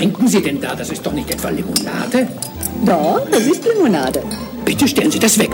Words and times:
trinken 0.00 0.28
Sie 0.28 0.40
denn 0.40 0.58
da? 0.58 0.74
Das 0.74 0.88
ist 0.88 1.04
doch 1.04 1.12
nicht 1.12 1.30
etwa 1.30 1.50
Limonade? 1.50 2.26
Doch, 2.86 3.20
das 3.30 3.42
ist 3.42 3.62
Limonade. 3.66 4.22
Bitte 4.64 4.88
stellen 4.88 5.10
Sie 5.10 5.18
das 5.18 5.38
weg. 5.38 5.50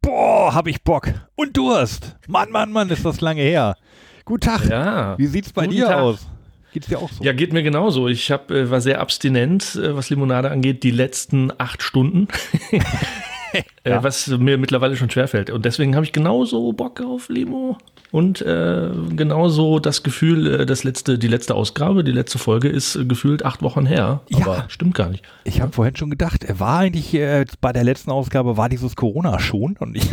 Boah, 0.00 0.54
hab 0.54 0.66
ich 0.66 0.82
Bock. 0.82 1.08
Und 1.34 1.54
Durst. 1.54 2.16
Mann, 2.26 2.50
Mann, 2.50 2.72
Mann, 2.72 2.88
ist 2.88 3.04
das 3.04 3.20
lange 3.20 3.42
her. 3.42 3.76
Guten 4.24 4.40
Tag. 4.40 4.66
Ja. 4.66 5.18
Wie 5.18 5.26
sieht's 5.26 5.52
bei 5.52 5.66
Guten 5.66 5.76
dir 5.76 5.88
Tag. 5.88 5.98
aus? 5.98 6.26
Geht's 6.72 6.86
dir 6.86 6.98
auch 6.98 7.10
so? 7.12 7.22
Ja, 7.22 7.34
geht 7.34 7.52
mir 7.52 7.62
genauso. 7.62 8.08
Ich 8.08 8.30
hab, 8.30 8.50
äh, 8.50 8.70
war 8.70 8.80
sehr 8.80 9.02
abstinent, 9.02 9.74
äh, 9.74 9.94
was 9.94 10.08
Limonade 10.08 10.50
angeht, 10.50 10.82
die 10.84 10.90
letzten 10.90 11.52
acht 11.58 11.82
Stunden. 11.82 12.28
äh, 13.84 13.98
was 14.00 14.26
mir 14.28 14.56
mittlerweile 14.56 14.96
schon 14.96 15.10
schwerfällt. 15.10 15.50
Und 15.50 15.66
deswegen 15.66 15.96
habe 15.96 16.06
ich 16.06 16.12
genauso 16.12 16.72
Bock 16.72 17.02
auf 17.02 17.28
Limo. 17.28 17.76
Und 18.12 18.42
äh, 18.42 18.90
genauso 19.16 19.78
das 19.78 20.02
Gefühl, 20.02 20.60
äh, 20.60 20.66
das 20.66 20.84
letzte, 20.84 21.18
die 21.18 21.28
letzte 21.28 21.54
Ausgabe, 21.54 22.04
die 22.04 22.12
letzte 22.12 22.38
Folge 22.38 22.68
ist 22.68 22.94
äh, 22.94 23.06
gefühlt 23.06 23.42
acht 23.42 23.62
Wochen 23.62 23.86
her. 23.86 24.20
Ja. 24.28 24.38
Aber 24.42 24.64
stimmt 24.68 24.94
gar 24.94 25.08
nicht. 25.08 25.24
Ich 25.44 25.62
habe 25.62 25.72
vorhin 25.72 25.96
schon 25.96 26.10
gedacht, 26.10 26.44
er 26.44 26.60
war 26.60 26.80
eigentlich 26.80 27.14
äh, 27.14 27.46
bei 27.62 27.72
der 27.72 27.84
letzten 27.84 28.10
Ausgabe 28.10 28.58
war 28.58 28.68
dieses 28.68 28.96
Corona 28.96 29.38
schon 29.40 29.76
und 29.78 29.96
ich 29.96 30.06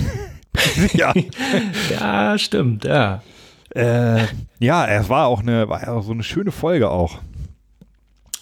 ja, 0.94 1.14
Ja, 2.00 2.38
stimmt, 2.38 2.86
ja. 2.86 3.22
äh, 3.76 4.24
ja, 4.60 4.88
es 4.88 5.10
war 5.10 5.28
auch 5.28 5.42
eine 5.42 5.68
war 5.68 5.86
auch 5.90 6.04
so 6.04 6.14
eine 6.14 6.24
schöne 6.24 6.52
Folge 6.52 6.90
auch 6.90 7.20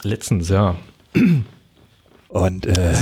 Letztens, 0.03 0.49
ja. 0.49 0.75
und 2.29 2.67
äh, 2.67 2.93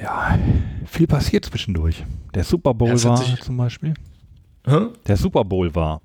ja 0.00 0.38
viel 0.86 1.08
passiert 1.08 1.44
zwischendurch. 1.44 2.04
Der 2.34 2.44
Super 2.44 2.74
Bowl 2.74 2.90
war 3.02 3.38
zum 3.40 3.56
Beispiel. 3.56 3.94
Hä? 4.66 4.86
Der 5.06 5.16
Super 5.16 5.44
Bowl 5.44 5.74
war. 5.74 6.00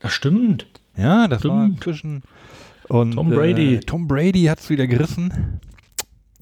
Das 0.00 0.12
stimmt. 0.12 0.66
Ja, 0.96 1.26
das 1.28 1.44
war 1.44 1.64
Stimmt. 1.66 1.82
zwischen 1.82 2.22
und 2.88 3.12
Tom 3.12 3.30
Brady. 3.30 3.76
Äh, 3.76 3.80
Tom 3.80 4.06
Brady 4.06 4.44
hat's 4.44 4.68
wieder 4.70 4.86
gerissen. 4.86 5.60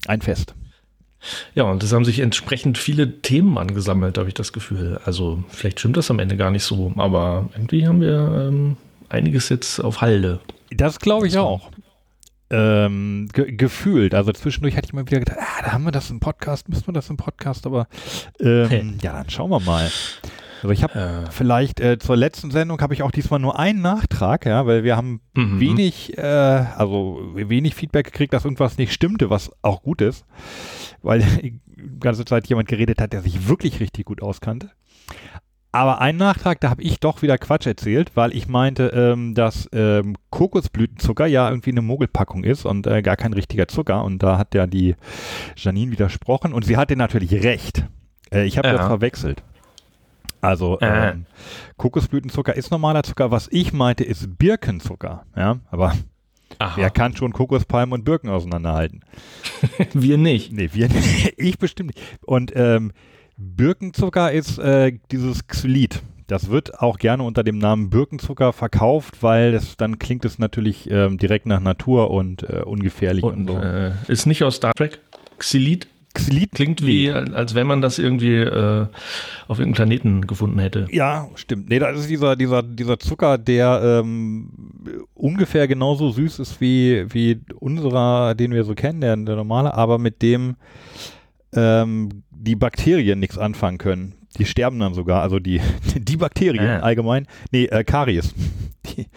Ein 0.07 0.21
Fest. 0.21 0.53
Ja, 1.55 1.63
und 1.63 1.81
es 1.81 1.93
haben 1.93 2.03
sich 2.03 2.19
entsprechend 2.19 2.77
viele 2.77 3.21
Themen 3.21 3.57
angesammelt, 3.57 4.17
habe 4.17 4.27
ich 4.27 4.33
das 4.33 4.51
Gefühl. 4.51 4.99
Also 5.05 5.41
vielleicht 5.47 5.79
stimmt 5.79 5.95
das 5.95 6.11
am 6.11 6.19
Ende 6.19 6.35
gar 6.35 6.51
nicht 6.51 6.63
so, 6.65 6.91
aber 6.97 7.49
irgendwie 7.53 7.87
haben 7.87 8.01
wir 8.01 8.47
ähm, 8.49 8.75
einiges 9.07 9.47
jetzt 9.47 9.79
auf 9.79 10.01
Halde. 10.01 10.41
Das 10.69 10.99
glaube 10.99 11.27
ich 11.27 11.33
Das 11.33 11.41
war- 11.41 11.47
auch. 11.47 11.71
Ähm, 12.49 13.29
ge 13.33 13.51
gefühlt. 13.55 14.13
Also 14.13 14.31
zwischendurch 14.33 14.75
hatte 14.75 14.85
ich 14.87 14.93
mal 14.93 15.05
wieder 15.07 15.19
gedacht, 15.19 15.37
ah, 15.39 15.61
da 15.63 15.71
haben 15.71 15.85
wir 15.85 15.91
das 15.91 16.11
im 16.11 16.19
Podcast, 16.19 16.67
müssen 16.69 16.85
wir 16.87 16.93
das 16.93 17.09
im 17.09 17.17
Podcast, 17.17 17.65
aber 17.65 17.87
ähm, 18.39 18.67
Hey. 18.69 18.93
ja, 19.01 19.13
dann 19.13 19.29
schauen 19.29 19.49
wir 19.49 19.61
mal. 19.61 19.89
Also 20.63 20.71
ich 20.71 20.81
habe 20.83 20.93
Äh, 21.27 21.31
vielleicht 21.31 21.79
äh, 21.79 21.99
zur 21.99 22.15
letzten 22.17 22.49
Sendung 22.51 22.79
habe 22.81 22.93
ich 22.93 23.03
auch 23.03 23.11
diesmal 23.11 23.39
nur 23.39 23.59
einen 23.59 23.81
Nachtrag, 23.81 24.45
ja, 24.45 24.65
weil 24.65 24.83
wir 24.83 24.95
haben 24.97 25.19
Mhm. 25.35 25.59
wenig, 25.59 26.17
äh, 26.17 26.21
also 26.21 27.19
wenig 27.35 27.75
Feedback 27.75 28.05
gekriegt, 28.05 28.33
dass 28.33 28.45
irgendwas 28.45 28.77
nicht 28.77 28.93
stimmte, 28.93 29.29
was 29.29 29.51
auch 29.61 29.83
gut 29.83 30.01
ist, 30.01 30.25
weil 31.01 31.19
die 31.43 31.59
ganze 31.99 32.25
Zeit 32.25 32.47
jemand 32.47 32.67
geredet 32.69 33.01
hat, 33.01 33.13
der 33.13 33.21
sich 33.21 33.47
wirklich 33.47 33.79
richtig 33.81 34.05
gut 34.05 34.21
auskannte. 34.21 34.71
Aber 35.73 35.99
ein 36.01 36.17
Nachtrag, 36.17 36.61
da 36.61 36.69
habe 36.69 36.83
ich 36.83 36.99
doch 36.99 37.23
wieder 37.23 37.37
Quatsch 37.39 37.65
erzählt, 37.65 38.11
weil 38.15 38.31
ich 38.35 38.47
meinte, 38.47 38.87
ähm, 38.95 39.33
dass 39.33 39.67
ähm, 39.73 40.15
Kokosblütenzucker 40.29 41.25
ja 41.25 41.49
irgendwie 41.49 41.71
eine 41.71 41.81
Mogelpackung 41.81 42.43
ist 42.43 42.65
und 42.65 42.85
äh, 42.85 43.01
gar 43.01 43.15
kein 43.15 43.33
richtiger 43.33 43.67
Zucker. 43.67 44.03
Und 44.03 44.21
da 44.21 44.37
hat 44.37 44.53
ja 44.53 44.67
die 44.67 44.95
Janine 45.57 45.91
widersprochen 45.91 46.53
und 46.53 46.63
sie 46.63 46.77
hatte 46.77 46.95
natürlich 46.95 47.33
recht. 47.43 47.85
Äh, 48.31 48.45
ich 48.45 48.59
habe 48.59 48.67
Ja. 48.67 48.77
das 48.77 48.85
verwechselt. 48.85 49.43
Also 50.43 50.77
Äh. 50.81 51.11
ähm, 51.11 51.25
Kokosblütenzucker 51.77 52.55
ist 52.55 52.69
normaler 52.69 53.03
Zucker. 53.03 53.31
Was 53.31 53.47
ich 53.51 53.71
meinte, 53.73 54.03
ist 54.03 54.37
Birkenzucker. 54.37 55.25
Ja, 55.35 55.59
aber 55.71 55.93
aha, 56.59 56.73
wer 56.75 56.89
kann 56.89 57.15
schon 57.15 57.31
Kokospalmen 57.33 57.93
und 57.93 58.03
Birken 58.03 58.29
auseinanderhalten? 58.29 59.01
wir 59.93 60.17
nicht. 60.17 60.51
Nee, 60.51 60.69
wir, 60.73 60.89
ich 61.37 61.57
bestimmt 61.57 61.95
nicht. 61.95 62.01
Und 62.25 62.51
ähm, 62.55 62.91
Birkenzucker 63.37 64.31
ist 64.31 64.59
äh, 64.59 64.93
dieses 65.11 65.47
Xylit. 65.47 66.01
Das 66.27 66.49
wird 66.49 66.79
auch 66.79 66.97
gerne 66.99 67.23
unter 67.23 67.43
dem 67.43 67.57
Namen 67.57 67.89
Birkenzucker 67.89 68.53
verkauft, 68.53 69.21
weil 69.21 69.53
es 69.53 69.75
dann 69.77 69.99
klingt 69.99 70.23
es 70.25 70.39
natürlich 70.39 70.89
ähm, 70.89 71.17
direkt 71.17 71.45
nach 71.45 71.59
Natur 71.59 72.11
und 72.11 72.43
äh, 72.43 72.61
ungefährlich 72.63 73.23
und, 73.23 73.49
Und 73.49 73.55
so. 73.55 73.61
äh, 73.61 73.91
ist 74.07 74.25
nicht 74.25 74.43
aus 74.43 74.55
Star 74.55 74.73
Trek. 74.73 74.99
Xylit 75.37 75.87
Xylit 76.13 76.51
klingt 76.51 76.85
wie, 76.85 77.11
als 77.11 77.55
wenn 77.55 77.65
man 77.67 77.81
das 77.81 77.97
irgendwie 77.99 78.35
äh, 78.35 78.85
auf 79.47 79.59
irgendeinem 79.59 79.73
Planeten 79.73 80.27
gefunden 80.27 80.59
hätte. 80.59 80.87
Ja, 80.91 81.27
stimmt. 81.35 81.69
Nee, 81.69 81.79
das 81.79 81.99
ist 81.99 82.09
dieser, 82.09 82.35
dieser, 82.35 82.61
dieser 82.61 82.99
Zucker, 82.99 83.37
der 83.37 83.81
ähm, 84.03 84.49
ungefähr 85.15 85.67
genauso 85.67 86.11
süß 86.11 86.39
ist 86.39 86.61
wie, 86.61 87.05
wie 87.11 87.41
unserer, 87.59 88.35
den 88.35 88.51
wir 88.51 88.63
so 88.63 88.75
kennen, 88.75 89.01
der, 89.01 89.15
der 89.17 89.35
normale, 89.35 89.73
aber 89.73 89.97
mit 89.97 90.21
dem 90.21 90.55
ähm, 91.53 92.09
die 92.31 92.55
Bakterien 92.55 93.19
nichts 93.19 93.37
anfangen 93.37 93.77
können. 93.77 94.13
Die 94.37 94.45
sterben 94.45 94.79
dann 94.79 94.93
sogar, 94.93 95.21
also 95.21 95.39
die, 95.39 95.61
die 95.95 96.17
Bakterien 96.17 96.65
Ah. 96.65 96.79
allgemein. 96.79 97.27
Nee, 97.51 97.65
äh, 97.65 97.83
Karies. 97.83 98.33
Die, 98.85 99.07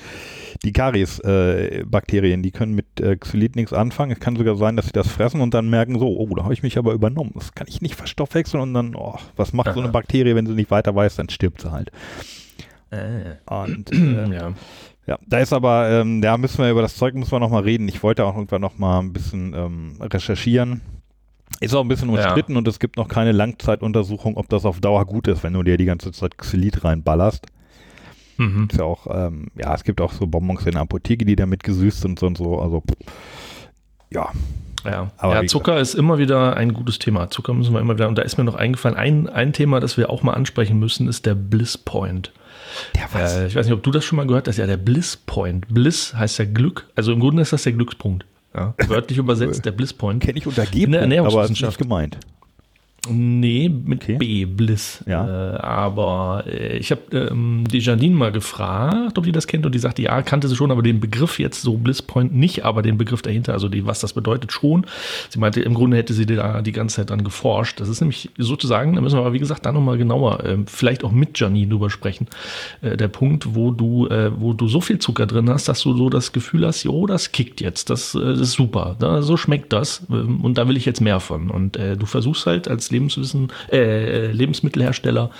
die 0.65 0.72
Karies-Bakterien, 0.72 2.43
die 2.43 2.50
können 2.50 2.75
mit 2.75 3.00
äh, 3.00 3.17
Xylit 3.17 3.56
nichts 3.56 3.72
anfangen. 3.72 4.12
Es 4.12 4.21
kann 4.21 4.37
sogar 4.37 4.56
sein, 4.56 4.77
dass 4.77 4.87
sie 4.87 4.93
das 4.93 5.09
fressen 5.09 5.41
und 5.41 5.55
dann 5.55 5.69
merken 5.69 5.99
so, 5.99 6.06
oh, 6.09 6.34
da 6.34 6.44
habe 6.44 6.55
ich 6.55 6.62
mich 6.62 6.78
aber 6.78 6.93
übernommen. 6.93 7.33
Das 7.34 7.55
kann 7.55 7.67
ich 7.69 7.81
nicht 7.83 7.94
verstoffwechseln 7.94 8.62
und 8.62 8.75
dann, 8.75 8.94
oh, 8.94 9.19
was 9.37 9.53
macht 9.53 9.72
so 9.72 9.81
eine 9.81 9.89
Aha. 9.89 9.93
Bakterie, 9.93 10.34
wenn 10.34 10.47
sie 10.47 10.55
nicht 10.55 10.71
weiter 10.71 10.94
weiß, 10.94 11.17
dann 11.17 11.28
stirbt 11.28 11.61
sie 11.62 11.71
halt. 11.71 11.91
Und 13.47 13.93
äh, 13.93 14.34
ja. 14.34 14.53
ja, 15.06 15.19
da 15.27 15.39
ist 15.39 15.53
aber, 15.53 15.91
ähm, 15.91 16.22
da 16.22 16.37
müssen 16.39 16.59
wir 16.59 16.71
über 16.71 16.83
das 16.83 16.97
Zeug 16.97 17.15
müssen 17.15 17.33
wir 17.33 17.41
noch 17.41 17.50
mal 17.50 17.62
reden. 17.62 17.88
Ich 17.88 18.03
wollte 18.03 18.25
auch 18.25 18.34
irgendwann 18.34 18.61
noch 18.61 18.78
mal 18.78 19.00
ein 19.00 19.12
bisschen 19.12 19.55
ähm, 19.55 19.97
recherchieren. 20.00 20.81
Ist 21.61 21.75
auch 21.75 21.83
ein 21.83 21.88
bisschen 21.88 22.12
Ja. 22.12 22.25
umstritten 22.25 22.56
und 22.56 22.67
es 22.69 22.78
gibt 22.78 22.97
noch 22.97 23.09
keine 23.09 23.33
Langzeituntersuchung, 23.33 24.37
ob 24.37 24.49
das 24.49 24.65
auf 24.65 24.81
Dauer 24.81 25.05
gut 25.06 25.28
ist, 25.28 25.43
wenn 25.43 25.53
du 25.53 25.62
dir 25.62 25.77
die 25.77 25.84
ganze 25.84 26.12
Zeit 26.12 26.37
Xylit 26.38 26.84
reinballerst. 26.84 27.47
Mhm. 28.38 28.69
Ist 28.70 28.78
ja 28.78 28.84
auch, 28.84 29.06
ähm, 29.10 29.48
ja, 29.56 29.74
es 29.74 29.84
gibt 29.84 30.00
auch 30.00 30.12
so 30.12 30.26
Bonbons 30.26 30.64
in 30.66 30.72
der 30.72 30.82
Apotheke, 30.82 31.24
die 31.24 31.36
damit 31.36 31.62
gesüßt 31.62 32.02
sind 32.02 32.22
und 32.22 32.36
so. 32.38 32.60
Also, 32.60 32.82
ja, 34.12 34.30
Ja, 34.84 35.10
Aber 35.16 35.42
ja 35.42 35.47
Zucker 35.47 35.80
ist 35.80 35.94
immer 35.94 36.19
wieder 36.19 36.56
ein 36.56 36.72
gutes 36.72 36.98
Thema. 36.98 37.28
Zucker 37.30 37.54
müssen 37.54 37.72
wir 37.72 37.80
immer 37.80 37.94
wieder, 37.94 38.08
und 38.08 38.16
da 38.19 38.22
ist 38.22 38.38
mir 38.38 38.44
noch 38.44 38.54
eingefallen, 38.54 38.96
ein, 38.96 39.28
ein 39.28 39.52
Thema, 39.52 39.80
das 39.80 39.96
wir 39.96 40.10
auch 40.10 40.22
mal 40.22 40.34
ansprechen 40.34 40.78
müssen, 40.78 41.08
ist 41.08 41.26
der 41.26 41.34
Bliss 41.34 41.76
Point. 41.76 42.32
der 42.94 43.08
Äh, 43.20 43.46
ich 43.46 43.56
weiß 43.56 43.66
nicht, 43.66 43.75
ob 43.75 43.82
du 43.82 43.91
das 43.91 44.04
schon 44.04 44.16
mal 44.16 44.26
gehört 44.26 44.48
hast. 44.48 44.58
Ja, 44.58 44.66
der 44.66 44.76
Bliss 44.76 45.16
Point. 45.16 45.66
Bliss 45.69 46.14
heißt 46.14 46.38
ja 46.38 46.44
Glück. 46.44 46.88
Also 46.94 47.12
im 47.12 47.20
Grunde 47.20 47.42
ist 47.42 47.52
das 47.52 47.64
der 47.64 47.72
Glückspunkt. 47.72 48.25
Ja, 48.54 48.75
wörtlich 48.86 49.19
übersetzt 49.19 49.64
der 49.64 49.72
Bliss 49.72 49.92
Point. 49.92 50.22
kenne 50.22 50.38
ich 50.38 50.46
unter 50.46 50.62
In 50.72 50.92
der 50.92 51.00
G-Punkt, 51.00 51.34
aber 51.34 51.44
ist 51.44 51.50
nicht 51.50 51.62
Ernährungswissenschaft. 51.62 51.78
gemeint. 51.78 52.19
Nee, 53.11 53.69
mit 53.69 54.06
Okay. 54.06 54.19
B, 54.19 54.44
Bliss. 54.44 55.03
Ja. 55.06 55.55
Äh, 55.55 55.56
aber 55.59 56.44
äh, 56.47 56.77
ich 56.78 56.91
habe 56.93 57.00
ähm, 57.12 57.65
die 57.71 57.81
Janine 57.81 58.15
mal 58.15 58.31
gefragt, 58.31 59.19
ob 59.19 59.25
die 59.25 59.33
das 59.33 59.47
kennt 59.47 59.67
und 59.67 59.75
die 59.75 59.78
sagte, 59.81 60.03
ja, 60.03 60.22
kannte 60.22 60.47
sie 60.47 60.55
schon, 60.55 60.71
aber 60.71 60.83
den 60.83 61.00
Begriff 61.00 61.39
jetzt 61.41 61.62
so 61.62 61.77
Bliss 61.77 62.03
Point 62.03 62.34
nicht, 62.34 62.65
aber 62.65 62.83
den 62.83 62.99
Begriff 62.99 63.22
dahinter, 63.22 63.53
also 63.53 63.69
die, 63.69 63.84
was 63.87 63.99
das 64.00 64.12
bedeutet 64.12 64.53
schon. 64.53 64.87
Sie 65.31 65.41
meinte, 65.41 65.61
im 65.61 65.75
Grunde 65.75 65.97
hätte 65.97 66.12
sie 66.12 66.27
da 66.27 66.62
die 66.62 66.72
ganze 66.72 66.97
Zeit 66.97 67.11
dran 67.11 67.25
geforscht. 67.25 67.81
Das 67.81 67.89
ist 67.89 68.00
nämlich 68.00 68.31
sozusagen, 68.39 68.94
da 68.94 69.00
müssen 69.00 69.17
wir 69.17 69.23
aber 69.23 69.33
wie 69.33 69.41
gesagt 69.41 69.67
da 69.67 69.73
nochmal 69.73 69.99
genauer, 69.99 70.44
ähm, 70.44 70.67
vielleicht 70.67 71.03
auch 71.03 71.12
mit 71.12 71.38
Janine 71.38 71.69
drüber 71.69 71.91
sprechen, 71.91 72.28
äh, 72.83 72.97
der 72.97 73.09
Punkt, 73.09 73.55
wo 73.56 73.73
du, 73.73 74.06
äh, 74.06 74.31
wo 74.38 74.53
du 74.53 74.69
so 74.69 74.81
viel 74.81 74.99
Zucker 74.99 75.27
drin 75.27 75.50
hast, 75.50 75.69
dass 75.69 75.83
du 75.83 75.97
so 75.97 76.11
das 76.11 76.33
Gefühl 76.33 76.65
hast, 76.65 76.84
jo, 76.84 77.06
das 77.06 77.33
kickt 77.33 77.61
jetzt, 77.61 77.91
das, 77.91 78.15
äh, 78.15 78.21
das 78.21 78.41
ist 78.41 78.53
super, 78.53 78.94
da, 79.00 79.23
so 79.23 79.37
schmeckt 79.37 79.73
das 79.73 80.03
ähm, 80.11 80.43
und 80.43 80.59
da 80.59 80.69
will 80.69 80.77
ich 80.77 80.84
jetzt 80.84 81.00
mehr 81.00 81.19
von. 81.19 81.50
Und 81.50 81.76
äh, 81.76 81.97
du 81.97 82.06
versuchst 82.06 82.47
halt 82.47 82.69
als 82.69 82.91
Lebenswissen, 82.96 83.52
äh, 83.70 84.32
Lebensmittelhersteller 84.32 85.31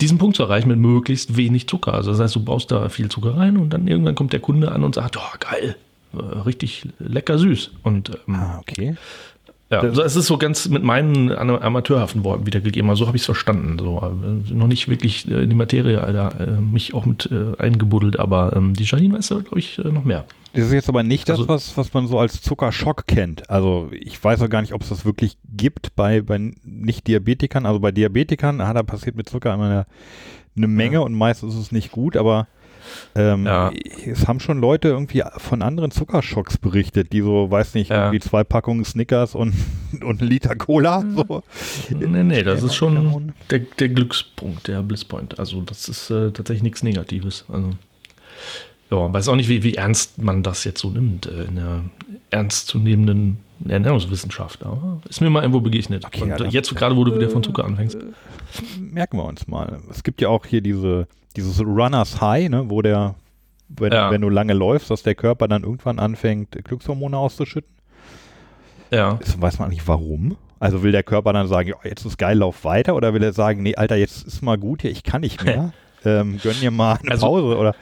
diesen 0.00 0.18
Punkt 0.18 0.36
zu 0.36 0.42
erreichen 0.42 0.68
mit 0.68 0.78
möglichst 0.78 1.36
wenig 1.36 1.68
Zucker. 1.68 1.94
Also 1.94 2.10
das 2.10 2.20
heißt, 2.20 2.34
du 2.34 2.44
baust 2.44 2.70
da 2.70 2.88
viel 2.88 3.08
Zucker 3.08 3.36
rein 3.36 3.56
und 3.56 3.70
dann 3.70 3.86
irgendwann 3.86 4.14
kommt 4.14 4.32
der 4.32 4.40
Kunde 4.40 4.72
an 4.72 4.82
und 4.82 4.94
sagt, 4.96 5.16
oh 5.16 5.36
geil, 5.38 5.76
äh, 6.14 6.38
richtig 6.40 6.88
lecker 6.98 7.38
süß. 7.38 7.70
Und 7.82 8.10
ähm, 8.28 8.34
Ah, 8.34 8.58
okay. 8.60 8.96
Ja, 9.70 9.80
also 9.80 10.02
es 10.02 10.14
ist 10.16 10.26
so 10.26 10.38
ganz 10.38 10.68
mit 10.68 10.82
meinen 10.82 11.30
amateurhaften 11.32 12.22
Worten 12.24 12.46
wiedergegeben. 12.46 12.88
Also 12.88 13.04
so 13.04 13.06
habe 13.08 13.16
ich 13.16 13.22
es 13.22 13.26
verstanden. 13.26 13.78
So 13.78 13.98
äh, 14.00 14.54
noch 14.54 14.68
nicht 14.68 14.88
wirklich 14.88 15.28
äh, 15.30 15.42
in 15.42 15.50
die 15.50 15.56
Materie, 15.56 16.02
Alter, 16.02 16.40
äh, 16.40 16.60
mich 16.60 16.94
auch 16.94 17.04
mit 17.04 17.28
äh, 17.32 17.60
eingebuddelt, 17.60 18.18
aber 18.18 18.54
ähm, 18.54 18.74
die 18.74 18.84
Janine 18.84 19.14
weiß 19.18 19.28
da, 19.28 19.34
glaube 19.40 19.58
ich, 19.58 19.78
noch 19.78 20.04
mehr. 20.04 20.24
Das 20.52 20.64
ist 20.66 20.72
jetzt 20.72 20.88
aber 20.88 21.02
nicht 21.02 21.28
das, 21.28 21.38
Also- 21.40 21.48
was, 21.48 21.76
was 21.76 21.92
man 21.92 22.06
so 22.06 22.18
als 22.18 22.40
Zuckerschock 22.42 23.06
kennt. 23.06 23.50
Also 23.50 23.90
ich 23.92 24.22
weiß 24.22 24.40
auch 24.42 24.48
gar 24.48 24.62
nicht, 24.62 24.72
ob 24.72 24.82
es 24.82 24.88
das 24.88 25.04
wirklich 25.04 25.36
gibt 25.44 25.94
bei, 25.96 26.22
bei 26.22 26.52
Nicht-Diabetikern. 26.64 27.66
Also 27.66 27.80
bei 27.80 27.92
Diabetikern, 27.92 28.60
ah, 28.60 28.72
da 28.72 28.82
passiert 28.82 29.16
mit 29.16 29.28
Zucker 29.28 29.52
immer 29.52 29.64
eine, 29.66 29.86
eine 30.56 30.68
Menge 30.68 31.02
und 31.02 31.12
meist 31.12 31.42
ist 31.42 31.56
es 31.56 31.72
nicht 31.72 31.90
gut, 31.92 32.16
aber 32.16 32.46
ähm, 33.14 33.46
Ja. 33.46 33.70
es 34.06 34.26
haben 34.28 34.40
schon 34.40 34.60
Leute 34.60 34.88
irgendwie 34.88 35.22
von 35.38 35.62
anderen 35.62 35.90
Zuckerschocks 35.90 36.58
berichtet, 36.58 37.12
die 37.12 37.20
so, 37.20 37.50
weiß 37.50 37.74
nicht, 37.74 37.90
Ja. 37.90 38.06
irgendwie 38.06 38.20
zwei 38.20 38.44
Packungen 38.44 38.84
Snickers 38.84 39.34
und, 39.34 39.54
und 40.02 40.22
ein 40.22 40.26
Liter 40.28 40.56
Cola. 40.56 41.04
So. 41.14 41.42
Nee, 41.90 42.22
nee, 42.22 42.42
das 42.42 42.62
ist 42.62 42.74
schon 42.74 43.32
der, 43.50 43.60
der 43.78 43.88
Glückspunkt, 43.88 44.68
der 44.68 44.82
Blisspoint. 44.82 45.38
Also 45.38 45.62
das 45.62 45.88
ist 45.88 46.10
äh, 46.10 46.30
tatsächlich 46.32 46.62
nichts 46.62 46.82
Negatives. 46.82 47.44
Also 47.48 47.70
ja, 48.90 49.12
weiß 49.12 49.28
auch 49.28 49.36
nicht, 49.36 49.48
wie, 49.48 49.62
wie 49.64 49.74
ernst 49.74 50.22
man 50.22 50.42
das 50.42 50.62
jetzt 50.64 50.80
so 50.80 50.90
nimmt 50.90 51.26
äh, 51.26 51.44
in 51.44 51.56
der 51.56 51.80
ernstzunehmenden 52.30 53.38
Ernährungswissenschaft. 53.66 54.64
Aber 54.64 55.00
ist 55.08 55.20
mir 55.20 55.30
mal 55.30 55.40
irgendwo 55.40 55.60
begegnet. 55.60 56.04
Okay, 56.04 56.22
Und 56.22 56.28
ja, 56.28 56.46
jetzt 56.46 56.74
gerade, 56.74 56.96
wo 56.96 57.04
du 57.04 57.14
wieder 57.16 57.28
von 57.30 57.42
Zucker 57.42 57.64
anfängst. 57.64 57.98
Merken 58.78 59.16
wir 59.16 59.24
uns 59.24 59.48
mal. 59.48 59.80
Es 59.90 60.02
gibt 60.02 60.20
ja 60.20 60.28
auch 60.28 60.46
hier 60.46 60.60
diese, 60.60 61.08
dieses 61.36 61.60
Runners 61.60 62.20
High, 62.20 62.48
ne, 62.48 62.68
wo 62.70 62.82
der, 62.82 63.14
wenn, 63.68 63.92
Ja. 63.92 64.10
wenn 64.10 64.20
du 64.20 64.28
lange 64.28 64.54
läufst, 64.54 64.90
dass 64.90 65.02
der 65.02 65.14
Körper 65.14 65.48
dann 65.48 65.62
irgendwann 65.62 65.98
anfängt, 65.98 66.52
Glückshormone 66.64 67.16
auszuschütten. 67.16 67.70
Ja. 68.90 69.14
Das 69.20 69.40
weiß 69.40 69.58
man 69.58 69.70
nicht 69.70 69.86
warum. 69.86 70.36
Also 70.58 70.82
will 70.82 70.92
der 70.92 71.02
Körper 71.02 71.32
dann 71.32 71.48
sagen, 71.48 71.68
ja, 71.70 71.74
jetzt 71.84 72.04
ist 72.06 72.16
geil, 72.18 72.38
lauf 72.38 72.64
weiter, 72.64 72.94
oder 72.96 73.12
will 73.12 73.22
er 73.22 73.32
sagen, 73.32 73.62
nee, 73.62 73.74
Alter, 73.76 73.96
jetzt 73.96 74.26
ist 74.26 74.42
mal 74.42 74.56
gut 74.56 74.82
hier, 74.82 74.90
ich 74.90 75.02
kann 75.02 75.20
nicht 75.20 75.44
mehr. 75.44 75.72
ähm, 76.06 76.38
gönn 76.42 76.54
dir 76.60 76.70
mal 76.70 76.98
eine 77.02 77.10
Also- 77.10 77.26
Pause 77.26 77.56
oder 77.58 77.74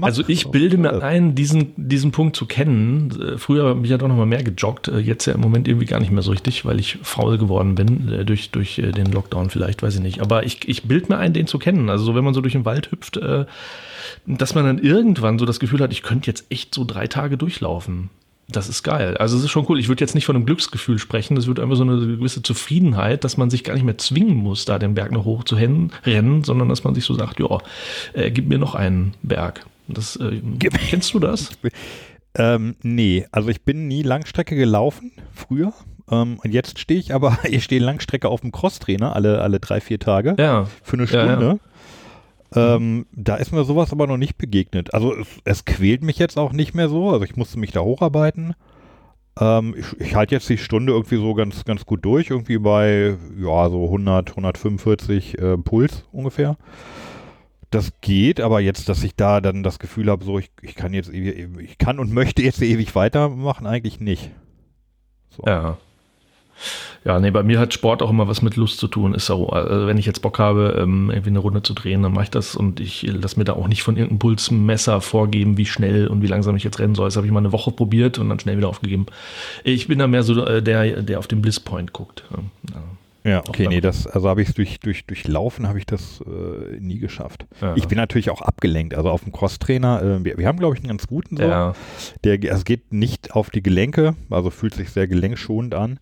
Also 0.00 0.22
ich 0.28 0.48
bilde 0.48 0.78
mir 0.78 1.02
ein, 1.02 1.34
diesen, 1.34 1.72
diesen 1.76 2.12
Punkt 2.12 2.36
zu 2.36 2.46
kennen. 2.46 3.10
Äh, 3.20 3.38
Früher 3.38 3.64
habe 3.68 3.80
ich 3.84 3.90
ja 3.90 3.98
doch 3.98 4.08
noch 4.08 4.16
mal 4.16 4.26
mehr 4.26 4.42
gejoggt, 4.42 4.88
äh, 4.88 4.98
jetzt 4.98 5.26
ja 5.26 5.34
im 5.34 5.40
Moment 5.40 5.68
irgendwie 5.68 5.86
gar 5.86 6.00
nicht 6.00 6.10
mehr 6.12 6.22
so 6.22 6.30
richtig, 6.30 6.64
weil 6.64 6.78
ich 6.80 6.98
faul 7.02 7.38
geworden 7.38 7.74
bin, 7.74 8.10
äh, 8.12 8.24
durch, 8.24 8.50
durch 8.50 8.78
äh, 8.78 8.92
den 8.92 9.12
Lockdown 9.12 9.50
vielleicht, 9.50 9.82
weiß 9.82 9.96
ich 9.96 10.00
nicht. 10.00 10.20
Aber 10.20 10.44
ich, 10.44 10.66
ich 10.68 10.84
bilde 10.84 11.08
mir 11.08 11.18
ein, 11.18 11.32
den 11.32 11.46
zu 11.46 11.58
kennen. 11.58 11.90
Also 11.90 12.04
so, 12.04 12.14
wenn 12.14 12.24
man 12.24 12.34
so 12.34 12.40
durch 12.40 12.52
den 12.54 12.64
Wald 12.64 12.90
hüpft, 12.90 13.16
äh, 13.16 13.44
dass 14.26 14.54
man 14.54 14.64
dann 14.64 14.78
irgendwann 14.78 15.38
so 15.38 15.44
das 15.44 15.60
Gefühl 15.60 15.80
hat, 15.80 15.92
ich 15.92 16.02
könnte 16.02 16.28
jetzt 16.28 16.46
echt 16.50 16.74
so 16.74 16.84
drei 16.84 17.06
Tage 17.06 17.36
durchlaufen. 17.36 18.10
Das 18.48 18.68
ist 18.68 18.84
geil. 18.84 19.16
Also 19.16 19.36
es 19.36 19.44
ist 19.44 19.50
schon 19.50 19.66
cool. 19.68 19.80
Ich 19.80 19.88
würde 19.88 20.02
jetzt 20.04 20.14
nicht 20.14 20.24
von 20.24 20.36
einem 20.36 20.46
Glücksgefühl 20.46 20.98
sprechen. 20.98 21.36
Es 21.36 21.48
wird 21.48 21.58
einfach 21.58 21.74
so 21.74 21.82
eine 21.82 21.98
gewisse 21.98 22.42
Zufriedenheit, 22.42 23.24
dass 23.24 23.36
man 23.36 23.50
sich 23.50 23.64
gar 23.64 23.74
nicht 23.74 23.82
mehr 23.82 23.98
zwingen 23.98 24.36
muss, 24.36 24.64
da 24.64 24.78
den 24.78 24.94
Berg 24.94 25.10
noch 25.10 25.24
hoch 25.24 25.42
zu 25.42 25.56
rennen, 25.56 26.44
sondern 26.44 26.68
dass 26.68 26.84
man 26.84 26.94
sich 26.94 27.04
so 27.04 27.14
sagt, 27.14 27.40
ja, 27.40 27.58
äh, 28.12 28.30
gib 28.30 28.48
mir 28.48 28.58
noch 28.58 28.76
einen 28.76 29.14
Berg. 29.22 29.66
Das, 29.88 30.16
äh, 30.16 30.40
kennst 30.58 31.14
du 31.14 31.18
das? 31.18 31.50
Ähm, 32.38 32.76
nee, 32.82 33.26
also 33.32 33.48
ich 33.48 33.62
bin 33.62 33.88
nie 33.88 34.02
Langstrecke 34.02 34.56
gelaufen, 34.56 35.12
früher. 35.32 35.72
Ähm, 36.10 36.38
und 36.42 36.52
jetzt 36.52 36.78
stehe 36.78 37.00
ich 37.00 37.14
aber, 37.14 37.38
ich 37.44 37.64
stehe 37.64 37.80
Langstrecke 37.80 38.28
auf 38.28 38.42
dem 38.42 38.52
Crosstrainer, 38.52 39.16
alle, 39.16 39.40
alle 39.40 39.60
drei, 39.60 39.80
vier 39.80 39.98
Tage. 39.98 40.36
Ja. 40.38 40.68
für 40.82 40.98
eine 40.98 41.06
Ja, 41.06 41.40
ja. 41.40 41.58
Ähm, 42.54 43.06
da 43.12 43.36
ist 43.36 43.52
mir 43.52 43.64
sowas 43.64 43.92
aber 43.92 44.06
noch 44.06 44.16
nicht 44.16 44.38
begegnet. 44.38 44.94
Also 44.94 45.14
es, 45.14 45.28
es 45.44 45.64
quält 45.64 46.02
mich 46.02 46.18
jetzt 46.18 46.38
auch 46.38 46.52
nicht 46.52 46.74
mehr 46.74 46.88
so. 46.88 47.10
Also 47.10 47.24
ich 47.24 47.36
musste 47.36 47.58
mich 47.58 47.72
da 47.72 47.80
hocharbeiten. 47.80 48.54
Ähm, 49.38 49.74
ich 49.76 50.00
ich 50.00 50.14
halte 50.14 50.34
jetzt 50.34 50.48
die 50.48 50.58
Stunde 50.58 50.92
irgendwie 50.92 51.16
so 51.16 51.34
ganz, 51.34 51.64
ganz 51.64 51.84
gut 51.86 52.04
durch. 52.04 52.30
Irgendwie 52.30 52.58
bei, 52.58 53.16
ja, 53.38 53.68
so 53.68 53.84
100, 53.84 54.30
145 54.30 55.38
äh, 55.38 55.58
Puls 55.58 56.04
ungefähr. 56.12 56.56
Das 57.70 57.92
geht, 58.00 58.40
aber 58.40 58.60
jetzt, 58.60 58.88
dass 58.88 59.02
ich 59.02 59.16
da 59.16 59.40
dann 59.40 59.64
das 59.64 59.78
Gefühl 59.80 60.08
habe, 60.08 60.24
so 60.24 60.38
ich, 60.38 60.50
ich 60.62 60.76
kann 60.76 60.94
jetzt 60.94 61.10
ich 61.12 61.78
kann 61.78 61.98
und 61.98 62.12
möchte 62.12 62.42
jetzt 62.42 62.62
ewig 62.62 62.94
weitermachen, 62.94 63.66
eigentlich 63.66 63.98
nicht. 63.98 64.30
So. 65.30 65.42
Ja. 65.46 65.76
Ja, 67.04 67.20
nee, 67.20 67.30
bei 67.30 67.42
mir 67.42 67.60
hat 67.60 67.72
Sport 67.72 68.02
auch 68.02 68.10
immer 68.10 68.28
was 68.28 68.42
mit 68.42 68.56
Lust 68.56 68.78
zu 68.78 68.88
tun. 68.88 69.14
Ist 69.14 69.26
so, 69.26 69.48
also 69.48 69.86
wenn 69.86 69.98
ich 69.98 70.06
jetzt 70.06 70.22
Bock 70.22 70.38
habe, 70.38 70.76
ähm, 70.78 71.10
irgendwie 71.10 71.30
eine 71.30 71.38
Runde 71.38 71.62
zu 71.62 71.74
drehen, 71.74 72.02
dann 72.02 72.12
mache 72.12 72.24
ich 72.24 72.30
das 72.30 72.56
und 72.56 72.80
ich 72.80 73.02
lasse 73.02 73.38
mir 73.38 73.44
da 73.44 73.52
auch 73.52 73.68
nicht 73.68 73.82
von 73.82 73.96
irgendeinem 73.96 74.18
Pulsmesser 74.18 75.00
vorgeben, 75.00 75.56
wie 75.56 75.66
schnell 75.66 76.08
und 76.08 76.22
wie 76.22 76.26
langsam 76.26 76.56
ich 76.56 76.64
jetzt 76.64 76.78
rennen 76.78 76.94
soll. 76.94 77.06
Das 77.06 77.16
habe 77.16 77.26
ich 77.26 77.32
mal 77.32 77.38
eine 77.40 77.52
Woche 77.52 77.70
probiert 77.70 78.18
und 78.18 78.28
dann 78.28 78.40
schnell 78.40 78.56
wieder 78.56 78.68
aufgegeben. 78.68 79.06
Ich 79.64 79.86
bin 79.86 79.98
da 79.98 80.06
mehr 80.06 80.22
so 80.22 80.44
äh, 80.44 80.62
der, 80.62 81.02
der 81.02 81.18
auf 81.18 81.28
den 81.28 81.42
Bliss 81.42 81.60
Point 81.60 81.92
guckt. 81.92 82.24
Ja. 82.30 82.82
Ja, 83.26 83.40
okay, 83.48 83.66
nee, 83.68 83.80
das, 83.80 84.06
also 84.06 84.28
habe 84.28 84.40
ich 84.42 84.48
es 84.48 84.54
durch, 84.54 84.78
durch, 84.80 85.04
durch 85.06 85.26
Laufen 85.26 85.66
habe 85.66 85.78
ich 85.78 85.86
das 85.86 86.20
äh, 86.24 86.78
nie 86.78 86.98
geschafft. 86.98 87.46
Ja. 87.60 87.74
Ich 87.74 87.88
bin 87.88 87.98
natürlich 87.98 88.30
auch 88.30 88.40
abgelenkt. 88.40 88.94
Also 88.94 89.10
auf 89.10 89.24
dem 89.24 89.32
Crosstrainer, 89.32 90.00
äh, 90.02 90.24
wir, 90.24 90.38
wir 90.38 90.46
haben, 90.46 90.58
glaube 90.58 90.74
ich, 90.76 90.80
einen 90.80 90.88
ganz 90.90 91.06
guten 91.08 91.36
so. 91.36 91.42
Ja. 91.42 91.72
Der, 92.22 92.42
es 92.44 92.64
geht 92.64 92.92
nicht 92.92 93.32
auf 93.34 93.50
die 93.50 93.62
Gelenke, 93.62 94.14
also 94.30 94.50
fühlt 94.50 94.74
sich 94.74 94.90
sehr 94.90 95.08
gelenkschonend 95.08 95.74
an. 95.74 95.98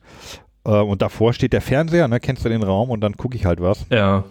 Äh, 0.66 0.70
und 0.80 1.00
davor 1.02 1.32
steht 1.32 1.54
der 1.54 1.62
Fernseher, 1.62 2.08
ne, 2.08 2.20
kennst 2.20 2.44
du 2.44 2.48
den 2.50 2.62
Raum 2.62 2.90
und 2.90 3.00
dann 3.00 3.16
gucke 3.16 3.36
ich 3.36 3.46
halt 3.46 3.60
was. 3.62 3.86
Ja. 3.90 4.24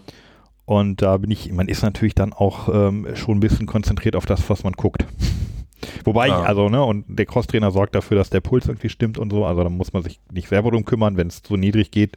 Und 0.64 1.02
da 1.02 1.16
bin 1.18 1.30
ich, 1.30 1.52
man 1.52 1.68
ist 1.68 1.82
natürlich 1.82 2.14
dann 2.14 2.32
auch 2.32 2.68
ähm, 2.72 3.08
schon 3.16 3.36
ein 3.38 3.40
bisschen 3.40 3.66
konzentriert 3.66 4.16
auf 4.16 4.24
das, 4.24 4.48
was 4.48 4.62
man 4.62 4.72
guckt. 4.74 5.04
Wobei 6.04 6.30
Ah. 6.32 6.40
ich, 6.40 6.48
also, 6.48 6.68
ne, 6.70 6.82
und 6.82 7.04
der 7.08 7.26
Crosstrainer 7.26 7.70
sorgt 7.70 7.94
dafür, 7.94 8.16
dass 8.16 8.30
der 8.30 8.40
Puls 8.40 8.66
irgendwie 8.66 8.88
stimmt 8.88 9.18
und 9.18 9.30
so. 9.30 9.44
Also 9.44 9.62
da 9.62 9.68
muss 9.68 9.92
man 9.92 10.02
sich 10.02 10.20
nicht 10.32 10.48
selber 10.48 10.70
drum 10.70 10.84
kümmern. 10.86 11.16
Wenn 11.18 11.26
es 11.26 11.42
so 11.46 11.56
niedrig 11.56 11.90
geht, 11.90 12.16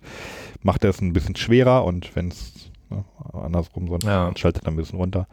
macht 0.64 0.84
er 0.84 0.90
es 0.90 1.02
ein 1.02 1.14
bisschen 1.14 1.36
schwerer 1.36 1.86
und 1.86 2.16
wenn 2.16 2.30
es 2.30 2.72
ne, 2.90 3.04
andersrum, 3.34 3.88
sonst 3.88 4.06
Ja. 4.06 4.32
schaltet 4.36 4.66
er 4.66 4.72
ein 4.72 4.76
bisschen 4.76 5.00
runter. 5.00 5.28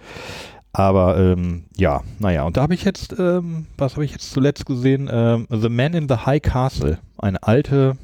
Aber 0.73 1.17
ähm, 1.19 1.65
ja, 1.77 2.03
naja, 2.19 2.43
und 2.45 2.57
da 2.57 2.63
habe 2.63 2.75
ich 2.75 2.83
jetzt, 2.85 3.15
ähm, 3.19 3.67
was 3.79 3.93
habe 3.95 4.05
ich 4.05 4.11
jetzt 4.11 4.33
zuletzt 4.33 4.67
gesehen? 4.67 5.09
Ähm, 5.13 5.47
The 5.49 5.69
Man 5.69 5.95
in 5.95 6.09
the 6.09 6.17
High 6.27 6.43
Castle, 6.43 6.99
eine 7.19 7.41
alte 7.45 7.97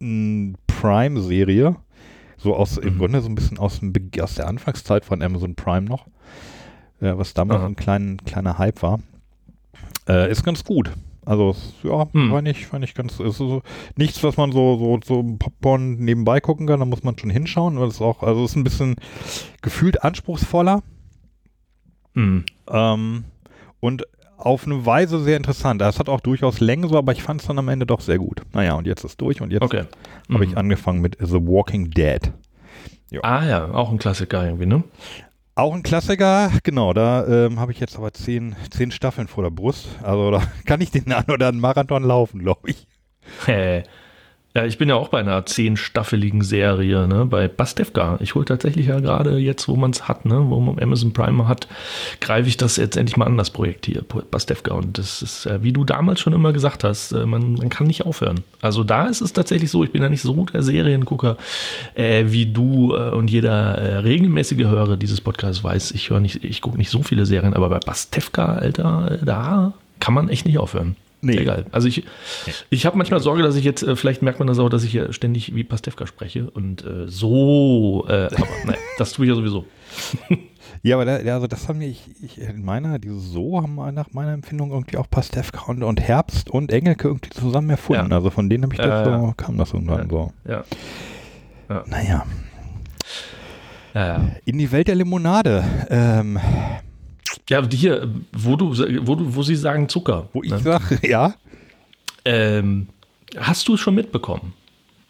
mh, 0.00 0.54
Prime-Serie, 0.66 1.76
so 2.36 2.56
aus 2.56 2.76
im 2.76 2.94
Mhm. 2.94 2.98
Grunde 2.98 3.20
so 3.20 3.28
ein 3.28 3.34
bisschen 3.36 3.58
aus, 3.58 3.78
dem, 3.80 3.92
aus 4.20 4.34
der 4.34 4.48
Anfangszeit 4.48 5.04
von 5.04 5.22
Amazon 5.22 5.54
Prime 5.54 5.82
noch, 5.82 6.06
äh, 7.00 7.12
was 7.16 7.34
damals 7.34 7.60
Aha. 7.60 7.66
ein 7.68 7.76
klein, 7.76 8.16
kleiner 8.24 8.58
Hype 8.58 8.82
war. 8.82 8.98
Äh, 10.08 10.30
ist 10.30 10.42
ganz 10.44 10.64
gut. 10.64 10.90
Also 11.26 11.50
es- 11.50 11.74
ja, 11.82 12.06
Hm. 12.12 12.30
fand 12.30 12.48
ich, 12.48 12.66
fand 12.66 12.84
ich 12.84 12.94
ganz, 12.94 13.18
ist 13.20 13.38
so 13.38 13.62
nichts, 13.96 14.22
was 14.22 14.36
man 14.36 14.52
so 14.52 14.76
so 14.78 15.00
so 15.04 15.22
Popcorn 15.38 15.96
nebenbei 15.96 16.40
gucken 16.40 16.66
kann. 16.66 16.80
Da 16.80 16.86
muss 16.86 17.02
man 17.02 17.18
schon 17.18 17.30
hinschauen, 17.30 17.78
weil 17.80 17.88
es 17.88 18.00
auch, 18.00 18.22
also 18.22 18.44
es 18.44 18.50
ist 18.52 18.56
ein 18.56 18.64
bisschen 18.64 18.96
gefühlt 19.62 20.02
anspruchsvoller 20.02 20.82
Hm. 22.14 22.44
ähm, 22.70 23.24
und 23.80 24.04
auf 24.36 24.66
eine 24.66 24.84
Weise 24.84 25.20
sehr 25.22 25.36
interessant. 25.36 25.80
Das 25.80 25.98
hat 25.98 26.08
auch 26.08 26.20
durchaus 26.20 26.60
Längen 26.60 26.88
so, 26.88 26.98
aber 26.98 27.12
ich 27.12 27.22
fand 27.22 27.40
es 27.40 27.46
dann 27.46 27.58
am 27.58 27.68
Ende 27.68 27.86
doch 27.86 28.00
sehr 28.00 28.18
gut. 28.18 28.42
Naja, 28.52 28.74
und 28.74 28.86
jetzt 28.86 29.04
ist 29.04 29.20
durch 29.20 29.40
und 29.40 29.52
jetzt 29.52 29.62
Okay. 29.62 29.84
habe 30.32 30.44
ich 30.44 30.50
Mhm. 30.52 30.58
angefangen 30.58 31.00
mit 31.00 31.16
The 31.20 31.34
Walking 31.46 31.90
Dead. 31.90 32.32
Ah 33.22 33.44
ja, 33.46 33.70
auch 33.72 33.90
ein 33.92 33.98
Klassiker 33.98 34.44
irgendwie, 34.44 34.66
ne? 34.66 34.82
Auch 35.56 35.72
ein 35.72 35.84
Klassiker, 35.84 36.50
genau, 36.64 36.92
da 36.92 37.26
ähm, 37.28 37.60
habe 37.60 37.70
ich 37.70 37.78
jetzt 37.78 37.96
aber 37.96 38.12
zehn, 38.12 38.56
zehn 38.70 38.90
Staffeln 38.90 39.28
vor 39.28 39.44
der 39.44 39.50
Brust. 39.50 39.86
Also 40.02 40.32
da 40.32 40.42
kann 40.66 40.80
ich 40.80 40.90
den 40.90 41.12
einen 41.12 41.30
oder 41.30 41.48
anderen 41.48 41.60
Marathon 41.60 42.02
laufen, 42.02 42.40
glaube 42.40 42.70
ich. 42.70 42.88
Ja, 44.56 44.64
ich 44.64 44.78
bin 44.78 44.88
ja 44.88 44.94
auch 44.94 45.08
bei 45.08 45.18
einer 45.18 45.44
zehnstaffeligen 45.46 46.42
Serie, 46.42 47.08
ne, 47.08 47.26
bei 47.26 47.48
Bastevka. 47.48 48.18
Ich 48.20 48.36
hole 48.36 48.44
tatsächlich 48.44 48.86
ja 48.86 49.00
gerade 49.00 49.36
jetzt, 49.38 49.66
wo 49.66 49.74
man 49.74 49.90
es 49.90 50.06
hat, 50.06 50.26
ne, 50.26 50.44
wo 50.48 50.60
man 50.60 50.78
Amazon 50.78 51.12
Prime 51.12 51.48
hat, 51.48 51.66
greife 52.20 52.48
ich 52.48 52.56
das 52.56 52.76
jetzt 52.76 52.96
endlich 52.96 53.16
mal 53.16 53.26
an, 53.26 53.36
das 53.36 53.50
Projekt 53.50 53.86
hier, 53.86 54.02
Bastevka. 54.02 54.72
Und 54.74 54.96
das 54.96 55.22
ist, 55.22 55.46
äh, 55.46 55.64
wie 55.64 55.72
du 55.72 55.82
damals 55.82 56.20
schon 56.20 56.34
immer 56.34 56.52
gesagt 56.52 56.84
hast, 56.84 57.10
äh, 57.10 57.26
man, 57.26 57.54
man 57.54 57.68
kann 57.68 57.88
nicht 57.88 58.06
aufhören. 58.06 58.44
Also 58.60 58.84
da 58.84 59.06
ist 59.06 59.22
es 59.22 59.32
tatsächlich 59.32 59.72
so, 59.72 59.82
ich 59.82 59.90
bin 59.90 60.02
ja 60.02 60.08
nicht 60.08 60.22
so 60.22 60.44
der 60.44 60.62
Seriengucker, 60.62 61.36
äh, 61.96 62.26
wie 62.28 62.46
du 62.46 62.94
äh, 62.94 63.10
und 63.10 63.32
jeder 63.32 63.76
äh, 63.76 63.96
regelmäßige 63.96 64.66
Hörer 64.66 64.96
dieses 64.96 65.20
Podcasts 65.20 65.64
weiß. 65.64 65.90
Ich 65.90 66.10
höre 66.10 66.20
nicht, 66.20 66.44
ich 66.44 66.60
gucke 66.60 66.78
nicht 66.78 66.90
so 66.90 67.02
viele 67.02 67.26
Serien, 67.26 67.54
aber 67.54 67.70
bei 67.70 67.80
Bastevka, 67.80 68.54
Alter, 68.54 69.18
äh, 69.20 69.24
da 69.24 69.72
kann 69.98 70.14
man 70.14 70.28
echt 70.28 70.46
nicht 70.46 70.58
aufhören. 70.58 70.94
Nee. 71.24 71.44
Geil. 71.44 71.66
Also 71.72 71.88
ich, 71.88 72.04
ich 72.70 72.86
habe 72.86 72.96
manchmal 72.98 73.20
Sorge, 73.20 73.42
dass 73.42 73.56
ich 73.56 73.64
jetzt, 73.64 73.82
äh, 73.82 73.96
vielleicht 73.96 74.22
merkt 74.22 74.38
man 74.38 74.48
das 74.48 74.58
auch, 74.58 74.68
dass 74.68 74.84
ich 74.84 74.90
hier 74.90 75.12
ständig 75.12 75.54
wie 75.54 75.64
Pastewka 75.64 76.06
spreche 76.06 76.50
und 76.50 76.84
äh, 76.84 77.06
so, 77.08 78.04
äh, 78.08 78.26
aber 78.26 78.46
nein, 78.66 78.76
das 78.98 79.12
tue 79.12 79.24
ich 79.26 79.30
ja 79.30 79.34
sowieso. 79.34 79.64
Ja, 80.82 80.96
aber 80.96 81.04
da, 81.06 81.20
ja, 81.20 81.34
also 81.34 81.46
das 81.46 81.68
haben 81.68 81.80
wir, 81.80 81.88
ich, 81.88 82.02
ich, 82.22 82.38
in 82.40 82.64
meiner, 82.64 82.98
diese 82.98 83.18
So 83.18 83.62
haben 83.62 83.74
wir 83.76 83.90
nach 83.92 84.12
meiner 84.12 84.32
Empfindung 84.32 84.70
irgendwie 84.70 84.98
auch 84.98 85.08
Pastewka 85.08 85.70
und, 85.70 85.82
und 85.82 86.00
Herbst 86.00 86.50
und 86.50 86.72
Engelke 86.72 87.08
irgendwie 87.08 87.30
zusammen 87.30 87.70
erfunden. 87.70 88.10
Ja. 88.10 88.16
Also 88.16 88.30
von 88.30 88.50
denen 88.50 88.64
habe 88.64 88.74
ich 88.74 88.80
das 88.80 89.06
Äh, 89.06 89.10
so, 89.10 89.32
kam 89.36 89.56
das 89.56 89.72
irgendwann 89.72 90.10
so. 90.10 90.32
Ja. 90.46 90.64
Naja, 91.86 92.26
Ja, 93.94 94.06
ja. 94.06 94.28
in 94.44 94.58
die 94.58 94.70
Welt 94.72 94.88
der 94.88 94.96
Limonade. 94.96 95.64
Ähm, 95.88 96.38
ja 97.48 97.62
die 97.62 97.76
hier, 97.76 98.08
wo 98.32 98.56
du, 98.56 98.76
wo 99.06 99.14
du, 99.14 99.34
wo 99.34 99.42
sie 99.42 99.56
sagen 99.56 99.88
Zucker. 99.88 100.28
wo 100.32 100.42
ich 100.42 100.50
ne? 100.50 100.58
sage, 100.58 101.00
ja, 101.08 101.34
ähm, 102.24 102.88
hast 103.36 103.68
du 103.68 103.74
es 103.74 103.80
schon 103.80 103.94
mitbekommen? 103.94 104.54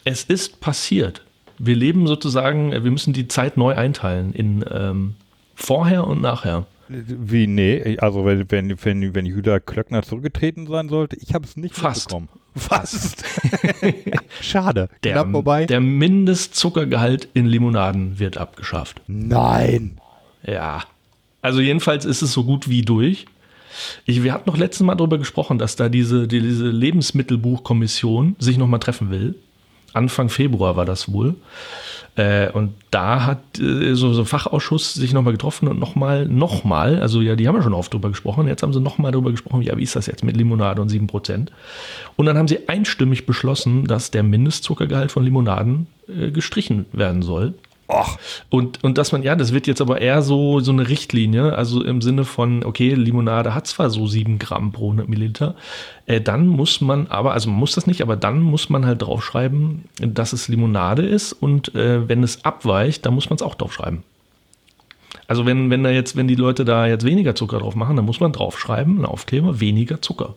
Es 0.04 0.24
ist 0.24 0.60
passiert. 0.60 1.22
Wir 1.58 1.76
leben 1.76 2.06
sozusagen, 2.06 2.72
äh, 2.72 2.84
wir 2.84 2.90
müssen 2.90 3.12
die 3.12 3.28
Zeit 3.28 3.56
neu 3.56 3.74
einteilen 3.74 4.32
in 4.32 4.64
ähm, 4.70 5.14
vorher 5.54 6.06
und 6.06 6.20
nachher. 6.20 6.66
Wie, 6.88 7.46
nee, 7.46 7.96
also 7.98 8.26
wenn, 8.26 8.50
wenn, 8.50 8.84
wenn, 8.84 9.14
wenn 9.14 9.26
Judah 9.26 9.58
Klöckner 9.58 10.02
zurückgetreten 10.02 10.66
sein 10.66 10.88
sollte, 10.88 11.16
ich 11.16 11.32
habe 11.32 11.46
es 11.46 11.56
nicht 11.56 11.74
Fast. 11.74 12.12
mitbekommen. 12.12 12.28
Fast. 12.56 13.24
Schade. 14.40 14.88
Der, 15.02 15.12
Knapp 15.12 15.30
vorbei. 15.30 15.66
der 15.66 15.80
Mindestzuckergehalt 15.80 17.28
in 17.34 17.46
Limonaden 17.46 18.18
wird 18.18 18.36
abgeschafft. 18.36 19.00
Nein. 19.06 19.98
Ja. 20.46 20.84
Also 21.44 21.60
jedenfalls 21.60 22.06
ist 22.06 22.22
es 22.22 22.32
so 22.32 22.42
gut 22.42 22.70
wie 22.70 22.80
durch. 22.80 23.26
Ich, 24.06 24.24
wir 24.24 24.32
hatten 24.32 24.48
noch 24.48 24.56
letztes 24.56 24.82
Mal 24.82 24.94
darüber 24.94 25.18
gesprochen, 25.18 25.58
dass 25.58 25.76
da 25.76 25.90
diese, 25.90 26.26
die, 26.26 26.40
diese 26.40 26.68
Lebensmittelbuchkommission 26.68 28.36
sich 28.38 28.56
nochmal 28.56 28.80
treffen 28.80 29.10
will. 29.10 29.34
Anfang 29.92 30.30
Februar 30.30 30.76
war 30.76 30.86
das 30.86 31.12
wohl. 31.12 31.34
Äh, 32.16 32.50
und 32.52 32.72
da 32.90 33.26
hat 33.26 33.60
äh, 33.60 33.94
so, 33.94 34.14
so 34.14 34.22
ein 34.22 34.26
Fachausschuss 34.26 34.94
sich 34.94 35.12
nochmal 35.12 35.34
getroffen 35.34 35.68
und 35.68 35.78
nochmal, 35.78 36.24
nochmal, 36.24 36.98
also 37.00 37.20
ja, 37.20 37.36
die 37.36 37.46
haben 37.46 37.56
ja 37.56 37.62
schon 37.62 37.74
oft 37.74 37.92
drüber 37.92 38.08
gesprochen, 38.08 38.48
jetzt 38.48 38.62
haben 38.62 38.72
sie 38.72 38.80
nochmal 38.80 39.12
drüber 39.12 39.30
gesprochen, 39.30 39.60
ja, 39.60 39.76
wie 39.76 39.82
ist 39.82 39.96
das 39.96 40.06
jetzt 40.06 40.24
mit 40.24 40.38
Limonade 40.38 40.80
und 40.80 40.90
7%? 40.90 41.48
Und 42.16 42.24
dann 42.24 42.38
haben 42.38 42.48
sie 42.48 42.70
einstimmig 42.70 43.26
beschlossen, 43.26 43.84
dass 43.84 44.10
der 44.10 44.22
Mindestzuckergehalt 44.22 45.12
von 45.12 45.24
Limonaden 45.24 45.88
äh, 46.08 46.30
gestrichen 46.30 46.86
werden 46.92 47.20
soll. 47.20 47.52
Och, 47.86 48.18
Und, 48.48 48.82
und 48.82 48.96
dass 48.96 49.12
man, 49.12 49.22
ja, 49.22 49.36
das 49.36 49.52
wird 49.52 49.66
jetzt 49.66 49.82
aber 49.82 50.00
eher 50.00 50.22
so, 50.22 50.60
so 50.60 50.72
eine 50.72 50.88
Richtlinie, 50.88 51.54
also 51.54 51.84
im 51.84 52.00
Sinne 52.00 52.24
von, 52.24 52.64
okay, 52.64 52.94
Limonade 52.94 53.54
hat 53.54 53.66
zwar 53.66 53.90
so 53.90 54.06
7 54.06 54.38
Gramm 54.38 54.72
pro 54.72 54.86
100 54.86 55.08
Milliliter, 55.08 55.54
äh, 56.06 56.20
dann 56.20 56.46
muss 56.46 56.80
man 56.80 57.08
aber, 57.08 57.34
also 57.34 57.50
man 57.50 57.58
muss 57.58 57.74
das 57.74 57.86
nicht, 57.86 58.00
aber 58.00 58.16
dann 58.16 58.40
muss 58.40 58.70
man 58.70 58.86
halt 58.86 59.02
draufschreiben, 59.02 59.84
dass 60.00 60.32
es 60.32 60.48
Limonade 60.48 61.02
ist 61.02 61.34
und 61.34 61.74
äh, 61.74 62.08
wenn 62.08 62.22
es 62.22 62.44
abweicht, 62.44 63.04
dann 63.04 63.14
muss 63.14 63.28
man 63.28 63.36
es 63.36 63.42
auch 63.42 63.54
draufschreiben. 63.54 64.02
Also 65.26 65.44
wenn, 65.44 65.70
wenn 65.70 65.84
da 65.84 65.90
jetzt, 65.90 66.16
wenn 66.16 66.28
die 66.28 66.34
Leute 66.34 66.64
da 66.64 66.86
jetzt 66.86 67.04
weniger 67.04 67.34
Zucker 67.34 67.58
drauf 67.58 67.74
machen, 67.74 67.96
dann 67.96 68.04
muss 68.04 68.20
man 68.20 68.32
draufschreiben, 68.32 69.00
ein 69.00 69.04
Aufkleber, 69.04 69.60
weniger 69.60 70.00
Zucker. 70.00 70.34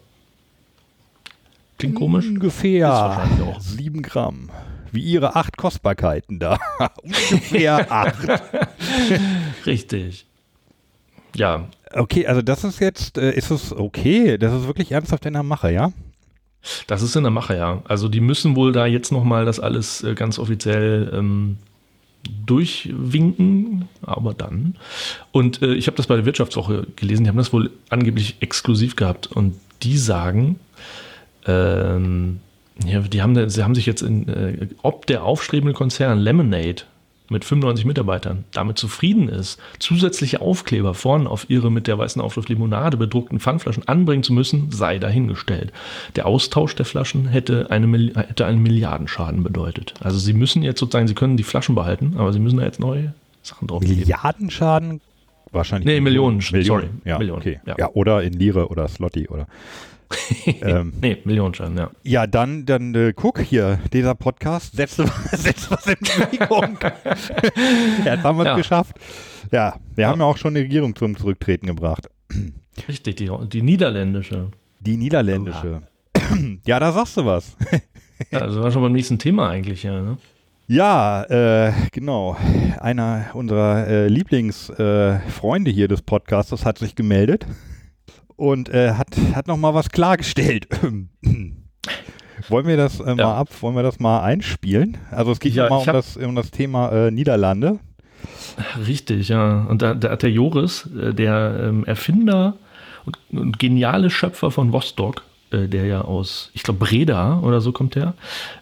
Klingt 1.77 1.95
komisch. 1.95 2.25
Ist 2.25 2.31
ungefähr 2.31 2.89
wahrscheinlich 2.89 3.47
auch. 3.47 3.59
7 3.59 4.01
Gramm. 4.01 4.49
Wie 4.91 5.01
ihre 5.01 5.35
acht 5.35 5.57
Kostbarkeiten 5.57 6.39
da. 6.39 6.57
ungefähr 7.03 7.91
acht. 7.91 8.41
Richtig. 9.65 10.25
Ja, 11.35 11.67
Okay, 11.93 12.27
also 12.27 12.41
das 12.41 12.63
ist 12.63 12.79
jetzt, 12.79 13.17
äh, 13.17 13.31
ist 13.31 13.51
es 13.51 13.73
okay? 13.73 14.37
Das 14.37 14.53
ist 14.53 14.67
wirklich 14.67 14.91
ernsthaft 14.91 15.25
in 15.25 15.33
der 15.33 15.43
Mache, 15.43 15.71
ja? 15.71 15.91
Das 16.87 17.01
ist 17.01 17.15
in 17.15 17.23
der 17.23 17.31
Mache, 17.31 17.55
ja. 17.55 17.81
Also 17.85 18.09
die 18.09 18.19
müssen 18.19 18.55
wohl 18.55 18.71
da 18.71 18.85
jetzt 18.85 19.11
nochmal 19.11 19.45
das 19.45 19.59
alles 19.59 20.03
äh, 20.03 20.13
ganz 20.13 20.37
offiziell 20.37 21.11
ähm, 21.13 21.57
durchwinken, 22.45 23.87
aber 24.01 24.33
dann. 24.33 24.75
Und 25.31 25.61
äh, 25.61 25.75
ich 25.75 25.87
habe 25.87 25.95
das 25.95 26.07
bei 26.07 26.15
der 26.15 26.25
Wirtschaftswoche 26.25 26.87
gelesen, 26.95 27.23
die 27.23 27.29
haben 27.29 27.37
das 27.37 27.53
wohl 27.53 27.71
angeblich 27.89 28.37
exklusiv 28.41 28.95
gehabt 28.95 29.27
und 29.27 29.55
die 29.83 29.97
sagen, 29.97 30.59
ähm, 31.45 32.41
ja, 32.85 32.99
die 33.01 33.21
haben, 33.21 33.49
sie 33.49 33.63
haben 33.63 33.75
sich 33.75 33.85
jetzt 33.85 34.01
in, 34.01 34.27
äh, 34.27 34.67
ob 34.83 35.05
der 35.07 35.23
aufstrebende 35.23 35.73
Konzern 35.73 36.19
Lemonade 36.19 36.83
mit 37.29 37.43
95 37.43 37.85
Mitarbeitern 37.85 38.45
damit 38.53 38.77
zufrieden 38.77 39.27
ist, 39.27 39.59
zusätzliche 39.79 40.41
Aufkleber 40.41 40.93
vorn 40.93 41.27
auf 41.27 41.49
ihre 41.49 41.71
mit 41.71 41.87
der 41.87 41.97
weißen 41.97 42.21
Aufschrift 42.21 42.49
Limonade 42.49 42.97
bedruckten 42.97 43.39
Pfandflaschen 43.39 43.87
anbringen 43.87 44.23
zu 44.23 44.33
müssen, 44.33 44.71
sei 44.71 44.97
dahingestellt. 44.97 45.73
Der 46.15 46.25
Austausch 46.25 46.75
der 46.75 46.85
Flaschen 46.85 47.27
hätte, 47.27 47.69
eine, 47.69 48.13
hätte 48.15 48.45
einen 48.45 48.63
Milliardenschaden 48.63 49.43
bedeutet. 49.43 49.93
Also 49.99 50.19
sie 50.19 50.33
müssen 50.33 50.63
jetzt 50.63 50.79
sozusagen, 50.79 51.07
sie 51.07 51.15
können 51.15 51.37
die 51.37 51.43
Flaschen 51.43 51.75
behalten, 51.75 52.15
aber 52.17 52.31
sie 52.31 52.39
müssen 52.39 52.57
da 52.57 52.63
jetzt 52.63 52.79
neue 52.79 53.13
Sachen 53.41 53.67
drauf. 53.67 53.81
Milliardenschaden? 53.81 55.01
Wahrscheinlich. 55.51 55.85
Nee, 55.85 56.01
Millionen, 56.01 56.41
sorry, 56.41 56.59
Millionen. 56.59 57.01
Ja, 57.05 57.17
Millionen, 57.17 57.41
okay. 57.41 57.59
ja. 57.65 57.75
Ja. 57.77 57.89
oder 57.93 58.21
in 58.21 58.33
Lire 58.33 58.67
oder 58.67 58.87
Slotty 58.87 59.27
oder. 59.29 59.47
ähm, 60.45 60.93
Nee, 61.01 61.17
Millionenschaden, 61.25 61.77
ja. 61.77 61.91
ja, 62.03 62.27
dann, 62.27 62.65
dann 62.65 62.93
äh, 62.95 63.13
guck 63.15 63.39
hier, 63.39 63.79
dieser 63.93 64.15
Podcast 64.15 64.75
setzt, 64.75 64.97
setzt 65.31 65.69
was 65.71 65.85
in 65.87 65.95
Bewegung. 65.99 66.77
Jetzt 68.05 68.23
haben 68.23 68.37
wir 68.37 68.43
es 68.43 68.47
Ja. 68.47 68.55
geschafft. 68.55 68.95
Ja, 69.51 69.75
wir 69.95 70.07
haben 70.07 70.19
ja 70.19 70.25
auch 70.25 70.37
schon 70.37 70.55
die 70.55 70.61
Regierung 70.61 70.95
zum 70.95 71.15
Zurücktreten 71.17 71.67
gebracht. 71.67 72.09
Richtig, 72.87 73.15
die, 73.15 73.31
die 73.47 73.61
niederländische. 73.61 74.51
Die 74.79 74.97
niederländische. 74.97 75.81
Ja, 76.65 76.79
da 76.79 76.91
sagst 76.91 77.15
du 77.17 77.25
was. 77.25 77.55
Ja, 78.31 78.39
das 78.47 78.55
war 78.59 78.71
schon 78.71 78.81
beim 78.81 78.93
nächsten 78.93 79.19
Thema 79.19 79.49
eigentlich, 79.49 79.83
ja. 79.83 80.01
Ne? 80.01 80.17
Ja, 80.67 81.23
äh, 81.23 81.71
genau. 81.91 82.35
Einer 82.79 83.27
unserer 83.33 83.87
äh, 83.87 84.07
Lieblingsfreunde 84.07 85.69
äh, 85.71 85.73
hier 85.73 85.87
des 85.87 86.01
Podcastes 86.01 86.65
hat 86.65 86.79
sich 86.79 86.95
gemeldet 86.95 87.45
und 88.37 88.69
äh, 88.69 88.93
hat, 88.93 89.07
hat 89.35 89.47
noch 89.47 89.57
mal 89.57 89.73
was 89.73 89.89
klargestellt. 89.89 90.67
wollen 92.49 92.67
wir 92.67 92.77
das 92.77 92.99
äh, 92.99 93.15
mal 93.15 93.35
ab, 93.35 93.49
wollen 93.61 93.75
wir 93.75 93.83
das 93.83 93.99
mal 93.99 94.21
einspielen? 94.21 94.97
Also 95.11 95.31
es 95.31 95.39
geht 95.39 95.53
Ja, 95.53 95.65
ja, 95.65 95.69
mal 95.69 95.77
um 95.77 95.85
das, 95.85 96.15
um 96.15 96.35
das 96.35 96.51
Thema 96.51 96.89
äh, 96.91 97.11
Niederlande. 97.11 97.79
Richtig, 98.87 99.29
ja. 99.29 99.65
Und 99.69 99.81
da, 99.81 99.93
da 99.93 100.11
hat 100.11 100.23
der 100.23 100.31
Joris, 100.31 100.89
äh, 100.95 101.13
der 101.13 101.59
ähm, 101.63 101.85
Erfinder 101.85 102.55
und, 103.05 103.17
und 103.31 103.59
geniale 103.59 104.09
Schöpfer 104.09 104.51
von 104.51 104.71
Vostok, 104.71 105.23
äh, 105.51 105.67
der 105.67 105.85
ja 105.85 106.01
aus, 106.01 106.51
ich 106.53 106.63
glaube, 106.63 106.85
Breda 106.85 107.39
oder 107.39 107.61
so 107.61 107.71
kommt 107.71 107.95
der, 107.95 108.13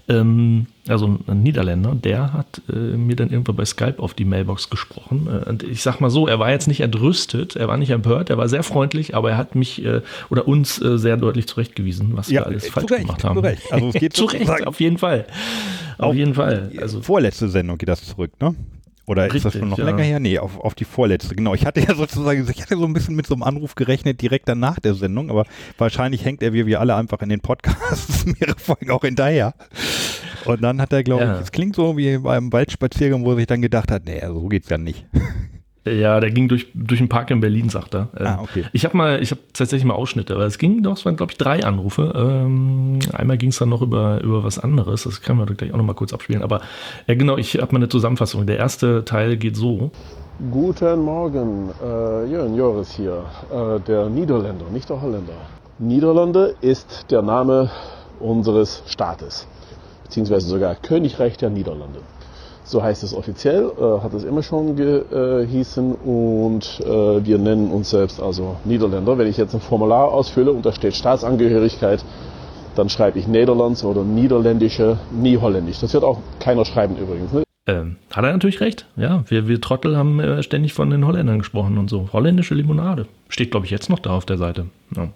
ähm, 0.08 0.68
also 0.88 1.20
ein, 1.28 1.44
Niederländer, 1.44 1.96
der 1.96 2.34
hat 2.34 2.62
äh, 2.72 2.76
mir 2.76 3.16
dann 3.16 3.30
irgendwann 3.30 3.56
bei 3.56 3.66
Skype 3.66 3.96
auf 3.98 4.14
die 4.14 4.26
Mailbox 4.26 4.70
gesprochen. 4.70 5.28
Äh, 5.28 5.50
und 5.50 5.64
ich 5.64 5.82
sag 5.82 6.00
mal 6.00 6.10
so, 6.10 6.28
er 6.28 6.40
war 6.40 6.52
jetzt 6.52 6.68
nicht 6.68 6.82
entrüstet, 6.82 7.56
er 7.56 7.68
war 7.68 7.78
nicht 7.78 7.90
empört, 7.90 8.30
er 8.30 8.38
war 8.38 8.48
sehr 8.50 8.64
freundlich, 8.64 9.16
aber 9.16 9.32
er 9.32 9.38
hat 9.38 9.56
mich 9.56 9.84
äh, 9.84 10.02
oder 10.30 10.48
uns 10.48 10.82
äh, 10.82 10.98
sehr 10.98 11.18
deutlich 11.18 11.48
zurechtgewiesen, 11.48 12.16
was 12.16 12.30
wir 12.30 12.46
alles 12.46 12.66
äh, 12.68 12.72
falsch 12.72 12.92
Recht, 12.92 13.02
gemacht 13.02 13.24
haben. 13.24 13.36
Zu 13.36 13.42
Recht. 13.42 13.74
Also 13.74 13.90
es 13.90 13.96
geht 13.96 14.14
zu 14.18 14.26
Recht, 14.26 14.68
auf 14.68 14.80
jeden 14.80 14.98
Fall. 14.98 15.26
Auf 15.98 16.10
Auf- 16.10 16.16
jeden 16.16 16.34
Fall. 16.36 16.72
Also 16.80 17.02
vorletzte 17.02 17.50
Sendung 17.50 17.78
geht 17.78 17.90
das 17.90 18.06
zurück, 18.06 18.32
ne? 18.40 18.56
Oder 19.08 19.28
ist 19.28 19.36
das 19.36 19.46
Richtig, 19.46 19.60
schon 19.60 19.70
noch 19.70 19.78
ja. 19.78 19.86
länger 19.86 20.02
her? 20.04 20.20
Nee, 20.20 20.40
auf, 20.40 20.60
auf 20.60 20.74
die 20.74 20.84
vorletzte. 20.86 21.36
Genau. 21.36 21.54
Ich 21.54 21.66
hatte 21.66 21.80
ja 21.80 21.94
sozusagen, 21.94 22.48
ich 22.50 22.62
hatte 22.62 22.76
so 22.76 22.86
ein 22.86 22.94
bisschen 22.94 23.16
mit 23.16 23.28
so 23.28 23.36
einem 23.36 23.44
Anruf 23.44 23.76
gerechnet, 23.76 24.20
direkt 24.22 24.50
danach 24.50 24.80
der 24.80 24.96
Sendung, 24.96 25.30
aber 25.30 25.46
wahrscheinlich 25.78 26.26
hängt 26.26 26.42
er 26.42 26.54
wie 26.54 26.66
wir 26.66 26.80
alle 26.80 26.96
einfach 26.96 27.22
in 27.22 27.30
den 27.30 27.40
Podcasts 27.40 28.26
mehrere 28.40 28.58
Folgen 28.58 28.90
auch 28.90 29.02
hinterher. 29.02 29.54
Und 30.46 30.62
dann 30.62 30.82
hat 30.82 30.94
er, 30.94 31.04
glaube 31.04 31.24
Ja. 31.24 31.36
ich, 31.36 31.42
es 31.42 31.52
klingt 31.52 31.76
so 31.76 31.98
wie 31.98 32.18
beim 32.18 32.52
Waldspaziergang, 32.54 33.26
wo 33.26 33.32
er 33.32 33.38
sich 33.38 33.48
dann 33.48 33.62
gedacht 33.62 33.92
hat, 33.92 34.04
nee, 34.06 34.22
so 34.26 34.48
geht's 34.48 34.70
ja 34.70 34.78
nicht. 34.78 35.06
Ja, 35.88 36.20
der 36.20 36.32
ging 36.32 36.48
durch, 36.48 36.66
durch 36.74 37.00
den 37.00 37.10
Park 37.10 37.30
in 37.30 37.42
Berlin, 37.42 37.70
sagt 37.70 37.94
er. 37.94 38.10
Ah, 38.16 38.40
okay. 38.42 38.64
Ich 38.74 38.86
habe 38.86 38.98
mal, 38.98 39.22
ich 39.22 39.30
habe 39.30 39.42
tatsächlich 39.54 39.86
mal 39.86 39.94
Ausschnitte, 39.94 40.34
aber 40.34 40.46
es 40.46 40.58
ging 40.58 40.82
doch, 40.82 40.94
es 40.98 41.06
waren 41.06 41.16
glaube 41.16 41.34
ich 41.34 41.38
drei 41.38 41.64
Anrufe. 41.64 42.12
Ähm, 42.16 42.98
einmal 43.14 43.38
ging 43.38 43.50
es 43.50 43.60
dann 43.60 43.70
noch 43.70 43.84
über, 43.84 44.20
über 44.24 44.44
was 44.44 44.58
anderes, 44.58 45.04
das 45.04 45.22
können 45.22 45.38
wir 45.38 45.46
gleich 45.46 45.72
auch 45.72 45.78
noch 45.78 45.84
mal 45.86 45.94
kurz 45.94 46.12
abspielen. 46.12 46.42
Aber 46.42 46.62
ja 47.06 47.14
genau, 47.14 47.38
ich 47.38 47.60
habe 47.62 47.72
mal 47.72 47.78
eine 47.78 47.88
Zusammenfassung. 47.90 48.48
Der 48.48 48.58
erste 48.58 49.06
Teil 49.06 49.38
geht 49.38 49.56
so. 49.58 49.92
Guten 50.50 51.02
Morgen, 51.02 51.70
äh, 51.80 52.32
Jörn 52.32 52.56
Joris 52.56 52.90
hier, 52.94 53.24
äh, 53.54 53.80
der 53.82 54.10
Niederländer, 54.10 54.66
nicht 54.74 54.90
der 54.90 55.00
Holländer. 55.00 55.34
Niederlande 55.78 56.56
ist 56.62 57.06
der 57.12 57.22
Name 57.22 57.70
unseres 58.20 58.82
Staates, 58.88 59.48
beziehungsweise 60.06 60.48
sogar 60.48 60.76
Königreich 60.76 61.38
der 61.38 61.50
Niederlande. 61.50 62.00
So 62.64 62.82
heißt 62.82 63.04
es 63.04 63.14
offiziell, 63.14 63.72
äh, 63.80 64.02
hat 64.02 64.14
es 64.14 64.24
immer 64.24 64.42
schon 64.42 64.76
gehießen 64.76 65.94
und 65.94 66.82
äh, 66.84 67.26
wir 67.26 67.38
nennen 67.38 67.70
uns 67.72 67.92
selbst 67.92 68.20
also 68.22 68.56
Niederländer. 68.64 69.18
Wenn 69.18 69.28
ich 69.28 69.38
jetzt 69.38 69.54
ein 69.54 69.62
Formular 69.62 70.12
ausfülle 70.12 70.52
und 70.52 70.66
da 70.66 70.72
steht 70.72 70.96
Staatsangehörigkeit, 70.96 72.04
dann 72.76 72.90
schreibe 72.90 73.20
ich 73.20 73.28
Nederlands 73.28 73.84
oder 73.84 74.04
Niederländische, 74.04 74.98
nie 75.12 75.38
Holländisch. 75.38 75.80
Das 75.80 75.94
wird 75.94 76.04
auch 76.04 76.20
keiner 76.40 76.66
schreiben 76.66 76.98
übrigens. 76.98 77.32
Ne? 77.34 77.44
Ähm, 77.68 77.98
hat 78.12 78.24
er 78.24 78.34
natürlich 78.34 78.62
recht. 78.62 78.88
Ja, 78.96 79.24
wir, 79.28 79.48
wir 79.48 79.62
Trottel 79.62 79.96
haben 79.96 80.20
äh, 80.20 80.42
ständig 80.44 80.74
von 80.74 80.90
den 80.90 81.06
Holländern 81.06 81.40
gesprochen 81.40 81.78
und 81.78 81.90
so. 81.90 82.10
Holländische 82.14 82.56
Limonade. 82.56 83.08
Steht, 83.30 83.52
glaube 83.52 83.66
ich, 83.66 83.72
jetzt 83.72 83.90
noch 83.90 84.00
da 84.00 84.12
auf 84.12 84.26
der 84.26 84.38
Seite. 84.38 84.68
Ja. 84.96 85.10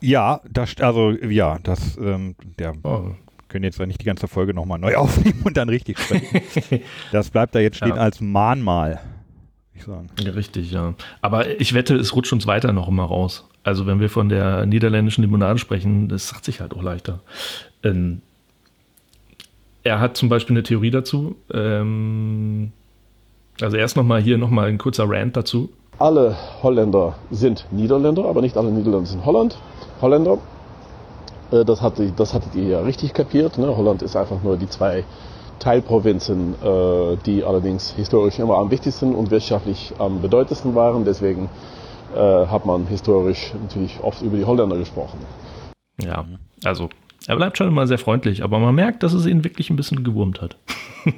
Ja, 0.00 0.40
das, 0.48 0.76
also, 0.80 1.10
ja, 1.10 1.58
das, 1.62 1.96
ähm, 1.98 2.36
der, 2.58 2.74
Oh, 2.84 3.10
können 3.48 3.64
jetzt 3.64 3.78
ja 3.78 3.86
nicht 3.86 4.00
die 4.00 4.04
ganze 4.04 4.28
Folge 4.28 4.54
nochmal 4.54 4.78
neu 4.78 4.96
aufnehmen 4.98 5.42
und 5.44 5.56
dann 5.56 5.68
richtig 5.68 5.98
sprechen. 5.98 6.80
das 7.12 7.30
bleibt 7.30 7.54
da 7.54 7.60
jetzt 7.60 7.76
stehen 7.78 7.88
Ja. 7.90 7.94
als 7.96 8.20
Mahnmal, 8.20 9.00
ich 9.74 9.84
sagen. 9.84 10.08
Ja, 10.20 10.32
richtig, 10.32 10.70
ja. 10.72 10.94
Aber 11.22 11.60
ich 11.60 11.72
wette, 11.74 11.96
es 11.96 12.14
rutscht 12.14 12.32
uns 12.32 12.46
weiter 12.46 12.72
noch 12.72 12.88
immer 12.88 13.04
raus. 13.04 13.48
Also 13.64 13.86
wenn 13.86 14.00
wir 14.00 14.08
von 14.10 14.28
der 14.28 14.66
niederländischen 14.66 15.22
Limonade 15.22 15.58
sprechen, 15.58 16.08
das 16.08 16.28
sagt 16.28 16.44
sich 16.44 16.60
halt 16.60 16.74
auch 16.74 16.82
leichter. 16.82 17.20
Ähm, 17.82 18.22
er 19.82 20.00
hat 20.00 20.16
zum 20.16 20.28
Beispiel 20.28 20.54
eine 20.56 20.62
Theorie 20.62 20.90
dazu. 20.90 21.36
Ähm, 21.52 22.72
also 23.60 23.76
erst 23.76 23.96
nochmal 23.96 24.20
hier 24.22 24.38
nochmal 24.38 24.68
ein 24.68 24.78
kurzer 24.78 25.04
Rant 25.08 25.36
dazu. 25.36 25.70
Alle 25.98 26.36
Holländer 26.62 27.18
sind 27.30 27.66
Niederländer, 27.72 28.24
aber 28.26 28.40
nicht 28.40 28.56
alle 28.56 28.70
Niederländer 28.70 29.06
sind 29.06 29.24
Holland. 29.24 29.58
Holländer. 30.00 30.38
Äh, 31.52 31.64
Das, 31.64 31.82
hat, 31.82 31.94
das 32.16 32.34
hattet 32.34 32.54
ihr 32.54 32.64
ja 32.64 32.80
richtig 32.80 33.14
kapiert. 33.14 33.58
Ne? 33.58 33.76
Holland 33.76 34.02
ist 34.02 34.16
einfach 34.16 34.42
nur 34.42 34.56
die 34.56 34.68
zwei 34.68 35.04
Teilprovinzen, 35.58 36.54
äh, 36.62 37.16
die 37.26 37.44
allerdings 37.44 37.90
historisch 37.92 38.38
immer 38.38 38.58
am 38.58 38.70
wichtigsten 38.70 39.14
und 39.14 39.30
wirtschaftlich 39.30 39.92
am 39.98 40.22
bedeutendsten 40.22 40.74
waren. 40.74 41.04
Deswegen 41.04 41.48
äh, 42.14 42.46
hat 42.46 42.64
man 42.66 42.86
historisch 42.86 43.52
natürlich 43.60 43.98
oft 44.02 44.22
über 44.22 44.36
die 44.36 44.44
Holländer 44.44 44.76
gesprochen. 44.76 45.18
Ja, 46.00 46.24
also 46.64 46.88
er 47.26 47.36
bleibt 47.36 47.58
schon 47.58 47.68
immer 47.68 47.86
sehr 47.86 47.98
freundlich, 47.98 48.44
aber 48.44 48.58
man 48.58 48.74
merkt, 48.74 49.02
dass 49.02 49.12
es 49.12 49.26
ihn 49.26 49.44
wirklich 49.44 49.70
ein 49.70 49.76
bisschen 49.76 50.04
gewurmt 50.04 50.40
hat. 50.40 50.56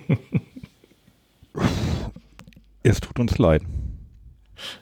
Es 2.82 2.98
tut 2.98 3.18
uns 3.20 3.36
leid. 3.36 3.62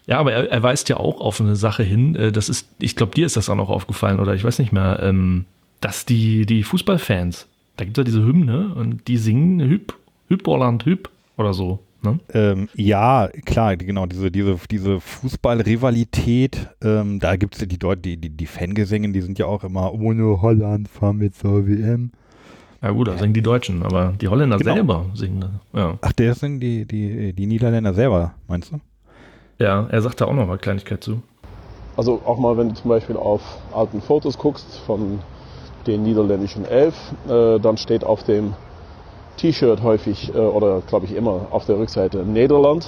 Ja, 0.06 0.18
aber 0.18 0.32
er, 0.32 0.50
er 0.50 0.62
weist 0.62 0.88
ja 0.88 0.96
auch 0.98 1.20
auf 1.20 1.40
eine 1.40 1.56
Sache 1.56 1.82
hin, 1.82 2.14
äh, 2.16 2.32
das 2.32 2.48
ist, 2.48 2.68
ich 2.80 2.96
glaube, 2.96 3.14
dir 3.14 3.26
ist 3.26 3.36
das 3.36 3.48
auch 3.48 3.56
noch 3.56 3.70
aufgefallen, 3.70 4.20
oder 4.20 4.34
ich 4.34 4.44
weiß 4.44 4.58
nicht 4.58 4.72
mehr, 4.72 5.00
ähm, 5.02 5.44
dass 5.80 6.04
die, 6.06 6.46
die 6.46 6.62
Fußballfans, 6.62 7.46
da 7.76 7.84
gibt 7.84 7.96
es 7.96 8.00
ja 8.02 8.04
diese 8.04 8.24
Hymne 8.24 8.74
und 8.74 9.06
die 9.08 9.16
singen 9.16 9.60
Hüb, 9.60 9.94
Hüb 10.28 10.46
Holland, 10.46 10.84
Hüb. 10.84 11.08
oder 11.36 11.52
so. 11.54 11.78
Ne? 12.02 12.20
Ähm, 12.32 12.68
ja, 12.74 13.28
klar, 13.44 13.76
genau, 13.76 14.06
diese, 14.06 14.30
diese, 14.30 14.56
diese 14.70 15.00
Fußballrivalität, 15.00 16.68
ähm, 16.82 17.18
da 17.18 17.36
gibt 17.36 17.54
es 17.56 17.60
ja 17.60 17.66
die, 17.66 17.78
die, 18.00 18.16
die, 18.16 18.30
die 18.30 18.46
Fangesänge, 18.46 19.10
die 19.10 19.20
sind 19.20 19.38
ja 19.38 19.46
auch 19.46 19.64
immer 19.64 19.92
ohne 19.92 20.40
Holland 20.40 20.88
fahren 20.88 21.20
wir 21.20 21.32
zur 21.32 21.66
WM. 21.66 22.12
Ja 22.80 22.90
gut, 22.90 23.08
da 23.08 23.18
singen 23.18 23.32
die 23.34 23.42
Deutschen, 23.42 23.82
aber 23.82 24.14
die 24.20 24.28
Holländer 24.28 24.58
Genau. 24.58 24.74
selber 24.74 25.06
singen. 25.14 25.44
Ja. 25.72 25.98
Ach, 26.00 26.12
der 26.12 26.34
sind 26.36 26.60
die, 26.60 26.84
die, 26.86 27.32
die 27.32 27.46
Niederländer 27.46 27.92
selber, 27.92 28.34
meinst 28.46 28.70
du? 28.70 28.78
Ja, 29.58 29.86
er 29.90 30.02
sagt 30.02 30.20
da 30.20 30.26
auch 30.26 30.32
noch 30.32 30.46
mal 30.46 30.58
Kleinigkeit 30.58 31.02
zu. 31.02 31.22
Also 31.96 32.20
auch 32.24 32.38
mal, 32.38 32.56
wenn 32.56 32.68
du 32.68 32.74
zum 32.74 32.90
Beispiel 32.90 33.16
auf 33.16 33.42
alten 33.74 34.00
Fotos 34.00 34.38
guckst 34.38 34.78
von 34.86 35.18
den 35.86 36.02
niederländischen 36.02 36.64
Elf, 36.64 36.94
äh, 37.28 37.58
dann 37.58 37.76
steht 37.76 38.04
auf 38.04 38.22
dem 38.22 38.54
T-Shirt 39.38 39.82
häufig 39.82 40.32
äh, 40.34 40.38
oder 40.38 40.82
glaube 40.86 41.06
ich 41.06 41.14
immer 41.14 41.48
auf 41.50 41.66
der 41.66 41.78
Rückseite 41.78 42.18
Nederland. 42.18 42.86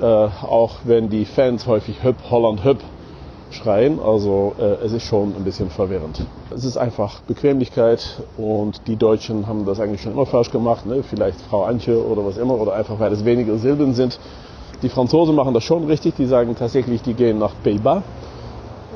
Äh, 0.00 0.04
auch 0.04 0.76
wenn 0.84 1.08
die 1.08 1.24
Fans 1.24 1.66
häufig 1.66 2.02
Hüpp, 2.02 2.16
Holland, 2.30 2.64
Hüpp 2.64 2.78
schreien. 3.52 4.00
Also 4.00 4.54
äh, 4.58 4.84
es 4.84 4.92
ist 4.92 5.04
schon 5.04 5.34
ein 5.36 5.44
bisschen 5.44 5.70
verwirrend. 5.70 6.24
Es 6.54 6.64
ist 6.64 6.76
einfach 6.76 7.20
Bequemlichkeit 7.22 8.22
und 8.36 8.86
die 8.86 8.96
Deutschen 8.96 9.46
haben 9.46 9.64
das 9.66 9.80
eigentlich 9.80 10.02
schon 10.02 10.12
immer 10.12 10.26
falsch 10.26 10.50
gemacht. 10.50 10.86
Ne? 10.86 11.02
Vielleicht 11.02 11.40
Frau 11.40 11.64
Antje 11.64 12.04
oder 12.04 12.24
was 12.24 12.36
immer 12.36 12.54
oder 12.54 12.74
einfach 12.74 12.98
weil 12.98 13.12
es 13.12 13.24
weniger 13.24 13.56
Silben 13.58 13.94
sind. 13.94 14.18
Die 14.82 14.88
Franzosen 14.88 15.34
machen 15.36 15.54
das 15.54 15.64
schon 15.64 15.84
richtig. 15.84 16.14
Die 16.16 16.26
sagen 16.26 16.54
tatsächlich, 16.56 17.02
die 17.02 17.14
gehen 17.14 17.38
nach 17.38 17.52
Pays-Bas. 17.62 18.02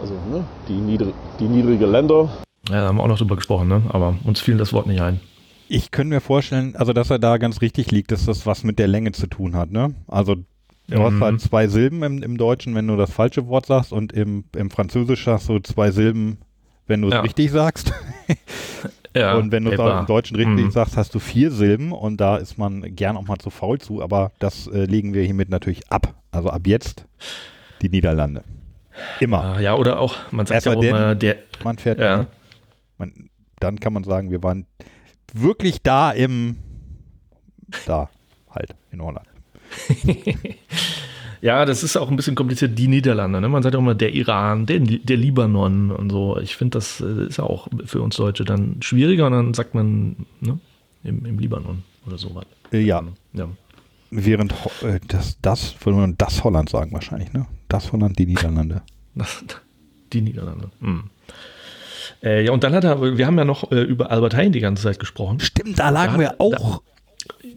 Also 0.00 0.14
ne, 0.30 0.44
die, 0.68 0.74
niedrig, 0.74 1.14
die 1.40 1.44
niedrige 1.48 1.86
Länder. 1.86 2.28
Ja, 2.68 2.80
da 2.82 2.88
haben 2.88 2.96
wir 2.96 3.02
auch 3.04 3.08
noch 3.08 3.18
drüber 3.18 3.36
gesprochen, 3.36 3.68
ne? 3.68 3.82
aber 3.88 4.14
uns 4.24 4.40
fiel 4.40 4.56
das 4.56 4.72
Wort 4.72 4.86
nicht 4.86 5.00
ein. 5.00 5.20
Ich 5.68 5.90
könnte 5.90 6.14
mir 6.14 6.20
vorstellen, 6.20 6.76
also 6.76 6.92
dass 6.92 7.10
er 7.10 7.18
da 7.18 7.38
ganz 7.38 7.60
richtig 7.60 7.90
liegt, 7.90 8.10
dass 8.12 8.26
das 8.26 8.46
was 8.46 8.62
mit 8.64 8.78
der 8.78 8.88
Länge 8.88 9.12
zu 9.12 9.26
tun 9.26 9.56
hat, 9.56 9.70
ne? 9.72 9.94
Also 10.06 10.36
du 10.88 11.02
hast 11.02 11.14
Mhm. 11.14 11.20
halt 11.24 11.40
zwei 11.40 11.66
Silben 11.66 12.02
im, 12.02 12.22
im 12.22 12.36
Deutschen, 12.36 12.74
wenn 12.74 12.86
du 12.86 12.96
das 12.96 13.10
falsche 13.10 13.48
Wort 13.48 13.66
sagst 13.66 13.92
und 13.92 14.12
im, 14.12 14.44
im 14.54 14.70
Französisch 14.70 15.26
hast 15.26 15.48
du 15.48 15.58
zwei 15.60 15.90
Silben, 15.90 16.38
wenn 16.86 17.02
du 17.02 17.08
es 17.08 17.14
Ja. 17.14 17.20
richtig 17.20 17.50
sagst. 17.50 17.92
Ja, 19.16 19.34
und 19.36 19.50
wenn 19.52 19.64
du 19.64 19.70
es 19.72 19.78
im 20.00 20.06
Deutschen 20.06 20.36
richtig 20.36 20.66
Mhm. 20.66 20.70
sagst, 20.70 20.96
hast 20.96 21.14
du 21.14 21.18
vier 21.18 21.50
Silben 21.50 21.92
und 21.92 22.18
da 22.20 22.36
ist 22.36 22.58
man 22.58 22.94
gern 22.94 23.16
auch 23.16 23.22
mal 23.26 23.38
zu 23.38 23.50
faul 23.50 23.78
zu, 23.78 24.02
aber 24.02 24.32
das 24.38 24.66
äh, 24.68 24.84
legen 24.84 25.14
wir 25.14 25.22
hiermit 25.24 25.48
natürlich 25.48 25.90
ab. 25.90 26.14
Also 26.30 26.50
ab 26.50 26.62
jetzt 26.66 27.06
die 27.82 27.88
Niederlande. 27.88 28.44
Immer. 29.20 29.42
Ah, 29.56 29.60
Ja, 29.60 29.74
oder 29.74 29.98
auch, 30.00 30.16
man 30.32 30.46
sagt 30.46 30.54
Erst 30.56 30.66
ja 30.66 30.74
auch 30.74 30.82
immer, 30.82 31.14
der, 31.14 31.36
Man 31.64 31.78
fährt. 31.78 31.98
ja, 31.98 32.26
Man, 32.98 33.30
dann 33.60 33.78
kann 33.80 33.92
man 33.92 34.04
sagen, 34.04 34.30
wir 34.30 34.42
waren 34.42 34.66
wirklich 35.32 35.82
da 35.82 36.10
im, 36.12 36.56
da 37.86 38.08
halt 38.50 38.74
in 38.90 39.02
Holland. 39.02 39.26
ja, 41.46 41.64
das 41.64 41.82
ist 41.84 41.96
auch 41.96 42.10
ein 42.10 42.16
bisschen 42.16 42.34
kompliziert, 42.34 42.76
die 42.78 42.88
Niederlande, 42.88 43.40
ne? 43.40 43.48
man 43.48 43.62
sagt 43.62 43.74
ja 43.74 43.78
auch 43.78 43.82
immer 43.82 43.94
der 43.94 44.12
Iran, 44.14 44.66
der, 44.66 44.80
der 44.80 45.16
Libanon 45.16 45.90
und 45.92 46.10
so. 46.10 46.38
Ich 46.38 46.56
finde, 46.56 46.76
das 46.78 47.00
äh, 47.00 47.26
ist 47.28 47.38
ja 47.38 47.44
auch 47.44 47.68
für 47.84 48.02
uns 48.02 48.16
Deutsche 48.16 48.44
dann 48.44 48.76
schwieriger 48.80 49.26
und 49.26 49.32
dann 49.32 49.54
sagt 49.54 49.74
man 49.74 50.16
ne? 50.40 50.58
Im, 51.04 51.24
im 51.24 51.38
Libanon 51.38 51.82
oder 52.06 52.18
so 52.18 52.34
was. 52.34 52.44
Äh, 52.72 52.80
ja, 52.80 53.00
Ja. 53.32 53.48
während 54.10 54.52
äh, 54.82 54.98
das, 55.06 55.38
das, 55.40 55.76
würde 55.84 55.98
man 56.00 56.14
das 56.18 56.42
Holland 56.42 56.68
sagen 56.68 56.90
wahrscheinlich, 56.92 57.32
ne? 57.32 57.46
Das 57.68 57.92
Holland, 57.92 58.18
die 58.18 58.26
Niederlande. 58.26 58.82
Das, 59.14 59.42
die 60.12 60.20
Niederlande. 60.20 60.70
Hm. 60.80 61.04
Äh, 62.22 62.44
ja, 62.44 62.52
und 62.52 62.64
dann 62.64 62.74
hat 62.74 62.84
er, 62.84 63.16
wir 63.16 63.26
haben 63.26 63.38
ja 63.38 63.44
noch 63.44 63.70
äh, 63.72 63.80
über 63.82 64.10
Albert 64.10 64.34
Heijn 64.34 64.52
die 64.52 64.60
ganze 64.60 64.82
Zeit 64.82 64.98
gesprochen. 64.98 65.40
Stimmt, 65.40 65.78
da 65.78 65.88
lagen 65.90 66.14
Da- 66.14 66.18
wir 66.20 66.34
auch 66.40 66.82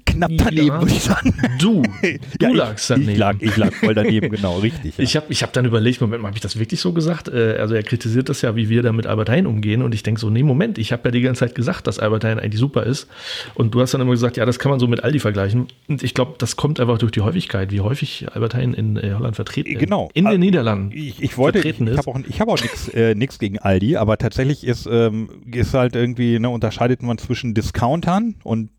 knapp 0.06 0.32
daneben, 0.38 0.68
Ja. 0.68 0.82
würde 0.82 0.92
ich 0.94 1.02
sagen. 1.02 1.34
Du, 1.60 1.82
du 2.02 2.18
Ja, 2.42 2.50
lagst 2.50 2.90
ich, 2.90 2.96
daneben. 2.96 3.12
ich 3.12 3.18
lag, 3.18 3.36
ich 3.40 3.58
lag 3.58 3.74
voll 3.74 3.94
daneben, 3.94 4.30
genau, 4.32 4.58
richtig. 4.60 4.98
Ja. 4.98 5.04
Ich 5.04 5.16
habe 5.16 5.26
ich 5.30 5.44
hab 5.44 5.54
dann 5.54 5.66
überlegt, 5.66 6.02
Moment 6.02 6.22
mal, 6.22 6.28
habe 6.30 6.38
ich 6.38 6.42
das 6.42 6.58
wirklich 6.60 6.80
so 6.80 6.94
gesagt? 6.94 7.28
Äh, 7.28 7.58
also 7.60 7.76
er 7.76 7.84
kritisiert 7.84 8.30
das 8.30 8.42
ja, 8.42 8.56
wie 8.56 8.70
wir 8.70 8.82
da 8.84 8.92
mit 8.92 9.08
Albert 9.08 9.30
Heijn 9.30 9.46
umgehen. 9.48 9.82
Und 9.82 9.94
ich 9.94 10.04
denke 10.04 10.20
so, 10.20 10.30
nee, 10.30 10.44
Moment, 10.44 10.78
ich 10.78 10.92
habe 10.92 11.02
ja 11.06 11.12
die 11.12 11.22
ganze 11.22 11.40
Zeit 11.42 11.56
gesagt, 11.56 11.88
dass 11.88 12.00
Albert 12.00 12.24
Heijn 12.24 12.40
eigentlich 12.40 12.60
super 12.60 12.84
ist. 12.84 13.08
Und 13.56 13.74
du 13.76 13.82
hast 13.82 13.94
dann 13.94 14.02
immer 14.02 14.12
gesagt, 14.12 14.38
ja, 14.38 14.46
das 14.46 14.60
kann 14.60 14.70
man 14.70 14.80
so 14.80 14.88
mit 14.88 15.04
Aldi 15.04 15.20
vergleichen. 15.20 15.68
Und 15.88 16.04
ich 16.04 16.14
glaube, 16.14 16.36
das 16.38 16.56
kommt 16.56 16.80
einfach 16.80 16.98
durch 16.98 17.12
die 17.12 17.22
Häufigkeit, 17.22 17.72
wie 17.72 17.82
häufig 17.82 18.26
Albert 18.34 18.54
Heijn 18.56 18.74
in 18.74 18.98
äh, 18.98 19.14
Holland 19.18 19.36
vertreten 19.36 19.72
ist. 19.72 19.80
Genau. 19.80 20.10
In 20.14 20.28
Ah, 20.28 20.32
den 20.32 20.42
Niederlanden. 20.42 20.92
Ich, 20.94 21.22
ich 21.22 21.38
wollte, 21.38 21.60
ich, 21.60 21.64
vertreten 21.64 21.88
ich 21.88 21.94
ist. 21.94 21.98
habe 22.00 22.10
auch, 22.12 22.20
ich 22.28 22.42
hab 22.42 22.48
auch 22.50 22.62
nichts 22.62 22.88
äh, 22.90 23.16
nix 23.16 23.40
gegen 23.40 23.58
Aldi, 23.60 23.96
aber 23.98 24.18
tatsächlich 24.18 24.64
ist, 24.66 24.88
ähm, 24.92 25.30
ist 25.52 25.74
halt 25.74 25.96
irgendwie, 25.96 26.40
ne, 26.40 26.50
unterscheidet 26.50 27.02
man 27.04 27.18
zwischen 27.18 27.54
Discountern 27.54 28.36
und 28.44 28.70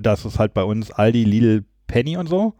das 0.00 0.24
ist 0.24 0.38
halt 0.38 0.54
bei 0.54 0.64
uns 0.64 0.90
Aldi, 0.90 1.24
Lidl, 1.24 1.64
Penny 1.86 2.16
und 2.16 2.28
so. 2.28 2.54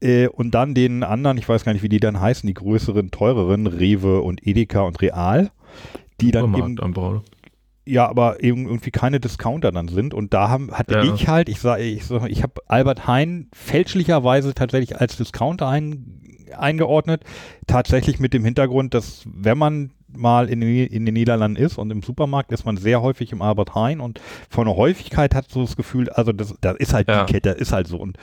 Äh, 0.00 0.28
und 0.28 0.52
dann 0.52 0.74
den 0.74 1.02
anderen, 1.04 1.38
ich 1.38 1.48
weiß 1.48 1.64
gar 1.64 1.72
nicht, 1.72 1.82
wie 1.82 1.88
die 1.88 2.00
dann 2.00 2.20
heißen, 2.20 2.46
die 2.46 2.54
größeren, 2.54 3.10
teureren, 3.10 3.66
Rewe 3.66 4.20
und 4.20 4.46
Edeka 4.46 4.80
und 4.82 5.00
Real, 5.00 5.50
die 6.20 6.30
dann 6.32 6.54
eben 6.54 6.76
ja, 7.84 8.08
aber 8.08 8.42
eben 8.42 8.66
irgendwie 8.66 8.90
keine 8.92 9.18
Discounter 9.18 9.72
dann 9.72 9.88
sind. 9.88 10.14
Und 10.14 10.32
da 10.34 10.48
haben, 10.48 10.70
hatte 10.72 10.94
Ja. 10.94 11.14
ich 11.14 11.28
halt, 11.28 11.48
ich 11.48 11.60
sage, 11.60 11.82
ich, 11.82 12.04
sag, 12.06 12.30
ich 12.30 12.42
habe 12.42 12.54
Albert 12.66 13.06
Heijn 13.06 13.48
fälschlicherweise 13.52 14.54
tatsächlich 14.54 15.00
als 15.00 15.16
Discounter 15.16 15.68
ein, 15.68 16.20
eingeordnet. 16.56 17.24
Tatsächlich 17.66 18.20
mit 18.20 18.34
dem 18.34 18.44
Hintergrund, 18.44 18.94
dass 18.94 19.24
wenn 19.26 19.58
man 19.58 19.90
mal 20.16 20.48
in 20.48 20.60
den, 20.60 20.86
in 20.86 21.04
den 21.06 21.14
Niederlanden 21.14 21.56
ist 21.56 21.78
und 21.78 21.90
im 21.90 22.02
Supermarkt 22.02 22.52
ist 22.52 22.64
man 22.64 22.76
sehr 22.76 23.02
häufig 23.02 23.32
im 23.32 23.42
Albert 23.42 23.74
Heijn 23.74 24.00
und 24.00 24.20
von 24.50 24.66
der 24.66 24.76
Häufigkeit 24.76 25.34
hat 25.34 25.50
so 25.50 25.62
das 25.62 25.76
Gefühl, 25.76 26.08
also 26.10 26.32
das, 26.32 26.54
das 26.60 26.76
ist 26.76 26.92
halt 26.94 27.08
Ja. 27.08 27.24
die 27.24 27.32
Kette, 27.32 27.50
ist 27.50 27.72
halt 27.72 27.86
so. 27.86 27.96
Und 27.98 28.16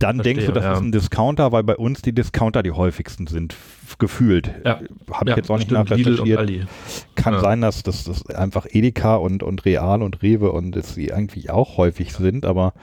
dann 0.00 0.16
Verstehe, 0.16 0.34
denkst 0.34 0.46
du, 0.46 0.52
das 0.52 0.64
ja. 0.64 0.72
ist 0.74 0.80
ein 0.80 0.92
Discounter, 0.92 1.50
weil 1.50 1.64
bei 1.64 1.76
uns 1.76 2.02
die 2.02 2.12
Discounter 2.14 2.62
die 2.62 2.70
häufigsten 2.70 3.26
sind, 3.26 3.56
gefühlt. 3.98 4.48
Ja. 4.64 4.80
Habe 5.10 5.30
ich 5.30 5.36
jetzt 5.36 5.50
auch 5.50 5.58
nicht 5.58 5.72
nachrecherchiert. 5.72 6.68
Kann 7.16 7.34
Ja. 7.34 7.40
sein, 7.40 7.60
dass 7.60 7.82
das, 7.82 8.04
das 8.04 8.24
einfach 8.26 8.66
Edeka 8.70 9.16
und, 9.16 9.42
und 9.42 9.64
Real 9.64 10.02
und 10.02 10.22
Rewe 10.22 10.52
und 10.52 10.76
dass 10.76 10.94
sie 10.94 11.06
irgendwie 11.06 11.50
auch 11.50 11.76
häufig 11.78 12.12
sind, 12.12 12.46
aber 12.46 12.74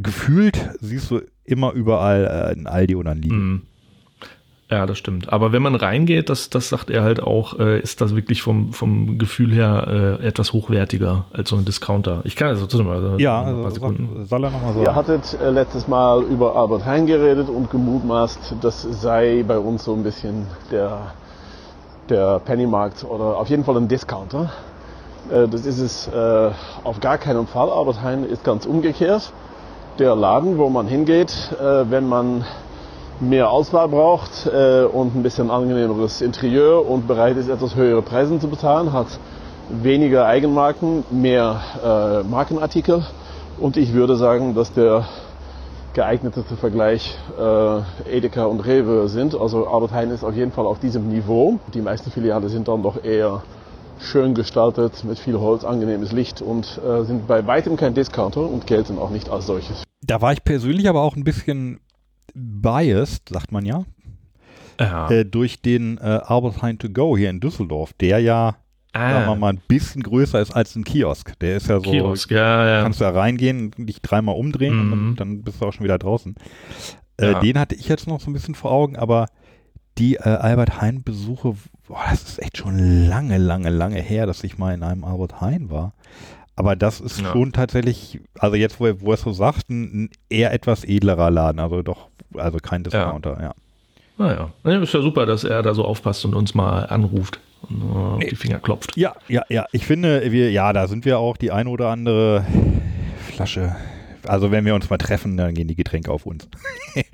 gefühlt 0.00 0.70
siehst 0.80 1.10
du 1.10 1.20
immer 1.44 1.72
überall 1.72 2.24
äh, 2.24 2.52
ein 2.56 2.66
Aldi 2.68 2.94
oder 2.94 3.10
ein 3.10 3.18
Lidl. 3.22 3.34
Mhm. 3.36 3.62
Ja, 4.72 4.86
das 4.86 4.96
stimmt. 4.96 5.30
Aber 5.30 5.52
wenn 5.52 5.60
man 5.60 5.74
reingeht, 5.74 6.30
das, 6.30 6.48
das 6.48 6.70
sagt 6.70 6.88
er 6.88 7.02
halt 7.02 7.22
auch, 7.22 7.58
äh, 7.58 7.78
ist 7.80 8.00
das 8.00 8.16
wirklich 8.16 8.40
vom, 8.40 8.72
vom 8.72 9.18
Gefühl 9.18 9.52
her 9.52 10.18
äh, 10.22 10.26
etwas 10.26 10.54
hochwertiger 10.54 11.26
als 11.30 11.50
so 11.50 11.56
ein 11.56 11.66
Discounter. 11.66 12.22
Ich 12.24 12.36
kann 12.36 12.48
also 12.48 12.62
trotzdem 12.64 12.86
mal 12.86 13.20
Ja, 13.20 13.40
ein 13.42 13.54
paar 13.56 13.64
also 13.66 13.74
Sekunden. 13.74 14.24
soll 14.24 14.44
er 14.44 14.50
nochmal 14.50 14.74
Ihr 14.78 14.84
sagen. 14.86 14.96
hattet 14.96 15.38
äh, 15.42 15.50
letztes 15.50 15.88
Mal 15.88 16.22
über 16.22 16.56
Albert 16.56 16.86
Heijn 16.86 17.06
geredet 17.06 17.50
und 17.50 17.70
gemutmaßt, 17.70 18.54
das 18.62 18.80
sei 18.82 19.44
bei 19.46 19.58
uns 19.58 19.84
so 19.84 19.92
ein 19.92 20.02
bisschen 20.04 20.46
der, 20.70 21.12
der 22.08 22.38
Pennymarkt 22.40 23.04
oder 23.04 23.36
auf 23.36 23.50
jeden 23.50 23.64
Fall 23.64 23.76
ein 23.76 23.88
Discounter. 23.88 24.50
Äh, 25.30 25.48
das 25.48 25.66
ist 25.66 25.80
es 25.80 26.08
äh, 26.08 26.50
auf 26.84 26.98
gar 27.00 27.18
keinen 27.18 27.46
Fall. 27.46 27.68
Albert 27.68 28.00
Heijn 28.02 28.24
ist 28.24 28.42
ganz 28.42 28.64
umgekehrt. 28.64 29.34
Der 29.98 30.16
Laden, 30.16 30.56
wo 30.56 30.70
man 30.70 30.86
hingeht, 30.86 31.52
äh, 31.60 31.90
wenn 31.90 32.08
man 32.08 32.46
mehr 33.22 33.50
Auswahl 33.50 33.88
braucht 33.88 34.46
äh, 34.46 34.84
und 34.84 35.14
ein 35.14 35.22
bisschen 35.22 35.50
angenehmeres 35.50 36.20
Interieur 36.20 36.86
und 36.88 37.06
bereit 37.06 37.36
ist, 37.36 37.48
etwas 37.48 37.76
höhere 37.76 38.02
Preise 38.02 38.38
zu 38.38 38.48
bezahlen, 38.48 38.92
hat 38.92 39.06
weniger 39.70 40.26
Eigenmarken, 40.26 41.04
mehr 41.10 41.60
äh, 41.82 42.28
Markenartikel. 42.28 43.04
Und 43.58 43.76
ich 43.76 43.92
würde 43.92 44.16
sagen, 44.16 44.54
dass 44.54 44.72
der 44.72 45.06
geeigneteste 45.94 46.56
Vergleich 46.56 47.16
äh, 47.38 48.16
Edeka 48.16 48.46
und 48.46 48.60
Rewe 48.60 49.08
sind. 49.08 49.34
Also 49.38 49.66
Albert 49.66 49.92
Heijn 49.92 50.10
ist 50.10 50.24
auf 50.24 50.34
jeden 50.34 50.50
Fall 50.50 50.66
auf 50.66 50.80
diesem 50.80 51.08
Niveau. 51.08 51.58
Die 51.74 51.80
meisten 51.80 52.10
Filiale 52.10 52.48
sind 52.48 52.66
dann 52.66 52.82
doch 52.82 53.04
eher 53.04 53.42
schön 54.00 54.34
gestaltet, 54.34 55.04
mit 55.04 55.18
viel 55.18 55.38
Holz, 55.38 55.64
angenehmes 55.64 56.10
Licht 56.10 56.42
und 56.42 56.80
äh, 56.84 57.04
sind 57.04 57.28
bei 57.28 57.46
weitem 57.46 57.76
kein 57.76 57.94
Discounter 57.94 58.40
und 58.40 58.66
gelten 58.66 58.98
auch 58.98 59.10
nicht 59.10 59.30
als 59.30 59.46
solches. 59.46 59.84
Da 60.04 60.20
war 60.20 60.32
ich 60.32 60.42
persönlich 60.42 60.88
aber 60.88 61.02
auch 61.02 61.14
ein 61.14 61.22
bisschen 61.22 61.78
biased, 62.34 63.28
sagt 63.28 63.52
man 63.52 63.64
ja, 63.64 63.84
Ja. 64.80 65.10
äh, 65.10 65.24
durch 65.24 65.60
den 65.62 65.98
äh, 65.98 66.20
Albert 66.24 66.62
Heijn 66.62 66.78
to 66.78 66.88
go 66.88 67.16
hier 67.16 67.30
in 67.30 67.40
Düsseldorf, 67.40 67.92
der 67.94 68.18
ja, 68.20 68.56
sagen 68.94 69.24
wir 69.26 69.32
ah, 69.32 69.34
mal, 69.36 69.52
ein 69.54 69.60
bisschen 69.68 70.02
größer 70.02 70.40
ist 70.40 70.52
als 70.54 70.76
ein 70.76 70.84
Kiosk. 70.84 71.38
Der 71.40 71.56
ist 71.56 71.68
ja 71.68 71.76
so, 71.76 71.90
Kiosk, 71.90 72.30
ja, 72.30 72.66
ja. 72.68 72.82
kannst 72.82 73.00
du 73.00 73.04
da 73.04 73.10
reingehen, 73.10 73.70
dich 73.78 74.02
dreimal 74.02 74.34
umdrehen 74.36 74.78
und 74.78 74.86
Mhm. 74.86 74.90
dann, 74.90 75.16
dann 75.16 75.42
bist 75.42 75.60
du 75.62 75.66
auch 75.66 75.72
schon 75.72 75.84
wieder 75.84 75.98
draußen. 75.98 76.34
Äh, 77.18 77.32
Ja. 77.32 77.40
Den 77.40 77.58
hatte 77.58 77.74
ich 77.74 77.88
jetzt 77.88 78.06
noch 78.06 78.20
so 78.20 78.30
ein 78.30 78.32
bisschen 78.34 78.54
vor 78.54 78.70
Augen, 78.70 78.96
aber 78.96 79.26
die 79.98 80.16
äh, 80.16 80.20
Albert 80.22 80.80
Heijn 80.80 81.02
Besuche, 81.02 81.54
boah, 81.86 82.04
das 82.10 82.22
ist 82.22 82.38
echt 82.42 82.56
schon 82.58 82.78
lange, 83.08 83.36
lange, 83.38 83.68
lange 83.70 84.00
her, 84.00 84.26
dass 84.26 84.42
ich 84.44 84.56
mal 84.58 84.74
in 84.74 84.82
einem 84.82 85.04
Albert 85.04 85.40
Heijn 85.40 85.70
war. 85.70 85.92
Aber 86.54 86.76
das 86.76 87.00
ist 87.00 87.20
Ja. 87.20 87.32
schon 87.32 87.52
tatsächlich, 87.52 88.20
also 88.38 88.56
jetzt, 88.56 88.78
wo 88.78 88.86
er, 88.86 89.00
wo 89.00 89.10
er 89.10 89.14
es 89.14 89.22
so 89.22 89.32
sagt, 89.32 89.70
ein, 89.70 90.04
ein 90.04 90.10
eher 90.28 90.52
etwas 90.52 90.84
edlerer 90.84 91.30
Laden, 91.30 91.60
also 91.60 91.82
doch, 91.82 92.08
also 92.36 92.58
kein 92.58 92.84
Discounter, 92.84 93.38
ja. 93.40 93.54
Naja, 94.18 94.50
ja, 94.64 94.78
ist 94.78 94.92
ja 94.92 95.00
super, 95.00 95.26
dass 95.26 95.44
er 95.44 95.62
da 95.62 95.74
so 95.74 95.84
aufpasst 95.84 96.24
und 96.24 96.34
uns 96.34 96.54
mal 96.54 96.84
anruft 96.86 97.40
und 97.68 97.82
äh, 97.82 97.96
auf 97.96 98.24
die 98.24 98.36
Finger 98.36 98.58
klopft. 98.58 98.96
Ja, 98.96 99.14
ja, 99.28 99.42
ja. 99.48 99.66
Ich 99.72 99.86
finde, 99.86 100.30
wir, 100.30 100.50
ja, 100.50 100.72
da 100.72 100.86
sind 100.86 101.04
wir 101.04 101.18
auch 101.18 101.36
die 101.36 101.50
ein 101.50 101.66
oder 101.66 101.88
andere 101.88 102.44
Flasche 103.30 103.74
also 104.26 104.50
wenn 104.50 104.64
wir 104.64 104.74
uns 104.74 104.88
mal 104.90 104.98
treffen, 104.98 105.36
dann 105.36 105.54
gehen 105.54 105.68
die 105.68 105.74
Getränke 105.74 106.10
auf 106.10 106.26
uns. 106.26 106.48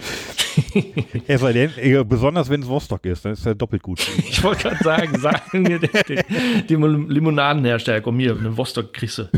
es 1.26 1.40
sei 1.40 1.52
denn, 1.52 1.70
äh, 1.78 2.04
besonders 2.04 2.48
wenn 2.48 2.62
es 2.62 2.68
Rostock 2.68 3.04
ist, 3.04 3.24
dann 3.24 3.32
ist 3.32 3.46
er 3.46 3.54
doppelt 3.54 3.82
gut. 3.82 4.06
Ich 4.28 4.42
wollte 4.44 4.68
gerade 4.68 4.84
sagen, 4.84 5.18
sagen 5.18 5.66
wir 5.66 5.78
die, 5.78 5.88
die, 6.08 6.20
die 6.68 6.74
Limonadenhersteller, 6.74 8.00
komm 8.00 8.18
hier, 8.18 8.36
eine 8.36 8.56
Vostok 8.56 8.92
kriegst 8.92 9.18
du. 9.18 9.24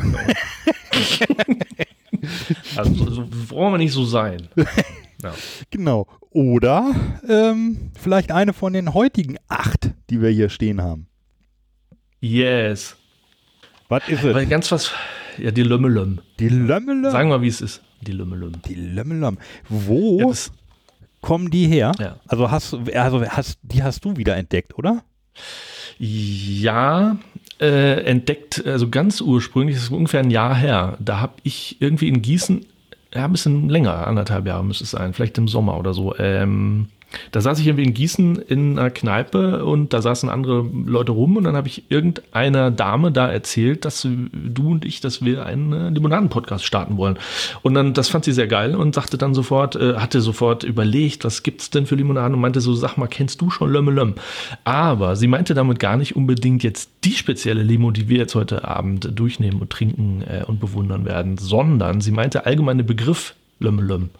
also 2.76 2.94
so, 2.94 3.10
so 3.10 3.26
brauchen 3.48 3.74
wir 3.74 3.78
nicht 3.78 3.92
so 3.92 4.04
sein. 4.04 4.48
Ja. 5.22 5.34
Genau. 5.70 6.06
Oder 6.30 6.94
ähm, 7.28 7.90
vielleicht 7.98 8.30
eine 8.32 8.52
von 8.52 8.72
den 8.72 8.94
heutigen 8.94 9.36
acht, 9.48 9.90
die 10.10 10.20
wir 10.22 10.30
hier 10.30 10.48
stehen 10.48 10.80
haben. 10.80 11.06
Yes. 12.20 12.96
Was 13.88 14.08
ist 14.08 14.22
es? 14.22 14.48
ganz 14.48 14.70
was, 14.70 14.92
ja, 15.38 15.50
die 15.50 15.62
Lömmelöm. 15.62 16.20
Die 16.38 16.48
Lömmelöm. 16.48 17.10
Sagen 17.10 17.30
wir, 17.30 17.42
wie 17.42 17.48
es 17.48 17.60
ist. 17.60 17.82
Die 18.02 18.12
Lömmelöm. 18.12 18.52
Die 18.66 18.74
Lömmelöm. 18.74 19.38
Wo 19.68 20.20
Ja, 20.20 20.32
kommen 21.20 21.50
die 21.50 21.66
her? 21.66 21.92
Ja. 21.98 22.20
Also 22.28 22.50
hast 22.50 22.72
du, 22.72 22.84
also 22.94 23.24
hast, 23.26 23.58
die 23.62 23.82
hast 23.82 24.04
du 24.04 24.16
wieder 24.16 24.36
entdeckt, 24.36 24.78
oder? 24.78 25.02
Ja, 25.98 27.18
äh, 27.60 28.04
entdeckt, 28.04 28.64
also 28.64 28.88
ganz 28.88 29.20
ursprünglich, 29.20 29.76
das 29.76 29.84
ist 29.84 29.90
ungefähr 29.90 30.20
ein 30.20 30.30
Jahr 30.30 30.54
her. 30.54 30.96
Da 31.00 31.20
habe 31.20 31.34
ich 31.42 31.80
irgendwie 31.80 32.08
in 32.08 32.22
Gießen, 32.22 32.64
ja, 33.14 33.24
ein 33.24 33.32
bisschen 33.32 33.68
länger, 33.68 34.06
anderthalb 34.06 34.46
Jahre 34.46 34.64
müsste 34.64 34.84
es 34.84 34.92
sein, 34.92 35.12
vielleicht 35.12 35.38
im 35.38 35.48
Sommer 35.48 35.78
oder 35.78 35.94
so. 35.94 36.16
Ähm, 36.18 36.88
da 37.32 37.40
saß 37.40 37.58
ich 37.58 37.66
irgendwie 37.66 37.84
in 37.84 37.94
Gießen 37.94 38.36
in 38.36 38.78
einer 38.78 38.90
Kneipe 38.90 39.64
und 39.64 39.92
da 39.92 40.02
saßen 40.02 40.28
andere 40.28 40.68
Leute 40.86 41.12
rum 41.12 41.36
und 41.36 41.44
dann 41.44 41.56
habe 41.56 41.68
ich 41.68 41.90
irgendeiner 41.90 42.70
Dame 42.70 43.12
da 43.12 43.28
erzählt, 43.28 43.84
dass 43.84 44.06
du 44.32 44.70
und 44.70 44.84
ich, 44.84 45.00
dass 45.00 45.24
wir 45.24 45.44
einen 45.44 45.72
äh, 45.72 45.88
Limonaden-Podcast 45.90 46.64
starten 46.64 46.96
wollen. 46.96 47.18
Und 47.62 47.74
dann, 47.74 47.94
das 47.94 48.08
fand 48.08 48.24
sie 48.24 48.32
sehr 48.32 48.46
geil 48.46 48.74
und 48.74 48.94
sagte 48.94 49.18
dann 49.18 49.34
sofort, 49.34 49.76
äh, 49.76 49.94
hatte 49.96 50.20
sofort 50.20 50.62
überlegt, 50.62 51.24
was 51.24 51.42
gibt's 51.42 51.70
denn 51.70 51.86
für 51.86 51.96
Limonaden 51.96 52.34
und 52.34 52.40
meinte 52.40 52.60
so, 52.60 52.74
sag 52.74 52.96
mal, 52.96 53.08
kennst 53.08 53.40
du 53.40 53.50
schon 53.50 53.72
Lömme 53.72 53.90
Lömm? 53.90 54.14
Aber 54.64 55.16
sie 55.16 55.26
meinte 55.26 55.54
damit 55.54 55.78
gar 55.78 55.96
nicht 55.96 56.16
unbedingt 56.16 56.62
jetzt 56.62 56.90
die 57.04 57.12
spezielle 57.12 57.62
Limo, 57.62 57.90
die 57.90 58.08
wir 58.08 58.18
jetzt 58.18 58.34
heute 58.34 58.66
Abend 58.66 59.18
durchnehmen 59.18 59.60
und 59.60 59.70
trinken 59.70 60.22
äh, 60.22 60.44
und 60.44 60.60
bewundern 60.60 61.04
werden, 61.04 61.38
sondern 61.38 62.00
sie 62.00 62.12
meinte 62.12 62.46
allgemeine 62.46 62.84
Begriff 62.84 63.34
Lömme 63.58 63.82
Lömm. 63.82 64.10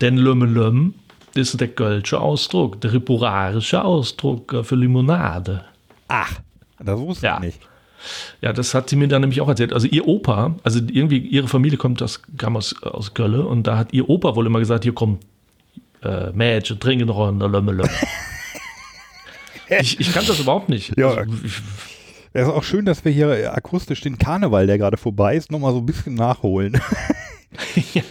Denn 0.00 0.16
Lömme 0.16 0.46
Lömm 0.46 0.94
ist 1.36 1.60
der 1.60 1.68
kölsche 1.68 2.20
Ausdruck, 2.20 2.80
der 2.80 2.92
ripurarische 2.92 3.84
Ausdruck 3.84 4.52
äh, 4.52 4.62
für 4.64 4.76
Limonade. 4.76 5.64
Ach, 6.08 6.40
das 6.78 6.98
wusste 7.00 7.26
Ja. 7.26 7.36
ich 7.38 7.42
nicht. 7.44 7.60
Ja, 8.42 8.52
das 8.52 8.74
hat 8.74 8.90
sie 8.90 8.96
mir 8.96 9.08
dann 9.08 9.22
nämlich 9.22 9.40
auch 9.40 9.48
erzählt. 9.48 9.72
Also 9.72 9.86
ihr 9.86 10.06
Opa, 10.06 10.56
also 10.62 10.78
irgendwie 10.78 11.16
ihre 11.18 11.48
Familie 11.48 11.78
kommt 11.78 12.02
aus, 12.02 12.20
kam 12.36 12.56
aus, 12.56 12.74
aus 12.82 13.14
Kölle 13.14 13.46
und 13.46 13.66
da 13.66 13.78
hat 13.78 13.92
ihr 13.94 14.08
Opa 14.10 14.36
wohl 14.36 14.44
immer 14.46 14.58
gesagt, 14.58 14.84
hier 14.84 14.92
komm, 14.92 15.18
äh, 16.02 16.30
Mädchen, 16.32 16.78
trinken 16.78 17.06
noch 17.06 17.28
eine 17.28 17.46
Lömme 17.46 17.72
Lömme. 17.72 17.88
ich, 19.80 19.98
ich 20.00 20.12
kann 20.12 20.26
das 20.26 20.38
überhaupt 20.38 20.68
nicht. 20.68 20.96
Ja. 20.98 21.14
Also, 21.14 21.32
ich, 21.42 21.62
Es 22.34 22.42
ist 22.46 22.52
auch 22.52 22.62
schön, 22.64 22.84
dass 22.84 23.04
wir 23.06 23.12
hier 23.12 23.54
akustisch 23.54 24.02
den 24.02 24.18
Karneval, 24.18 24.66
der 24.66 24.76
gerade 24.76 24.96
vorbei 24.98 25.36
ist, 25.36 25.50
nochmal 25.50 25.72
so 25.72 25.78
ein 25.78 25.86
bisschen 25.86 26.14
nachholen. 26.14 26.78
ja, 27.94 28.02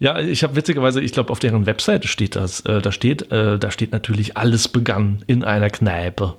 ich 0.00 0.42
habe 0.42 0.56
witzigerweise, 0.56 1.00
ich 1.00 1.12
glaube, 1.12 1.30
auf 1.30 1.38
deren 1.38 1.66
Webseite 1.66 2.08
steht 2.08 2.36
das. 2.36 2.60
Äh, 2.60 2.80
da 2.82 2.92
steht, 2.92 3.30
äh, 3.32 3.58
da 3.58 3.70
steht 3.70 3.92
natürlich, 3.92 4.36
alles 4.36 4.68
begann 4.68 5.22
in 5.26 5.44
einer 5.44 5.70
Kneipe. 5.70 6.34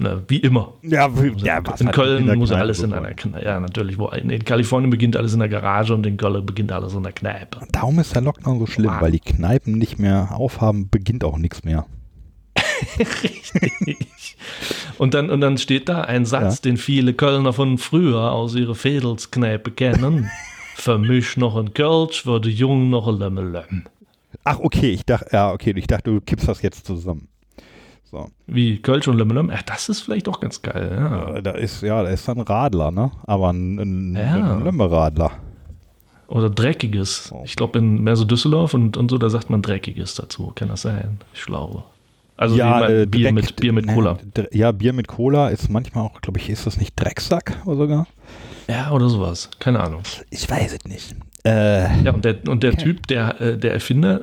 Ne, 0.00 0.22
wie 0.28 0.36
immer. 0.36 0.74
ja, 0.82 1.06
Also 1.06 1.24
ja, 1.44 1.58
in, 1.58 1.86
in 1.86 1.90
Köln 1.90 2.26
der 2.26 2.36
muss 2.36 2.52
alles 2.52 2.80
in 2.84 2.92
einer 2.92 3.14
Kneipe. 3.14 3.44
Ja, 3.44 3.58
natürlich. 3.58 3.98
Wo, 3.98 4.06
in, 4.08 4.30
in 4.30 4.44
Kalifornien 4.44 4.90
beginnt 4.90 5.16
alles 5.16 5.32
in 5.32 5.40
der 5.40 5.48
Garage 5.48 5.92
und 5.92 6.06
in 6.06 6.16
Köln 6.16 6.46
beginnt 6.46 6.70
alles 6.70 6.94
in 6.94 7.02
der 7.02 7.10
Kneipe. 7.12 7.58
Darum 7.72 7.98
ist 7.98 8.14
der 8.14 8.22
Lockdown 8.22 8.60
so 8.60 8.66
schlimm, 8.66 8.92
Wow. 8.92 9.00
weil 9.00 9.10
die 9.10 9.18
Kneipen 9.20 9.72
nicht 9.72 9.98
mehr 9.98 10.28
aufhaben, 10.36 10.88
beginnt 10.88 11.24
auch 11.24 11.36
nichts 11.38 11.64
mehr. 11.64 11.86
Und 14.98 15.14
dann, 15.14 15.30
und 15.30 15.40
dann 15.40 15.58
steht 15.58 15.88
da 15.88 16.02
ein 16.02 16.24
Satz, 16.24 16.60
den 16.60 16.76
viele 16.76 17.12
Kölner 17.14 17.52
von 17.52 17.78
früher 17.78 18.32
aus 18.32 18.54
ihrer 18.54 18.74
Fädelskneipe 18.74 19.70
kennen. 19.70 20.30
Für 20.80 20.96
mich 20.98 21.36
noch 21.36 21.56
ein 21.56 21.74
Kölsch, 21.74 22.22
für 22.22 22.40
die 22.40 22.50
Jungen 22.52 22.88
noch 22.90 23.08
ein 23.08 23.18
Lömmelöm. 23.18 23.84
Ach, 24.44 24.60
okay, 24.60 24.90
ich 24.92 25.04
dachte, 25.04 25.28
ja, 25.32 25.52
okay, 25.52 25.74
ich 25.76 25.86
dachte, 25.88 26.10
du 26.12 26.20
kippst 26.20 26.46
das 26.48 26.62
jetzt 26.62 26.86
zusammen. 26.86 27.26
So, 28.10 28.28
Wie 28.46 28.78
Kölsch 28.80 29.08
und 29.08 29.18
Lömmelöm? 29.18 29.50
Ja, 29.50 29.58
das 29.66 29.88
ist 29.88 30.00
vielleicht 30.02 30.28
auch 30.28 30.40
ganz 30.40 30.62
geil. 30.62 30.90
Ja. 30.96 31.40
da 31.40 31.50
ist, 31.50 31.82
ja, 31.82 32.02
da 32.02 32.08
ist 32.08 32.26
dann 32.28 32.40
Radler, 32.40 32.90
ne? 32.90 33.10
Aber 33.26 33.52
ein, 33.52 33.78
ein, 33.78 34.16
Ja. 34.16 34.52
ein 34.54 34.64
Lömmeradler. 34.64 35.32
Oder 36.28 36.48
Dreckiges. 36.48 37.32
Oh. 37.34 37.42
Ich 37.44 37.56
glaube, 37.56 37.78
in 37.80 38.02
mehr 38.04 38.14
so 38.16 38.24
Düsseldorf 38.24 38.72
und, 38.74 38.96
und 38.96 39.10
so, 39.10 39.18
da 39.18 39.28
sagt 39.30 39.50
man 39.50 39.62
Dreckiges 39.62 40.14
dazu. 40.14 40.52
Kann 40.54 40.68
das 40.68 40.82
sein? 40.82 41.18
Ich 41.34 41.42
glaube. 41.44 41.82
Also 42.36 42.56
man, 42.56 42.84
äh, 42.84 43.06
Bier, 43.06 43.30
Dreck- 43.30 43.32
mit, 43.34 43.56
Bier 43.56 43.72
mit 43.72 43.86
ne, 43.86 43.94
Cola. 43.94 44.18
Dr- 44.34 44.54
Ja, 44.54 44.70
Bier 44.72 44.92
mit 44.92 45.08
Cola 45.08 45.48
ist 45.48 45.68
manchmal 45.70 46.04
auch, 46.04 46.20
glaube 46.20 46.38
ich, 46.38 46.48
ist 46.48 46.66
das 46.66 46.78
nicht 46.78 46.94
Drecksack 46.94 47.60
oder 47.66 47.76
sogar? 47.76 48.06
Ja, 48.68 48.90
oder 48.90 49.08
sowas. 49.08 49.48
Keine 49.58 49.80
Ahnung. 49.80 50.02
Ich 50.30 50.48
weiß 50.48 50.72
es 50.74 50.84
nicht. 50.84 51.14
Äh, 51.44 52.02
Ja, 52.04 52.12
und 52.12 52.24
der, 52.24 52.36
und 52.48 52.62
der 52.62 52.76
Typ, 52.76 53.06
der, 53.06 53.40
äh, 53.40 53.56
der 53.58 53.72
Erfinder, 53.72 54.22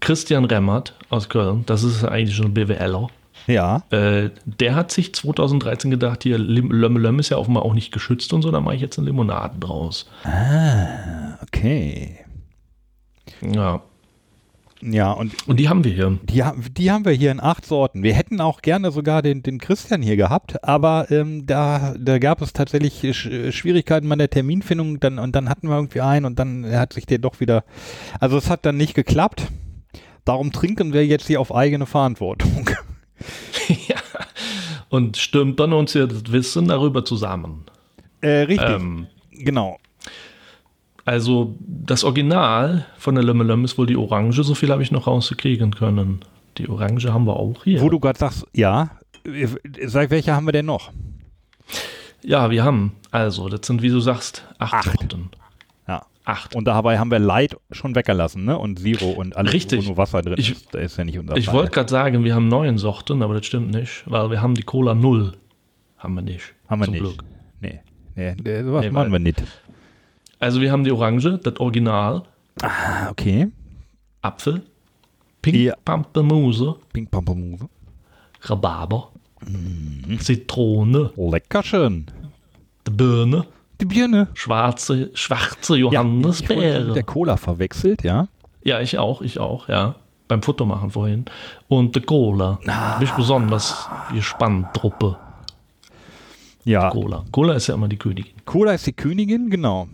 Christian 0.00 0.44
Remmert 0.46 0.94
aus 1.10 1.28
Köln, 1.28 1.64
das 1.66 1.82
ist 1.82 2.04
eigentlich 2.04 2.34
schon 2.36 2.46
ein 2.46 2.54
BWLer, 2.54 3.08
ja, 3.48 3.82
äh, 3.90 4.30
der 4.44 4.74
hat 4.76 4.92
sich 4.92 5.14
2013 5.14 5.90
gedacht, 5.90 6.22
hier, 6.22 6.38
Lim- 6.38 6.70
Lömmelöm 6.70 7.18
ist 7.18 7.28
ja 7.30 7.36
offenbar 7.38 7.64
auch 7.64 7.74
nicht 7.74 7.92
geschützt 7.92 8.32
und 8.32 8.42
so, 8.42 8.50
da 8.52 8.60
mache 8.60 8.76
ich 8.76 8.80
jetzt 8.80 8.98
eine 8.98 9.06
Limonade 9.08 9.58
draus. 9.58 10.08
okay. 11.42 12.18
Ja, 13.40 13.82
Ja, 14.84 15.12
und 15.12 15.46
und 15.46 15.60
die 15.60 15.68
haben 15.68 15.84
wir 15.84 15.92
hier. 15.92 16.18
die, 16.24 16.42
die 16.72 16.90
haben 16.90 17.04
wir 17.04 17.12
hier 17.12 17.30
in 17.30 17.40
acht 17.40 17.64
Sorten. 17.64 18.02
Wir 18.02 18.14
hätten 18.14 18.40
auch 18.40 18.62
gerne 18.62 18.90
sogar 18.90 19.22
den, 19.22 19.42
den 19.42 19.58
Christian 19.58 20.02
hier 20.02 20.16
gehabt, 20.16 20.64
aber 20.64 21.06
ähm, 21.10 21.46
da, 21.46 21.94
da 21.96 22.18
gab 22.18 22.42
es 22.42 22.52
tatsächlich 22.52 23.16
Sch 23.16 23.54
Schwierigkeiten 23.54 24.08
bei 24.08 24.16
der 24.16 24.28
Terminfindung 24.28 24.98
dann, 24.98 25.20
und 25.20 25.36
dann 25.36 25.48
hatten 25.48 25.68
wir 25.68 25.76
irgendwie 25.76 26.00
einen 26.00 26.26
und 26.26 26.38
dann 26.38 26.66
hat 26.66 26.92
sich 26.94 27.06
der 27.06 27.18
doch 27.18 27.38
wieder, 27.38 27.64
also 28.18 28.36
es 28.36 28.50
hat 28.50 28.66
dann 28.66 28.76
nicht 28.76 28.94
geklappt. 28.94 29.48
Darum 30.24 30.52
trinken 30.52 30.92
wir 30.92 31.06
jetzt 31.06 31.26
hier 31.28 31.40
auf 31.40 31.54
eigene 31.54 31.86
Verantwortung. 31.86 32.68
ja. 33.68 33.96
Und 34.88 35.16
stürmt 35.16 35.60
dann 35.60 35.72
uns 35.72 35.92
hier 35.92 36.06
das 36.06 36.30
Wissen 36.32 36.68
darüber 36.68 37.04
zusammen. 37.04 37.64
Äh, 38.20 38.42
richtig, 38.42 38.68
Ähm, 38.68 39.06
genau. 39.30 39.78
Also 41.04 41.54
das 41.60 42.04
Original 42.04 42.86
von 42.98 43.14
der 43.14 43.24
Lömmelöm 43.24 43.64
ist 43.64 43.76
wohl 43.78 43.86
die 43.86 43.96
Orange, 43.96 44.42
so 44.44 44.54
viel 44.54 44.70
habe 44.70 44.82
ich 44.82 44.92
noch 44.92 45.06
rauskriegen 45.06 45.74
können. 45.74 46.20
Die 46.58 46.68
Orange 46.68 47.12
haben 47.12 47.26
wir 47.26 47.36
auch 47.36 47.64
hier. 47.64 47.80
Wo 47.80 47.88
du 47.88 47.98
gerade 47.98 48.18
sagst, 48.18 48.46
ja, 48.52 48.90
sag, 49.86 50.10
welche 50.10 50.34
haben 50.34 50.46
wir 50.46 50.52
denn 50.52 50.66
noch? 50.66 50.90
ja, 52.22 52.50
wir 52.50 52.62
haben, 52.64 52.92
also, 53.10 53.48
das 53.48 53.66
sind, 53.66 53.82
wie 53.82 53.88
du 53.88 54.00
sagst, 54.00 54.46
acht, 54.58 54.74
Acht. 54.74 54.84
Sorten. 55.00 55.30
Ja. 55.88 56.04
Acht. 56.24 56.54
Und 56.54 56.66
dabei 56.66 56.98
haben 56.98 57.10
wir 57.10 57.18
Light 57.18 57.56
schon 57.72 57.94
weggelassen, 57.96 58.44
ne? 58.44 58.56
Und 58.58 58.78
Zero 58.78 59.10
und 59.10 59.36
alles, 59.36 59.52
Richtig. 59.52 59.82
wo 59.82 59.88
nur 59.88 59.96
Wasser 59.96 60.22
drin 60.22 60.36
Ich- 60.38 60.52
ist. 60.52 60.72
Da 60.74 60.78
ist 60.78 60.96
ja 60.96 61.04
nicht 61.04 61.18
unser 61.18 61.36
Ich 61.36 61.52
wollte 61.52 61.72
gerade 61.72 61.88
sagen, 61.90 62.22
wir 62.22 62.34
haben 62.34 62.46
neun 62.48 62.78
Sorten, 62.78 63.22
aber 63.22 63.34
das 63.34 63.46
stimmt 63.46 63.72
nicht, 63.72 64.04
weil 64.06 64.30
wir 64.30 64.40
haben 64.40 64.54
die 64.54 64.62
Cola 64.62 64.94
Null. 64.94 65.32
Haben 65.98 66.14
wir 66.14 66.22
nicht. 66.22 66.54
Haben 66.68 66.80
wir 66.82 66.88
nicht. 66.88 67.00
Glück. 67.00 67.24
Nee, 68.14 68.34
nee, 68.44 68.62
sowas 68.62 68.84
Nee, 68.84 68.90
machen 68.90 69.10
wir 69.10 69.18
nicht. 69.18 69.42
Also 70.42 70.60
wir 70.60 70.72
haben 70.72 70.82
die 70.82 70.90
Orange, 70.90 71.38
das 71.42 71.60
Original, 71.60 72.22
Ah, 72.60 73.08
okay. 73.10 73.48
Apfel, 74.22 74.62
Pink 75.40 75.56
Ja. 75.56 75.74
Pampelmuse, 75.84 76.74
Pink 76.92 77.10
Pampelmuse. 77.12 77.68
Rhabarber, 78.42 79.10
Mhm. 79.46 80.18
Zitrone, 80.20 81.12
Lecker 81.16 81.62
schön. 81.62 82.06
die 82.86 82.90
Birne, 82.90 83.46
Die 83.80 83.84
Birne. 83.84 84.28
schwarze, 84.34 85.10
schwarze 85.14 85.76
Johannisbeere. 85.76 86.92
der 86.92 87.04
Cola 87.04 87.36
verwechselt, 87.36 88.02
ja. 88.02 88.26
Ja, 88.64 88.80
ich 88.80 88.98
auch, 88.98 89.22
ich 89.22 89.38
auch, 89.38 89.68
ja. 89.68 89.94
Beim 90.28 90.42
Fotomachen 90.42 90.90
vorhin. 90.90 91.24
Und 91.68 91.94
die 91.94 92.00
Cola. 92.00 92.58
Ah. 92.66 92.98
Bin 92.98 93.06
ich 93.06 93.14
besonders 93.14 93.88
gespannt, 94.12 94.68
Truppe. 94.74 95.16
Ja, 96.64 96.90
Cola. 96.90 97.24
Cola 97.32 97.54
ist 97.54 97.66
ja 97.68 97.74
immer 97.74 97.88
die 97.88 97.96
Königin. 97.98 98.32
Cola 98.44 98.72
ist 98.72 98.86
die 98.86 98.92
Königin, 98.92 99.50
genau. 99.50 99.88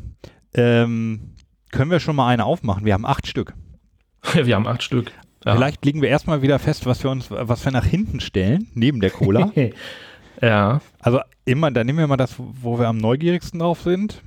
Ähm, 0.59 1.35
können 1.71 1.91
wir 1.91 2.01
schon 2.01 2.17
mal 2.17 2.29
eine 2.29 2.45
aufmachen? 2.45 2.85
Wir 2.85 2.95
haben 2.95 3.07
acht 3.07 3.27
Stück. 3.27 3.55
Wir 4.35 4.57
haben 4.57 4.67
acht 4.67 4.83
Stück. 4.83 5.13
Ja. 5.45 5.55
Vielleicht 5.55 5.85
legen 5.85 6.03
wir 6.03 6.09
erstmal 6.09 6.43
wieder 6.43 6.59
fest, 6.59 6.85
was 6.85 7.05
wir 7.05 7.11
uns, 7.13 7.31
was 7.31 7.65
wir 7.65 7.71
nach 7.71 7.85
hinten 7.85 8.19
stellen, 8.19 8.67
neben 8.75 9.01
der 9.01 9.11
Cola. 9.11 9.53
ja. 10.43 10.81
Also 10.99 11.21
immer, 11.45 11.71
dann 11.71 11.87
nehmen 11.87 12.01
wir 12.01 12.09
mal 12.09 12.17
das, 12.17 12.35
wo 12.39 12.79
wir 12.79 12.89
am 12.89 12.99
neugierigsten 12.99 13.61
drauf 13.61 13.81
sind. 13.83 14.23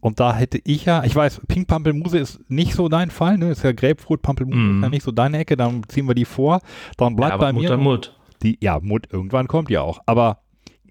Und 0.00 0.20
da 0.20 0.36
hätte 0.36 0.60
ich 0.62 0.84
ja, 0.84 1.02
ich 1.02 1.16
weiß, 1.16 1.40
Pink 1.48 1.66
Pampelmuse 1.66 2.18
ist 2.18 2.48
nicht 2.48 2.74
so 2.74 2.88
dein 2.88 3.10
Fall, 3.10 3.38
ne? 3.38 3.50
Ist 3.50 3.64
ja 3.64 3.72
Grapefruit, 3.72 4.22
Pampelmuse 4.22 4.56
Mhm. 4.58 4.78
ist 4.78 4.82
ja 4.84 4.88
nicht 4.90 5.02
so 5.02 5.10
deine 5.10 5.38
Ecke, 5.38 5.56
dann 5.56 5.82
ziehen 5.88 6.06
wir 6.06 6.14
die 6.14 6.24
vor. 6.24 6.60
Dann 6.96 7.16
bleibt 7.16 7.32
ja, 7.32 7.36
bei 7.38 7.48
aber 7.48 7.58
mir 7.58 7.62
Mutter 7.62 7.76
Mut. 7.76 8.16
die, 8.44 8.56
ja, 8.62 8.78
Mut, 8.80 9.08
irgendwann 9.10 9.48
kommt 9.48 9.68
ja 9.68 9.82
auch. 9.82 9.98
Aber 10.06 10.42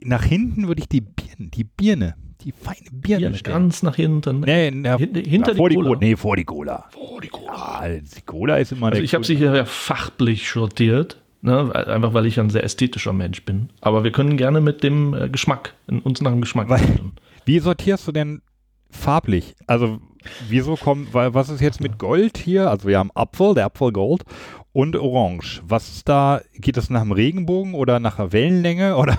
nach 0.01 0.23
hinten 0.25 0.67
würde 0.67 0.81
ich 0.81 0.89
die 0.89 1.01
Birne, 1.01 1.49
die 1.49 1.63
Birne, 1.63 2.15
die 2.45 2.51
feine 2.53 2.87
Birne 2.91 3.35
stellen. 3.35 3.53
ganz 3.55 3.83
nach 3.83 3.95
hinten. 3.95 4.41
Nee, 4.41 4.71
na, 4.71 4.97
Hinter- 4.97 5.19
hinter 5.19 5.51
na, 5.51 5.57
vor 5.57 5.69
die 5.69 5.75
die 5.75 5.81
Cola. 5.81 5.89
Cola. 5.95 5.99
Nee, 5.99 6.15
vor 6.15 6.35
die 6.37 6.43
Cola. 6.45 6.85
Oh, 6.95 7.19
die 7.19 7.27
Cola. 7.27 7.51
Ah, 7.53 7.87
die 7.89 8.21
Cola 8.25 8.57
ist 8.57 8.71
immer 8.71 8.87
Also 8.91 9.01
ich 9.01 9.13
habe 9.13 9.23
sie 9.25 9.35
hier 9.35 9.53
ja 9.55 9.65
fachlich 9.65 10.49
sortiert, 10.49 11.17
ne? 11.41 11.73
einfach 11.73 12.13
weil 12.13 12.25
ich 12.25 12.39
ein 12.39 12.49
sehr 12.49 12.63
ästhetischer 12.63 13.13
Mensch 13.13 13.43
bin. 13.43 13.69
Aber 13.81 14.03
wir 14.03 14.11
können 14.11 14.37
gerne 14.37 14.61
mit 14.61 14.83
dem 14.83 15.13
äh, 15.13 15.27
Geschmack, 15.29 15.73
in, 15.87 15.99
uns 15.99 16.21
nach 16.21 16.31
dem 16.31 16.41
Geschmack 16.41 16.69
Weil-. 16.69 16.81
Wie 17.45 17.59
sortierst 17.59 18.07
du 18.07 18.11
denn 18.11 18.41
farblich? 18.89 19.55
Also, 19.67 19.99
wieso 20.47 20.75
kommt, 20.75 21.13
weil 21.13 21.33
was 21.33 21.49
ist 21.49 21.61
jetzt 21.61 21.81
mit 21.81 21.97
Gold 21.99 22.37
hier? 22.37 22.69
Also, 22.69 22.87
wir 22.87 22.97
haben 22.99 23.11
Apfel, 23.15 23.53
der 23.55 23.65
Apfel 23.65 23.91
Gold 23.91 24.23
und 24.71 24.95
Orange. 24.95 25.61
Was 25.67 25.87
ist 25.89 26.09
da, 26.09 26.41
geht 26.55 26.77
das 26.77 26.89
nach 26.89 27.01
dem 27.01 27.11
Regenbogen 27.11 27.73
oder 27.73 27.99
nach 27.99 28.17
der 28.17 28.31
Wellenlänge 28.33 28.95
oder? 28.97 29.17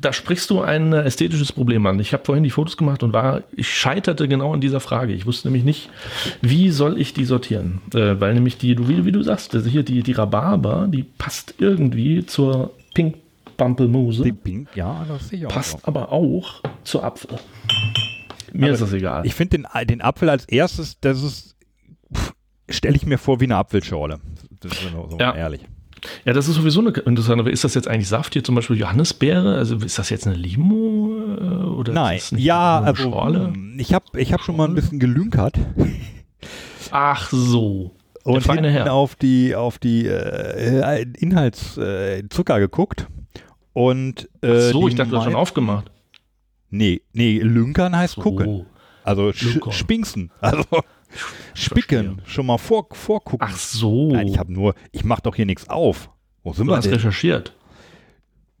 Da 0.00 0.12
sprichst 0.14 0.48
du 0.48 0.62
ein 0.62 0.92
äh, 0.94 1.02
ästhetisches 1.02 1.52
Problem 1.52 1.84
an. 1.86 2.00
Ich 2.00 2.12
habe 2.14 2.24
vorhin 2.24 2.42
die 2.44 2.50
Fotos 2.50 2.76
gemacht 2.76 3.02
und 3.02 3.12
war, 3.12 3.42
ich 3.52 3.68
scheiterte 3.68 4.28
genau 4.28 4.54
an 4.54 4.60
dieser 4.60 4.80
Frage. 4.80 5.12
Ich 5.12 5.26
wusste 5.26 5.48
nämlich 5.48 5.64
nicht, 5.64 5.90
wie 6.40 6.70
soll 6.70 6.98
ich 6.98 7.12
die 7.12 7.24
sortieren? 7.26 7.82
Äh, 7.94 8.18
weil 8.20 8.32
nämlich 8.34 8.56
die, 8.56 8.74
du, 8.74 8.88
wie, 8.88 9.04
wie 9.04 9.12
du 9.12 9.22
sagst, 9.22 9.54
also 9.54 9.68
hier 9.68 9.82
die, 9.82 10.02
die 10.02 10.12
Rhabarber, 10.12 10.88
die 10.90 11.02
passt 11.02 11.54
irgendwie 11.58 12.24
zur 12.24 12.70
Pink 12.94 13.16
Pampelmuse, 13.58 14.22
Die 14.22 14.32
Pink, 14.32 14.68
ja, 14.74 15.04
das 15.06 15.28
sehe 15.28 15.40
ich 15.40 15.46
auch. 15.46 15.50
passt 15.50 15.72
so. 15.72 15.78
aber 15.82 16.10
auch 16.12 16.62
zur 16.82 17.04
Apfel. 17.04 17.38
Mir 18.54 18.64
Aber 18.64 18.72
ist 18.72 18.80
das 18.80 18.92
egal. 18.94 19.26
Ich 19.26 19.34
finde 19.34 19.58
den, 19.58 19.66
den 19.86 20.00
Apfel 20.00 20.30
als 20.30 20.46
erstes, 20.46 20.98
das 21.00 21.22
ist, 21.22 21.56
stelle 22.70 22.96
ich 22.96 23.04
mir 23.04 23.18
vor 23.18 23.38
wie 23.40 23.44
eine 23.44 23.56
Apfelschorle. 23.56 24.18
Das 24.60 24.72
ist 24.72 24.80
so 25.10 25.18
Ja. 25.20 25.34
ehrlich. 25.34 25.60
Ja, 26.24 26.32
das 26.32 26.48
ist 26.48 26.56
sowieso 26.56 26.80
eine 26.80 26.90
interessante. 26.90 27.48
Ist 27.50 27.64
das 27.64 27.74
jetzt 27.74 27.88
eigentlich 27.88 28.08
Saft 28.08 28.32
hier 28.32 28.42
zum 28.44 28.54
Beispiel 28.54 28.76
Johannisbeere? 28.76 29.56
Also 29.56 29.76
ist 29.76 29.98
das 29.98 30.10
jetzt 30.10 30.26
eine 30.26 30.36
Limo 30.36 31.10
äh, 31.38 31.42
oder 31.66 31.92
Nein, 31.92 32.20
ja, 32.36 32.80
also 32.80 33.02
Schorle? 33.04 33.52
ich 33.76 33.92
habe 33.94 34.04
ich 34.20 34.32
hab 34.32 34.40
schon 34.42 34.56
mal 34.56 34.66
ein 34.68 34.74
bisschen 34.74 34.98
gelünkert 34.98 35.54
Ach 36.90 37.28
so. 37.30 37.94
Und 38.22 38.44
hinten 38.46 38.64
Herr. 38.64 38.92
auf 38.92 39.14
die 39.16 39.54
auf 39.54 39.78
die 39.78 40.06
äh, 40.06 41.06
Inhaltszucker 41.18 42.56
äh, 42.56 42.60
geguckt 42.60 43.06
und 43.72 44.28
äh, 44.42 44.68
Ach 44.68 44.72
so, 44.72 44.88
ich 44.88 44.94
dachte, 44.94 45.10
du 45.10 45.16
hast 45.18 45.24
schon 45.24 45.34
aufgemacht. 45.34 45.90
Nee, 46.68 47.00
nee, 47.12 47.38
lünkern 47.40 47.96
heißt 47.96 48.14
So. 48.14 48.20
gucken. 48.22 48.66
Also 49.04 49.32
sch 49.32 49.42
Lünkern. 49.54 49.72
spinksen. 49.72 50.30
Also 50.40 50.64
spicken, 51.54 52.22
schon 52.26 52.46
mal 52.46 52.58
vor, 52.58 52.86
vorgucken. 52.92 53.46
Ach 53.50 53.56
so. 53.56 54.12
Nein, 54.12 54.28
ich 54.28 54.38
habe 54.38 54.52
nur, 54.52 54.74
ich 54.92 55.04
mache 55.04 55.22
doch 55.22 55.34
hier 55.36 55.46
nichts 55.46 55.68
auf. 55.68 56.10
Wo 56.42 56.52
sind 56.52 56.66
du 56.66 56.72
wir 56.72 56.76
hast 56.76 56.84
denn? 56.86 56.94
recherchiert. 56.94 57.54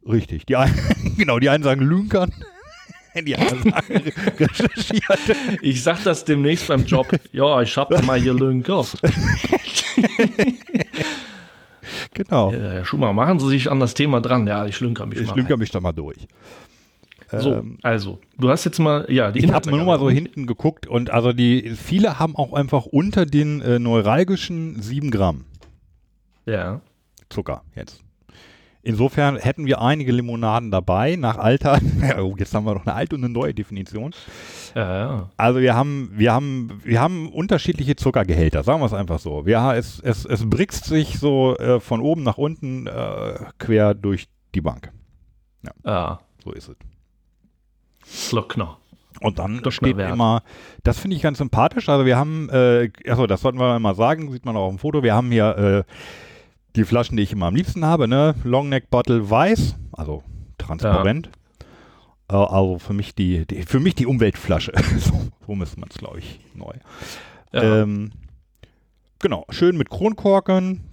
Richtig. 0.06 0.46
Die 0.46 0.56
einen, 0.56 0.74
genau, 1.16 1.38
die 1.38 1.48
einen 1.50 1.62
sagen 1.64 1.82
lünkern, 1.82 2.32
die 3.26 3.36
anderen 3.36 3.62
sagen 3.70 3.94
re- 3.96 4.12
recherchiert. 4.40 5.36
Ich 5.62 5.82
sag 5.82 6.02
das 6.04 6.24
demnächst 6.24 6.68
beim 6.68 6.84
Job. 6.84 7.08
Ja, 7.32 7.60
ich 7.62 7.76
hab 7.76 7.90
mal 8.04 8.18
hier 8.20 8.34
Lünker. 8.34 8.84
Genau. 12.14 12.52
Ja, 12.52 12.58
Herr 12.58 12.84
Schumacher, 12.84 13.12
machen 13.12 13.38
Sie 13.40 13.48
sich 13.48 13.70
an 13.70 13.80
das 13.80 13.94
Thema 13.94 14.20
dran. 14.20 14.46
Ja, 14.46 14.66
ich 14.66 14.80
lünker 14.80 15.06
mich 15.06 15.20
Ich 15.20 15.26
mal. 15.28 15.36
lünker 15.36 15.56
mich 15.56 15.70
da 15.70 15.80
mal 15.80 15.92
durch. 15.92 16.18
So, 17.38 17.54
Ähm, 17.54 17.78
also, 17.82 18.18
du 18.38 18.48
hast 18.50 18.64
jetzt 18.64 18.78
mal, 18.78 19.06
ja, 19.08 19.30
die 19.30 19.40
Ich 19.40 19.52
habe 19.52 19.70
nur 19.70 19.84
mal 19.84 19.98
so 19.98 20.10
hinten 20.10 20.46
geguckt 20.46 20.86
und 20.86 21.10
also 21.10 21.32
die 21.32 21.70
viele 21.70 22.18
haben 22.18 22.34
auch 22.34 22.52
einfach 22.52 22.86
unter 22.86 23.26
den 23.26 23.60
äh, 23.60 23.78
neuralgischen 23.78 24.80
7 24.82 25.10
Gramm 25.10 25.44
Ja. 26.46 26.80
Zucker 27.28 27.62
jetzt. 27.76 28.02
Insofern 28.82 29.36
hätten 29.36 29.66
wir 29.66 29.82
einige 29.82 30.10
Limonaden 30.10 30.70
dabei 30.70 31.16
nach 31.16 31.36
Alter. 31.36 31.78
oh, 32.18 32.34
jetzt 32.38 32.54
haben 32.54 32.64
wir 32.64 32.74
noch 32.74 32.86
eine 32.86 32.94
alte 32.94 33.14
und 33.14 33.22
eine 33.22 33.32
neue 33.32 33.52
Definition. 33.52 34.14
Ja, 34.74 34.98
ja. 34.98 35.30
Also 35.36 35.60
wir 35.60 35.74
haben, 35.74 36.10
wir 36.14 36.32
haben, 36.32 36.80
wir 36.82 37.00
haben 37.00 37.30
unterschiedliche 37.30 37.96
Zuckergehälter, 37.96 38.62
sagen 38.62 38.80
wir 38.80 38.86
es 38.86 38.94
einfach 38.94 39.18
so. 39.18 39.44
Wir, 39.44 39.74
es, 39.76 40.00
es, 40.00 40.24
es 40.24 40.48
brixt 40.48 40.86
sich 40.86 41.18
so 41.18 41.56
äh, 41.58 41.78
von 41.78 42.00
oben 42.00 42.22
nach 42.22 42.38
unten 42.38 42.86
äh, 42.86 43.34
quer 43.58 43.92
durch 43.92 44.28
die 44.54 44.62
Bank. 44.62 44.90
Ja, 45.62 45.72
So 46.42 46.52
ist 46.52 46.68
es. 46.70 46.76
Glockner. 48.28 48.78
Und 49.20 49.38
dann 49.38 49.60
Doch 49.62 49.70
steht 49.70 49.96
Wert. 49.98 50.12
immer, 50.12 50.42
das 50.82 50.98
finde 50.98 51.16
ich 51.16 51.22
ganz 51.22 51.38
sympathisch. 51.38 51.88
Also 51.88 52.06
wir 52.06 52.16
haben, 52.16 52.48
äh, 52.50 52.90
achso, 53.06 53.26
das 53.26 53.42
sollten 53.42 53.58
wir 53.58 53.78
mal 53.78 53.94
sagen, 53.94 54.30
sieht 54.32 54.46
man 54.46 54.56
auch 54.56 54.66
auf 54.66 54.70
dem 54.70 54.78
Foto. 54.78 55.02
Wir 55.02 55.14
haben 55.14 55.30
hier 55.30 55.84
äh, 55.86 55.92
die 56.76 56.84
Flaschen, 56.84 57.16
die 57.16 57.24
ich 57.24 57.32
immer 57.32 57.46
am 57.46 57.54
liebsten 57.54 57.84
habe, 57.84 58.08
ne? 58.08 58.34
Longneck 58.44 58.88
Bottle 58.90 59.28
weiß, 59.28 59.76
also 59.92 60.22
transparent. 60.56 61.30
Äh, 62.30 62.34
also 62.34 62.78
für 62.78 62.94
mich 62.94 63.14
die, 63.14 63.46
die, 63.46 63.62
für 63.62 63.80
mich 63.80 63.94
die 63.94 64.06
Umweltflasche. 64.06 64.72
so, 64.98 65.28
so 65.46 65.54
müsste 65.54 65.80
man 65.80 65.90
es, 65.90 65.98
glaube 65.98 66.20
ich, 66.20 66.40
neu. 66.54 66.72
Ja. 67.52 67.82
Ähm, 67.82 68.12
genau, 69.18 69.44
schön 69.50 69.76
mit 69.76 69.90
Kronkorken. 69.90 70.89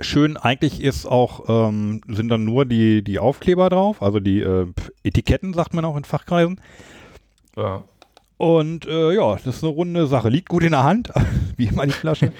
Schön, 0.00 0.36
eigentlich 0.36 0.80
ist 0.82 1.06
auch, 1.06 1.48
ähm, 1.48 2.00
sind 2.08 2.28
dann 2.28 2.44
nur 2.44 2.64
die, 2.66 3.02
die 3.02 3.18
Aufkleber 3.18 3.68
drauf, 3.68 4.00
also 4.02 4.20
die 4.20 4.40
äh, 4.40 4.66
Etiketten, 5.02 5.54
sagt 5.54 5.74
man 5.74 5.84
auch 5.84 5.96
in 5.96 6.04
Fachkreisen. 6.04 6.60
ja. 7.56 7.82
Und 8.40 8.86
äh, 8.86 9.14
ja, 9.16 9.32
das 9.34 9.46
ist 9.56 9.64
eine 9.64 9.72
runde 9.72 10.06
Sache. 10.06 10.28
Liegt 10.28 10.48
gut 10.48 10.62
in 10.62 10.70
der 10.70 10.84
Hand, 10.84 11.12
wie 11.56 11.64
immer 11.66 11.84
die 11.84 11.90
Flasche. 11.92 12.32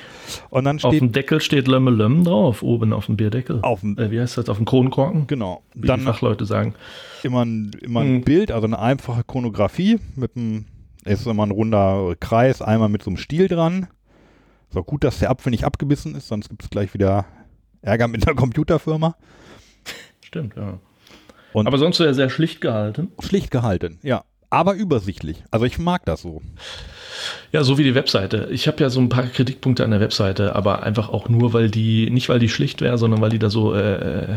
Und 0.49 0.63
dann 0.63 0.77
Auf 0.77 0.93
steht 0.93 1.01
dem 1.01 1.11
Deckel 1.11 1.41
steht 1.41 1.67
Lömme 1.67 1.91
Lömm 1.91 2.23
drauf, 2.23 2.63
oben 2.63 2.93
auf 2.93 3.07
dem 3.07 3.17
Bierdeckel. 3.17 3.59
auf 3.63 3.81
dem, 3.81 3.99
Äh, 3.99 4.13
wie 4.13 4.21
heißt 4.21 4.39
das? 4.39 4.49
Auf 4.49 4.59
dem 4.59 4.65
Kronkorken? 4.65 5.27
genau, 5.27 5.63
Wie 5.75 5.81
die 5.81 5.87
dann 5.89 6.03
Fachleute 6.03 6.47
sagen. 6.47 6.75
immer 7.25 7.45
ein, 7.45 7.73
immer 7.83 8.03
ein 8.03 8.13
Mhm. 8.19 8.21
Bild, 8.23 8.53
also 8.53 8.69
eine 8.69 8.79
einfache 8.79 9.25
Chronografie 9.25 9.99
mit 10.15 10.37
einem, 10.37 10.67
ist 11.05 11.27
immer 11.27 11.45
ein 11.45 11.51
runder 11.51 12.15
Kreis, 12.21 12.63
einmal 12.63 12.89
mit 12.91 13.03
so 13.03 13.11
einem 13.11 13.17
Stiel 13.17 13.49
dran. 13.49 13.89
Ist 14.71 14.77
auch 14.77 14.87
gut, 14.87 15.03
dass 15.03 15.19
der 15.19 15.31
Apfel 15.31 15.51
nicht 15.51 15.65
abgebissen 15.65 16.15
ist, 16.15 16.29
sonst 16.29 16.49
gibt 16.49 16.63
es 16.63 16.71
gleich 16.71 16.95
wieder 16.95 17.25
Ärger 17.89 18.09
mit 18.09 18.27
der 18.27 18.35
Computerfirma. 18.35 19.17
Stimmt, 20.23 20.55
ja. 20.57 20.79
Und- 21.53 21.67
Aber 21.67 21.79
sonst 21.79 21.99
ja 21.99 22.13
sehr 22.13 22.29
schlicht 22.31 22.61
gehalten. 22.61 23.11
Schlicht 23.21 23.51
gehalten, 23.51 23.99
ja. 24.03 24.25
Aber 24.51 24.75
übersichtlich. 24.75 25.43
Also 25.51 25.67
ich 25.67 25.79
mag 25.79 26.05
das 26.07 26.23
so. 26.23 26.41
Ja, 27.53 27.65
so 27.65 27.77
wie 27.77 27.83
die 27.85 27.95
Webseite. 27.95 28.49
Ich 28.51 28.67
habe 28.67 28.81
ja 28.83 28.89
so 28.89 29.01
ein 29.01 29.09
paar 29.11 29.25
Kritikpunkte 29.25 29.85
an 29.85 29.91
der 29.91 30.01
Webseite, 30.01 30.55
aber 30.55 30.83
einfach 30.85 31.09
auch 31.11 31.29
nur, 31.29 31.53
weil 31.53 31.71
die, 31.71 32.09
nicht 32.11 32.29
weil 32.31 32.39
die 32.39 32.49
schlicht 32.49 32.81
wäre, 32.81 32.97
sondern 32.97 33.21
weil 33.21 33.29
die 33.31 33.39
da 33.39 33.51
so 33.51 33.75
äh, 33.75 34.37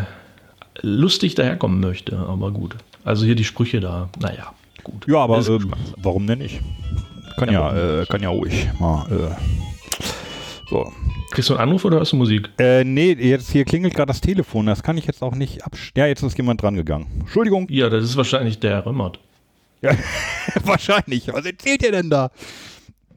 lustig 0.81 1.35
daherkommen 1.35 1.79
möchte. 1.79 2.17
Aber 2.17 2.51
gut. 2.51 2.75
Also 3.05 3.25
hier 3.25 3.35
die 3.35 3.43
Sprüche 3.45 3.79
da, 3.79 4.09
naja, 4.19 4.53
gut. 4.83 5.07
Ja, 5.07 5.19
aber 5.19 5.37
Geschmackssache. 5.37 5.93
warum 5.97 6.27
denn 6.27 6.39
nicht? 6.39 6.59
Kann 7.37 7.49
Ja, 7.51 7.73
ja, 7.75 8.01
äh, 8.01 8.05
kann 8.05 8.21
ja 8.21 8.29
ruhig 8.29 8.69
mal. 8.79 9.05
Äh, 9.09 9.35
so. 10.69 10.91
Kriegst 11.31 11.49
du 11.49 11.53
einen 11.55 11.63
Anruf 11.63 11.85
oder 11.85 11.97
hörst 11.97 12.11
du 12.11 12.17
Musik? 12.17 12.49
Äh, 12.59 12.83
nee, 12.83 13.13
jetzt 13.13 13.51
hier 13.51 13.63
klingelt 13.65 13.93
gerade 13.93 14.07
das 14.07 14.21
Telefon. 14.21 14.65
Das 14.65 14.83
kann 14.83 14.97
ich 14.97 15.05
jetzt 15.05 15.21
auch 15.21 15.33
nicht 15.35 15.65
absch... 15.65 15.91
Ja, 15.95 16.05
jetzt 16.05 16.21
ist 16.23 16.37
jemand 16.37 16.61
dran 16.61 16.75
gegangen. 16.75 17.07
Entschuldigung. 17.21 17.67
Ja, 17.69 17.89
das 17.89 18.03
ist 18.03 18.17
wahrscheinlich 18.17 18.59
der 18.59 18.85
Römmert. 18.85 19.19
Ja, 19.81 19.91
wahrscheinlich. 20.63 21.27
Was 21.31 21.45
erzählt 21.45 21.83
ihr 21.83 21.91
denn 21.91 22.09
da? 22.09 22.29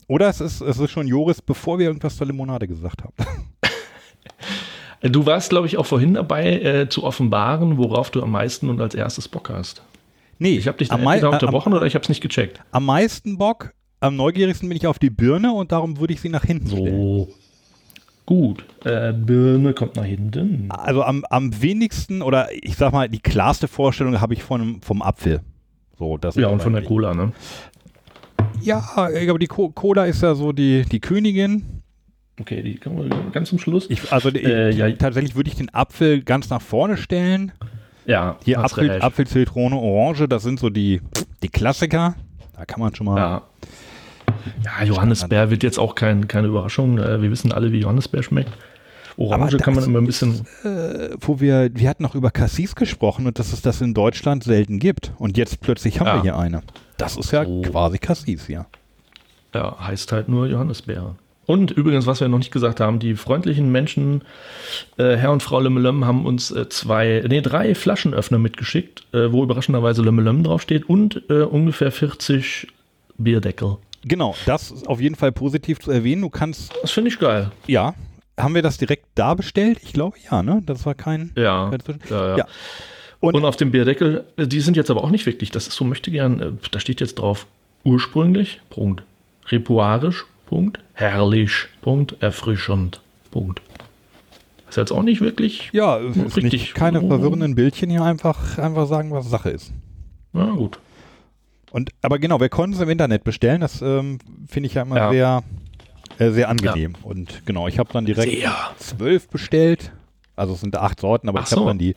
Oder 0.06 0.28
es 0.28 0.40
ist, 0.40 0.60
es 0.60 0.78
ist 0.78 0.90
schon 0.90 1.06
Joris, 1.08 1.42
bevor 1.42 1.78
wir 1.78 1.86
irgendwas 1.86 2.16
zur 2.16 2.26
Limonade 2.26 2.66
gesagt 2.68 3.02
haben. 3.02 3.12
Du 5.02 5.26
warst, 5.26 5.50
glaube 5.50 5.66
ich, 5.66 5.76
auch 5.76 5.84
vorhin 5.84 6.14
dabei, 6.14 6.60
äh, 6.62 6.88
zu 6.88 7.04
offenbaren, 7.04 7.76
worauf 7.76 8.10
du 8.10 8.22
am 8.22 8.30
meisten 8.30 8.70
und 8.70 8.80
als 8.80 8.94
erstes 8.94 9.28
Bock 9.28 9.50
hast. 9.50 9.82
Nee, 10.38 10.56
Ich 10.56 10.66
habe 10.66 10.78
dich 10.78 10.88
da 10.88 10.94
entweder 10.96 11.24
äh, 11.24 11.26
am, 11.26 11.32
unterbrochen 11.34 11.74
oder 11.74 11.84
ich 11.84 11.94
habe 11.94 12.02
es 12.02 12.08
nicht 12.08 12.22
gecheckt. 12.22 12.60
am 12.70 12.86
meisten 12.86 13.36
Bock, 13.36 13.74
am 14.00 14.16
neugierigsten 14.16 14.66
bin 14.66 14.78
ich 14.78 14.86
auf 14.86 14.98
die 14.98 15.10
Birne 15.10 15.52
und 15.52 15.72
darum 15.72 16.00
würde 16.00 16.14
ich 16.14 16.22
sie 16.22 16.30
nach 16.30 16.44
hinten 16.44 16.68
stellen. 16.68 17.28
Gut. 18.26 18.64
Äh, 18.84 19.12
Birne 19.12 19.74
kommt 19.74 19.96
nach 19.96 20.04
hinten. 20.04 20.70
Also 20.70 21.02
am, 21.02 21.24
am 21.28 21.60
wenigsten 21.60 22.22
oder 22.22 22.48
ich 22.52 22.76
sag 22.76 22.92
mal, 22.92 23.08
die 23.08 23.20
klarste 23.20 23.68
Vorstellung 23.68 24.20
habe 24.20 24.32
ich 24.34 24.42
von, 24.42 24.80
vom 24.80 25.02
Apfel. 25.02 25.40
So, 25.98 26.16
das 26.16 26.34
Ja, 26.34 26.48
und 26.48 26.62
von 26.62 26.72
der 26.72 26.82
Cola, 26.82 27.14
ne? 27.14 27.32
Ja, 28.62 28.82
aber 28.96 29.38
die 29.38 29.46
Co 29.46 29.68
Cola 29.70 30.06
ist 30.06 30.22
ja 30.22 30.34
so 30.34 30.52
die, 30.52 30.84
die 30.90 31.00
Königin. 31.00 31.82
Okay, 32.40 32.62
die 32.62 32.76
kommen 32.76 32.98
wir 33.10 33.30
ganz 33.30 33.50
zum 33.50 33.58
Schluss. 33.58 33.88
Ich, 33.90 34.10
also 34.10 34.30
Äh, 34.30 34.70
die, 34.72 34.78
ja. 34.78 34.90
tatsächlich 34.92 35.36
würde 35.36 35.50
ich 35.50 35.56
den 35.56 35.72
Apfel 35.72 36.22
ganz 36.22 36.50
nach 36.50 36.62
vorne 36.62 36.96
stellen. 36.96 37.52
ja, 38.06 38.38
Hier 38.44 38.58
Apfel. 38.58 39.02
Apfel, 39.02 39.26
Zitrone, 39.26 39.76
Orange, 39.76 40.26
das 40.28 40.42
sind 40.42 40.58
so 40.58 40.70
die, 40.70 41.00
die 41.42 41.48
Klassiker. 41.48 42.16
Da 42.56 42.64
kann 42.64 42.80
man 42.80 42.94
schon 42.94 43.06
mal. 43.06 43.16
Ja. 43.18 43.42
Ja, 44.64 44.84
Johannisbeer 44.84 45.50
wird 45.50 45.62
jetzt 45.62 45.78
auch 45.78 45.94
kein, 45.94 46.28
keine 46.28 46.48
Überraschung. 46.48 46.98
Äh, 46.98 47.22
Wir 47.22 47.30
wissen 47.30 47.52
alle, 47.52 47.72
wie 47.72 47.80
Johannisbeer 47.80 48.22
schmeckt. 48.22 48.50
Orange 49.16 49.58
kann 49.58 49.74
man 49.74 49.84
immer 49.84 50.00
ein 50.00 50.06
bisschen. 50.06 50.44
Äh, 50.64 51.10
wo 51.20 51.38
wir, 51.40 51.70
wir 51.72 51.88
hatten 51.88 52.02
noch 52.02 52.14
über 52.16 52.30
Cassis 52.32 52.74
gesprochen 52.74 53.26
und 53.26 53.38
dass 53.38 53.52
es 53.52 53.62
das 53.62 53.80
in 53.80 53.94
Deutschland 53.94 54.42
selten 54.42 54.78
gibt. 54.80 55.12
Und 55.18 55.36
jetzt 55.36 55.60
plötzlich 55.60 56.00
haben 56.00 56.06
Ja. 56.08 56.14
wir 56.16 56.22
hier 56.22 56.38
eine. 56.38 56.62
Das 56.96 57.16
ist 57.16 57.30
ja 57.30 57.44
So. 57.44 57.62
quasi 57.62 57.98
Cassis, 57.98 58.48
ja. 58.48 58.66
Ja, 59.54 59.76
heißt 59.78 60.10
halt 60.10 60.28
nur 60.28 60.46
Johannisbeer. 60.48 61.14
Und 61.46 61.70
übrigens, 61.70 62.06
was 62.06 62.20
wir 62.20 62.28
noch 62.28 62.38
nicht 62.38 62.50
gesagt 62.52 62.80
haben, 62.80 62.98
die 62.98 63.14
freundlichen 63.14 63.70
Menschen, 63.70 64.22
äh, 64.96 65.14
Herr 65.16 65.30
und 65.30 65.42
Frau 65.42 65.60
Lemmelem, 65.60 66.06
haben 66.06 66.24
uns 66.26 66.50
äh, 66.50 66.68
zwei, 66.70 67.22
nee, 67.28 67.42
drei 67.42 67.74
Flaschenöffner 67.74 68.38
mitgeschickt, 68.38 69.04
äh, 69.12 69.30
wo 69.30 69.42
überraschenderweise 69.44 70.02
Lemmelem 70.02 70.42
draufsteht 70.42 70.88
und 70.88 71.22
äh, 71.28 71.42
ungefähr 71.42 71.92
40 71.92 72.66
Bierdeckel. 73.18 73.76
Genau, 74.06 74.34
das 74.46 74.70
ist 74.70 74.86
auf 74.88 75.00
jeden 75.00 75.14
Fall 75.14 75.32
positiv 75.32 75.78
zu 75.80 75.90
erwähnen. 75.90 76.22
Du 76.22 76.30
kannst, 76.30 76.72
Das 76.82 76.90
finde 76.90 77.08
ich 77.08 77.18
geil. 77.18 77.50
ja, 77.66 77.94
haben 78.38 78.54
wir 78.54 78.62
das 78.62 78.78
direkt 78.78 79.06
da 79.14 79.34
bestellt? 79.34 79.78
Ich 79.82 79.92
glaube 79.92 80.16
ja, 80.30 80.42
ne? 80.42 80.60
Das 80.66 80.84
war 80.86 80.94
kein. 80.94 81.32
Ja. 81.36 81.70
kein 81.70 81.98
ja, 82.10 82.28
ja. 82.30 82.36
Ja. 82.38 82.46
Und, 83.20 83.34
Und- 83.36 83.44
auf 83.44 83.56
dem 83.56 83.70
Bierdeckel, 83.70 84.24
äh, 84.36 84.46
die 84.46 84.60
sind 84.60 84.76
jetzt 84.76 84.90
aber 84.90 85.02
auch 85.04 85.10
nicht 85.10 85.24
wirklich, 85.26 85.50
das 85.50 85.66
ist 85.68 85.74
so, 85.76 85.84
möchte 85.84 86.10
gern, 86.10 86.40
äh, 86.40 86.50
da 86.70 86.78
steht 86.80 87.00
jetzt 87.00 87.14
drauf, 87.14 87.46
ursprünglich, 87.84 88.60
Punkt. 88.70 89.02
Repuarisch, 89.48 90.26
Punkt. 90.46 90.78
Herrlich, 90.94 91.66
Punkt. 91.80 92.16
Erfrischend, 92.20 93.00
Punkt. 93.30 93.60
Ist 94.68 94.76
jetzt 94.76 94.90
auch 94.92 95.02
nicht 95.02 95.20
wirklich. 95.20 95.70
Ja, 95.72 95.94
Richtig. 95.96 96.52
nicht 96.52 96.74
keine 96.74 97.00
verwirrenden 97.00 97.54
Bildchen 97.54 97.90
hier 97.90 98.02
einfach, 98.02 98.58
einfach 98.58 98.86
sagen, 98.88 99.10
was 99.12 99.28
Sache 99.30 99.50
ist. 99.50 99.72
Na 100.32 100.46
gut. 100.46 100.78
Und, 101.74 101.90
aber 102.02 102.20
genau, 102.20 102.38
wir 102.40 102.48
konnten 102.50 102.76
es 102.76 102.80
im 102.80 102.88
Internet 102.88 103.24
bestellen. 103.24 103.60
Das 103.60 103.82
ähm, 103.82 104.18
finde 104.46 104.68
ich 104.68 104.74
ja 104.74 104.82
immer 104.82 104.96
Ja. 104.96 105.10
sehr, 105.10 105.42
äh, 106.18 106.30
sehr 106.30 106.48
angenehm. 106.48 106.94
Und 107.02 107.44
genau, 107.46 107.66
ich 107.66 107.80
habe 107.80 107.92
dann 107.92 108.04
direkt 108.06 108.30
Sehr. 108.30 108.54
zwölf 108.78 109.28
bestellt. 109.28 109.90
Also 110.36 110.54
es 110.54 110.60
sind 110.60 110.76
acht 110.76 111.00
Sorten, 111.00 111.28
aber 111.28 111.40
Ach 111.40 111.46
ich 111.46 111.50
habe 111.50 111.62
so. 111.62 111.66
dann 111.66 111.78
die, 111.78 111.96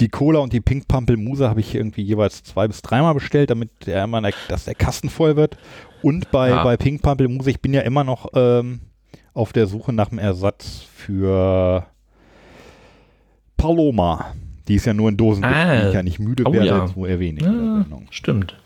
die 0.00 0.08
Cola 0.08 0.38
und 0.38 0.52
die 0.52 0.60
Pink 0.60 0.86
Pampelmuse 0.86 1.48
habe 1.48 1.58
ich 1.58 1.74
irgendwie 1.74 2.02
jeweils 2.02 2.44
zwei 2.44 2.68
bis 2.68 2.80
dreimal 2.80 3.12
bestellt, 3.14 3.50
damit 3.50 3.70
der 3.86 4.04
immer, 4.04 4.22
dass 4.48 4.66
der 4.66 4.76
Kasten 4.76 5.08
voll 5.10 5.34
wird. 5.34 5.56
Und 6.00 6.30
bei, 6.30 6.50
Ja. 6.50 6.62
bei 6.62 6.76
Pink 6.76 7.02
Pampelmuse, 7.02 7.50
ich 7.50 7.60
bin 7.60 7.74
ja 7.74 7.80
immer 7.80 8.04
noch 8.04 8.28
ähm, 8.34 8.82
auf 9.34 9.52
der 9.52 9.66
Suche 9.66 9.92
nach 9.92 10.10
einem 10.12 10.20
Ersatz 10.20 10.86
für 10.94 11.86
Paloma. 13.56 14.32
Die 14.68 14.74
ist 14.76 14.84
ja 14.86 14.94
nur 14.94 15.08
in 15.08 15.16
Dosen, 15.16 15.42
Ah. 15.44 15.80
die 15.82 15.88
ich 15.88 15.94
ja 15.94 16.02
nicht 16.04 16.18
müde 16.20 16.44
Oh 16.46 16.52
werde 16.52 16.66
ja. 16.66 16.84
in 16.84 17.36
der 17.36 17.46
Ja, 17.48 17.52
Sendung. 17.82 18.06
stimmt. 18.10 18.56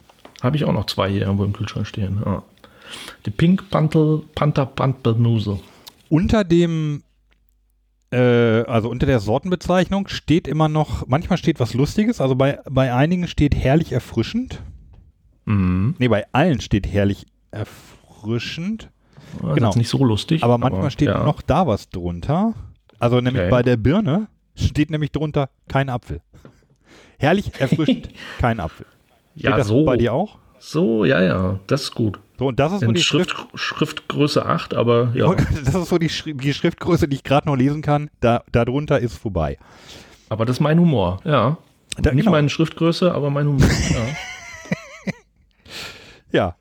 Habe 0.42 0.56
ich 0.56 0.64
auch 0.64 0.72
noch 0.72 0.86
zwei 0.86 1.08
hier 1.10 1.22
irgendwo 1.22 1.44
im 1.44 1.52
Kühlschrank 1.52 1.86
stehen. 1.86 2.20
Ja. 2.24 2.42
Die 3.24 3.30
Pink 3.30 3.70
Pantel, 3.70 4.22
Panther 4.34 4.66
Pampelmuse. 4.66 5.60
Unter 6.08 6.44
dem, 6.44 7.02
äh, 8.10 8.18
also 8.64 8.90
unter 8.90 9.06
der 9.06 9.20
Sortenbezeichnung 9.20 10.08
steht 10.08 10.46
immer 10.48 10.68
noch, 10.68 11.06
manchmal 11.06 11.38
steht 11.38 11.60
was 11.60 11.74
Lustiges, 11.74 12.20
also 12.20 12.34
bei, 12.34 12.58
bei 12.68 12.92
einigen 12.92 13.28
steht 13.28 13.54
herrlich 13.54 13.92
erfrischend. 13.92 14.60
Mhm. 15.44 15.94
Nee, 15.98 16.08
bei 16.08 16.26
allen 16.32 16.60
steht 16.60 16.86
herrlich 16.86 17.26
erfrischend. 17.50 18.90
Das 19.40 19.54
Genau. 19.54 19.70
ist 19.70 19.76
nicht 19.76 19.88
so 19.88 20.04
lustig. 20.04 20.42
Aber 20.44 20.58
manchmal 20.58 20.90
steht 20.90 21.08
ja. 21.08 21.24
noch 21.24 21.40
da 21.40 21.66
was 21.66 21.88
drunter. 21.88 22.52
Also 22.98 23.20
nämlich 23.20 23.42
Okay. 23.42 23.50
bei 23.50 23.62
der 23.62 23.76
Birne 23.76 24.28
steht 24.54 24.90
nämlich 24.90 25.12
drunter 25.12 25.48
kein 25.68 25.88
Apfel. 25.88 26.20
Herrlich 27.18 27.52
erfrischend, 27.58 28.10
kein 28.38 28.60
Apfel. 28.60 28.86
Ja, 29.34 29.56
das 29.56 29.68
so. 29.68 29.84
bei 29.84 29.96
dir 29.96 30.12
auch? 30.12 30.38
So, 30.58 31.04
ja, 31.04 31.20
ja. 31.22 31.58
Das 31.66 31.82
ist 31.82 31.94
gut. 31.94 32.20
So, 32.38 32.46
und 32.48 32.58
das 32.60 32.72
ist 32.72 32.80
so 32.80 32.92
die 32.92 33.02
Schrift, 33.02 33.30
Schrift, 33.30 33.48
Schriftgröße 33.54 34.44
8, 34.46 34.74
aber 34.74 35.12
ja. 35.14 35.32
das 35.64 35.74
ist 35.74 35.88
so 35.88 35.98
die, 35.98 36.08
Schri- 36.10 36.36
die 36.36 36.54
Schriftgröße, 36.54 37.08
die 37.08 37.16
ich 37.16 37.24
gerade 37.24 37.48
noch 37.48 37.56
lesen 37.56 37.82
kann. 37.82 38.10
Da, 38.20 38.42
darunter 38.52 38.98
ist 39.00 39.16
vorbei. 39.16 39.58
Aber 40.28 40.44
das 40.46 40.56
ist 40.56 40.60
mein 40.60 40.78
Humor, 40.78 41.20
ja. 41.24 41.58
Da- 41.98 42.12
Nicht 42.12 42.24
genau. 42.24 42.30
meine 42.32 42.48
Schriftgröße, 42.48 43.12
aber 43.12 43.30
mein 43.30 43.46
Humor. 43.46 43.60
ja. 43.68 43.96
Ja, 46.32 46.56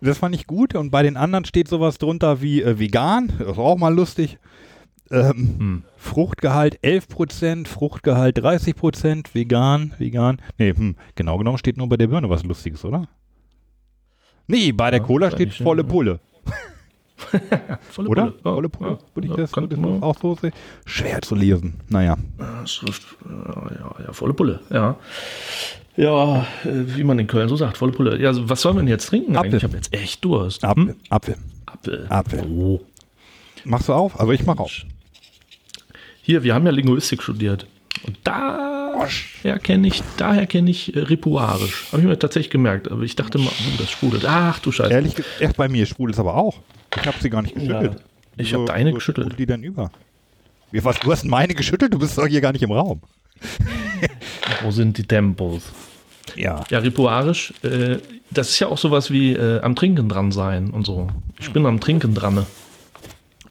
das 0.00 0.18
fand 0.18 0.34
ich 0.34 0.46
gut. 0.48 0.74
Und 0.74 0.90
bei 0.90 1.02
den 1.04 1.16
anderen 1.16 1.44
steht 1.44 1.68
sowas 1.68 1.98
drunter 1.98 2.42
wie 2.42 2.60
äh, 2.62 2.78
vegan. 2.78 3.32
Das 3.38 3.52
ist 3.52 3.58
auch 3.58 3.76
mal 3.76 3.94
lustig. 3.94 4.38
Ähm, 5.12 5.54
Hm. 5.58 5.82
Fruchtgehalt 5.96 6.78
11%, 6.82 7.68
Fruchtgehalt 7.68 8.38
30%, 8.38 9.34
vegan, 9.34 9.92
vegan. 9.98 10.38
Nee, 10.58 10.72
hm, 10.74 10.96
genau 11.14 11.38
genommen 11.38 11.58
steht 11.58 11.76
nur 11.76 11.88
bei 11.88 11.96
der 11.96 12.06
Birne 12.08 12.28
was 12.30 12.42
Lustiges, 12.44 12.84
oder? 12.84 13.06
Nee, 14.46 14.72
bei 14.72 14.90
der 14.90 15.00
Ja, 15.00 15.06
Cola 15.06 15.30
steht 15.30 15.54
volle 15.54 15.84
Pulle, 15.84 16.18
Volle 17.90 18.08
oder? 18.08 18.26
Pulle. 18.32 18.42
Volle 18.42 18.68
Pulle. 18.68 18.90
ja, 18.90 18.98
Würde 19.14 19.28
ich 19.28 19.34
das, 19.34 19.54
man- 19.54 19.68
das 19.68 20.02
auch 20.02 20.18
so 20.20 20.34
sehen? 20.34 20.52
Schwer 20.86 21.22
zu 21.22 21.34
lesen. 21.36 21.74
Naja. 21.88 22.16
Ja, 22.38 22.66
Schrift, 22.66 23.02
ja, 23.28 23.94
ja, 24.06 24.12
volle 24.12 24.34
Pulle, 24.34 24.60
ja. 24.70 24.96
Ja, 25.96 26.42
äh, 26.64 26.96
wie 26.96 27.04
man 27.04 27.18
in 27.18 27.26
Köln 27.26 27.48
so 27.48 27.56
sagt, 27.56 27.76
volle 27.76 27.92
Pulle. 27.92 28.18
Ja, 28.20 28.28
also 28.30 28.48
was 28.48 28.62
sollen 28.62 28.76
wir 28.76 28.80
denn 28.80 28.88
jetzt 28.88 29.06
trinken? 29.08 29.36
Apfel. 29.36 29.54
Ich 29.54 29.62
habe 29.64 29.76
jetzt 29.76 29.92
echt 29.94 30.24
Durst. 30.24 30.64
Apfel. 30.64 30.88
Hm? 30.88 30.94
Apfel. 31.10 31.36
Apfel. 31.66 32.06
Apfel. 32.08 32.46
Oh. 32.50 32.80
Machst 33.64 33.88
du 33.88 33.92
auf? 33.92 34.18
Also 34.18 34.32
ich 34.32 34.44
mach 34.46 34.58
auf. 34.58 34.72
Hier, 36.22 36.44
wir 36.44 36.54
haben 36.54 36.64
ja 36.64 36.72
Linguistik 36.72 37.22
studiert. 37.22 37.66
Und 38.06 38.16
daher 38.24 39.58
kenne 39.58 39.88
ich, 39.88 40.02
daher 40.16 40.46
kenne 40.46 40.70
ich 40.70 40.94
äh, 40.94 41.00
Ripuarisch. 41.00 41.86
Habe 41.90 42.02
ich 42.02 42.08
mir 42.08 42.18
tatsächlich 42.18 42.50
gemerkt. 42.50 42.90
Aber 42.90 43.02
ich 43.02 43.16
dachte 43.16 43.38
mal, 43.38 43.50
oh, 43.50 43.76
das 43.78 43.90
sprudelt. 43.90 44.24
Ach 44.26 44.58
du 44.60 44.70
Scheiße. 44.70 44.92
Ehrlich 44.92 45.16
gesagt, 45.16 45.40
erst 45.40 45.56
bei 45.56 45.68
mir 45.68 45.84
sprudelt 45.84 46.14
es 46.14 46.20
aber 46.20 46.36
auch. 46.36 46.60
Ich 46.96 47.06
habe 47.06 47.16
sie 47.20 47.28
gar 47.28 47.42
nicht 47.42 47.54
geschüttelt. 47.54 47.94
Ja, 47.94 48.00
ich 48.36 48.54
habe 48.54 48.64
deine 48.66 48.92
geschüttelt. 48.92 49.26
sprudelt 49.26 49.40
die 49.40 49.46
dann 49.46 49.62
über? 49.62 49.90
Wie, 50.70 50.82
was, 50.84 50.98
du 51.00 51.10
hast 51.10 51.24
meine 51.24 51.54
geschüttelt? 51.54 51.92
Du 51.92 51.98
bist 51.98 52.16
doch 52.16 52.26
hier 52.26 52.40
gar 52.40 52.52
nicht 52.52 52.62
im 52.62 52.72
Raum. 52.72 53.02
Wo 54.62 54.70
sind 54.70 54.96
die 54.98 55.04
Tempos? 55.04 55.64
Ja. 56.36 56.64
Ja, 56.70 56.78
Ripuarisch, 56.78 57.52
äh, 57.62 57.98
das 58.30 58.50
ist 58.50 58.60
ja 58.60 58.68
auch 58.68 58.78
sowas 58.78 59.10
wie 59.10 59.32
äh, 59.32 59.60
am 59.60 59.74
Trinken 59.74 60.08
dran 60.08 60.32
sein 60.32 60.70
und 60.70 60.86
so. 60.86 61.08
Ich 61.38 61.52
bin 61.52 61.66
am 61.66 61.80
Trinken 61.80 62.14
dran. 62.14 62.46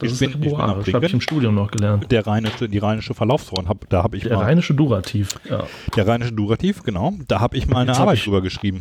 Das 0.01 0.07
Ich 0.09 0.13
ist 0.13 0.19
bin- 0.19 0.29
ich 0.29 0.35
bin 0.35 0.43
Ripuarisch, 0.49 0.93
habe 0.93 1.05
ich 1.05 1.13
im 1.13 1.21
Studium 1.21 1.55
noch 1.55 1.71
gelernt. 1.71 2.11
Der 2.11 2.25
rheinische, 2.27 2.67
die 2.67 2.77
rheinische 2.79 3.13
Verlaufsform, 3.13 3.67
hab, 3.69 3.87
da 3.89 4.03
habe 4.03 4.17
ich 4.17 4.23
Der 4.23 4.35
mal, 4.37 4.43
rheinische 4.45 4.73
Durativ. 4.73 5.29
Ja. 5.49 5.63
der 5.95 6.07
rheinische 6.07 6.33
Durativ, 6.33 6.83
genau, 6.83 7.13
da 7.27 7.39
habe 7.39 7.55
ich 7.57 7.67
mal 7.67 7.81
eine 7.81 7.95
Arbeit 7.95 8.17
ich- 8.17 8.23
drüber 8.25 8.41
geschrieben. 8.41 8.79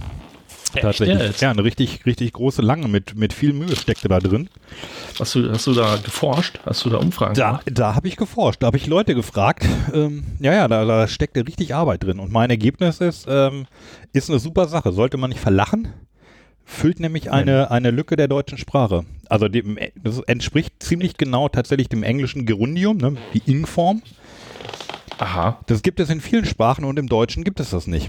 Echt 0.73 0.83
Tatsächlich. 0.83 1.41
Ja, 1.41 1.51
eine 1.51 1.65
richtig, 1.65 2.07
richtig 2.07 2.33
große, 2.33 2.63
lange, 2.63 2.87
mit, 2.87 3.17
mit 3.17 3.33
viel 3.33 3.53
Mühe 3.53 3.75
steckte 3.75 4.07
da 4.07 4.21
drin. 4.21 4.49
Hast, 5.19 5.35
du, 5.35 5.51
hast 5.51 5.67
du 5.67 5.75
da 5.75 5.97
geforscht? 5.97 6.61
Hast 6.65 6.85
du 6.85 6.91
da 6.91 6.99
Umfragen 6.99 7.35
Da, 7.35 7.47
gemacht? 7.49 7.65
da 7.73 7.95
habe 7.97 8.07
ich 8.07 8.15
geforscht, 8.17 8.63
da 8.63 8.69
habe 8.69 8.77
ich 8.77 8.87
Leute 8.87 9.17
gefragt. 9.17 9.67
Ähm, 9.93 10.23
ja, 10.39 10.55
ja, 10.55 10.69
da, 10.69 10.85
da 10.85 11.09
steckte 11.09 11.45
richtig 11.45 11.75
Arbeit 11.75 12.05
drin. 12.05 12.21
Und 12.21 12.31
mein 12.31 12.51
Ergebnis 12.51 13.01
ist, 13.01 13.27
ähm, 13.29 13.67
ist 14.13 14.31
eine 14.31 14.39
super 14.39 14.67
Sache. 14.69 14.93
Sollte 14.93 15.17
man 15.17 15.31
nicht 15.31 15.41
verlachen. 15.41 15.89
Füllt 16.71 17.01
nämlich 17.01 17.33
eine, 17.33 17.71
eine 17.73 17.91
Lücke 17.91 18.15
der 18.15 18.29
deutschen 18.29 18.57
Sprache. 18.57 19.05
Also 19.29 19.49
dem, 19.49 19.77
das 19.97 20.21
entspricht 20.21 20.81
ziemlich 20.81 21.17
genau 21.17 21.49
tatsächlich 21.49 21.89
dem 21.89 22.05
englischen 22.05 22.47
Gerundium, 22.47 22.97
ne, 22.99 23.17
die 23.35 23.43
Ing-Form. 23.51 24.03
Aha. 25.19 25.59
Das 25.67 25.83
gibt 25.83 25.99
es 25.99 26.09
in 26.11 26.21
vielen 26.21 26.45
Sprachen 26.45 26.85
und 26.85 26.97
im 26.99 27.09
Deutschen 27.09 27.43
gibt 27.43 27.59
es 27.59 27.71
das 27.71 27.87
nicht. 27.89 28.09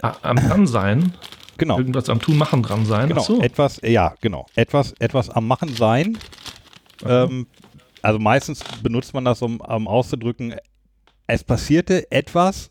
Ah, 0.00 0.14
Am 0.22 0.36
dran 0.36 0.66
sein. 0.66 1.12
Genau. 1.58 1.78
Irgendwas 1.78 2.08
am 2.08 2.18
Tun 2.18 2.38
machen 2.38 2.62
dran 2.62 2.86
sein. 2.86 3.10
Genau, 3.10 3.20
so. 3.22 3.40
etwas, 3.40 3.78
ja, 3.84 4.14
genau. 4.22 4.46
Etwas, 4.56 4.94
etwas 4.98 5.28
am 5.28 5.46
Machen 5.46 5.68
sein. 5.76 6.18
Ähm, 7.04 7.46
also 8.02 8.18
meistens 8.18 8.64
benutzt 8.82 9.12
man 9.14 9.24
das, 9.26 9.42
um, 9.42 9.60
um 9.60 9.86
auszudrücken, 9.86 10.54
es 11.26 11.44
passierte 11.44 12.10
etwas 12.10 12.70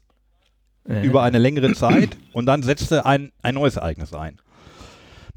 Äh, 0.85 1.05
über 1.05 1.23
eine 1.23 1.37
längere 1.37 1.73
Zeit 1.73 2.17
und 2.33 2.45
dann 2.45 2.61
setzte 2.61 3.05
ein, 3.05 3.31
ein 3.41 3.55
neues 3.55 3.77
Ereignis 3.77 4.13
ein. 4.13 4.41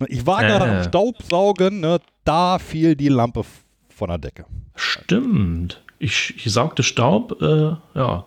Ich 0.09 0.27
war 0.27 0.43
gerade 0.43 0.67
Äh. 0.67 0.77
am 0.79 0.85
Staubsaugen, 0.85 1.81
ne, 1.81 1.99
da 2.25 2.59
fiel 2.59 2.97
die 2.97 3.09
Lampe 3.09 3.43
von 3.89 4.09
der 4.09 4.19
Decke. 4.19 4.45
Stimmt. 4.75 5.83
Ich, 5.99 6.35
ich 6.37 6.53
saugte 6.53 6.83
Staub. 6.83 7.41
Äh, 7.41 7.77
ja. 7.95 8.27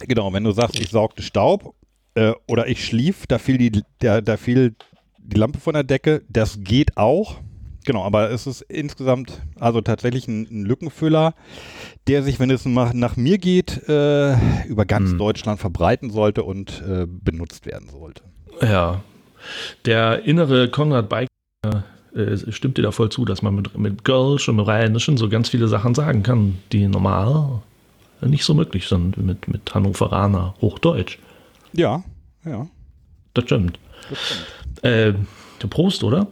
Genau, 0.00 0.32
wenn 0.32 0.42
du 0.44 0.50
sagst, 0.52 0.78
ich 0.80 0.90
saugte 0.90 1.22
Staub 1.22 1.74
äh, 2.14 2.32
oder 2.48 2.66
ich 2.66 2.84
schlief, 2.84 3.26
da 3.28 3.38
fiel, 3.38 3.58
die, 3.58 3.82
der, 4.00 4.22
da 4.22 4.36
fiel 4.36 4.74
die 5.18 5.36
Lampe 5.38 5.60
von 5.60 5.74
der 5.74 5.84
Decke, 5.84 6.22
das 6.28 6.58
geht 6.60 6.96
auch. 6.96 7.36
Genau, 7.86 8.02
aber 8.02 8.30
es 8.30 8.46
ist 8.46 8.62
insgesamt 8.62 9.40
also 9.60 9.82
tatsächlich 9.82 10.26
ein, 10.26 10.48
ein 10.50 10.64
Lückenfüller, 10.64 11.34
der 12.08 12.22
sich, 12.22 12.40
wenn 12.40 12.50
es 12.50 12.64
nach, 12.64 12.92
nach 12.94 13.16
mir 13.16 13.38
geht, 13.38 13.86
äh, 13.88 14.34
über 14.66 14.84
ganz 14.86 15.10
Hm. 15.10 15.18
Deutschland 15.18 15.60
verbreiten 15.60 16.10
sollte 16.10 16.42
und 16.44 16.82
äh, 16.88 17.06
benutzt 17.06 17.66
werden 17.66 17.88
sollte. 17.90 18.22
Ja. 18.62 19.02
Der 19.84 20.24
innere 20.24 20.68
Konrad 20.68 21.08
Beik 21.08 21.28
äh, 22.14 22.36
stimmt 22.52 22.78
dir 22.78 22.82
da 22.82 22.92
voll 22.92 23.10
zu, 23.10 23.24
dass 23.24 23.42
man 23.42 23.56
mit, 23.56 23.76
mit 23.76 24.04
Girls 24.04 24.48
und 24.48 24.60
Rheinischen 24.60 25.16
so 25.16 25.28
ganz 25.28 25.48
viele 25.48 25.68
Sachen 25.68 25.94
sagen 25.94 26.22
kann, 26.22 26.58
die 26.72 26.86
normal 26.86 27.62
nicht 28.20 28.44
so 28.44 28.54
möglich 28.54 28.88
sind 28.88 29.16
mit, 29.16 29.48
mit 29.48 29.74
Hannoveraner 29.74 30.54
Hochdeutsch. 30.60 31.18
Ja, 31.72 32.02
ja. 32.44 32.68
Das 33.34 33.44
stimmt. 33.44 33.78
Äh, 34.82 35.12
Prost, 35.70 36.04
oder? 36.04 36.26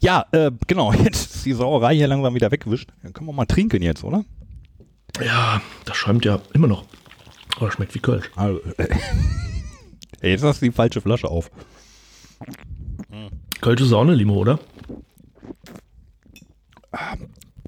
Ja, 0.00 0.26
äh, 0.32 0.50
genau, 0.66 0.92
jetzt 1.04 1.36
ist 1.36 1.46
die 1.46 1.52
Sauerei 1.52 1.94
hier 1.94 2.08
langsam 2.08 2.34
wieder 2.34 2.50
weggewischt. 2.50 2.90
Dann 3.02 3.12
können 3.12 3.28
wir 3.28 3.32
mal 3.32 3.46
trinken 3.46 3.82
jetzt, 3.82 4.02
oder? 4.04 4.24
Ja, 5.24 5.62
das 5.84 5.96
schäumt 5.96 6.24
ja 6.24 6.40
immer 6.52 6.66
noch. 6.66 6.84
Aber 7.56 7.70
schmeckt 7.70 7.94
wie 7.94 8.00
Kölsch. 8.00 8.30
Also, 8.34 8.60
äh, 8.78 8.88
jetzt 10.30 10.42
hast 10.42 10.60
du 10.60 10.66
die 10.66 10.72
falsche 10.72 11.00
Flasche 11.00 11.28
auf. 11.28 11.50
Kölsch 13.60 13.80
ist 13.80 13.92
auch 13.92 14.02
eine 14.02 14.14
Limo, 14.14 14.34
oder? 14.34 14.58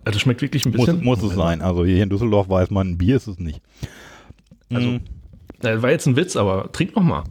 Also 0.04 0.18
schmeckt 0.18 0.42
wirklich 0.42 0.66
ein 0.66 0.72
Muss, 0.72 0.86
bisschen. 0.86 1.04
muss 1.04 1.22
es 1.22 1.34
sein. 1.34 1.62
Also 1.62 1.84
hier 1.84 2.02
in 2.02 2.10
Düsseldorf 2.10 2.48
weiß 2.48 2.70
man, 2.70 2.90
ein 2.90 2.98
Bier 2.98 3.16
ist 3.16 3.26
es 3.26 3.38
nicht. 3.38 3.60
Also, 4.72 5.00
äh, 5.62 5.82
war 5.82 5.90
jetzt 5.90 6.06
ein 6.06 6.16
Witz, 6.16 6.36
aber 6.36 6.70
trink 6.72 6.94
noch 6.96 7.02
mal. 7.02 7.24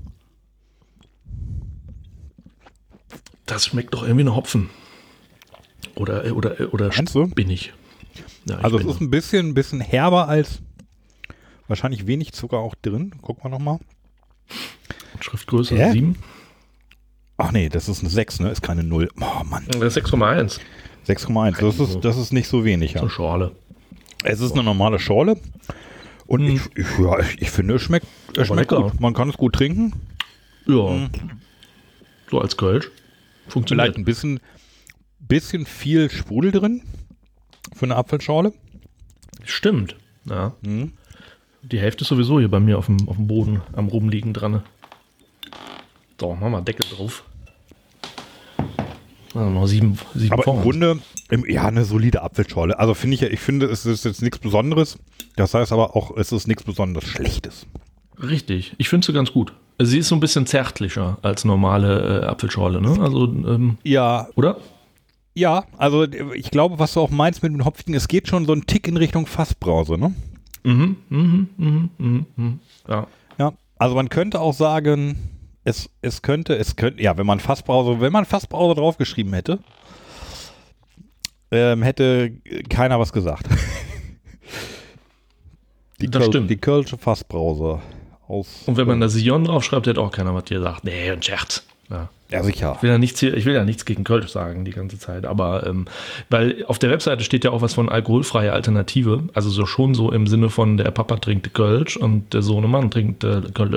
Das 3.46 3.66
schmeckt 3.66 3.94
doch 3.94 4.04
irgendwie 4.04 4.24
nach 4.24 4.36
Hopfen. 4.36 4.70
Oder, 5.96 6.26
äh, 6.26 6.32
oder, 6.32 6.60
äh, 6.60 6.66
oder 6.66 6.90
Meinst 6.96 7.14
bin 7.36 7.50
ich. 7.50 7.74
Ja, 8.46 8.58
ich 8.58 8.64
also 8.64 8.80
es 8.80 8.86
ist 8.86 9.02
ein 9.02 9.10
bisschen, 9.10 9.50
ein 9.50 9.54
bisschen 9.54 9.82
herber 9.82 10.28
als 10.28 10.62
wahrscheinlich 11.68 12.08
wenig 12.08 12.34
Zucker 12.34 12.58
auch 12.58 12.76
drin. 12.76 13.14
Gucken 13.22 13.44
wir 13.44 13.50
nochmal. 13.50 13.80
Schriftgröße 15.20 15.78
Hä? 15.78 15.92
7. 15.92 16.16
Ach 17.38 17.52
nee, 17.52 17.70
das 17.70 17.90
ist 17.90 18.02
eine 18.02 18.10
6, 18.10 18.40
ne? 18.42 18.50
Ist 18.50 18.62
keine 18.62 18.84
0. 18.84 19.10
Oh 19.20 19.44
Mann. 19.44 19.66
Das 19.80 19.98
ist 19.98 20.06
6,1. 20.06 20.60
6,1. 21.08 21.60
Das 21.60 21.80
ist, 21.80 22.00
das 22.02 22.18
ist 22.18 22.32
nicht 22.32 22.48
so 22.48 22.64
wenig, 22.64 22.92
So 22.92 22.96
ja. 22.96 23.02
eine 23.02 23.10
Schorle. 23.10 23.52
Es 24.24 24.40
ist 24.40 24.54
eine 24.54 24.64
normale 24.64 25.00
Schorle. 25.00 25.38
Und 26.28 26.42
ich, 26.42 26.62
ich, 26.76 26.88
ja, 27.00 27.20
ich, 27.20 27.42
ich 27.42 27.52
finde, 27.52 27.76
es 27.76 27.82
schmeckt, 27.82 28.08
es 28.38 28.48
schmeckt 28.48 28.72
lecker. 28.72 28.84
gut. 28.84 29.00
Man 29.00 29.14
kann 29.14 29.30
es 29.30 29.36
gut 29.38 29.54
trinken. 29.54 29.94
Ja. 30.66 31.10
So 32.32 32.40
als 32.40 32.56
Kölsch. 32.56 32.90
Funktioniert. 33.50 33.88
Vielleicht 33.88 33.98
ein 33.98 34.06
bisschen, 34.06 34.40
bisschen 35.20 35.66
viel 35.66 36.10
Sprudel 36.10 36.52
drin 36.52 36.84
für 37.76 37.86
eine 37.86 37.96
Apfelschorle. 37.98 38.54
Stimmt. 39.44 39.98
Ja. 40.26 40.54
Mhm. 40.62 40.94
Die 41.64 41.80
Hälfte 41.80 42.04
ist 42.04 42.08
sowieso 42.10 42.40
hier 42.40 42.50
bei 42.50 42.60
mir 42.62 42.78
auf 42.78 42.86
dem, 42.86 43.08
auf 43.10 43.18
dem 43.18 43.28
Boden 43.28 43.62
am 43.74 43.88
Rumliegen 43.90 44.34
dran. 44.34 44.64
So, 46.24 46.34
machen 46.36 46.52
wir 46.54 46.62
Deckel 46.62 46.86
drauf. 46.96 47.26
Also 49.36 49.50
noch 49.50 49.66
sieben, 49.68 49.98
sieben 50.16 50.32
Aber 50.32 50.44
vor 50.44 50.56
im. 50.56 50.62
Grunde, 50.62 51.00
im, 51.30 51.44
ja, 51.50 51.66
eine 51.66 51.84
solide 51.84 52.22
Apfelschorle. 52.22 52.80
Also 52.80 52.94
finde 52.94 53.16
ich, 53.16 53.22
ja- 53.22 53.28
ich 53.28 53.42
finde, 53.42 53.66
es 53.66 53.86
ist 53.86 54.06
jetzt 54.06 54.22
nichts 54.22 54.38
Besonderes. 54.40 54.98
Das 55.36 55.54
heißt 55.54 55.74
aber 55.74 55.98
auch, 55.98 56.16
es 56.16 56.32
ist 56.32 56.48
nichts 56.48 56.64
besonders 56.64 57.04
Schlechtes. 57.04 57.66
Richtig. 58.22 58.74
Ich 58.78 58.88
finde 58.88 59.06
sie 59.06 59.12
ganz 59.12 59.34
gut. 59.34 59.52
Sie 59.82 59.98
ist 59.98 60.08
so 60.08 60.16
ein 60.16 60.22
bisschen 60.22 60.46
zärtlicher 60.46 61.18
als 61.24 61.44
normale 61.44 62.22
äh, 62.22 62.26
Apfelschorle, 62.26 62.80
ne? 62.80 62.98
Also, 63.02 63.26
ähm, 63.26 63.78
Ja, 63.84 64.30
oder? 64.36 64.60
ja, 65.36 65.66
also 65.78 66.04
ich 66.36 66.52
glaube, 66.52 66.80
was 66.80 66.94
du 66.94 67.02
auch 67.02 67.10
meinst 67.10 67.44
mit 67.44 67.52
dem 67.52 67.66
Hopfigen, 67.66 67.96
es 67.96 68.08
geht 68.08 68.30
schon 68.30 68.46
so 68.46 68.54
ein 68.54 68.66
Tick 68.66 68.88
in 68.88 68.96
Richtung 68.96 69.26
Fassbrause, 69.26 69.98
ne? 69.98 70.14
Mhm, 70.64 70.96
mhm, 71.10 71.50
mhm, 71.58 71.90
mhm, 71.98 72.26
mhm. 72.38 72.60
Ja. 72.88 73.08
Ja, 73.40 73.52
also 73.78 73.96
man 73.96 74.08
könnte 74.08 74.40
auch 74.40 74.54
sagen, 74.54 75.18
es, 75.64 75.90
es 76.02 76.22
könnte, 76.22 76.56
es 76.56 76.76
könnte, 76.76 77.02
ja, 77.02 77.18
wenn 77.18 77.26
man 77.26 77.40
Fassbrause, 77.40 78.00
wenn 78.02 78.12
man 78.12 78.26
Fassbrause 78.26 78.76
draufgeschrieben 78.76 79.34
hätte, 79.34 79.60
ähm, 81.52 81.82
hätte 81.84 82.32
keiner 82.70 83.00
was 83.00 83.12
gesagt. 83.14 83.48
Die, 86.02 86.10
Das 86.10 86.24
Köl- 86.24 86.28
stimmt. 86.30 86.50
die 86.50 86.58
Kölsche 86.58 86.98
Fassbrause 86.98 87.82
aus. 88.28 88.64
Und 88.66 88.76
wenn 88.78 88.88
man 88.88 89.00
da 89.00 89.08
Sion 89.08 89.46
draufschreibt, 89.46 89.88
hätte 89.88 90.02
auch 90.02 90.12
keiner 90.12 90.34
was 90.34 90.46
gesagt. 90.46 90.84
Nee, 90.84 91.12
ein 91.12 91.22
Scherz. 91.22 91.64
Ja. 91.94 92.10
Ja, 92.34 92.42
sicher. 92.42 92.74
Ich 92.78 92.82
will 92.82 92.90
ja 92.90 92.98
nichts 92.98 93.20
hier, 93.20 93.38
ich 93.38 93.46
will 93.46 93.54
ja 93.54 93.64
nichts 93.64 93.86
gegen 93.86 94.04
Kölsch 94.04 94.30
sagen 94.30 94.66
die 94.66 94.72
ganze 94.72 94.98
Zeit, 94.98 95.28
aber 95.28 95.68
ähm, 95.68 95.86
weil 96.32 96.66
auf 96.66 96.80
der 96.80 96.90
Webseite 96.90 97.24
steht 97.24 97.44
ja 97.44 97.52
auch 97.52 97.62
was 97.62 97.76
von 97.76 97.90
alkoholfreie 97.90 98.52
Alternative, 98.52 99.22
also 99.36 99.52
so 99.52 99.68
schon 99.68 99.94
so 99.94 100.12
im 100.12 100.26
Sinne 100.26 100.50
von 100.50 100.78
der 100.78 100.90
Papa 100.90 101.18
trinkt 101.18 101.54
Kölsch 101.54 101.96
und 101.96 102.34
der 102.34 102.42
Sohnemann 102.42 102.90
trinkt 102.90 103.24
äh, 103.24 103.42
Kölsch. 103.54 103.76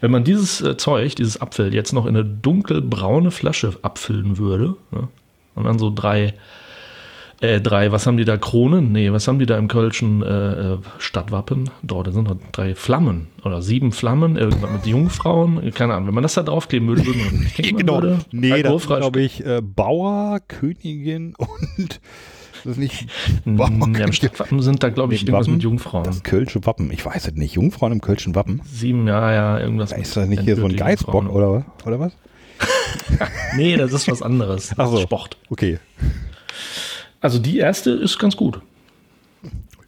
Wenn 0.00 0.10
man 0.10 0.24
dieses 0.24 0.60
äh, 0.62 0.76
Zeug, 0.78 1.14
dieses 1.14 1.40
Apfel 1.40 1.72
jetzt 1.72 1.92
noch 1.92 2.06
in 2.06 2.16
eine 2.16 2.24
dunkelbraune 2.24 3.30
Flasche 3.30 3.74
abfüllen 3.82 4.36
würde 4.38 4.74
ne, 4.90 5.06
und 5.54 5.62
dann 5.62 5.78
so 5.78 5.92
drei 5.94 6.34
äh, 7.40 7.60
drei, 7.60 7.90
was 7.92 8.06
haben 8.06 8.16
die 8.16 8.24
da, 8.24 8.36
Kronen? 8.36 8.92
Nee, 8.92 9.12
was 9.12 9.26
haben 9.28 9.38
die 9.38 9.46
da 9.46 9.56
im 9.56 9.68
Kölschen 9.68 10.22
äh, 10.22 10.74
äh, 10.74 10.78
Stadtwappen? 10.98 11.70
Dort 11.82 12.12
sind 12.12 12.24
noch 12.28 12.36
drei 12.52 12.74
Flammen 12.74 13.28
oder 13.44 13.62
sieben 13.62 13.92
Flammen, 13.92 14.36
irgendwas 14.36 14.70
mit 14.70 14.86
Jungfrauen, 14.86 15.72
keine 15.72 15.94
Ahnung. 15.94 16.08
Wenn 16.08 16.14
man 16.14 16.22
das 16.22 16.34
da 16.34 16.42
draufkleben 16.42 16.88
würde, 16.88 17.06
würde 17.06 17.18
man, 17.18 17.34
man 17.40 17.76
Genau. 17.76 17.94
würde 18.02 18.18
Nee, 18.32 18.48
das 18.50 18.56
alkoholfrei 18.58 18.98
glaube 18.98 19.20
ich, 19.22 19.44
äh, 19.46 19.62
Bauer, 19.62 20.38
Königin 20.48 21.34
und 21.78 22.00
das 22.62 22.72
ist 22.72 22.78
nicht 22.78 23.06
Mm, 23.46 23.56
Bauer, 23.56 23.70
Ja, 23.98 24.04
im. 24.04 24.12
Stadtwappen 24.12 24.60
sind 24.60 24.82
da, 24.82 24.90
glaube 24.90 25.14
ich, 25.14 25.22
irgendwas 25.22 25.46
Wappen? 25.46 25.54
mit 25.54 25.62
Jungfrauen. 25.62 26.04
Das 26.04 26.22
Kölsche 26.22 26.66
Wappen. 26.66 26.90
Ich 26.92 27.06
weiß 27.06 27.28
es 27.28 27.34
nicht. 27.34 27.54
Jungfrauen 27.54 27.92
im 27.92 28.00
Kölschen 28.02 28.34
Wappen. 28.34 28.60
Sieben, 28.66 29.06
ja, 29.08 29.32
ja, 29.32 29.58
irgendwas. 29.58 29.92
Ist 29.92 30.14
das 30.14 30.28
nicht 30.28 30.42
hier 30.42 30.56
so 30.56 30.66
ein 30.66 30.76
Geißbock 30.76 31.30
oder, 31.30 31.64
oder 31.86 31.98
was? 32.00 32.12
Nee, 33.56 33.76
das 33.78 33.92
ist 33.94 34.08
was 34.10 34.20
anderes. 34.20 34.72
Ach 34.76 34.88
so. 34.88 34.98
Sport. 34.98 35.38
Okay. 35.48 35.78
Also 37.20 37.38
die 37.38 37.58
erste 37.58 37.90
ist 37.90 38.18
ganz 38.18 38.36
gut. 38.36 38.60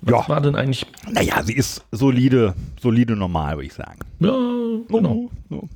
Was 0.03 0.27
Ja. 0.27 0.29
war 0.29 0.41
denn 0.41 0.55
eigentlich? 0.57 0.85
Naja, 1.11 1.43
sie 1.43 1.55
ist 1.55 1.85
solide, 1.93 2.55
solide 2.81 3.15
normal, 3.17 3.57
würde 3.57 3.67
ich 3.67 3.73
sagen. 3.73 3.99
Ja, 4.21 4.31
genau. 4.89 5.31
So. 5.49 5.69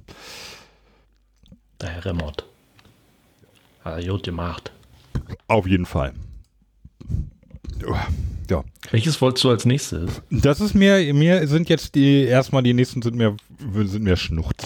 Der 1.81 1.91
Herr 1.91 2.05
Remmert. 2.07 2.45
Hat 3.85 4.03
er 4.03 4.09
gut 4.11 4.25
gemacht. 4.25 4.73
Auf 5.47 5.67
jeden 5.67 5.87
Fall. 5.87 6.13
Ja. 8.49 8.65
Welches 8.91 9.21
wolltest 9.21 9.45
du 9.45 9.51
als 9.51 9.65
nächstes? 9.65 10.23
Das 10.31 10.61
ist 10.61 10.75
mir, 10.75 11.13
mir 11.15 11.47
sind 11.49 11.69
jetzt 11.69 11.95
die, 11.95 12.23
erstmal 12.25 12.63
die 12.63 12.75
nächsten 12.75 13.03
sind 13.03 13.17
mir, 13.17 13.37
sind 13.85 14.03
mir 14.05 14.17
Schnurz. 14.17 14.65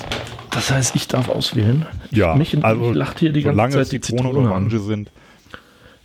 Das 0.50 0.70
heißt, 0.70 0.94
ich 0.96 1.08
darf 1.08 1.28
auswählen. 1.28 1.86
Ja, 2.10 2.34
mich, 2.34 2.62
also 2.62 2.82
mich 2.88 2.96
lacht 2.96 3.18
hier 3.20 3.32
die 3.32 3.42
ganze 3.42 3.56
solange 3.56 3.74
Zeit 3.74 3.92
die 3.92 4.00
Zitrone 4.00 4.28
Zitrone, 4.28 4.38
und 4.40 4.46
an. 4.46 4.52
Orange 4.52 4.78
sind. 4.80 5.10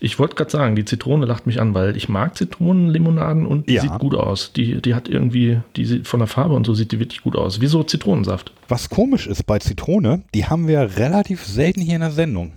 Ich 0.06 0.20
wollte 0.20 0.36
gerade 0.36 0.52
sagen, 0.52 0.76
die 0.76 0.86
Zitrone 0.86 1.26
lacht 1.26 1.48
mich 1.48 1.60
an, 1.60 1.74
weil 1.74 1.98
ich 1.98 2.10
mag 2.10 2.38
Zitronenlimonaden 2.38 3.48
und 3.48 3.68
die 3.68 3.74
Ja. 3.74 3.82
sieht 3.82 3.98
gut 3.98 4.14
aus. 4.14 4.54
Die, 4.54 4.80
die 4.80 4.94
hat 4.94 5.08
irgendwie, 5.10 5.62
die 5.76 5.84
sieht 5.86 6.08
von 6.08 6.20
der 6.20 6.28
Farbe 6.28 6.54
und 6.54 6.64
so 6.68 6.76
sieht 6.76 6.92
die 6.92 7.00
wirklich 7.00 7.24
gut 7.24 7.36
aus. 7.36 7.60
Wieso 7.60 7.82
Zitronensaft? 7.82 8.52
Was 8.68 8.92
komisch 8.92 9.26
ist 9.26 9.48
bei 9.48 9.58
Zitrone, 9.58 10.22
die 10.36 10.46
haben 10.46 10.68
wir 10.68 10.98
relativ 10.98 11.44
selten 11.44 11.82
hier 11.82 11.96
in 11.96 12.02
der 12.02 12.12
Sendung. 12.12 12.52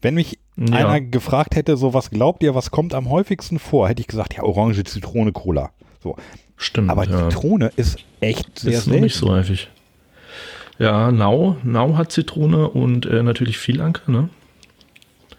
Wenn 0.00 0.14
mich 0.14 0.38
Ja. 0.56 0.76
einer 0.86 1.00
gefragt 1.00 1.56
hätte, 1.56 1.76
so 1.76 1.94
was 1.94 2.10
glaubt 2.10 2.44
ihr, 2.44 2.54
was 2.54 2.70
kommt 2.70 2.94
am 2.94 3.10
häufigsten 3.10 3.58
vor, 3.58 3.88
hätte 3.88 4.00
ich 4.02 4.06
gesagt, 4.06 4.34
ja, 4.34 4.44
Orange, 4.44 4.84
Zitrone, 4.84 5.32
Cola. 5.32 5.70
So. 6.00 6.14
Stimmt. 6.56 6.90
Aber 6.90 7.08
ja. 7.08 7.28
Zitrone 7.28 7.72
ist 7.74 7.98
echt 8.20 8.60
sehr 8.60 8.70
ist 8.74 8.86
noch 8.86 8.92
selten. 8.92 9.02
nicht 9.04 9.16
so 9.16 9.30
häufig. 9.30 9.68
Ja, 10.78 11.10
Nau, 11.10 11.56
Nau 11.64 11.96
hat 11.96 12.12
Zitrone 12.12 12.68
und 12.68 13.04
äh, 13.06 13.24
natürlich 13.24 13.58
viel 13.58 13.80
Anker, 13.80 14.10
ne? 14.12 14.28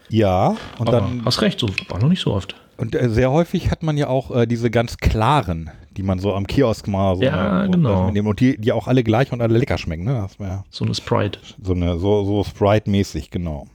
Ja, 0.08 0.56
und 0.78 0.88
Aber 0.88 1.00
dann 1.00 1.22
hast 1.24 1.42
recht, 1.42 1.60
so 1.60 1.68
war 1.88 2.00
noch 2.00 2.08
nicht 2.08 2.20
so 2.22 2.32
oft. 2.32 2.54
und 2.76 2.94
äh, 2.94 3.08
sehr 3.10 3.30
häufig 3.30 3.70
hat 3.70 3.82
man 3.82 3.96
ja 3.96 4.08
auch 4.08 4.30
äh, 4.34 4.46
diese 4.46 4.70
ganz 4.70 4.96
klaren, 4.96 5.70
die 5.96 6.02
man 6.02 6.18
so 6.18 6.34
am 6.34 6.46
Kiosk 6.46 6.88
mal 6.88 7.16
so 7.16 7.22
Ja, 7.22 7.64
so- 7.66 7.70
genau. 7.72 8.04
mitnehmen. 8.06 8.28
und 8.28 8.40
die, 8.40 8.56
die 8.58 8.72
auch 8.72 8.86
alle 8.88 9.04
gleich 9.04 9.32
und 9.32 9.42
alle 9.42 9.58
lecker 9.58 9.76
schmecken, 9.78 10.04
ne? 10.04 10.14
Das 10.14 10.38
wär 10.40 10.64
So 10.70 10.84
eine 10.84 10.94
Sprite. 10.94 11.38
so 11.62 11.72
eine 11.74 11.98
so 11.98 12.24
so 12.24 12.42
Sprite-mäßig, 12.44 13.30
genau. 13.30 13.66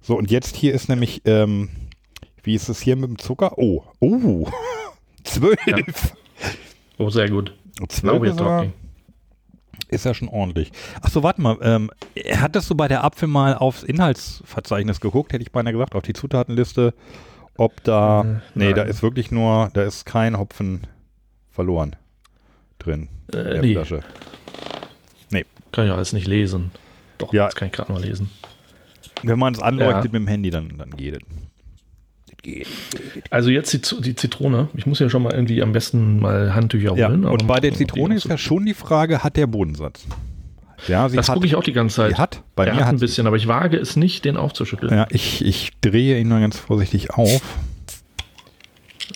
So 0.00 0.16
und 0.16 0.30
jetzt 0.30 0.56
hier 0.56 0.72
ist 0.74 0.88
nämlich 0.88 1.22
ähm, 1.24 1.70
wie 2.44 2.54
ist 2.54 2.68
es 2.68 2.80
hier 2.80 2.96
mit 2.96 3.08
dem 3.10 3.18
Zucker? 3.18 3.58
Oh, 3.58 3.82
oh, 4.00 4.46
zwölf. 5.24 6.14
Oh, 6.98 7.10
sehr 7.10 7.28
gut. 7.28 7.52
Now 7.80 7.86
Zwölf 7.88 8.22
we're 8.22 8.30
ist, 8.30 8.38
ja, 8.40 8.44
talking. 8.44 8.72
Ist 9.88 10.04
ja 10.04 10.14
schon 10.14 10.28
ordentlich. 10.28 10.70
Ach 11.02 11.08
so, 11.10 11.22
warte 11.22 11.40
mal. 11.40 11.56
Ähm, 11.62 11.90
hattest 12.32 12.68
du 12.70 12.74
bei 12.74 12.88
der 12.88 13.04
Apfel 13.04 13.28
mal 13.28 13.54
aufs 13.54 13.82
Inhaltsverzeichnis 13.82 15.00
geguckt? 15.00 15.32
Hätte 15.32 15.42
ich 15.42 15.52
beinahe 15.52 15.72
gesagt, 15.72 15.94
auf 15.94 16.02
die 16.02 16.12
Zutatenliste. 16.12 16.94
Ob 17.56 17.82
da. 17.84 18.20
Äh, 18.20 18.24
nee, 18.54 18.64
nein. 18.66 18.74
da 18.74 18.82
ist 18.82 19.02
wirklich 19.02 19.30
nur, 19.30 19.70
da 19.74 19.82
ist 19.82 20.04
kein 20.06 20.38
Hopfen 20.38 20.86
verloren 21.50 21.96
drin. 22.78 23.08
in 23.32 23.38
Äh, 23.38 23.44
der 23.54 23.62
nee, 23.62 23.72
Flasche. 23.74 24.00
kann 25.72 25.86
ich 25.86 25.92
alles 25.92 26.12
nicht 26.14 26.26
lesen. 26.26 26.70
Doch, 27.18 27.32
Ja. 27.34 27.44
jetzt 27.44 27.56
kann 27.56 27.66
ich 27.68 27.72
gerade 27.72 27.92
mal 27.92 28.00
lesen. 28.02 28.30
Wenn 29.22 29.38
man 29.38 29.52
es 29.52 29.60
anleuchtet 29.60 29.96
Ja. 30.06 30.10
mit 30.12 30.14
dem 30.14 30.26
Handy, 30.28 30.50
dann, 30.50 30.78
dann 30.78 30.90
geht 30.90 31.16
es. 31.16 31.22
Also 33.30 33.50
jetzt 33.50 33.72
die, 33.72 34.00
die 34.00 34.14
Zitrone. 34.14 34.68
Ich 34.74 34.86
muss 34.86 34.98
ja 35.00 35.10
schon 35.10 35.22
mal 35.22 35.32
irgendwie 35.32 35.60
am 35.62 35.72
besten 35.72 36.20
mal 36.20 36.54
Handtücher 36.54 36.96
Ja, 36.96 37.08
holen. 37.08 37.24
aber 37.24 37.32
und 37.34 37.46
bei 37.46 37.60
der 37.60 37.74
Zitrone 37.74 38.14
ist 38.14 38.26
ja 38.26 38.38
schon 38.38 38.64
die 38.64 38.74
Frage, 38.74 39.22
hat 39.24 39.36
der 39.36 39.46
Bodensatz? 39.46 40.04
Ja, 40.86 41.08
sie 41.08 41.16
Das 41.16 41.26
gucke 41.26 41.44
ich 41.46 41.56
auch 41.56 41.64
die 41.64 41.72
ganze 41.72 41.96
Zeit. 41.96 42.10
sie 42.12 42.16
hat. 42.16 42.42
Bei 42.54 42.64
er 42.66 42.74
mir 42.74 42.80
hat 42.80 42.86
hat 42.88 42.94
ein 42.94 43.00
bisschen, 43.00 43.26
aber 43.26 43.36
ich 43.36 43.48
wage 43.48 43.76
es 43.76 43.96
nicht, 43.96 44.24
den 44.24 44.36
aufzuschütteln. 44.36 44.92
Ja, 44.94 45.06
ich, 45.10 45.44
ich 45.44 45.72
drehe 45.80 46.18
ihn 46.20 46.28
mal 46.28 46.40
ganz 46.40 46.56
vorsichtig 46.58 47.10
auf. 47.10 47.42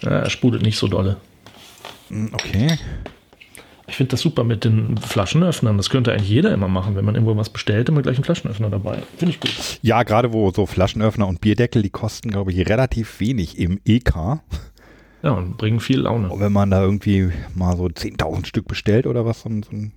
Ja, 0.03 0.11
er 0.11 0.31
sprudelt 0.31 0.63
nicht 0.65 0.77
so 0.79 0.89
dolle. 0.89 1.17
Hm, 2.09 2.31
Okay. 2.35 2.79
Ich 3.89 3.97
finde 3.97 4.11
das 4.11 4.21
super 4.21 4.45
mit 4.45 4.65
den 4.65 4.97
Flaschenöffnern. 4.97 5.77
Das 5.77 5.91
könnte 5.91 6.13
eigentlich 6.13 6.29
jeder 6.29 6.53
immer 6.53 6.69
machen, 6.69 6.95
wenn 6.95 7.05
man 7.05 7.15
irgendwo 7.15 7.37
was 7.37 7.51
bestellt, 7.51 7.89
immer 7.89 8.03
gleich 8.03 8.17
einen 8.17 8.25
Flaschenöffner 8.25 8.71
dabei. 8.71 9.03
Finde 9.17 9.35
ich 9.35 9.41
gut. 9.41 9.79
Ja, 9.83 10.03
gerade 10.05 10.33
wo 10.33 10.51
so 10.53 10.67
Flaschenöffner 10.67 11.27
und 11.27 11.41
Bierdeckel, 11.41 11.83
die 11.83 11.91
kosten, 11.91 12.31
glaube 12.31 12.53
ich, 12.53 12.69
relativ 12.69 13.19
wenig 13.21 13.59
im 13.59 13.81
EK. 13.85 14.15
Ja, 15.23 15.31
und 15.33 15.57
bringen 15.57 15.81
viel 15.81 16.01
Laune. 16.01 16.31
Und 16.31 16.41
wenn 16.41 16.53
man 16.53 16.71
da 16.71 16.83
irgendwie 16.83 17.31
mal 17.55 17.77
so 17.77 17.85
10.000 17.87 18.47
Stück 18.47 18.67
bestellt 18.69 19.07
oder 19.07 19.25
was, 19.27 19.43
so 19.43 19.49
ein, 19.49 19.63
so 19.63 19.71
ein 19.73 19.93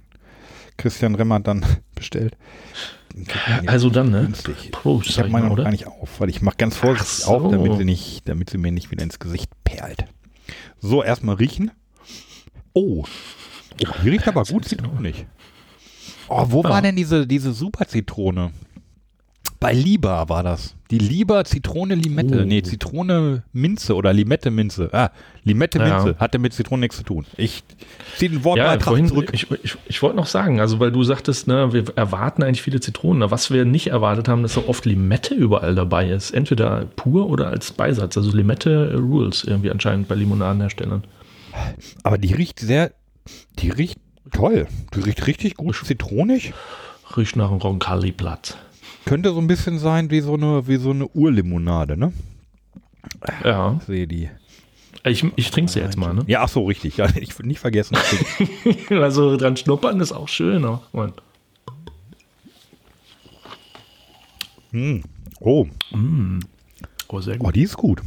Christian 0.77 1.15
Remmert 1.15 1.47
dann 1.47 1.65
bestellt, 1.95 2.35
jetzt 3.15 3.67
Also 3.69 3.89
dann, 3.89 4.11
ne? 4.11 4.21
günstig. 4.23 4.71
Prost, 4.71 5.09
Ich 5.09 5.19
habe 5.19 5.29
meine 5.29 5.45
noch 5.45 5.53
oder? 5.53 5.63
gar 5.63 5.71
nicht 5.71 5.87
auf, 5.87 6.19
weil 6.19 6.29
ich 6.29 6.41
mache 6.41 6.57
ganz 6.57 6.75
vorsichtig 6.75 7.25
so. 7.25 7.31
auf, 7.31 7.51
damit 7.51 7.77
sie, 7.77 7.85
nicht, 7.85 8.27
damit 8.27 8.49
sie 8.49 8.57
mir 8.57 8.71
nicht 8.71 8.91
wieder 8.91 9.03
ins 9.03 9.19
Gesicht 9.19 9.49
perlt. 9.63 10.05
So, 10.79 11.01
erstmal 11.03 11.35
riechen. 11.35 11.71
Oh. 12.73 13.05
Die 13.79 14.09
riecht 14.09 14.27
aber 14.27 14.43
gut 14.43 14.65
zitronig. 14.65 15.25
Oh, 16.27 16.45
wo 16.49 16.63
Ja. 16.63 16.69
war 16.69 16.81
denn 16.81 16.95
diese, 16.95 17.27
diese 17.27 17.53
Super-Zitrone? 17.53 18.51
Bei 19.59 19.71
Lieber 19.73 20.27
war 20.27 20.43
das. 20.43 20.75
Die 20.91 20.97
Lieber 20.97 21.43
Zitrone 21.45 21.95
Limette. 21.95 22.41
Oh. 22.41 22.45
Nee, 22.45 22.61
Zitrone 22.61 23.43
Minze 23.53 23.95
oder 23.95 24.11
Limette 24.13 24.51
Minze. 24.51 24.89
Ah, 24.91 25.11
Limette 25.43 25.79
Ja. 25.79 26.03
Minze. 26.03 26.19
Hatte 26.19 26.37
mit 26.39 26.53
Zitronen 26.53 26.81
nichts 26.81 26.97
zu 26.97 27.03
tun. 27.03 27.25
Ich 27.37 27.63
ziehe 28.17 28.29
den 28.29 28.39
Ja, 28.39 28.43
Wortbeitrag 28.45 28.83
vorhin, 28.83 29.07
zurück. 29.07 29.29
ich, 29.33 29.49
ich, 29.63 29.77
ich 29.87 30.01
wollte 30.03 30.17
noch 30.17 30.25
sagen, 30.27 30.59
also 30.59 30.79
weil 30.79 30.91
du 30.91 31.03
sagtest, 31.03 31.47
ne, 31.47 31.71
wir 31.73 31.85
erwarten 31.95 32.43
eigentlich 32.43 32.61
viele 32.61 32.79
Zitronen. 32.79 33.31
Was 33.31 33.49
wir 33.49 33.65
nicht 33.65 33.87
erwartet 33.87 34.27
haben, 34.27 34.43
dass 34.43 34.53
so 34.53 34.67
oft 34.67 34.85
Limette 34.85 35.33
überall 35.33 35.73
dabei 35.73 36.09
ist. 36.09 36.31
Entweder 36.31 36.85
pur 36.95 37.27
oder 37.29 37.47
als 37.47 37.71
Beisatz. 37.71 38.17
Also 38.17 38.31
Limette 38.35 38.95
Rules 38.97 39.43
irgendwie 39.45 39.71
anscheinend 39.71 40.07
bei 40.07 40.15
Limonadenherstellern. 40.15 41.03
Aber 42.03 42.17
die 42.17 42.33
riecht 42.33 42.59
sehr, 42.59 42.91
die 43.59 43.69
riecht 43.69 43.99
toll. 44.31 44.67
Die 44.93 44.99
riecht 45.01 45.27
richtig 45.27 45.55
gut 45.55 45.75
zitronig. 45.83 46.53
Riecht 47.15 47.35
nach 47.35 47.49
einem 47.51 47.59
Roncalli-Blatt. 47.61 48.57
Könnte 49.05 49.31
so 49.31 49.39
ein 49.39 49.47
bisschen 49.47 49.77
sein 49.79 50.09
wie 50.09 50.21
so 50.21 50.33
eine, 50.33 50.67
wie 50.67 50.77
so 50.77 50.91
eine 50.91 51.07
Urlimonade, 51.09 51.95
ne? 51.97 52.11
Ja, 53.43 53.77
Ich 53.79 53.85
sehe 53.85 54.07
die. 54.07 54.29
ich, 55.03 55.23
ich 55.35 55.51
trinke 55.51 55.71
sie 55.71 55.79
jetzt 55.79 55.97
mal, 55.97 56.13
ne? 56.13 56.23
Ja, 56.27 56.41
ach 56.41 56.49
so, 56.49 56.65
richtig. 56.65 56.97
Ja, 56.97 57.07
ich 57.15 57.37
will 57.37 57.45
nicht 57.45 57.59
vergessen. 57.59 57.97
Also 58.89 59.37
dran 59.37 59.55
schnuppern 59.57 59.99
ist 60.01 60.11
auch 60.11 60.27
schön. 60.27 60.65
auch. 60.65 60.81
Mann. 60.93 61.13
hm. 64.71 65.03
Oh, 65.39 65.67
Oh, 67.07 67.21
sehr 67.21 67.35
oh, 67.35 67.45
gut. 67.45 67.55
die 67.55 67.61
ist 67.63 67.77
gut. 67.77 68.01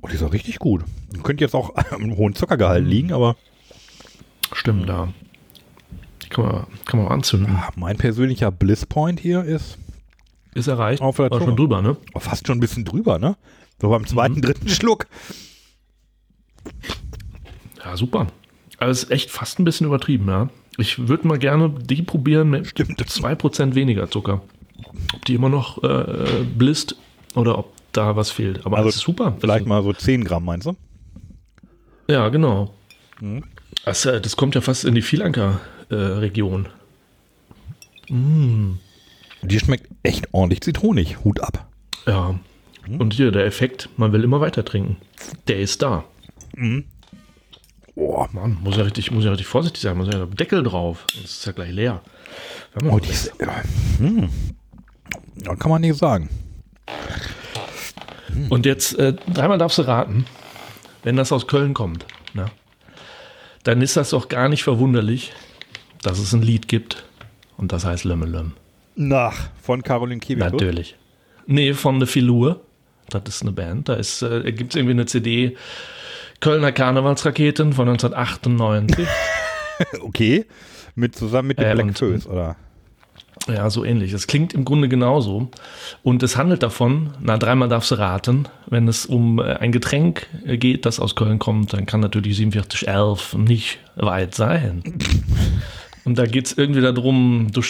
Oh, 0.00 0.06
die 0.08 0.14
ist 0.14 0.22
auch 0.22 0.32
richtig 0.32 0.58
gut. 0.58 0.84
Könnte 1.22 1.44
jetzt 1.44 1.54
auch 1.54 1.72
im 1.98 2.16
hohen 2.16 2.34
Zuckergehalt 2.34 2.86
liegen, 2.86 3.12
aber 3.12 3.36
Stimmt, 4.52 4.88
da. 4.88 5.12
Die 6.22 6.28
kann 6.28 6.44
man, 6.46 6.66
kann 6.84 6.98
man 7.00 7.08
auch 7.08 7.12
anzünden. 7.12 7.54
ah, 7.56 7.70
mein 7.76 7.96
persönlicher 7.96 8.50
Bliss-Point 8.50 9.20
hier 9.20 9.42
ist 9.44 9.78
Ist 10.54 10.66
erreicht. 10.68 11.02
Auf 11.02 11.16
der 11.16 11.30
War 11.30 11.40
schon 11.40 11.56
drüber, 11.56 11.82
ne? 11.82 11.96
oh, 12.14 12.20
fast 12.20 12.46
schon 12.46 12.58
ein 12.58 12.60
bisschen 12.60 12.84
drüber, 12.84 13.18
ne? 13.18 13.36
So 13.80 13.88
beim 13.90 14.06
zweiten, 14.06 14.40
dritten 14.40 14.68
Schluck. 14.68 15.06
Ja, 17.84 17.96
super. 17.96 18.26
Es 18.80 19.04
ist 19.04 19.10
echt 19.10 19.30
fast 19.30 19.58
ein 19.58 19.64
bisschen 19.64 19.86
übertrieben, 19.86 20.26
ja. 20.28 20.48
Ich 20.76 21.08
würde 21.08 21.28
mal 21.28 21.38
gerne 21.38 21.70
die 21.70 22.02
probieren 22.02 22.50
mit 22.50 22.66
Stimmt. 22.66 23.00
2% 23.00 23.74
weniger 23.74 24.10
Zucker. 24.10 24.42
Ob 25.14 25.24
die 25.24 25.34
immer 25.34 25.48
noch 25.48 25.82
äh, 25.84 26.44
blisst 26.56 26.96
oder 27.34 27.58
ob 27.58 27.72
da 27.92 28.16
was 28.16 28.30
fehlt. 28.30 28.66
Aber 28.66 28.76
Also 28.78 28.88
das 28.88 28.96
ist 28.96 29.02
super. 29.02 29.36
Vielleicht 29.38 29.66
mal 29.66 29.82
so 29.82 29.92
10 29.92 30.24
Gramm, 30.24 30.44
meinst 30.44 30.66
du? 30.66 30.74
Ja, 32.08 32.28
genau. 32.28 32.74
Mhm. 33.20 33.44
Das, 33.84 34.04
äh, 34.06 34.20
das 34.20 34.36
kommt 34.36 34.54
ja 34.54 34.60
fast 34.60 34.84
in 34.84 34.94
die 34.94 35.02
Vielanker-Region. 35.02 36.68
Die 39.42 39.58
schmeckt 39.60 39.88
echt 40.02 40.28
ordentlich 40.32 40.60
zitronig. 40.62 41.24
Hut 41.24 41.40
ab. 41.40 41.66
ja. 42.06 42.38
Mhm. 42.86 43.00
Und 43.00 43.14
hier 43.14 43.30
der 43.30 43.46
Effekt, 43.46 43.88
man 43.96 44.12
will 44.12 44.24
immer 44.24 44.40
weiter 44.40 44.64
trinken. 44.64 44.96
Der 45.48 45.58
ist 45.58 45.80
da. 45.82 46.04
Oh, 47.96 48.26
Mann, 48.32 48.58
muss 48.62 48.76
ja 48.76 48.82
richtig, 48.82 49.10
muss 49.10 49.24
ja 49.24 49.30
richtig 49.30 49.46
vorsichtig 49.46 49.82
sein. 49.82 49.96
Muss 49.96 50.12
ja 50.12 50.26
Deckel 50.26 50.62
drauf. 50.62 51.06
Das 51.14 51.30
ist 51.30 51.46
ja 51.46 51.52
gleich 51.52 51.72
leer. 51.72 52.02
Oh 52.84 52.98
die 52.98 53.10
ist, 53.10 53.32
ja, 53.40 53.62
hm. 53.98 54.28
ja, 55.44 55.54
kann 55.54 55.70
man 55.70 55.80
nicht 55.80 55.96
sagen. 55.96 56.28
Und 58.50 58.66
jetzt, 58.66 58.98
äh, 58.98 59.14
dreimal 59.32 59.58
darfst 59.58 59.78
du 59.78 59.82
raten, 59.82 60.26
wenn 61.04 61.16
das 61.16 61.30
aus 61.30 61.46
Köln 61.46 61.74
kommt, 61.74 62.06
ne? 62.34 62.46
dann 63.62 63.80
ist 63.80 63.96
das 63.96 64.12
auch 64.12 64.28
gar 64.28 64.48
nicht 64.48 64.64
verwunderlich, 64.64 65.32
dass 66.02 66.18
es 66.18 66.32
ein 66.32 66.42
Lied 66.42 66.66
gibt 66.68 67.04
und 67.56 67.72
das 67.72 67.84
heißt 67.84 68.04
Lömmelöm. 68.04 68.52
Nach, 68.96 69.34
von 69.62 69.82
Caroline 69.82 70.20
Kebekus. 70.20 70.52
Natürlich. 70.52 70.96
Nee, 71.46 71.74
von 71.74 72.00
The 72.00 72.06
Filur. 72.06 72.60
Das 73.10 73.22
ist 73.28 73.42
eine 73.42 73.52
Band. 73.52 73.88
Da 73.88 73.94
ist, 73.94 74.22
äh, 74.22 74.50
gibt 74.52 74.72
es 74.72 74.76
irgendwie 74.76 74.92
eine 74.92 75.06
CD 75.06 75.56
Kölner 76.40 76.72
Karnevalsraketen 76.72 77.72
von 77.72 77.88
1998. 77.88 79.06
Okay. 80.02 80.46
Mit, 80.94 81.16
zusammen 81.16 81.48
mit 81.48 81.58
den 81.58 81.66
Äh, 81.66 81.74
Black 81.74 81.98
Föß, 81.98 82.28
oder? 82.28 82.54
Ja, 83.48 83.68
so 83.68 83.84
ähnlich. 83.84 84.12
Es 84.12 84.26
klingt 84.26 84.54
im 84.54 84.64
Grunde 84.64 84.88
genauso. 84.88 85.48
Und 86.02 86.22
es 86.22 86.36
handelt 86.36 86.62
davon, 86.62 87.10
na, 87.20 87.36
dreimal 87.36 87.68
darfst 87.68 87.90
du 87.90 87.96
raten, 87.96 88.48
wenn 88.66 88.88
es 88.88 89.04
um 89.06 89.38
äh, 89.38 89.42
ein 89.56 89.70
Getränk 89.70 90.26
äh, 90.46 90.56
geht, 90.56 90.86
das 90.86 90.98
aus 90.98 91.14
Köln 91.14 91.38
kommt, 91.38 91.72
dann 91.72 91.84
kann 91.86 92.00
natürlich 92.00 92.38
4711 92.38 93.34
nicht 93.34 93.78
weit 93.96 94.34
sein. 94.34 94.82
Und 96.04 96.18
da 96.18 96.26
geht 96.26 96.46
es 96.46 96.58
irgendwie 96.58 96.82
darum, 96.82 97.48
du, 97.50 97.62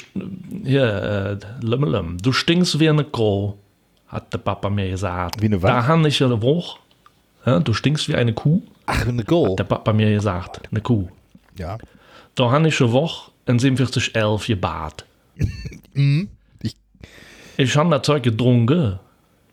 hier, 0.64 1.38
äh, 1.40 1.64
Lümmelem, 1.64 2.18
du 2.20 2.32
stinkst 2.32 2.80
wie 2.80 2.88
eine 2.88 3.04
Kuh, 3.04 3.54
hat 4.08 4.32
der 4.32 4.38
Papa 4.38 4.70
mir 4.70 4.90
gesagt. 4.90 5.40
Wie 5.40 5.46
eine 5.46 5.62
was? 5.62 5.70
Da 5.70 5.86
habe 5.86 6.08
ich 6.08 6.22
eine 6.22 6.42
Woche. 6.42 6.78
Ja, 7.46 7.60
du 7.60 7.74
stinkst 7.74 8.08
wie 8.08 8.14
eine 8.16 8.32
Kuh, 8.32 8.62
Ach, 8.86 9.06
eine 9.06 9.22
Go. 9.22 9.50
hat 9.50 9.58
der 9.60 9.64
Papa 9.64 9.92
mir 9.92 10.10
gesagt. 10.10 10.62
Eine 10.70 10.80
Kuh. 10.80 11.08
Ja. 11.58 11.78
Da 12.34 12.50
habe 12.50 12.66
ich 12.66 12.80
eine 12.80 12.92
Woche 12.92 13.30
in 13.46 13.60
4711 13.60 14.48
gebad. 15.36 16.28
Ich- 16.62 16.76
Ich 17.56 17.76
habe 17.76 17.90
das 17.90 18.02
Zeug 18.02 18.22
getrunken. 18.22 18.98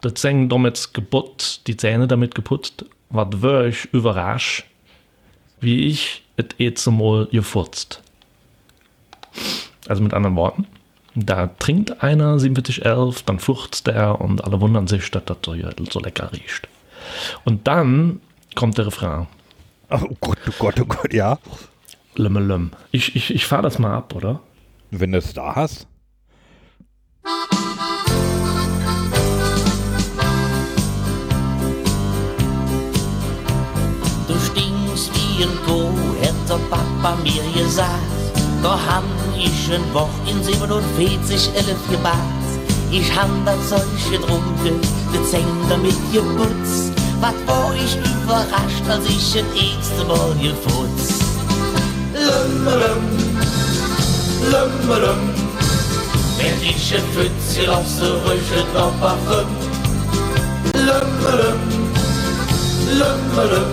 Das 0.02 0.16
Zähne 0.16 0.48
damit 0.48 0.94
geputzt, 0.94 1.68
die 1.68 1.78
Zähne 1.78 2.08
damit 2.08 2.34
geputzt. 2.34 2.86
Was 3.10 3.28
war 3.42 3.66
ich 3.66 3.86
überrascht, 3.94 4.66
wie 5.60 5.86
ich 5.88 6.24
es 6.38 6.46
jetzt 6.58 6.88
mal 6.88 7.28
gefurzt. 7.28 8.02
Also 9.88 10.02
mit 10.02 10.14
anderen 10.14 10.36
Worten, 10.36 10.66
da 11.14 11.48
trinkt 11.60 12.02
einer 12.02 12.40
4711, 12.40 13.24
dann 13.24 13.40
furzt 13.40 13.88
er 13.90 14.20
und 14.22 14.44
alle 14.44 14.60
wundern 14.62 14.88
sich, 14.88 15.12
dass 15.12 15.26
das 15.26 15.38
so, 15.46 15.56
so 15.90 16.00
lecker 16.00 16.32
riecht. 16.34 16.68
Und 17.46 17.68
dann 17.68 18.22
kommt 18.56 18.78
der 18.78 18.88
Refrain. 18.88 19.28
Oh 19.90 20.16
Gott, 20.20 20.38
oh 20.48 20.52
Gott, 20.58 20.80
oh 20.80 20.86
Gott, 20.86 21.14
ja. 21.14 21.38
Lümmelüm. 22.16 22.72
Ich, 22.92 23.16
ich, 23.16 23.34
ich 23.34 23.46
fahre 23.46 23.64
das 23.64 23.78
mal 23.78 23.94
ab, 23.96 24.16
oder? 24.16 24.40
Wenn 24.94 25.14
du 25.14 25.20
es 25.20 25.34
da 25.34 25.56
hast. 25.56 25.88
Du 34.28 34.34
stinkst 34.38 35.12
wie 35.16 35.44
ein 35.44 35.50
Kuh, 35.66 35.94
hätte 36.20 36.60
Papa 36.70 37.16
mir 37.24 37.42
gesagt. 37.54 37.88
Da 38.62 38.78
han 38.86 39.06
ich 39.38 39.74
ein 39.74 39.94
Woch 39.94 40.10
in 40.30 40.44
47, 40.44 41.52
11 41.56 41.68
gebad. 41.90 42.16
Ich 42.92 43.16
han 43.16 43.46
das 43.46 43.70
Zeug 43.70 44.12
getrunken, 44.12 44.82
die 45.14 45.24
Zähne 45.30 45.48
damit 45.70 45.96
geputzt. 46.12 46.92
Was 47.22 47.34
war 47.48 47.74
ich 47.76 47.96
überrascht, 47.96 48.90
als 48.90 49.06
ich 49.06 49.34
das 49.34 49.46
erste 49.56 50.04
Mal 50.06 50.36
gefutzt. 50.36 51.24
Lummelum, 52.14 53.31
lummelum. 54.44 55.30
Wenn 56.38 56.62
ich 56.62 56.96
ein 56.96 57.04
Pfützchen 57.14 57.70
auf 57.70 57.88
so 57.88 58.06
rüche 58.20 58.66
noch 58.74 59.00
Parfüm. 59.00 59.48
Lummelum, 60.74 61.60
lummelum. 62.98 63.70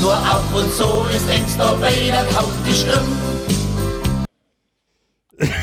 Nur 0.00 0.14
ab 0.14 0.44
und 0.54 0.72
zu 0.72 1.04
ist 1.14 1.26
längst 1.26 1.58
noch 1.58 1.78
wieder 1.80 2.24
kaum 2.34 2.50
die 2.66 2.74
Stimme. 2.74 3.02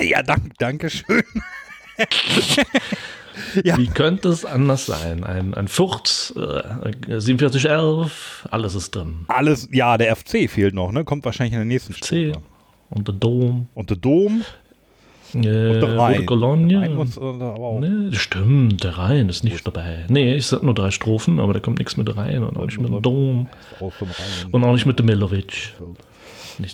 Ja, 0.00 0.22
dank, 0.22 0.52
danke 0.58 0.88
schön. 0.90 1.24
Wie 3.76 3.88
könnte 3.88 4.28
es 4.28 4.44
anders 4.44 4.86
sein? 4.86 5.24
Ein, 5.24 5.54
ein 5.54 5.66
Furz, 5.68 6.32
äh, 6.36 7.20
4711, 7.20 8.46
alles 8.50 8.74
ist 8.76 8.94
drin. 8.94 9.24
Alles, 9.28 9.68
ja, 9.72 9.96
der 9.98 10.14
FC 10.14 10.48
fehlt 10.48 10.74
noch, 10.74 10.92
ne? 10.92 11.04
Kommt 11.04 11.24
wahrscheinlich 11.24 11.54
in 11.54 11.58
der 11.60 11.66
nächsten 11.66 11.94
C 11.94 12.30
Strophe. 12.30 12.42
Und 12.90 13.08
der 13.08 13.14
Dom, 13.14 13.68
Und 13.74 13.90
der 13.90 13.96
Dom 13.96 14.42
äh, 15.34 15.36
und 15.36 15.44
der 15.44 15.98
Rhein. 15.98 16.26
Kolonie. 16.26 16.76
Rhein 16.76 16.94
muss, 16.94 17.16
äh. 17.16 17.78
Nee, 17.80 18.16
stimmt, 18.16 18.82
der 18.84 18.96
Rhein 18.98 19.28
ist 19.28 19.44
nicht 19.44 19.66
dabei. 19.66 20.06
Nee, 20.08 20.34
ich 20.34 20.46
sag 20.46 20.62
nur 20.62 20.74
drei 20.74 20.90
Strophen, 20.90 21.40
aber 21.40 21.52
da 21.52 21.60
kommt 21.60 21.78
nichts 21.78 21.96
mit 21.96 22.14
rein 22.16 22.42
und 22.42 22.56
auch 22.56 22.64
nicht 22.64 22.80
mit 22.80 22.90
dem 22.90 23.02
Dom 23.02 23.48
und 24.52 24.64
auch 24.64 24.72
nicht 24.72 24.86
mit 24.86 24.98
dem 24.98 25.06
Milovic. 25.06 25.74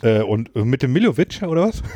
Äh, 0.03 0.23
und 0.23 0.55
äh, 0.55 0.65
mit 0.65 0.83
dem 0.83 0.93
Milovic, 0.93 1.43
oder 1.43 1.69
was? 1.69 1.83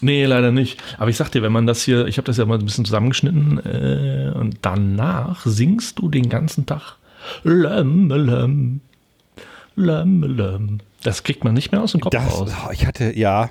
Nee, 0.00 0.26
leider 0.26 0.52
nicht. 0.52 0.80
Aber 0.96 1.10
ich 1.10 1.16
sag 1.16 1.30
dir, 1.30 1.42
wenn 1.42 1.50
man 1.50 1.66
das 1.66 1.82
hier, 1.82 2.06
ich 2.06 2.18
habe 2.18 2.26
das 2.26 2.36
ja 2.36 2.44
mal 2.44 2.56
ein 2.56 2.64
bisschen 2.64 2.84
zusammengeschnitten 2.84 3.58
äh, 3.66 4.32
und 4.32 4.58
danach 4.62 5.44
singst 5.44 5.98
du 5.98 6.08
den 6.08 6.28
ganzen 6.28 6.66
Tag 6.66 6.98
Lömmelöm, 7.42 8.80
Lömmelöm. 9.74 10.78
Das 11.02 11.22
kriegt 11.22 11.44
man 11.44 11.54
nicht 11.54 11.72
mehr 11.72 11.82
aus 11.82 11.92
dem 11.92 12.00
Kopf 12.00 12.12
Das, 12.12 12.40
raus. 12.40 12.50
oh, 12.66 12.70
ich 12.72 12.86
hatte, 12.86 13.16
ja. 13.16 13.48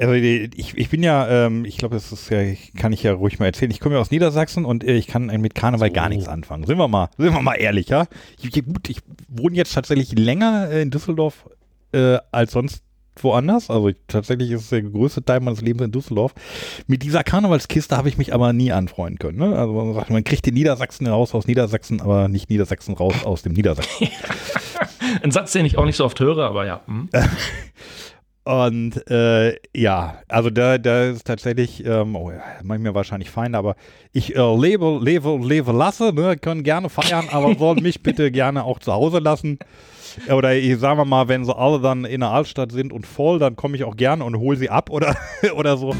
Also 0.00 0.12
ich, 0.14 0.76
ich 0.76 0.90
bin 0.90 1.02
ja, 1.02 1.46
ähm, 1.46 1.64
ich 1.64 1.76
glaube, 1.76 1.96
das 1.96 2.12
ist 2.12 2.30
ja, 2.30 2.38
kann 2.76 2.92
ich 2.92 3.02
ja 3.02 3.12
ruhig 3.12 3.40
mal 3.40 3.46
erzählen. 3.46 3.70
Ich 3.72 3.80
komme 3.80 3.96
ja 3.96 4.00
aus 4.00 4.12
Niedersachsen 4.12 4.64
und 4.64 4.84
äh, 4.84 4.94
ich 4.94 5.08
kann 5.08 5.26
mit 5.26 5.56
Karneval 5.56 5.90
gar 5.90 6.08
nichts 6.08 6.28
anfangen. 6.28 6.64
Sind 6.64 6.78
wir 6.78 6.86
mal, 6.86 7.10
sind 7.18 7.34
wir 7.34 7.42
mal 7.42 7.54
ehrlich, 7.54 7.88
ja? 7.88 8.06
Ich, 8.40 8.56
ich, 8.56 8.64
gut, 8.64 8.88
ich 8.88 8.98
wohne 9.28 9.56
jetzt 9.56 9.74
tatsächlich 9.74 10.16
länger 10.16 10.68
äh, 10.70 10.82
in 10.82 10.90
Düsseldorf 10.92 11.48
äh, 11.92 12.18
als 12.30 12.52
sonst 12.52 12.84
woanders. 13.20 13.70
Also 13.70 13.88
ich, 13.88 13.96
tatsächlich 14.06 14.52
ist 14.52 14.70
der 14.70 14.82
größte 14.82 15.24
Teil 15.24 15.40
meines 15.40 15.60
Lebens 15.60 15.82
in 15.86 15.90
Düsseldorf. 15.90 16.32
Mit 16.86 17.02
dieser 17.02 17.24
Karnevalskiste 17.24 17.96
habe 17.96 18.08
ich 18.08 18.18
mich 18.18 18.32
aber 18.32 18.52
nie 18.52 18.70
anfreunden 18.70 19.18
können. 19.18 19.38
Ne? 19.38 19.56
Also 19.58 19.72
man 19.72 19.94
sagt, 19.94 20.10
man 20.10 20.22
kriegt 20.22 20.46
den 20.46 20.54
Niedersachsen 20.54 21.08
raus 21.08 21.34
aus 21.34 21.48
Niedersachsen, 21.48 22.00
aber 22.00 22.28
nicht 22.28 22.50
Niedersachsen 22.50 22.94
raus 22.94 23.14
aus 23.24 23.42
dem 23.42 23.52
Niedersachsen. 23.54 24.08
Ein 25.22 25.30
Satz, 25.30 25.52
den 25.52 25.64
ich 25.64 25.78
auch 25.78 25.84
nicht 25.84 25.96
so 25.96 26.04
oft 26.04 26.18
höre, 26.20 26.38
aber 26.38 26.66
ja. 26.66 26.80
hm. 26.86 27.08
Und 28.44 29.10
äh, 29.10 29.56
ja, 29.76 30.22
also 30.26 30.48
da, 30.48 30.78
da 30.78 31.04
ist 31.04 31.26
tatsächlich, 31.26 31.84
ähm, 31.84 32.16
oh 32.16 32.30
ja, 32.30 32.40
mache 32.62 32.78
ich 32.78 32.82
mir 32.82 32.94
wahrscheinlich 32.94 33.28
Feinde, 33.28 33.58
aber 33.58 33.76
ich 34.14 34.36
äh, 34.36 34.56
lebe, 34.56 34.98
lebe, 35.02 35.38
lebe 35.42 35.70
lasse, 35.70 36.14
ne, 36.14 36.38
können 36.38 36.62
gerne 36.62 36.88
feiern, 36.88 37.26
aber 37.30 37.54
sollen 37.58 37.82
mich 37.82 38.02
bitte 38.02 38.30
gerne 38.30 38.64
auch 38.64 38.78
zu 38.78 38.90
Hause 38.90 39.18
lassen. 39.18 39.58
Oder 40.30 40.54
ich 40.54 40.78
sagen 40.78 40.98
wir 40.98 41.04
mal, 41.04 41.28
wenn 41.28 41.44
sie 41.44 41.54
alle 41.54 41.78
dann 41.78 42.06
in 42.06 42.20
der 42.20 42.30
Altstadt 42.30 42.72
sind 42.72 42.90
und 42.90 43.06
voll, 43.06 43.38
dann 43.38 43.54
komme 43.54 43.76
ich 43.76 43.84
auch 43.84 43.96
gerne 43.96 44.24
und 44.24 44.38
hole 44.38 44.56
sie 44.56 44.70
ab 44.70 44.88
oder, 44.88 45.14
oder 45.54 45.76
so. 45.76 45.94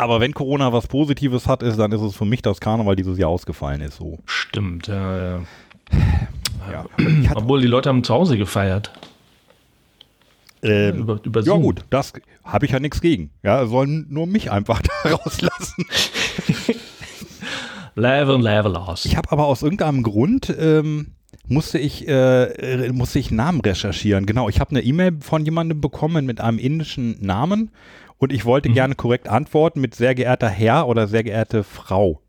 Aber 0.00 0.18
wenn 0.18 0.32
Corona 0.32 0.72
was 0.72 0.86
Positives 0.86 1.46
hat, 1.46 1.62
ist, 1.62 1.78
dann 1.78 1.92
ist 1.92 2.00
es 2.00 2.16
für 2.16 2.24
mich, 2.24 2.40
dass 2.40 2.58
Karneval 2.58 2.96
dieses 2.96 3.18
Jahr 3.18 3.28
ausgefallen 3.28 3.82
ist. 3.82 3.96
So. 3.96 4.18
Stimmt, 4.24 4.86
ja, 4.86 5.18
ja. 5.18 5.40
Ja. 6.72 6.86
Obwohl 7.34 7.60
die 7.60 7.66
Leute 7.66 7.90
haben 7.90 8.02
zu 8.02 8.14
Hause 8.14 8.38
gefeiert. 8.38 8.90
ähm, 10.62 11.00
Über, 11.00 11.20
über 11.22 11.42
Ja 11.42 11.56
gut, 11.56 11.84
das 11.90 12.14
habe 12.44 12.64
ich 12.64 12.72
ja 12.72 12.80
nichts 12.80 13.02
gegen. 13.02 13.30
Ja, 13.42 13.66
sollen 13.66 14.06
nur 14.08 14.26
mich 14.26 14.50
einfach 14.50 14.80
da 15.04 15.10
rauslassen. 15.10 15.84
Level, 17.94 18.40
level 18.40 18.76
aus. 18.76 19.04
Ich 19.04 19.16
habe 19.16 19.30
aber 19.32 19.44
aus 19.46 19.62
irgendeinem 19.62 20.02
Grund 20.02 20.54
ähm, 20.58 21.08
musste 21.46 21.78
ich 21.78 22.08
äh, 22.08 22.44
äh, 22.44 22.92
musste 22.92 23.18
ich 23.18 23.30
Namen 23.30 23.60
recherchieren. 23.60 24.24
Genau, 24.24 24.48
ich 24.48 24.60
habe 24.60 24.70
eine 24.70 24.80
E-Mail 24.80 25.18
von 25.20 25.44
jemandem 25.44 25.82
bekommen 25.82 26.24
mit 26.24 26.40
einem 26.40 26.58
indischen 26.58 27.16
Namen 27.20 27.70
und 28.20 28.32
ich 28.32 28.44
wollte 28.44 28.68
gerne 28.70 28.94
korrekt 28.94 29.28
antworten 29.28 29.80
mit 29.80 29.94
sehr 29.94 30.14
geehrter 30.14 30.48
Herr 30.48 30.86
oder 30.86 31.08
sehr 31.08 31.24
geehrte 31.24 31.64
Frau. 31.64 32.20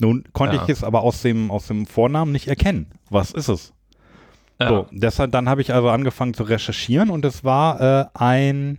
Nun 0.00 0.24
konnte 0.32 0.56
Ja. 0.56 0.62
ich 0.64 0.68
es 0.70 0.82
aber 0.82 1.02
aus 1.02 1.22
dem 1.22 1.50
aus 1.50 1.66
dem 1.68 1.86
Vornamen 1.86 2.32
nicht 2.32 2.48
erkennen. 2.48 2.86
Was 3.10 3.30
ist 3.32 3.48
es? 3.48 3.72
ja. 4.60 4.68
So, 4.68 4.86
deshalb, 4.90 5.30
dann 5.32 5.48
habe 5.48 5.60
ich 5.60 5.72
also 5.72 5.88
angefangen 5.90 6.34
zu 6.34 6.42
recherchieren 6.42 7.10
und 7.10 7.24
es 7.24 7.44
war 7.44 7.80
äh, 7.80 8.04
ein, 8.14 8.78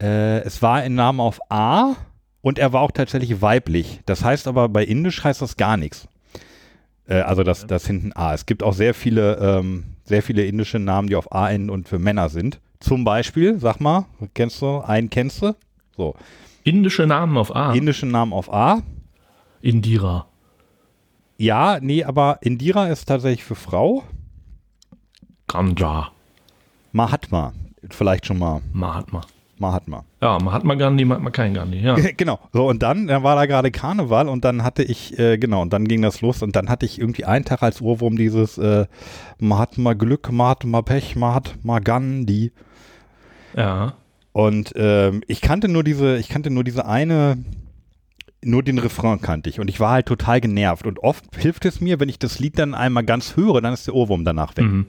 äh, 0.00 0.38
es 0.40 0.62
war 0.62 0.76
ein 0.76 0.94
Name 0.94 1.22
auf 1.22 1.40
A 1.50 1.96
und 2.40 2.58
er 2.58 2.72
war 2.72 2.80
auch 2.82 2.92
tatsächlich 2.92 3.42
weiblich. 3.42 4.00
Das 4.06 4.24
heißt 4.24 4.46
aber, 4.48 4.68
bei 4.68 4.84
Indisch 4.84 5.22
heißt 5.24 5.42
das 5.42 5.56
gar 5.56 5.76
nichts. 5.76 6.08
Äh, 7.08 7.20
also 7.20 7.42
das, 7.42 7.66
das 7.66 7.86
hinten 7.86 8.12
A. 8.14 8.32
Es 8.34 8.46
gibt 8.46 8.62
auch 8.62 8.72
sehr 8.74 8.94
viele, 8.94 9.36
ähm, 9.36 9.84
sehr 10.04 10.22
viele 10.22 10.44
indische 10.44 10.78
Namen, 10.78 11.08
die 11.08 11.16
auf 11.16 11.32
A 11.32 11.50
enden 11.50 11.70
und 11.70 11.88
für 11.88 11.98
Männer 11.98 12.28
sind. 12.28 12.60
Zum 12.80 13.04
Beispiel, 13.04 13.58
sag 13.58 13.80
mal, 13.80 14.06
kennst 14.34 14.62
du, 14.62 14.78
einen 14.80 15.10
kennst 15.10 15.42
du? 15.42 15.56
So, 15.96 16.14
Indische 16.64 17.06
Namen 17.06 17.36
auf 17.36 17.54
A. 17.54 17.72
indische 17.72 18.06
Namen 18.06 18.32
auf 18.32 18.52
A. 18.52 18.82
Indira. 19.60 20.26
Ja, 21.36 21.78
nee, 21.80 22.04
aber 22.04 22.38
Indira 22.42 22.88
ist 22.88 23.06
tatsächlich 23.06 23.44
für 23.44 23.54
Frau. 23.54 24.04
Ganja. 25.46 26.12
Mahatma, 26.92 27.52
vielleicht 27.90 28.26
schon 28.26 28.38
mal. 28.38 28.60
Mahatma. 28.72 29.22
Mahatma. 29.60 30.04
Ja, 30.20 30.38
Mahatma 30.38 30.74
Gandhi, 30.74 31.04
Mahatma 31.04 31.30
kein 31.30 31.54
Gandhi. 31.54 31.80
Ja. 31.80 31.94
genau. 32.16 32.38
So, 32.52 32.68
und 32.68 32.82
dann, 32.82 33.06
dann 33.06 33.22
war 33.22 33.34
da 33.34 33.46
gerade 33.46 33.70
Karneval 33.70 34.28
und 34.28 34.44
dann 34.44 34.62
hatte 34.62 34.82
ich, 34.82 35.18
äh, 35.18 35.38
genau, 35.38 35.62
und 35.62 35.72
dann 35.72 35.88
ging 35.88 36.02
das 36.02 36.20
los 36.20 36.42
und 36.42 36.54
dann 36.54 36.68
hatte 36.68 36.86
ich 36.86 37.00
irgendwie 37.00 37.24
einen 37.24 37.44
Tag 37.44 37.62
als 37.62 37.80
Ohrwurm 37.80 38.16
dieses 38.16 38.58
äh, 38.58 38.86
Mahatma 39.38 39.94
Glück, 39.94 40.30
Mahatma 40.30 40.82
Pech, 40.82 41.16
Mahatma 41.16 41.78
Gandhi. 41.80 42.52
Ja. 43.56 43.94
Und 44.32 44.72
ähm, 44.76 45.22
ich 45.26 45.40
kannte 45.40 45.68
nur 45.68 45.82
diese, 45.82 46.16
ich 46.18 46.28
kannte 46.28 46.50
nur 46.50 46.62
diese 46.62 46.86
eine, 46.86 47.38
nur 48.44 48.62
den 48.62 48.78
Refrain 48.78 49.20
kannte 49.20 49.50
ich 49.50 49.58
und 49.58 49.68
ich 49.68 49.80
war 49.80 49.90
halt 49.92 50.06
total 50.06 50.40
genervt. 50.40 50.86
Und 50.86 51.00
oft 51.00 51.24
hilft 51.36 51.64
es 51.64 51.80
mir, 51.80 51.98
wenn 51.98 52.08
ich 52.08 52.18
das 52.20 52.38
Lied 52.38 52.58
dann 52.58 52.74
einmal 52.74 53.04
ganz 53.04 53.36
höre, 53.36 53.60
dann 53.60 53.72
ist 53.72 53.86
der 53.88 53.94
Ohrwurm 53.94 54.24
danach 54.24 54.56
weg. 54.56 54.66
Mhm. 54.66 54.86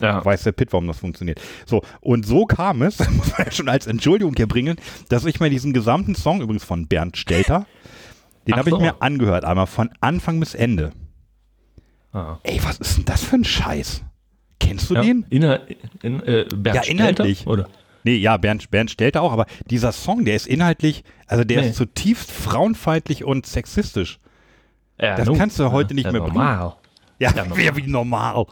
Ja. 0.00 0.22
Weiß 0.24 0.42
der 0.42 0.52
Pitt, 0.52 0.72
warum 0.72 0.86
das 0.86 0.98
funktioniert. 0.98 1.40
So, 1.66 1.82
und 2.00 2.26
so 2.26 2.44
kam 2.46 2.82
es, 2.82 2.98
muss 3.10 3.30
man 3.38 3.46
ja 3.46 3.52
schon 3.52 3.68
als 3.68 3.86
Entschuldigung 3.86 4.34
hier 4.36 4.48
bringen, 4.48 4.76
dass 5.08 5.24
ich 5.24 5.40
mir 5.40 5.48
diesen 5.50 5.72
gesamten 5.72 6.14
Song, 6.14 6.42
übrigens 6.42 6.64
von 6.64 6.86
Bernd 6.88 7.16
Stelter, 7.16 7.66
den 8.46 8.56
habe 8.56 8.68
ich 8.68 8.74
so. 8.74 8.80
mir 8.80 9.00
angehört, 9.00 9.44
einmal 9.44 9.66
von 9.66 9.88
Anfang 10.00 10.40
bis 10.40 10.54
Ende. 10.54 10.92
Ah. 12.12 12.38
Ey, 12.42 12.60
was 12.62 12.78
ist 12.78 12.98
denn 12.98 13.04
das 13.06 13.24
für 13.24 13.36
ein 13.36 13.44
Scheiß? 13.44 14.02
Kennst 14.60 14.90
du 14.90 14.94
Ja. 14.94 15.02
den? 15.02 15.24
Inhal 15.30 15.66
in, 16.02 16.20
äh, 16.22 16.44
Bernd 16.54 16.84
Ja, 16.84 16.90
inhaltlich. 16.92 17.40
Stelter, 17.40 17.50
Oder? 17.50 17.68
Nee, 18.04 18.16
ja, 18.16 18.36
Bernd, 18.36 18.70
Bernd 18.70 18.90
Stelter 18.90 19.22
auch, 19.22 19.32
aber 19.32 19.46
dieser 19.70 19.90
Song, 19.92 20.24
der 20.24 20.36
ist 20.36 20.46
inhaltlich, 20.46 21.02
also 21.26 21.42
der 21.42 21.62
Nee. 21.62 21.68
ist 21.70 21.76
zutiefst 21.76 22.30
frauenfeindlich 22.30 23.24
und 23.24 23.46
sexistisch. 23.46 24.18
Ja, 25.00 25.16
Das 25.16 25.26
nun. 25.26 25.38
kannst 25.38 25.58
du 25.58 25.72
heute 25.72 25.94
nicht 25.94 26.04
ja, 26.04 26.12
mehr 26.12 26.20
normal. 26.20 26.74
Ja, 27.18 27.30
Ja, 27.34 27.44
normal. 27.44 27.58
wie, 27.76 27.86
normal. 27.90 28.44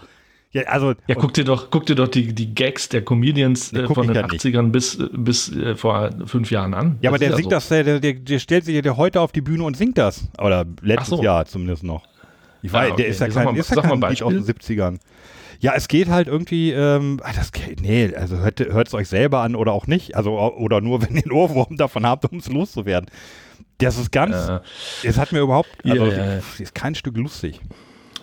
Ja, 0.52 0.62
also, 0.64 0.94
Ja, 1.06 1.14
guck 1.14 1.32
dir 1.34 1.44
doch, 1.44 1.70
guck 1.70 1.86
dir 1.86 1.94
doch 1.94 2.08
die, 2.08 2.34
die 2.34 2.54
Gags 2.54 2.88
der 2.88 3.02
Comedians 3.04 3.72
äh, 3.72 3.86
von 3.86 4.06
den 4.06 4.16
ja 4.16 4.26
nicht. 4.26 4.44
80ern 4.44 4.70
bis, 4.70 4.98
bis 5.12 5.50
äh, 5.54 5.76
vor 5.76 6.10
fünf 6.26 6.50
Jahren 6.50 6.74
an. 6.74 6.98
ja, 7.00 7.10
aber 7.10 7.18
der 7.18 7.30
singt 7.36 7.44
so. 7.44 7.50
das, 7.50 7.68
der, 7.68 8.00
der, 8.00 8.12
der 8.14 8.38
stellt 8.38 8.64
sich 8.66 8.84
ja 8.84 8.96
heute 8.96 9.20
auf 9.20 9.32
die 9.32 9.40
Bühne 9.40 9.64
und 9.64 9.76
singt 9.76 9.96
das. 9.98 10.28
Oder 10.38 10.64
letztes 10.82 11.08
so. 11.18 11.22
Jahr 11.22 11.46
zumindest 11.46 11.84
noch. 11.84 12.02
Ich 12.62 12.72
weiß, 12.72 12.90
Ah, 12.90 12.92
okay. 12.92 13.02
der 13.02 13.06
ist 13.10 13.20
ja 13.20 13.28
kein, 13.28 13.44
mal- 13.46 13.56
ist 13.56 13.70
ja 13.74 13.80
kein 13.82 13.92
ein 13.92 14.10
Lied 14.10 14.22
aus 14.22 14.32
den 14.32 14.44
Beispiel. 14.46 14.76
70ern. 14.82 14.98
Ja, 15.62 15.74
es 15.76 15.86
geht 15.86 16.08
halt 16.08 16.26
irgendwie, 16.26 16.72
ähm, 16.72 17.20
ah, 17.22 17.30
das, 17.36 17.52
nee, 17.80 18.12
also 18.16 18.38
hört 18.38 18.58
es 18.60 18.94
euch 18.94 19.08
selber 19.08 19.42
an 19.42 19.54
oder 19.54 19.70
auch 19.70 19.86
nicht. 19.86 20.16
Also, 20.16 20.36
oder 20.36 20.80
nur, 20.80 21.02
wenn 21.08 21.14
ihr 21.14 21.22
einen 21.22 21.30
Ohrwurm 21.30 21.76
davon 21.76 22.04
habt, 22.04 22.30
um 22.30 22.38
es 22.38 22.48
loszuwerden. 22.48 23.08
Das 23.78 23.96
ist 23.96 24.10
ganz, 24.10 24.34
Äh, 24.34 24.60
es 25.04 25.18
hat 25.18 25.30
mir 25.30 25.38
überhaupt, 25.38 25.70
also, 25.84 26.06
ja. 26.06 26.40
ist 26.58 26.74
kein 26.74 26.96
Stück 26.96 27.16
lustig. 27.16 27.60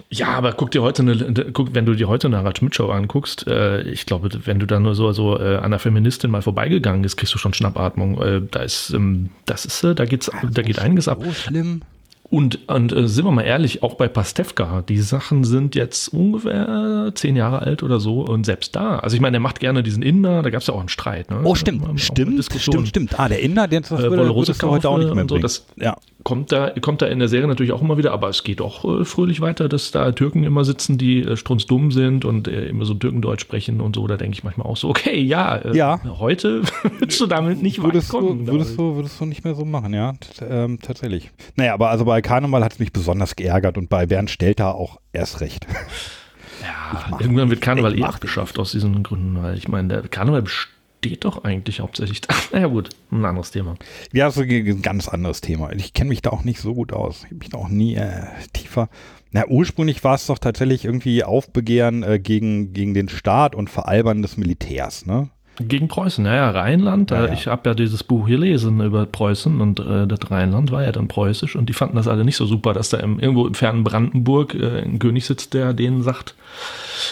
Ja, 0.09 0.27
aber 0.29 0.51
guck 0.51 0.71
dir 0.71 0.81
heute 0.81 1.01
eine, 1.03 1.51
guck, 1.53 1.73
wenn 1.73 1.85
du 1.85 1.93
dir 1.93 2.09
heute 2.09 2.27
eine 2.27 2.37
Harald 2.37 2.57
Schmidt 2.57 2.75
Show 2.75 2.89
anguckst, 2.89 3.47
äh, 3.47 3.83
ich 3.83 4.05
glaube, 4.05 4.29
wenn 4.45 4.59
du 4.59 4.65
da 4.65 4.81
nur 4.81 4.95
so, 4.95 5.13
so 5.13 5.39
äh, 5.39 5.55
an 5.57 5.65
einer 5.65 5.79
Feministin 5.79 6.31
mal 6.31 6.41
vorbeigegangen 6.41 7.03
bist, 7.03 7.15
kriegst 7.15 7.33
du 7.33 7.37
schon 7.37 7.53
Schnappatmung. 7.53 8.21
Äh, 8.21 8.41
da 8.51 8.63
ist, 8.63 8.89
ähm, 8.89 9.29
das 9.45 9.63
ist, 9.63 9.81
äh, 9.85 9.95
da 9.95 10.03
geht's, 10.03 10.29
da 10.51 10.61
geht 10.61 10.79
einiges 10.79 11.07
ab. 11.07 11.19
So 11.23 11.31
schlimm. 11.31 11.83
Und, 12.31 12.69
und 12.69 12.91
äh, 12.91 13.07
sind 13.07 13.25
wir 13.25 13.31
mal 13.31 13.41
ehrlich, 13.41 13.81
auch 13.81 13.95
bei 13.95 14.07
Pastewka, 14.07 14.83
die 14.87 14.99
Sachen 14.99 15.43
sind 15.43 15.73
jetzt 15.73 16.13
ungefähr 16.13 17.11
zehn 17.15 17.35
Jahre 17.35 17.59
alt 17.63 17.81
oder 17.81 17.99
so 17.99 18.21
und 18.21 18.45
selbst 18.45 18.75
da, 18.75 18.99
also 18.99 19.15
ich 19.15 19.21
meine, 19.21 19.33
der 19.33 19.39
macht 19.39 19.59
gerne 19.59 19.81
diesen 19.81 20.03
Inder, 20.03 20.43
da 20.43 20.51
gab 20.51 20.61
es 20.61 20.67
ja 20.67 20.75
auch 20.75 20.79
einen 20.79 20.89
Streit. 20.89 21.31
Ne? 21.31 21.41
Oh, 21.43 21.55
stimmt, 21.55 21.99
stimmt, 21.99 22.45
stimmt, 22.45 22.87
stimmt. 22.87 23.19
Ah, 23.19 23.29
der 23.29 23.41
Inder, 23.41 23.67
den 23.67 23.81
das 23.81 23.91
Äh, 23.91 24.11
würde, 24.11 24.35
würdest 24.35 24.61
du 24.61 24.69
heute 24.69 24.89
auch 24.89 24.99
nicht 24.99 25.11
mehr 25.11 25.23
und 25.23 25.29
so, 25.29 25.39
das 25.39 25.65
ja. 25.75 25.97
Kommt 26.23 26.51
da, 26.51 26.71
kommt 26.81 27.01
da 27.01 27.05
in 27.07 27.19
der 27.19 27.27
Serie 27.29 27.47
natürlich 27.47 27.71
auch 27.71 27.81
immer 27.81 27.97
wieder, 27.97 28.11
aber 28.11 28.29
es 28.29 28.43
geht 28.43 28.61
auch 28.61 28.83
äh, 29.01 29.05
fröhlich 29.05 29.41
weiter, 29.41 29.69
dass 29.69 29.91
da 29.91 30.11
Türken 30.11 30.43
immer 30.43 30.65
sitzen, 30.65 30.97
die 30.97 31.21
äh, 31.23 31.37
strunzdumm 31.37 31.91
sind 31.91 32.25
und 32.25 32.47
äh, 32.47 32.65
immer 32.67 32.85
so 32.85 32.93
Türkendeutsch 32.93 33.41
sprechen 33.41 33.79
und 33.81 33.95
so. 33.95 34.05
Da 34.07 34.17
denke 34.17 34.33
ich 34.35 34.43
manchmal 34.43 34.67
auch 34.67 34.77
so, 34.77 34.89
okay, 34.89 35.19
ja, 35.21 35.55
äh, 35.57 35.75
Ja. 35.75 35.99
heute 36.19 36.61
willst 36.99 37.19
du 37.21 37.25
damit 37.25 37.61
nicht 37.63 37.81
Würdest 37.81 38.13
weit 38.13 38.19
kommen. 38.21 38.45
du, 38.45 38.51
würdest, 38.51 38.77
du, 38.77 38.95
würdest 38.95 39.19
du 39.19 39.25
nicht 39.25 39.43
mehr 39.43 39.55
so 39.55 39.63
machen, 39.65 39.93
ja, 39.93 40.13
T 40.13 40.45
ähm, 40.45 40.79
tatsächlich. 40.81 41.31
Naja, 41.55 41.73
aber 41.73 41.89
also 41.89 42.05
bei 42.05 42.21
Karneval 42.21 42.63
hat 42.63 42.73
es 42.73 42.79
mich 42.79 42.91
besonders 42.91 43.35
geärgert 43.35 43.77
und 43.77 43.89
bei 43.89 44.05
Bernd 44.05 44.29
Stelter 44.29 44.75
auch 44.75 44.99
erst 45.13 45.41
recht. 45.41 45.67
Ja, 46.61 47.17
irgendwann 47.19 47.49
wird 47.49 47.61
Karneval 47.61 47.97
eh 47.97 48.03
abgeschafft 48.03 48.59
aus 48.59 48.71
diesen 48.73 49.01
Gründen, 49.03 49.41
weil 49.41 49.57
ich 49.57 49.67
meine, 49.69 49.87
der 49.87 50.01
Karneval 50.09 50.43
besteht 51.01 51.25
doch 51.25 51.43
eigentlich 51.43 51.79
hauptsächlich. 51.79 52.21
naja, 52.51 52.67
gut, 52.67 52.89
ein 53.11 53.25
anderes 53.25 53.51
Thema. 53.51 53.75
Ja, 54.11 54.27
ist 54.27 54.37
ein 54.37 54.81
ganz 54.81 55.07
anderes 55.07 55.41
Thema. 55.41 55.71
Ich 55.71 55.93
kenne 55.93 56.09
mich 56.09 56.21
da 56.21 56.29
auch 56.31 56.43
nicht 56.43 56.59
so 56.59 56.73
gut 56.73 56.93
aus. 56.93 57.19
Ich 57.19 57.25
habe 57.25 57.35
mich 57.35 57.49
da 57.49 57.57
auch 57.57 57.69
nie 57.69 57.95
äh, 57.95 58.27
tiefer. 58.53 58.89
Na, 59.31 59.47
ursprünglich 59.47 60.03
war 60.03 60.15
es 60.15 60.25
doch 60.25 60.39
tatsächlich 60.39 60.85
irgendwie 60.85 61.23
Aufbegehren 61.23 62.03
äh, 62.03 62.19
gegen, 62.19 62.73
gegen 62.73 62.93
den 62.93 63.09
Staat 63.09 63.55
und 63.55 63.69
Veralbern 63.69 64.21
des 64.21 64.37
Militärs, 64.37 65.05
ne? 65.05 65.29
Gegen 65.59 65.87
Preußen, 65.87 66.23
naja, 66.23 66.49
Rheinland, 66.51 67.11
Ja, 67.11 67.25
äh, 67.25 67.27
ja. 67.27 67.33
ich 67.33 67.47
habe 67.47 67.69
ja 67.69 67.73
dieses 67.75 68.03
Buch 68.03 68.27
gelesen 68.27 68.79
über 68.81 69.05
Preußen 69.05 69.59
und 69.59 69.79
äh, 69.79 70.07
das 70.07 70.19
Rheinland 70.31 70.71
war 70.71 70.83
ja 70.83 70.91
dann 70.91 71.07
preußisch 71.07 71.55
und 71.55 71.67
die 71.67 71.73
fanden 71.73 71.97
das 71.97 72.07
alle 72.07 72.23
nicht 72.23 72.37
so 72.37 72.45
super, 72.45 72.73
dass 72.73 72.89
da 72.89 72.97
im, 72.97 73.19
irgendwo 73.19 73.45
im 73.45 73.53
fernen 73.53 73.83
Brandenburg 73.83 74.55
äh, 74.55 74.81
ein 74.81 74.99
König 74.99 75.25
sitzt, 75.25 75.53
der 75.53 75.73
denen 75.73 76.01
sagt, 76.01 76.35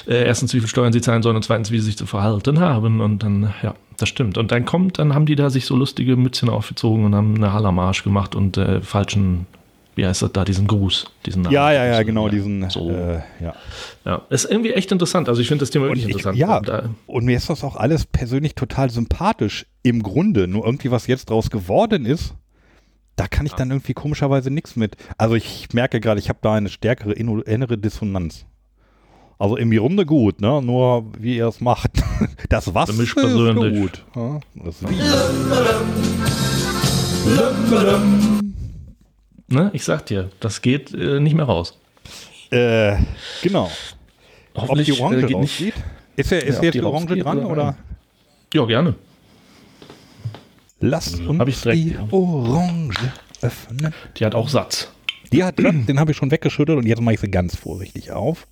äh, 0.07 0.23
erstens, 0.25 0.53
wie 0.53 0.59
viel 0.59 0.69
Steuern 0.69 0.93
sie 0.93 1.01
zahlen 1.01 1.23
sollen 1.23 1.35
und 1.35 1.43
zweitens, 1.43 1.71
wie 1.71 1.79
sie 1.79 1.87
sich 1.87 1.97
zu 1.97 2.05
verhalten 2.05 2.59
haben 2.59 3.01
und 3.01 3.23
dann, 3.23 3.53
ja, 3.61 3.75
das 3.97 4.09
stimmt. 4.09 4.37
Und 4.37 4.51
dann 4.51 4.65
kommt, 4.65 4.99
dann 4.99 5.13
haben 5.13 5.25
die 5.25 5.35
da 5.35 5.49
sich 5.49 5.65
so 5.65 5.75
lustige 5.75 6.15
Mützchen 6.15 6.49
aufgezogen 6.49 7.05
und 7.05 7.15
haben 7.15 7.35
eine 7.35 7.53
Hallermarsch 7.53 8.03
gemacht 8.03 8.35
und 8.35 8.57
äh, 8.57 8.81
falschen 8.81 9.45
wie 9.97 10.05
heißt 10.05 10.21
das 10.21 10.31
da, 10.31 10.45
diesen 10.45 10.67
Gruß, 10.67 11.07
diesen 11.25 11.41
Namen. 11.41 11.53
Ja, 11.53 11.71
ja, 11.73 11.85
ja, 11.85 12.03
genau, 12.03 12.29
diesen. 12.29 12.69
So. 12.69 12.89
Äh, 12.91 13.21
ja. 13.41 13.53
Ja, 14.05 14.21
ist 14.29 14.45
irgendwie 14.45 14.71
echt 14.71 14.91
interessant. 14.91 15.27
Also 15.27 15.41
ich 15.41 15.47
finde 15.49 15.63
das 15.63 15.71
Thema 15.71 15.85
wirklich 15.87 16.05
ich, 16.05 16.11
interessant. 16.11 16.37
ja, 16.37 16.57
Und 16.59 16.67
da- 16.69 16.89
und 17.07 17.25
mir 17.25 17.35
ist 17.35 17.49
das 17.49 17.63
auch 17.63 17.75
alles 17.75 18.05
persönlich 18.05 18.55
total 18.55 18.89
sympathisch 18.89 19.65
im 19.83 20.01
Grunde. 20.03 20.47
Nur 20.47 20.65
irgendwie, 20.65 20.91
was 20.91 21.07
jetzt 21.07 21.29
draus 21.29 21.49
geworden 21.49 22.05
ist, 22.05 22.33
da 23.15 23.27
kann 23.27 23.45
ich 23.47 23.53
dann 23.53 23.71
irgendwie 23.71 23.93
komischerweise 23.95 24.51
nichts 24.51 24.75
mit. 24.75 24.95
Also 25.17 25.33
ich 25.35 25.69
merke 25.73 25.99
gerade, 25.99 26.19
ich 26.19 26.29
habe 26.29 26.39
da 26.41 26.53
eine 26.53 26.69
stärkere 26.69 27.13
innere 27.13 27.77
Dissonanz. 27.77 28.45
Also 29.39 29.55
im 29.57 29.71
Grunde 29.71 30.05
gut, 30.05 30.41
ne? 30.41 30.61
Nur 30.61 31.11
wie 31.19 31.37
ihr 31.37 31.47
es 31.47 31.59
macht. 31.61 31.91
Das 32.49 32.73
was 32.73 32.89
Für 32.91 32.95
mich 32.95 33.09
ist 33.09 33.15
persönlich. 33.15 33.81
gut. 33.81 34.05
Ja, 34.15 34.39
das 34.63 34.81
wie. 34.83 34.95
Ne, 39.47 39.69
ich 39.73 39.83
sag 39.83 40.05
dir, 40.05 40.29
das 40.39 40.61
geht 40.61 40.93
äh, 40.93 41.19
nicht 41.19 41.35
mehr 41.35 41.45
raus. 41.45 41.77
Äh, 42.51 42.97
genau. 43.41 43.69
Ob 44.53 44.75
die 44.77 44.91
Orange 44.99 45.23
äh, 45.23 45.27
geht 45.27 45.37
nicht. 45.39 45.73
Ist, 46.15 46.31
ja, 46.31 46.37
ist 46.37 46.57
Ja, 46.57 46.63
jetzt 46.63 46.73
die 46.75 46.81
Orange 46.81 47.17
dran 47.17 47.39
oder- 47.39 47.49
oder? 47.51 47.77
Ja, 48.53 48.65
gerne. 48.65 48.95
Lasst 50.79 51.19
uns 51.19 51.39
Hab 51.39 51.47
ich 51.47 51.59
direkt 51.61 51.77
die 51.83 51.89
hier. 51.89 52.07
Orange 52.13 53.11
öffnen. 53.41 53.93
Die 54.17 54.25
hat 54.25 54.35
auch 54.35 54.47
Satz. 54.49 54.91
Die 55.33 55.43
hat 55.43 55.57
den 55.59 55.99
habe 55.99 56.11
ich 56.11 56.17
schon 56.17 56.31
weggeschüttelt 56.31 56.77
und 56.77 56.85
jetzt 56.85 57.01
mache 57.01 57.15
ich 57.15 57.19
sie 57.19 57.29
ganz 57.29 57.55
vorsichtig 57.55 58.11
auf. 58.11 58.47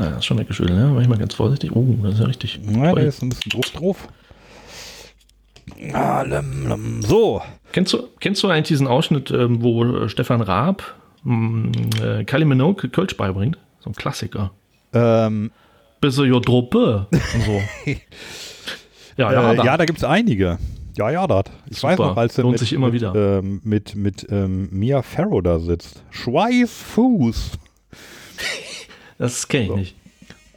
Ja, 0.00 0.10
das 0.10 0.18
ist 0.18 0.24
schon 0.26 0.38
weggeschüttelt, 0.38 0.78
ne? 0.78 0.94
War 0.94 1.02
ich 1.02 1.08
mal 1.08 1.18
ganz 1.18 1.34
vorsichtig. 1.34 1.74
Oh, 1.74 1.84
das 2.02 2.14
ist 2.14 2.20
ja 2.20 2.26
richtig. 2.26 2.60
Ja, 2.64 2.94
da 2.94 3.00
ist 3.02 3.20
ein 3.22 3.28
bisschen 3.28 3.50
Druck 3.50 3.66
drauf. 3.72 4.08
Ah, 5.92 6.22
lem, 6.22 6.68
lem. 6.68 7.02
So, 7.02 7.42
Kennst 7.72 7.92
du, 7.92 8.08
kennst 8.20 8.42
du 8.42 8.48
eigentlich 8.48 8.68
diesen 8.68 8.86
Ausschnitt, 8.86 9.30
ähm, 9.30 9.62
wo 9.62 9.84
äh, 9.84 10.08
Stefan 10.08 10.40
Raab 10.40 10.82
mh, 11.24 12.02
äh, 12.02 12.24
Kylie 12.24 12.46
Minogue 12.46 12.88
Kölsch 12.88 13.16
beibringt? 13.16 13.58
So 13.80 13.90
ein 13.90 13.94
Klassiker. 13.94 14.52
ähm, 14.94 15.50
Bisse 16.00 16.24
jo 16.24 16.40
Truppe 16.40 17.06
und 17.10 17.42
so. 17.44 17.62
ja, 19.16 19.32
ja, 19.32 19.52
äh, 19.52 19.56
da. 19.56 19.64
ja, 19.64 19.76
da 19.76 19.84
gibt 19.84 19.98
es 19.98 20.04
einige. 20.04 20.58
Ja, 20.96 21.10
ja, 21.10 21.26
das. 21.26 21.44
Ich 21.70 21.78
Super. 21.78 21.90
weiß 21.92 21.98
noch, 21.98 22.16
als 22.16 22.38
er 22.38 22.46
mit, 22.46 22.58
sich 22.58 22.72
immer 22.72 22.86
mit, 22.86 22.94
wieder. 22.94 23.14
Ähm, 23.14 23.60
mit 23.64 23.94
mit 23.94 24.26
ähm, 24.30 24.68
Mia 24.72 25.02
Farrow 25.02 25.42
da 25.42 25.58
sitzt. 25.58 26.02
Schweißfuß. 26.10 27.52
das 29.18 29.46
kenne 29.48 29.64
ich 29.64 29.74
nicht. 29.74 29.96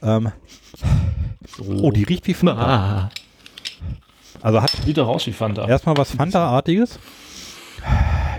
Ähm, 0.02 0.32
oh, 1.60 1.90
die 1.90 2.04
riecht 2.04 2.26
wie 2.26 2.34
Fanta. 2.34 2.54
Ah, 2.56 3.10
Also 4.42 4.60
hat 4.60 4.70
sieht 4.70 4.98
doch 4.98 5.08
aus 5.08 5.26
wie 5.26 5.32
Fanta. 5.32 5.66
erstmal 5.68 5.96
was 5.96 6.10
Fanta-artiges. 6.14 6.98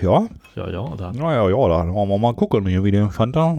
Ja, 0.02 0.28
Ja, 0.56 0.70
ja, 0.70 0.96
da. 0.98 1.12
naja, 1.14 1.50
ja, 1.50 1.68
da 1.68 1.94
wollen 1.94 2.10
wir 2.10 2.18
mal 2.18 2.34
gucken 2.34 2.68
hier, 2.68 2.84
wie 2.84 2.92
der 2.92 3.10
Fanta. 3.10 3.56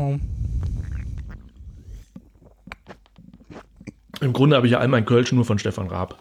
Im 4.21 4.33
Grunde 4.33 4.57
habe 4.57 4.67
ich 4.67 4.73
ja 4.73 4.79
all 4.79 4.89
mein 4.89 5.05
Kölsch 5.05 5.33
nur 5.33 5.45
von 5.45 5.59
Stefan 5.59 5.89
Raab. 5.89 6.19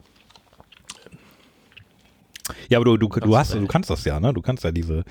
Ja, 2.70 2.80
aber 2.80 2.86
du, 2.86 2.98
du, 2.98 3.08
du, 3.08 3.38
hast, 3.38 3.54
du 3.54 3.68
kannst 3.68 3.90
das 3.90 4.04
ja, 4.06 4.20
ne? 4.20 4.34
Du 4.34 4.42
kannst 4.42 4.64
ja 4.64 4.72
diese, 4.72 5.04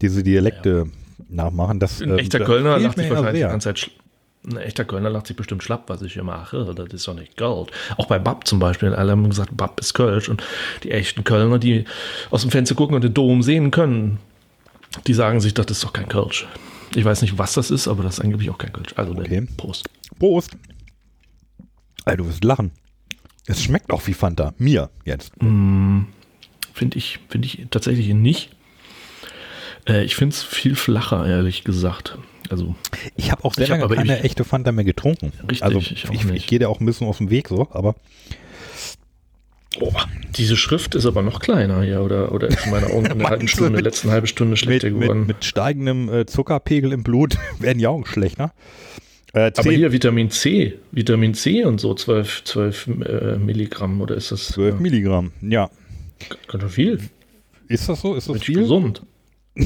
diese 0.00 0.22
Dialekte 0.22 0.86
nachmachen. 1.28 1.78
Das, 1.78 2.00
Ein 2.00 2.10
ähm, 2.10 2.18
echter 2.18 2.40
Kölner 2.40 2.78
lacht 2.78 2.96
sich 2.96 3.08
ja 3.08 3.16
wahrscheinlich 3.16 3.42
die 3.42 3.48
ganze 3.48 3.74
Zeit. 3.74 3.90
Ein 4.44 4.56
echter 4.56 4.84
Kölner 4.84 5.08
lacht 5.08 5.28
sich 5.28 5.36
bestimmt 5.36 5.62
schlapp, 5.62 5.84
was 5.88 6.02
ich 6.02 6.14
hier 6.14 6.24
mache. 6.24 6.74
Das 6.74 6.92
ist 6.92 7.06
doch 7.06 7.14
nicht 7.14 7.36
Gold. 7.36 7.70
Auch 7.96 8.06
bei 8.06 8.18
Bab 8.18 8.46
zum 8.46 8.58
Beispiel. 8.58 8.92
Alle 8.92 9.12
haben 9.12 9.28
gesagt, 9.28 9.56
Bab 9.56 9.78
ist 9.78 9.94
Kölsch. 9.94 10.28
Und 10.28 10.42
die 10.82 10.90
echten 10.90 11.22
Kölner, 11.22 11.58
die 11.60 11.84
aus 12.30 12.42
dem 12.42 12.50
Fenster 12.50 12.74
gucken 12.74 12.96
und 12.96 13.04
den 13.04 13.14
Dom 13.14 13.42
sehen 13.42 13.70
können, 13.70 14.18
die 15.06 15.14
sagen 15.14 15.40
sich, 15.40 15.54
das 15.54 15.66
ist 15.70 15.84
doch 15.84 15.92
kein 15.92 16.08
Kölsch. 16.08 16.46
Ich 16.94 17.04
weiß 17.04 17.22
nicht, 17.22 17.38
was 17.38 17.54
das 17.54 17.70
ist, 17.70 17.86
aber 17.86 18.02
das 18.02 18.14
ist 18.14 18.20
angeblich 18.24 18.50
auch 18.50 18.58
kein 18.58 18.72
Kölsch. 18.72 18.92
Also, 18.96 19.12
Okay. 19.12 19.46
Prost. 19.56 19.88
Prost. 20.18 20.50
Ey, 22.04 22.16
du 22.16 22.26
wirst 22.26 22.42
lachen. 22.42 22.72
Es 23.46 23.62
schmeckt 23.62 23.92
auch 23.92 24.06
wie 24.06 24.14
Fanta. 24.14 24.54
Mir 24.58 24.90
jetzt. 25.04 25.32
Finde 25.38 26.98
ich, 26.98 27.20
finde 27.28 27.46
ich 27.46 27.66
tatsächlich 27.70 28.08
nicht. 28.08 28.50
Äh, 29.86 30.04
ich 30.04 30.16
finde 30.16 30.34
es 30.34 30.42
viel 30.42 30.74
flacher, 30.74 31.26
ehrlich 31.26 31.64
gesagt. 31.64 32.18
Also, 32.52 32.74
Ich 33.16 33.32
habe 33.32 33.44
auch 33.46 33.54
sehr 33.54 33.64
hab 33.64 33.70
lange 33.70 33.84
aber 33.84 33.94
keine 33.96 34.20
echte 34.20 34.44
Fanta 34.44 34.72
mehr 34.72 34.84
getrunken. 34.84 35.32
Richtig, 35.40 35.62
also 35.64 35.78
ich 35.78 36.04
ich, 36.10 36.30
ich, 36.30 36.46
gehe 36.46 36.58
da 36.58 36.68
auch 36.68 36.80
ein 36.80 36.86
bisschen 36.86 37.06
aus 37.06 37.16
dem 37.16 37.30
Weg 37.30 37.48
so, 37.48 37.66
aber 37.70 37.94
oh, 39.80 39.90
diese 40.36 40.58
Schrift 40.58 40.94
ist 40.94 41.06
aber 41.06 41.22
noch 41.22 41.40
kleiner 41.40 41.80
hier, 41.82 42.02
oder, 42.02 42.30
oder 42.30 42.48
ist 42.48 42.66
in 42.66 42.70
meiner 42.72 42.88
Augen 42.88 43.06
in 43.06 43.18
der 43.20 43.28
halben 43.30 43.48
Stunde, 43.48 43.76
mit- 43.76 43.86
letzten 43.86 44.10
halben 44.10 44.26
Stunde 44.26 44.50
mit, 44.50 44.58
schlechter 44.58 44.90
mit, 44.90 45.00
geworden. 45.00 45.26
mit 45.26 45.46
steigendem 45.46 46.12
äh, 46.12 46.26
Zuckerpegel 46.26 46.92
im 46.92 47.02
Blut 47.02 47.38
werden 47.58 47.78
die 47.78 47.86
Augen 47.86 48.04
schlechter. 48.04 48.52
Äh, 49.32 49.44
aber 49.44 49.62
10, 49.62 49.72
hier 49.72 49.92
Vitamin 49.92 50.30
C, 50.30 50.78
Vitamin 50.90 51.32
C 51.32 51.64
und 51.64 51.80
so, 51.80 51.94
12, 51.94 52.44
12 52.44 52.86
äh, 52.86 53.36
Milligramm, 53.38 54.02
oder 54.02 54.14
ist 54.14 54.30
das 54.30 54.48
12 54.48 54.74
äh, 54.74 54.82
Milligramm. 54.82 55.32
Ja. 55.40 55.70
ganz 56.48 56.60
schön 56.64 56.70
viel? 56.70 57.00
Ist 57.68 57.88
das 57.88 58.02
so? 58.02 58.14
Ist 58.14 58.28
das 58.28 58.42
viel? 58.42 58.58
gesund. 58.58 59.00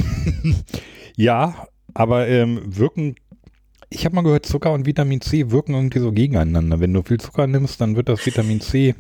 Ja, 1.18 1.66
aber 1.98 2.28
ähm, 2.28 2.60
wirken. 2.64 3.16
Ich 3.88 4.04
habe 4.04 4.14
mal 4.16 4.22
gehört, 4.22 4.46
Zucker 4.46 4.72
und 4.72 4.84
Vitamin 4.86 5.20
C 5.20 5.50
wirken 5.50 5.74
irgendwie 5.74 6.00
so 6.00 6.10
gegeneinander. 6.12 6.80
Wenn 6.80 6.92
du 6.92 7.02
viel 7.02 7.20
Zucker 7.20 7.46
nimmst, 7.46 7.80
dann 7.80 7.94
wird 7.96 8.08
das 8.08 8.24
Vitamin 8.26 8.60
C. 8.60 8.94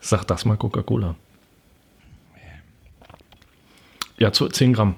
Sag 0.00 0.24
das 0.26 0.44
mal 0.44 0.56
Coca-Cola. 0.56 1.16
Ja, 4.18 4.32
zu 4.32 4.48
10 4.48 4.72
Gramm. 4.72 4.94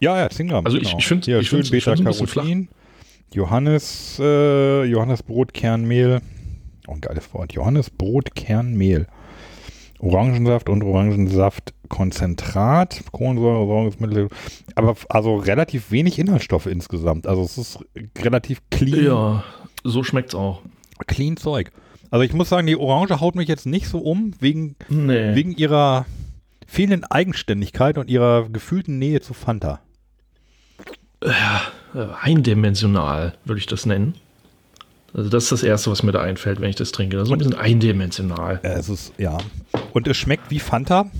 Ja, 0.00 0.18
ja, 0.18 0.28
10 0.28 0.48
Gramm. 0.48 0.64
Also 0.66 0.78
ich- 0.78 0.92
ich 0.98 1.06
find- 1.06 1.24
Hier, 1.26 1.38
ich 1.38 1.48
schön 1.48 1.62
Beta-Carotin. 1.70 2.68
Johannes, 3.32 4.18
äh, 4.20 4.84
Johannesbrot, 4.84 5.54
Kernmehl. 5.54 6.20
Oh, 6.88 6.94
ein 6.94 7.00
geiles 7.00 7.32
Wort. 7.32 7.52
Johannesbrot, 7.52 8.34
Kernmehl. 8.34 9.06
Orangensaft 10.02 10.68
und 10.68 10.82
Orangensaftkonzentrat, 10.82 13.04
Kohlensäure, 13.12 13.66
Säurungsmittel, 13.66 14.28
aber 14.74 14.96
also 15.08 15.36
relativ 15.36 15.90
wenig 15.90 16.18
Inhaltsstoffe 16.18 16.66
insgesamt. 16.66 17.26
Also 17.26 17.42
es 17.42 17.56
ist 17.56 17.78
relativ 18.18 18.60
clean, 18.70 19.04
Ja, 19.04 19.44
so 19.84 20.02
schmeckt's 20.02 20.34
auch. 20.34 20.60
clean 21.06 21.36
Zeug. 21.36 21.70
Also 22.10 22.24
ich 22.24 22.32
muss 22.34 22.48
sagen, 22.48 22.66
die 22.66 22.76
Orange 22.76 23.20
haut 23.20 23.36
mich 23.36 23.48
jetzt 23.48 23.64
nicht 23.64 23.88
so 23.88 23.98
um, 23.98 24.32
wegen, 24.40 24.74
Nee. 24.88 25.34
wegen 25.34 25.52
ihrer 25.52 26.04
fehlenden 26.66 27.04
Eigenständigkeit 27.04 27.96
und 27.96 28.10
ihrer 28.10 28.48
gefühlten 28.48 28.98
Nähe 28.98 29.20
zu 29.20 29.34
Fanta. 29.34 29.80
Äh, 31.20 31.30
eindimensional, 32.20 33.34
würde 33.44 33.60
ich 33.60 33.66
das 33.66 33.86
nennen. 33.86 34.14
Also 35.14 35.28
das 35.28 35.44
ist 35.44 35.52
das 35.52 35.62
Erste, 35.62 35.90
was 35.90 36.02
mir 36.02 36.12
da 36.12 36.22
einfällt, 36.22 36.60
wenn 36.60 36.70
ich 36.70 36.76
das 36.76 36.90
trinke. 36.92 37.16
Das 37.16 37.24
ist 37.24 37.28
so 37.28 37.34
ein 37.34 37.38
bisschen 37.38 37.54
eindimensional. 37.54 38.60
Es 38.62 38.88
ist, 38.88 39.12
ja. 39.18 39.36
Und 39.92 40.08
es 40.08 40.16
schmeckt 40.16 40.50
wie 40.50 40.58
Fanta. 40.58 41.10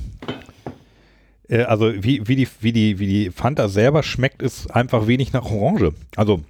Äh, 1.49 1.65
also 1.65 1.93
wie, 2.03 2.27
wie, 2.27 2.37
die, 2.37 2.49
wie, 2.61 2.73
die, 2.73 2.99
wie 2.99 3.07
die 3.07 3.31
Fanta 3.31 3.69
selber 3.69 4.03
schmeckt, 4.03 4.41
ist 4.43 4.71
einfach 4.71 5.07
wenig 5.07 5.33
nach 5.33 5.45
Orange. 5.45 5.93
Also 6.17 6.43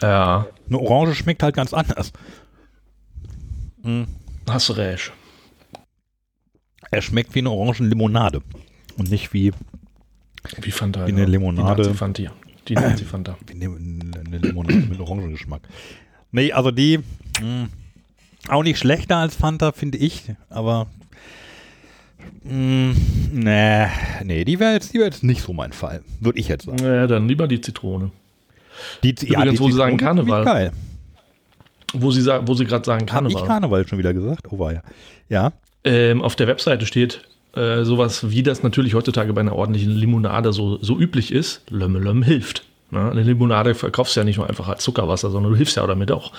Ja, 0.00 0.46
eine 0.68 0.78
Orange 0.78 1.16
schmeckt 1.16 1.42
halt 1.42 1.56
ganz 1.56 1.74
anders. 1.74 2.12
hast 4.48 4.68
du 4.68 4.72
recht. 4.74 5.12
Er 6.92 7.02
schmeckt 7.02 7.34
wie 7.34 7.40
eine 7.40 7.50
Orangenlimonade. 7.50 8.42
Und 8.96 9.10
nicht 9.10 9.32
wie, 9.34 9.52
Wie 10.60 10.70
Fanta. 10.70 11.06
Wie 11.06 11.12
eine 11.12 11.24
Limonade. 11.24 11.82
Die 11.82 11.88
Nazi-Fanta. 11.88 12.32
Die 12.68 12.74
Nazi-Fanta. 12.74 13.36
wie 13.46 13.52
eine, 13.64 14.20
eine 14.24 14.38
Limonade 14.38 14.76
mit 14.76 15.00
Orangengeschmack. 15.00 15.62
Nee, 16.32 16.52
also 16.52 16.70
die 16.70 16.98
mh, 17.40 17.68
auch 18.48 18.62
nicht 18.62 18.78
schlechter 18.78 19.16
als 19.16 19.36
Fanta, 19.36 19.72
finde 19.72 19.98
ich. 19.98 20.24
Aber 20.50 20.86
mh, 22.44 22.94
nee, 23.32 23.86
nee, 24.24 24.44
die 24.44 24.58
wäre 24.60 24.72
jetzt, 24.74 24.92
die 24.92 24.98
wär 24.98 25.06
jetzt 25.06 25.24
nicht 25.24 25.42
so 25.42 25.52
mein 25.52 25.72
Fall. 25.72 26.02
Würde 26.20 26.38
ich 26.38 26.48
jetzt 26.48 26.66
sagen. 26.66 26.84
Ja, 26.84 27.06
dann 27.06 27.28
lieber 27.28 27.48
die 27.48 27.60
Zitrone. 27.60 28.10
Die, 29.02 29.10
Übrigens, 29.10 29.60
wo 29.60 29.70
Sie 29.70 29.76
sagen 29.76 29.98
Zitrone 29.98 30.20
finde 30.24 30.30
ich 30.32 30.44
Karneval. 30.44 30.44
Geil. 30.44 30.72
Wo 31.94 32.10
Sie, 32.10 32.26
wo 32.26 32.54
Sie 32.54 32.66
gerade 32.66 32.84
sagen 32.84 33.10
Habe 33.10 33.28
ich 33.28 33.34
Karneval. 33.34 33.46
Karneval 33.46 33.88
schon 33.88 33.98
wieder 33.98 34.12
gesagt? 34.12 34.46
Oh, 34.50 34.58
war 34.58 34.72
ja. 34.72 34.82
Ja. 35.28 35.52
Ähm, 35.84 36.20
auf 36.20 36.36
der 36.36 36.46
Webseite 36.46 36.84
steht 36.84 37.22
äh, 37.54 37.84
sowas, 37.84 38.30
wie 38.30 38.42
das 38.42 38.62
natürlich 38.62 38.94
heutzutage 38.94 39.32
bei 39.32 39.40
einer 39.40 39.54
ordentlichen 39.54 39.92
Limonade 39.92 40.52
so, 40.52 40.82
so 40.82 40.98
üblich 40.98 41.32
ist. 41.32 41.62
Lömme 41.70 41.98
Lömm 42.00 42.22
hilft. 42.22 42.64
Ne? 42.90 43.10
Eine 43.10 43.22
Limonade 43.22 43.74
verkaufst 43.74 44.16
du 44.16 44.20
ja 44.20 44.24
nicht 44.24 44.36
nur 44.36 44.48
einfach 44.48 44.68
als 44.68 44.82
Zuckerwasser, 44.82 45.30
sondern 45.30 45.52
du 45.52 45.56
hilfst 45.56 45.76
ja 45.76 45.86
damit 45.86 46.10
auch. 46.12 46.32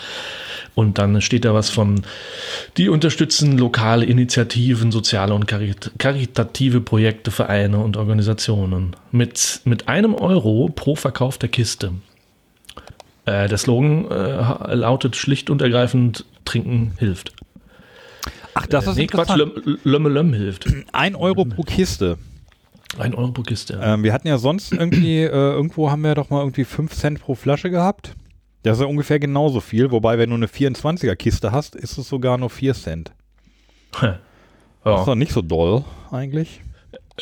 Und 0.75 0.99
dann 0.99 1.21
steht 1.21 1.43
da 1.43 1.53
was 1.53 1.69
von, 1.69 2.01
die 2.77 2.89
unterstützen 2.89 3.57
lokale 3.57 4.05
Initiativen, 4.05 4.91
soziale 4.91 5.33
und 5.33 5.47
karit 5.47 5.91
karitative 5.97 6.81
Projekte, 6.81 7.31
Vereine 7.31 7.79
und 7.79 7.97
Organisationen. 7.97 8.95
Mit, 9.11 9.61
mit 9.65 9.87
einem 9.87 10.13
Euro 10.13 10.69
pro 10.73 10.95
verkaufter 10.95 11.47
Kiste. 11.47 11.93
Äh, 13.25 13.47
der 13.49 13.57
Slogan 13.57 14.09
äh, 14.11 14.75
lautet 14.75 15.15
schlicht 15.15 15.49
und 15.49 15.61
ergreifend, 15.61 16.25
trinken 16.45 16.93
hilft. 16.99 17.33
Ach, 18.53 18.65
das 18.67 18.87
ist 18.87 18.97
nee, 18.97 19.07
Quatsch, 19.07 19.29
interessant. 19.29 19.79
Löm, 19.83 20.33
hilft. 20.33 20.67
Ein 20.91 21.15
Euro 21.15 21.45
pro 21.45 21.63
Kiste. 21.63 22.17
Ein 22.97 23.13
Euro 23.13 23.31
pro 23.31 23.43
Kiste. 23.43 23.79
Ähm, 23.81 24.03
wir 24.03 24.13
hatten 24.13 24.27
ja 24.27 24.37
sonst 24.37 24.71
irgendwie, 24.71 25.21
äh, 25.21 25.29
irgendwo 25.29 25.91
haben 25.91 26.03
wir 26.03 26.15
doch 26.15 26.29
mal 26.29 26.39
irgendwie 26.39 26.63
5 26.63 26.93
Cent 26.93 27.21
pro 27.21 27.35
Flasche 27.35 27.69
gehabt. 27.69 28.15
Das 28.63 28.77
ist 28.77 28.81
ja 28.81 28.87
ungefähr 28.87 29.19
genauso 29.19 29.59
viel, 29.61 29.91
wobei, 29.91 30.17
wenn 30.17 30.29
du 30.29 30.35
eine 30.35 30.47
24er 30.47 31.15
Kiste 31.15 31.51
hast, 31.51 31.75
ist 31.75 31.97
es 31.97 32.07
sogar 32.07 32.37
nur 32.37 32.49
4 32.49 32.73
Cent. 32.73 33.11
Das 34.83 35.01
ist 35.01 35.07
ja. 35.07 35.11
doch 35.11 35.15
nicht 35.15 35.33
so 35.33 35.41
doll, 35.41 35.83
eigentlich. 36.11 36.61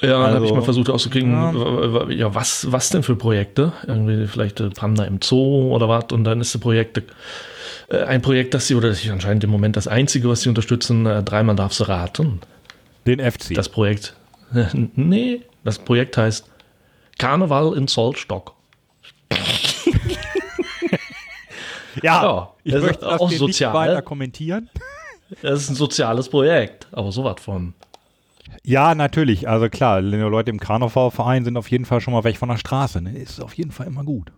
Ja, 0.01 0.09
dann 0.09 0.35
habe 0.35 0.35
ich 0.35 0.41
Also, 0.43 0.55
mal 0.55 0.61
versucht 0.61 0.89
auszukriegen, 0.89 1.31
ja. 1.31 1.51
ja, 1.51 2.09
ja 2.09 2.35
was, 2.35 2.71
was 2.71 2.89
denn 2.89 3.01
für 3.01 3.15
Projekte? 3.15 3.71
Irgendwie 3.87 4.27
vielleicht 4.27 4.59
äh, 4.59 4.69
Panda 4.69 5.05
im 5.05 5.19
Zoo 5.19 5.73
oder 5.73 5.89
was? 5.89 6.05
Und 6.11 6.25
dann 6.25 6.41
ist 6.41 6.53
das 6.53 6.61
Projekt, 6.61 7.01
äh, 7.89 8.03
ein 8.03 8.21
Projekt, 8.21 8.53
das 8.53 8.67
sie, 8.67 8.75
oder 8.75 8.89
das 8.89 9.03
ist 9.03 9.09
anscheinend 9.09 9.43
im 9.45 9.49
Moment 9.49 9.77
das 9.77 9.87
einzige, 9.87 10.29
was 10.29 10.41
sie 10.41 10.49
unterstützen, 10.49 11.05
äh, 11.05 11.23
dreimal 11.23 11.55
darfst 11.55 11.79
du 11.79 11.85
raten. 11.85 12.41
Den 13.07 13.19
FC. 13.19 13.55
Das 13.55 13.69
Projekt, 13.69 14.15
nee, 14.73 15.41
das 15.65 15.79
Projekt 15.79 16.15
heißt 16.17 16.49
Karneval 17.17 17.75
in 17.77 17.89
Zollstock. 17.89 18.55
ja, 22.01 22.23
ja, 22.23 22.49
ich 22.63 22.71
das 22.73 22.81
ist 22.81 22.87
möchte 22.87 23.05
das 23.05 23.19
auch 23.19 23.29
hier 23.29 23.37
sozial. 23.39 23.71
nicht 23.71 23.79
weiter 23.79 24.01
kommentieren. 24.01 24.69
Das 25.41 25.61
ist 25.63 25.69
ein 25.69 25.75
soziales 25.75 26.29
Projekt, 26.29 26.87
aber 26.91 27.11
sowas 27.11 27.37
von. 27.41 27.73
Ja, 28.63 28.95
natürlich. 28.95 29.49
Also 29.49 29.69
klar, 29.69 30.01
Leute 30.01 30.51
im 30.51 30.59
Karnevalverein 30.59 31.43
sind 31.43 31.57
auf 31.57 31.69
jeden 31.69 31.85
Fall 31.85 31.99
schon 31.99 32.13
mal 32.13 32.23
weg 32.23 32.37
von 32.37 32.49
der 32.49 32.57
Straße. 32.57 33.01
Ne? 33.01 33.17
Ist 33.17 33.41
auf 33.41 33.53
jeden 33.55 33.71
Fall 33.71 33.87
immer 33.87 34.03
gut. 34.03 34.31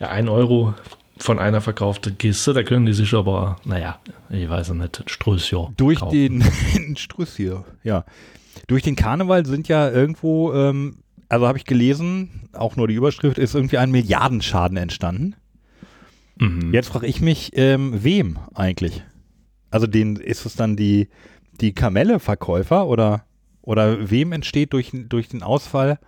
Ja, 0.00 0.08
ein 0.08 0.28
Euro 0.28 0.74
von 1.18 1.38
einer 1.38 1.60
verkauften 1.60 2.18
Kiste, 2.18 2.52
da 2.52 2.62
können 2.62 2.86
die 2.86 2.92
sich 2.92 3.14
aber, 3.14 3.56
naja, 3.64 3.98
ich 4.30 4.48
weiß 4.48 4.68
ja 4.68 4.74
nicht, 4.74 5.04
Strößchen 5.06 5.74
Durch 5.76 6.00
kaufen. 6.00 6.40
den 6.40 6.96
hier, 7.36 7.64
ja. 7.84 8.04
Durch 8.66 8.82
den 8.82 8.96
Karneval 8.96 9.46
sind 9.46 9.68
ja 9.68 9.90
irgendwo, 9.90 10.52
ähm, 10.52 10.98
also 11.28 11.46
habe 11.46 11.58
ich 11.58 11.64
gelesen, 11.64 12.48
auch 12.52 12.76
nur 12.76 12.88
die 12.88 12.94
Überschrift, 12.94 13.38
ist 13.38 13.54
irgendwie 13.54 13.78
ein 13.78 13.90
Milliardenschaden 13.90 14.76
entstanden. 14.76 15.34
Mhm. 16.38 16.72
Jetzt 16.72 16.88
frage 16.88 17.06
ich 17.06 17.20
mich, 17.20 17.52
ähm, 17.54 18.02
wem 18.02 18.38
eigentlich? 18.54 19.02
Also 19.70 19.86
den, 19.86 20.16
ist 20.16 20.44
es 20.44 20.56
dann 20.56 20.76
die, 20.76 21.08
die 21.60 21.72
Kamelle-Verkäufer 21.72 22.86
oder, 22.86 23.24
oder 23.62 24.10
wem 24.10 24.32
entsteht 24.32 24.72
durch, 24.72 24.90
durch 24.92 25.28
den 25.28 25.42
Ausfall? 25.42 25.98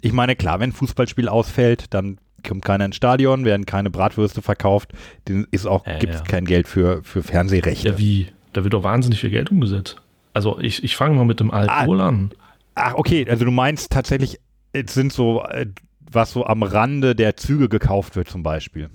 Ich 0.00 0.12
meine, 0.12 0.36
klar, 0.36 0.60
wenn 0.60 0.70
ein 0.70 0.74
Fußballspiel 0.74 1.28
ausfällt, 1.28 1.92
dann 1.92 2.18
kommt 2.46 2.64
keiner 2.64 2.86
ins 2.86 2.96
Stadion, 2.96 3.44
werden 3.44 3.66
keine 3.66 3.90
Bratwürste 3.90 4.40
verkauft, 4.40 4.92
dann 5.26 5.46
ist 5.50 5.66
auch, 5.66 5.86
Ja, 5.86 5.98
gibt 5.98 6.14
es 6.14 6.20
ja. 6.20 6.26
kein 6.26 6.46
Geld 6.46 6.68
für, 6.68 7.02
für 7.02 7.22
Fernsehrechte. 7.22 7.88
Ja, 7.88 7.98
wie? 7.98 8.28
Da 8.54 8.64
wird 8.64 8.72
doch 8.72 8.82
wahnsinnig 8.82 9.20
viel 9.20 9.30
Geld 9.30 9.50
umgesetzt. 9.50 10.00
Also 10.32 10.58
ich, 10.60 10.84
ich 10.84 10.96
fange 10.96 11.16
mal 11.16 11.24
mit 11.24 11.40
dem 11.40 11.50
Alkohol 11.50 12.00
an. 12.00 12.30
Ach, 12.74 12.94
okay, 12.94 13.26
also 13.28 13.44
du 13.44 13.50
meinst 13.50 13.90
tatsächlich, 13.90 14.38
es 14.72 14.94
sind 14.94 15.12
so, 15.12 15.42
äh, 15.42 15.66
was 16.00 16.32
so 16.32 16.46
am 16.46 16.62
Rande 16.62 17.14
der 17.14 17.36
Züge 17.36 17.68
gekauft 17.68 18.16
wird 18.16 18.28
zum 18.28 18.42
Beispiel. 18.42 18.90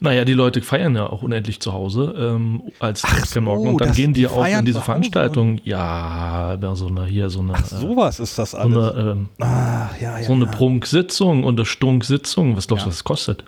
Naja, 0.00 0.24
die 0.24 0.32
Leute 0.32 0.62
feiern 0.62 0.94
ja 0.94 1.06
auch 1.08 1.22
unendlich 1.22 1.60
zu 1.60 1.72
Hause 1.72 2.14
ähm, 2.16 2.62
als 2.78 3.02
Morgen 3.36 3.64
so, 3.64 3.70
und 3.70 3.80
dann 3.80 3.92
gehen 3.92 4.12
die, 4.12 4.20
die 4.20 4.28
auch 4.28 4.46
in 4.46 4.64
diese 4.64 4.80
Veranstaltung. 4.80 5.60
Ja, 5.64 6.56
da 6.56 6.76
so 6.76 6.86
eine, 6.86 7.04
hier 7.04 7.30
so 7.30 7.40
eine, 7.40 7.54
Ach, 7.54 7.64
sowas 7.64 8.20
ist 8.20 8.38
das 8.38 8.54
äh, 8.54 8.56
so 8.56 8.62
alles. 8.62 8.94
eine, 8.94 9.10
ähm, 9.10 9.28
ah, 9.40 9.88
ja, 10.00 10.18
ja, 10.18 10.22
so 10.24 10.32
eine 10.32 10.44
ja. 10.44 10.50
Prunksitzung 10.50 11.44
und 11.44 11.58
eine 11.58 11.66
Stunksitzung. 11.66 12.56
Was 12.56 12.68
glaubst 12.68 12.86
du, 12.86 12.88
was 12.88 12.96
das 12.96 13.04
kostet? 13.04 13.44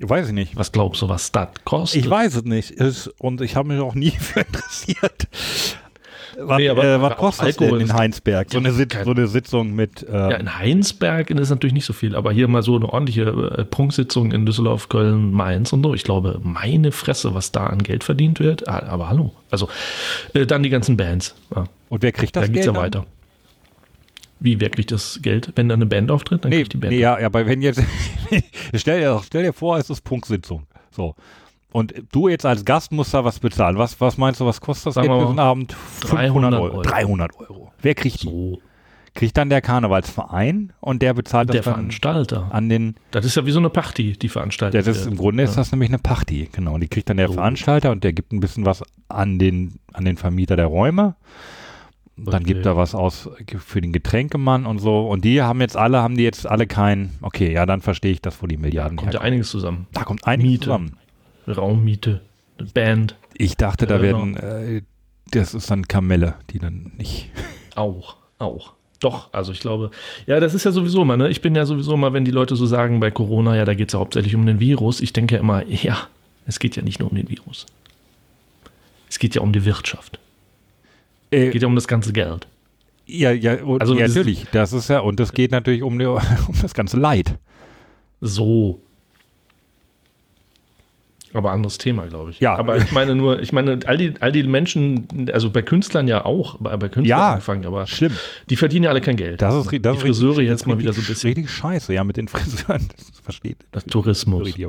Weiß 0.00 0.28
ich 0.28 0.34
nicht. 0.34 0.56
Was 0.56 0.72
glaubst 0.72 1.02
du, 1.02 1.08
was 1.08 1.30
das 1.30 1.48
kostet? 1.64 2.00
Ich 2.00 2.10
weiß 2.10 2.34
es 2.36 2.44
nicht. 2.44 2.72
Es, 2.72 3.08
und 3.18 3.40
ich 3.40 3.56
habe 3.56 3.68
mich 3.68 3.80
auch 3.80 3.94
nie 3.94 4.10
für 4.18 4.40
interessiert. 4.40 5.28
Was, 6.38 6.58
Nee, 6.58 6.68
aber- 6.68 6.84
äh, 6.84 7.00
was 7.02 7.16
kostet 7.16 7.48
das 7.48 7.58
Alkohol 7.58 7.78
denn 7.78 7.88
in 7.88 7.94
Heinsberg? 7.94 8.50
So, 8.50 8.58
Ja, 8.58 8.64
eine, 8.64 8.72
Sit 8.74 8.90
kein- 8.90 9.04
so 9.04 9.10
eine 9.12 9.26
Sitzung 9.26 9.74
mit. 9.74 10.02
Äh, 10.02 10.12
Ja, 10.12 10.30
in 10.32 10.58
Heinsberg 10.58 11.30
ist 11.30 11.50
natürlich 11.50 11.74
nicht 11.74 11.84
so 11.84 11.92
viel, 11.92 12.14
aber 12.16 12.32
hier 12.32 12.48
mal 12.48 12.62
so 12.62 12.76
eine 12.76 12.88
ordentliche 12.88 13.22
äh, 13.22 13.64
Prunksitzung 13.64 14.32
in 14.32 14.46
Düsseldorf, 14.46 14.88
Köln, 14.88 15.32
Mainz 15.32 15.72
und 15.72 15.82
so. 15.82 15.94
Ich 15.94 16.04
glaube, 16.04 16.40
meine 16.42 16.92
Fresse, 16.92 17.34
was 17.34 17.52
da 17.52 17.66
an 17.66 17.82
Geld 17.82 18.04
verdient 18.04 18.40
wird. 18.40 18.68
Ah, 18.68 18.82
Aber 18.88 19.08
hallo. 19.08 19.32
Also, 19.50 19.68
äh, 20.32 20.46
dann 20.46 20.62
die 20.62 20.70
ganzen 20.70 20.96
Bands. 20.96 21.34
Ja, 21.54 21.64
und 21.88 22.02
wer 22.02 22.12
kriegt 22.12 22.34
das 22.36 22.42
da 22.42 22.46
geht's 22.46 22.54
Geld 22.64 22.66
ja 22.66 22.72
dann? 22.72 22.82
weiter. 22.82 23.06
Wie 24.40 24.60
wirklich 24.60 24.86
das 24.86 25.20
Geld? 25.22 25.52
Wenn 25.54 25.68
da 25.68 25.74
eine 25.74 25.86
Band 25.86 26.10
auftritt, 26.10 26.44
dann 26.44 26.50
Nee, 26.50 26.58
kriegt 26.58 26.72
die 26.74 26.76
Band. 26.76 26.92
nee, 26.92 26.98
ja, 27.00 27.18
ja, 27.18 27.26
aber 27.26 27.46
wenn 27.46 27.62
jetzt, 27.62 27.80
stell, 28.74 29.00
dir, 29.00 29.20
stell 29.24 29.42
dir 29.44 29.52
vor, 29.52 29.78
es 29.78 29.88
ist 29.88 30.02
Punksitzung. 30.02 30.66
So. 30.90 31.14
Und 31.74 31.92
du 32.12 32.28
jetzt 32.28 32.46
als 32.46 32.64
Gast 32.64 32.92
musst 32.92 33.12
da 33.14 33.24
was 33.24 33.40
bezahlen. 33.40 33.76
Was, 33.78 34.00
was 34.00 34.16
meinst 34.16 34.38
du, 34.40 34.46
was 34.46 34.60
kostet 34.60 34.86
das 34.86 34.94
Sagen 34.94 35.08
wir 35.08 35.28
mal 35.32 35.42
Abend? 35.42 35.72
500 35.72 36.30
300 36.30 36.54
Euro. 36.54 36.64
Euro. 36.74 36.82
300 36.82 37.40
Euro. 37.40 37.72
Wer 37.82 37.94
kriegt 37.96 38.22
die? 38.22 38.28
so, 38.28 38.58
Kriegt 39.12 39.36
dann 39.36 39.48
der 39.50 39.60
Karnevalsverein 39.60 40.72
und 40.80 41.02
der 41.02 41.14
bezahlt 41.14 41.48
der 41.48 41.56
das 41.56 41.64
dann 41.64 41.74
Veranstalter. 41.74 42.48
an 42.52 42.68
den, 42.68 42.94
Das 43.10 43.24
ist 43.24 43.34
ja 43.36 43.44
wie 43.44 43.50
so 43.50 43.58
eine 43.58 43.70
Party, 43.70 44.12
die 44.12 44.28
veranstaltet 44.28 44.86
das 44.86 44.96
ist, 44.96 45.06
im 45.06 45.16
Grunde 45.16 45.42
ist 45.42 45.50
Ja. 45.50 45.56
das 45.56 45.72
nämlich 45.72 45.90
eine 45.90 45.98
Party, 45.98 46.48
genau. 46.52 46.74
Und 46.74 46.80
die 46.80 46.88
kriegt 46.88 47.08
dann 47.10 47.16
der 47.16 47.26
So. 47.28 47.34
Veranstalter 47.34 47.90
und 47.90 48.04
der 48.04 48.12
gibt 48.12 48.32
ein 48.32 48.38
bisschen 48.40 48.64
was 48.64 48.82
an 49.08 49.38
den, 49.40 49.80
an 49.92 50.04
den 50.04 50.16
Vermieter 50.16 50.54
der 50.56 50.66
Räume. 50.66 51.16
Dann 52.16 52.42
Okay. 52.42 52.44
gibt 52.44 52.66
er 52.66 52.76
was 52.76 52.94
aus 52.94 53.28
für 53.58 53.80
den 53.80 53.92
Getränkemann 53.92 54.66
und 54.66 54.78
so. 54.78 55.08
Und 55.08 55.24
die 55.24 55.42
haben 55.42 55.60
jetzt 55.60 55.76
alle, 55.76 56.02
haben 56.02 56.16
die 56.16 56.22
jetzt 56.22 56.46
alle 56.46 56.68
kein, 56.68 57.10
okay, 57.22 57.52
ja, 57.52 57.66
dann 57.66 57.80
verstehe 57.80 58.12
ich 58.12 58.22
das, 58.22 58.40
wo 58.42 58.46
die 58.46 58.56
Milliarden 58.56 58.96
Kommt 58.96 59.14
ja 59.14 59.20
einiges 59.20 59.50
zusammen. 59.50 59.86
Da 59.92 60.04
kommt 60.04 60.24
einiges 60.24 60.50
Miete. 60.52 60.64
zusammen. 60.66 60.96
Raummiete, 61.46 62.20
eine 62.58 62.68
Band, 62.68 63.16
Ich 63.36 63.56
dachte, 63.56 63.86
da 63.86 64.00
werden, 64.02 64.36
äh, 64.36 64.82
das 65.30 65.54
ist 65.54 65.70
dann 65.70 65.88
Kamelle, 65.88 66.34
die 66.50 66.58
dann 66.58 66.92
nicht. 66.96 67.30
Auch, 67.76 68.16
auch. 68.38 68.74
Doch, 69.00 69.32
also 69.32 69.50
ich 69.50 69.58
glaube, 69.60 69.90
ja, 70.26 70.38
das 70.38 70.54
ist 70.54 70.64
ja 70.64 70.70
sowieso 70.70 71.04
mal, 71.04 71.16
ne? 71.16 71.28
Ich 71.28 71.40
bin 71.42 71.54
ja 71.56 71.66
sowieso 71.66 71.96
mal, 71.96 72.12
wenn 72.12 72.24
die 72.24 72.30
Leute 72.30 72.54
so 72.54 72.64
sagen 72.66 73.00
bei 73.00 73.10
Corona, 73.10 73.56
ja, 73.56 73.64
da 73.64 73.74
geht 73.74 73.88
es 73.88 73.92
ja 73.94 73.98
hauptsächlich 73.98 74.34
um 74.36 74.46
den 74.46 74.60
Virus. 74.60 75.00
Ich 75.00 75.12
denke 75.12 75.34
ja 75.34 75.40
immer, 75.40 75.66
ja, 75.68 75.98
es 76.46 76.60
geht 76.60 76.76
ja 76.76 76.82
nicht 76.82 77.00
nur 77.00 77.10
um 77.10 77.16
den 77.16 77.28
Virus. 77.28 77.66
Es 79.08 79.18
geht 79.18 79.34
ja 79.34 79.42
um 79.42 79.52
die 79.52 79.64
Wirtschaft. 79.64 80.18
Es 81.30 81.38
Äh, 81.40 81.50
geht 81.50 81.62
ja 81.62 81.68
um 81.68 81.74
das 81.74 81.88
ganze 81.88 82.12
Geld. 82.12 82.46
ja, 83.06 83.32
ja, 83.32 83.62
und, 83.64 83.80
Also 83.80 83.94
ja 83.94 84.06
natürlich. 84.06 84.46
Das 84.52 84.72
ist 84.72 84.88
ja, 84.88 85.00
und 85.00 85.18
das 85.18 85.32
geht 85.32 85.50
natürlich 85.50 85.82
um, 85.82 85.98
die, 85.98 86.06
um 86.06 86.22
das 86.62 86.74
ganze 86.74 86.96
Leid. 86.96 87.34
So. 88.20 88.80
Aber 91.34 91.50
anderes 91.50 91.78
Thema, 91.78 92.06
glaube 92.06 92.30
ich. 92.30 92.38
Ja. 92.40 92.54
Aber 92.54 92.76
ich 92.76 92.92
meine 92.92 93.14
nur, 93.14 93.40
ich 93.40 93.52
meine, 93.52 93.80
all 93.86 93.98
die, 93.98 94.14
all 94.20 94.30
die 94.32 94.44
Menschen, 94.44 95.28
also 95.32 95.50
bei 95.50 95.62
Künstlern 95.62 96.06
ja 96.08 96.24
auch, 96.24 96.56
bei, 96.60 96.76
bei 96.76 96.88
Künstlern 96.88 97.04
Ja, 97.18 97.30
angefangen, 97.32 97.66
aber 97.66 97.86
Schlimm. 97.88 98.12
die 98.48 98.56
verdienen 98.56 98.84
ja 98.84 98.90
alle 98.90 99.00
kein 99.00 99.16
Geld. 99.16 99.42
Das 99.42 99.52
ist, 99.52 99.64
das 99.64 99.70
die 99.70 99.76
richtig- 99.78 100.00
Friseure 100.00 100.34
das 100.36 100.44
jetzt 100.44 100.66
mal 100.68 100.78
wieder 100.78 100.92
so 100.92 100.98
ein 100.98 101.00
richtig- 101.00 101.14
bisschen. 101.14 101.28
Richtig 101.30 101.50
scheiße, 101.50 101.92
ja, 101.92 102.04
mit 102.04 102.16
den 102.16 102.28
Friseuren. 102.28 102.88
Das 102.96 103.20
versteht. 103.20 103.58
Das 103.72 103.84
Tourismus. 103.84 104.46
Richtig, 104.46 104.66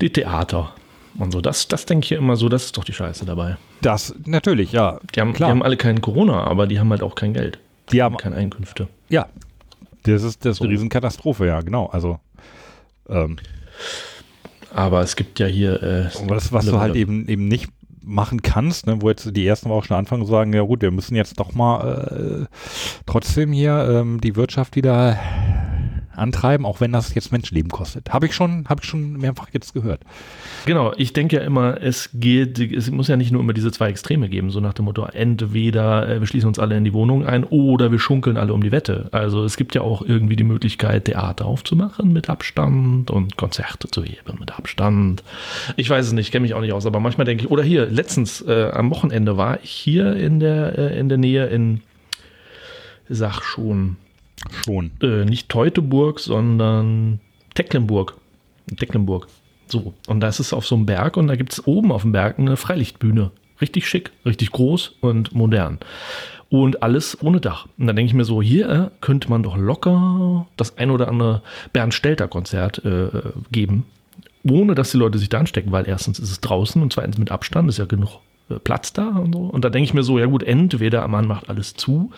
Die 0.00 0.10
Theater 0.10 0.72
und 1.18 1.30
so. 1.32 1.40
Das, 1.40 1.68
das 1.68 1.84
denke 1.86 2.04
ich 2.04 2.10
ja 2.10 2.18
immer 2.18 2.36
so, 2.36 2.48
das 2.48 2.64
ist 2.64 2.76
doch 2.78 2.84
die 2.84 2.92
Scheiße 2.94 3.24
dabei. 3.26 3.56
Das, 3.82 4.14
natürlich, 4.24 4.72
ja. 4.72 4.98
Die 5.14 5.20
haben, 5.20 5.34
Klar. 5.34 5.48
die 5.48 5.50
haben 5.50 5.62
alle 5.62 5.76
kein 5.76 6.00
Corona, 6.00 6.44
aber 6.44 6.66
die 6.66 6.80
haben 6.80 6.90
halt 6.90 7.02
auch 7.02 7.14
kein 7.16 7.34
Geld. 7.34 7.58
Die 7.92 8.02
haben, 8.02 8.16
Keine 8.16 8.36
Einkünfte. 8.36 8.88
ja. 9.10 9.26
Das 10.04 10.22
ist, 10.22 10.44
das 10.44 10.52
ist 10.52 10.58
So. 10.58 10.64
eine 10.64 10.72
Riesenkatastrophe, 10.74 11.46
ja, 11.46 11.60
genau. 11.62 11.86
Also, 11.86 12.18
ähm, 13.08 13.36
Aber 14.74 15.02
es 15.02 15.16
gibt 15.16 15.38
ja 15.38 15.46
hier. 15.46 15.82
Äh, 15.82 16.06
was, 16.28 16.52
was 16.52 16.66
du 16.66 16.78
halt 16.78 16.96
eben, 16.96 17.28
eben 17.28 17.48
nicht 17.48 17.68
machen 18.02 18.42
kannst, 18.42 18.86
ne, 18.86 19.00
wo 19.00 19.08
jetzt 19.08 19.34
die 19.34 19.46
ersten 19.46 19.70
auch 19.70 19.84
schon 19.84 19.96
anfangen 19.96 20.24
zu 20.24 20.30
sagen, 20.30 20.52
ja 20.52 20.62
gut, 20.62 20.82
wir 20.82 20.90
müssen 20.90 21.16
jetzt 21.16 21.40
doch 21.40 21.54
mal 21.54 22.46
äh, 22.48 22.56
trotzdem 23.06 23.52
hier 23.52 23.88
ähm, 23.90 24.20
die 24.20 24.36
Wirtschaft 24.36 24.76
wieder 24.76 25.18
antreiben, 26.14 26.66
auch 26.66 26.80
wenn 26.80 26.92
das 26.92 27.14
jetzt 27.14 27.32
Menschenleben 27.32 27.70
kostet. 27.70 28.12
Habe 28.12 28.26
ich 28.26 28.34
schon, 28.34 28.66
habe 28.68 28.82
ich 28.82 28.88
schon 28.88 29.12
mehrfach 29.14 29.48
jetzt 29.52 29.74
gehört. 29.74 30.00
Genau, 30.66 30.92
ich 30.96 31.12
denke 31.12 31.36
ja 31.36 31.42
immer, 31.42 31.80
es 31.80 32.10
geht, 32.14 32.58
es 32.58 32.90
muss 32.90 33.08
ja 33.08 33.16
nicht 33.16 33.32
nur 33.32 33.40
immer 33.40 33.52
diese 33.52 33.70
zwei 33.72 33.88
Extreme 33.88 34.28
geben, 34.28 34.50
so 34.50 34.60
nach 34.60 34.74
dem 34.74 34.86
Motto, 34.86 35.04
entweder 35.04 36.08
äh, 36.08 36.20
wir 36.20 36.26
schließen 36.26 36.48
uns 36.48 36.58
alle 36.58 36.76
in 36.76 36.84
die 36.84 36.92
Wohnung 36.92 37.26
ein 37.26 37.44
oder 37.44 37.90
wir 37.90 37.98
schunkeln 37.98 38.36
alle 38.36 38.54
um 38.54 38.62
die 38.62 38.72
Wette. 38.72 39.08
Also 39.12 39.44
es 39.44 39.56
gibt 39.56 39.74
ja 39.74 39.82
auch 39.82 40.02
irgendwie 40.02 40.36
die 40.36 40.44
Möglichkeit, 40.44 41.06
Theater 41.06 41.46
aufzumachen 41.46 42.12
mit 42.12 42.30
Abstand 42.30 43.10
und 43.10 43.36
Konzerte 43.36 43.88
zu 43.88 44.02
geben 44.02 44.38
mit 44.38 44.52
Abstand. 44.52 45.22
Ich 45.76 45.88
weiß 45.88 46.06
es 46.06 46.12
nicht, 46.12 46.32
kenne 46.32 46.42
mich 46.42 46.54
auch 46.54 46.60
nicht 46.60 46.72
aus, 46.72 46.86
aber 46.86 47.00
manchmal 47.00 47.24
denke 47.24 47.44
ich, 47.44 47.50
oder 47.50 47.62
hier, 47.62 47.86
letztens 47.86 48.40
äh, 48.42 48.70
am 48.72 48.90
Wochenende 48.90 49.36
war 49.36 49.58
ich 49.62 49.70
hier 49.70 50.16
in 50.16 50.40
der, 50.40 50.78
äh, 50.78 50.98
in 50.98 51.08
der 51.08 51.18
Nähe 51.18 51.46
in, 51.46 51.80
sag 53.08 53.42
schon, 53.42 53.96
Schon. 54.64 54.90
äh, 55.02 55.24
nicht 55.24 55.48
Teutoburg, 55.48 56.20
sondern 56.20 57.20
Tecklenburg. 57.54 58.16
Tecklenburg. 58.76 59.28
So. 59.66 59.94
Und 60.06 60.20
das 60.20 60.40
ist 60.40 60.52
auf 60.52 60.66
so 60.66 60.74
einem 60.74 60.86
Berg 60.86 61.16
und 61.16 61.26
da 61.26 61.36
gibt 61.36 61.52
es 61.52 61.66
oben 61.66 61.92
auf 61.92 62.02
dem 62.02 62.12
Berg 62.12 62.38
eine 62.38 62.56
Freilichtbühne. 62.56 63.30
Richtig 63.60 63.88
schick, 63.88 64.12
richtig 64.26 64.50
groß 64.50 64.96
und 65.00 65.34
modern. 65.34 65.78
Und 66.50 66.82
alles 66.82 67.20
ohne 67.22 67.40
Dach. 67.40 67.66
Und 67.78 67.86
dann 67.86 67.96
denke 67.96 68.08
ich 68.08 68.14
mir 68.14 68.24
so, 68.24 68.42
hier 68.42 68.68
äh, 68.68 68.90
könnte 69.00 69.30
man 69.30 69.42
doch 69.42 69.56
locker 69.56 70.46
das 70.56 70.76
ein 70.78 70.90
oder 70.90 71.08
andere 71.08 71.42
Bernd 71.72 71.94
Stelter 71.94 72.28
Konzert 72.28 72.84
äh, 72.84 73.08
geben, 73.50 73.86
ohne 74.48 74.74
dass 74.74 74.90
die 74.90 74.98
Leute 74.98 75.18
sich 75.18 75.28
da 75.28 75.38
anstecken, 75.38 75.72
weil 75.72 75.88
erstens 75.88 76.18
ist 76.18 76.30
es 76.30 76.40
draußen 76.40 76.82
und 76.82 76.92
zweitens 76.92 77.18
mit 77.18 77.30
Abstand 77.30 77.68
ist 77.68 77.78
ja 77.78 77.86
genug 77.86 78.20
Platz 78.62 78.92
da 78.92 79.08
und 79.08 79.34
so. 79.34 79.40
Und 79.40 79.64
da 79.64 79.70
denke 79.70 79.84
ich 79.84 79.94
mir 79.94 80.02
so, 80.02 80.18
ja 80.18 80.26
gut, 80.26 80.42
entweder 80.42 81.06
man 81.08 81.26
macht 81.26 81.48
alles 81.48 81.74
zu 81.74 82.10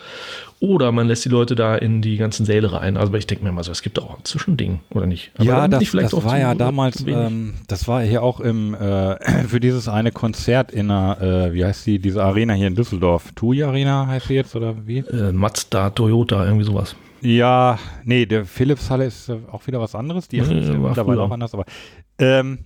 oder 0.59 0.91
man 0.91 1.07
lässt 1.07 1.23
die 1.23 1.29
Leute 1.29 1.55
da 1.55 1.75
in 1.75 2.01
die 2.01 2.17
ganzen 2.17 2.45
Säle 2.45 2.73
rein. 2.73 2.97
Also 2.97 3.13
ich 3.13 3.27
denke 3.27 3.45
mir 3.45 3.51
mal 3.51 3.63
so, 3.63 3.71
es 3.71 3.81
gibt 3.81 3.99
auch 3.99 4.17
ein 4.17 4.25
Zwischending, 4.25 4.79
oder 4.89 5.05
nicht? 5.05 5.31
Aber 5.35 5.45
ja, 5.45 5.67
das, 5.67 5.79
nicht 5.79 5.89
vielleicht 5.89 6.13
das 6.13 6.23
war 6.23 6.37
ja 6.37 6.53
damals, 6.55 7.05
ähm, 7.07 7.53
das 7.67 7.87
war 7.87 8.01
hier 8.01 8.23
auch 8.23 8.39
im, 8.39 8.73
äh, 8.73 9.43
für 9.47 9.59
dieses 9.59 9.87
eine 9.87 10.11
Konzert 10.11 10.71
in 10.71 10.89
der, 10.89 11.49
äh, 11.49 11.53
wie 11.53 11.63
heißt 11.63 11.85
die, 11.85 11.99
diese 11.99 12.23
Arena 12.23 12.53
hier 12.53 12.67
in 12.67 12.75
Düsseldorf. 12.75 13.31
TUI 13.33 13.63
Arena 13.63 14.07
heißt 14.07 14.27
sie 14.27 14.35
jetzt, 14.35 14.55
oder 14.55 14.75
wie? 14.85 14.99
äh, 14.99 15.31
Mazda, 15.31 15.91
Toyota, 15.91 16.45
irgendwie 16.45 16.65
sowas. 16.65 16.95
Ja, 17.21 17.79
nee, 18.03 18.25
der 18.25 18.45
Philips-Halle 18.45 19.05
ist 19.05 19.29
äh, 19.29 19.37
auch 19.51 19.65
wieder 19.67 19.79
was 19.79 19.95
anderes. 19.95 20.27
Die 20.27 20.41
Nee, 20.41 20.67
war 20.67 20.89
mittlerweile 20.89 21.21
auch 21.21 21.31
anders, 21.31 21.53
aber 21.53 21.65
ähm, 22.19 22.59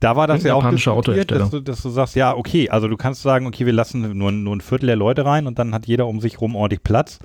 da 0.00 0.14
war 0.14 0.26
das 0.26 0.44
ja 0.44 0.54
auch 0.54 0.70
diskutiert, 0.70 1.30
dass 1.30 1.50
du, 1.50 1.60
dass 1.60 1.82
du 1.82 1.88
sagst, 1.88 2.14
ja, 2.14 2.36
okay, 2.36 2.70
also 2.70 2.86
du 2.86 2.96
kannst 2.96 3.22
sagen, 3.22 3.46
okay, 3.46 3.66
wir 3.66 3.72
lassen 3.72 4.16
nur, 4.16 4.30
nur 4.30 4.56
ein 4.56 4.60
Viertel 4.60 4.86
der 4.86 4.96
Leute 4.96 5.24
rein 5.24 5.46
und 5.46 5.58
dann 5.58 5.74
hat 5.74 5.86
jeder 5.86 6.06
um 6.06 6.20
sich 6.20 6.40
rum 6.40 6.54
ordentlich 6.54 6.82
Platz. 6.82 7.18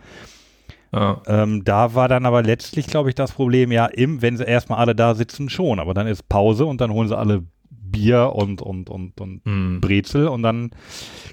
Ja. 0.92 1.22
Ähm, 1.28 1.64
da 1.64 1.96
war 1.96 2.08
dann 2.08 2.26
aber 2.26 2.44
letztlich, 2.44 2.88
glaube 2.88 3.10
ich, 3.10 3.16
das 3.16 3.32
Problem, 3.32 3.72
ja, 3.72 3.86
im, 3.86 4.22
wenn 4.22 4.38
sie 4.38 4.44
erstmal 4.44 4.80
alle 4.80 4.96
da 4.96 5.16
sitzen, 5.16 5.50
schon, 5.50 5.80
aber 5.80 5.94
dann 5.94 6.08
ist 6.08 6.30
Pause 6.30 6.66
und 6.66 6.82
dann 6.82 6.92
holen 6.92 7.08
sie 7.08 7.18
alle 7.18 7.44
Bier 7.70 8.32
und, 8.34 8.62
und, 8.62 8.90
und, 8.90 9.20
und 9.22 9.42
Hm. 9.46 9.80
Brezel 9.82 10.28
und 10.28 10.44
dann 10.44 10.72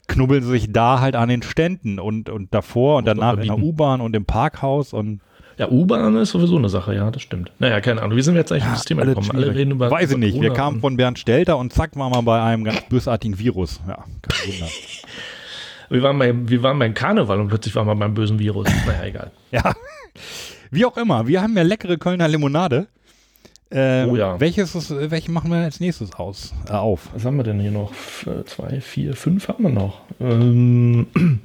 knubbeln 0.08 0.42
sie 0.42 0.50
sich 0.50 0.72
da 0.72 1.00
halt 1.00 1.16
an 1.16 1.28
den 1.28 1.42
Ständen 1.42 1.98
und, 1.98 2.28
und 2.28 2.54
davor 2.54 2.98
und 2.98 3.06
danach 3.06 3.38
in 3.38 3.48
der. 3.48 3.58
U-Bahn 3.58 4.00
und 4.00 4.14
im 4.14 4.26
Parkhaus 4.26 4.92
und 4.92 5.20
Ja, 5.60 5.68
U-Bahn 5.68 6.16
ist 6.16 6.30
sowieso 6.30 6.56
eine 6.56 6.70
Sache, 6.70 6.94
ja, 6.94 7.10
das 7.10 7.20
stimmt. 7.20 7.52
Naja, 7.58 7.82
keine 7.82 8.00
Ahnung. 8.00 8.16
Wie 8.16 8.22
sind 8.22 8.32
wir 8.32 8.40
jetzt 8.40 8.50
eigentlich 8.50 8.64
auf 8.64 8.72
das 8.72 8.86
Thema 8.86 9.04
gekommen? 9.04 9.30
Alle 9.32 9.54
reden 9.54 9.72
über. 9.72 9.90
Weiß 9.90 10.04
ich 10.08 10.16
über 10.16 10.18
nicht. 10.20 10.32
Wir 10.40 10.48
Corona 10.48 10.54
kamen 10.54 10.76
und- 10.76 10.80
von 10.80 10.96
Bernd 10.96 11.18
Stelter 11.18 11.58
und 11.58 11.70
zack 11.70 11.94
waren 11.96 12.10
wir 12.12 12.22
bei 12.22 12.42
einem 12.42 12.64
ganz 12.64 12.80
bösartigen 12.88 13.38
Virus. 13.38 13.78
Ja, 13.86 14.04
kein 14.22 14.52
Wunder. 14.54 14.66
Wir 15.92 16.02
waren, 16.04 16.18
bei, 16.20 16.32
wir 16.48 16.62
waren 16.62 16.78
beim 16.78 16.94
Karneval 16.94 17.40
und 17.40 17.48
plötzlich 17.48 17.74
waren 17.74 17.88
wir 17.88 17.96
beim 17.96 18.14
bösen 18.14 18.38
Virus. 18.38 18.68
Naja, 18.86 19.04
egal. 19.06 19.32
ja. 19.50 19.74
Wie 20.70 20.84
auch 20.84 20.96
immer, 20.96 21.26
wir 21.26 21.42
haben 21.42 21.56
ja 21.56 21.64
leckere 21.64 21.96
Kölner 21.98 22.28
Limonade. 22.28 22.86
Ähm, 23.72 24.08
Oh 24.10 24.14
ja. 24.16 24.38
Welches 24.38 24.76
ist, 24.76 24.90
welche 25.10 25.32
machen 25.32 25.50
wir 25.50 25.58
als 25.58 25.80
nächstes 25.80 26.12
aus, 26.14 26.54
äh, 26.68 26.72
auf? 26.74 27.08
Was 27.12 27.24
haben 27.24 27.36
wir 27.38 27.42
denn 27.42 27.58
hier 27.58 27.72
noch? 27.72 27.90
Äh, 28.24 28.44
Zwei, 28.44 28.80
vier, 28.80 29.14
fünf 29.16 29.48
haben 29.48 29.64
wir 29.64 29.70
noch. 29.70 30.00
Ähm, 30.20 31.08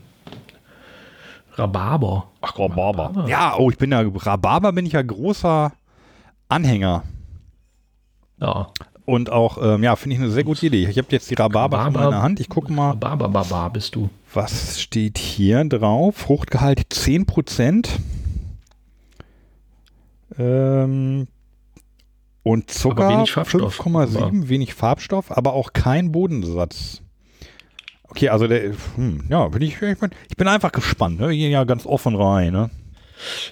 Rhabarber. 1.57 2.27
Ach, 2.41 2.57
Rhabarber. 2.59 3.25
Ja, 3.27 3.55
oh, 3.57 3.69
ich 3.69 3.77
bin 3.77 3.91
ja, 3.91 4.01
Rhabarber 4.01 4.71
bin 4.73 4.85
ich 4.85 4.93
ja 4.93 5.01
großer 5.01 5.71
Anhänger. 6.49 7.03
Ja. 8.39 8.67
Und 9.05 9.29
auch, 9.31 9.57
ähm, 9.61 9.83
ja, 9.83 9.95
finde 9.95 10.15
ich 10.15 10.21
eine 10.21 10.31
sehr 10.31 10.43
gute 10.43 10.65
Idee. 10.65 10.87
Ich 10.89 10.97
habe 10.97 11.07
jetzt 11.11 11.29
die 11.29 11.35
Rhabarber 11.35 11.77
schon 11.83 11.93
mal 11.93 11.99
in 11.99 12.05
Rhabarber- 12.05 12.11
der 12.11 12.21
Hand. 12.23 12.39
Ich 12.39 12.49
gucke 12.49 12.73
mal, 12.73 12.91
Rhabarber 12.91 13.69
bist 13.69 13.95
du. 13.95 14.09
was 14.33 14.81
steht 14.81 15.17
hier 15.17 15.63
drauf? 15.65 16.15
Fruchtgehalt 16.17 16.87
10%. 16.91 17.99
Ähm, 20.37 21.27
und 22.43 22.69
Zucker 22.69 23.09
wenig 23.09 23.31
Farbstoff. 23.31 23.79
5,7, 23.79 24.49
wenig 24.49 24.73
Farbstoff, 24.73 25.31
aber 25.31 25.53
auch 25.53 25.73
kein 25.73 26.11
Bodensatz. 26.11 27.01
Okay, 28.15 28.29
also 28.29 28.47
der, 28.47 28.71
hm, 28.95 29.25
ja, 29.29 29.45
bin 29.49 29.61
ich, 29.61 29.81
ich 29.81 29.99
bin, 29.99 30.09
ich 30.29 30.37
bin 30.37 30.47
einfach 30.47 30.71
gespannt. 30.71 31.19
Ne? 31.19 31.29
Wir 31.29 31.35
gehen 31.35 31.51
ja 31.51 31.65
ganz 31.65 31.85
offen 31.85 32.15
rein. 32.15 32.53
Ne? 32.53 32.69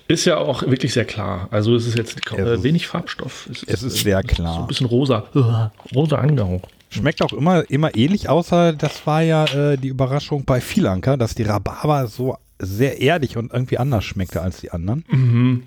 Ist 0.07 0.23
ja 0.23 0.37
auch 0.37 0.61
wirklich 0.63 0.93
sehr 0.93 1.03
klar. 1.05 1.49
Also 1.51 1.75
es 1.75 1.85
ist 1.85 1.97
jetzt 1.97 2.17
Es 2.25 2.37
äh, 2.39 2.53
ist- 2.55 2.63
wenig 2.63 2.87
Farbstoff. 2.87 3.49
es 3.67 3.83
ist 3.83 3.97
sehr 3.99 4.23
klar. 4.23 4.55
So 4.55 4.61
ein 4.61 4.67
bisschen 4.67 4.87
rosa. 4.87 5.25
Rosa 5.93 6.17
angehaucht. 6.17 6.69
Schmeckt 6.89 7.21
auch 7.23 7.33
immer, 7.33 7.69
immer 7.71 7.95
ähnlich, 7.97 8.29
außer 8.29 8.71
das 8.71 9.05
war 9.07 9.21
ja 9.23 9.45
äh, 9.45 9.77
die 9.77 9.87
Überraschung 9.89 10.45
bei 10.45 10.61
Vielanker, 10.61 11.17
dass 11.17 11.33
die 11.35 11.43
Rhabarber 11.43 12.07
so 12.07 12.37
sehr 12.59 13.01
erdig 13.01 13.35
und 13.35 13.51
irgendwie 13.51 13.79
anders 13.79 14.05
schmeckte 14.05 14.41
als 14.41 14.61
die 14.61 14.71
anderen. 14.71 15.03
Mhm. 15.09 15.63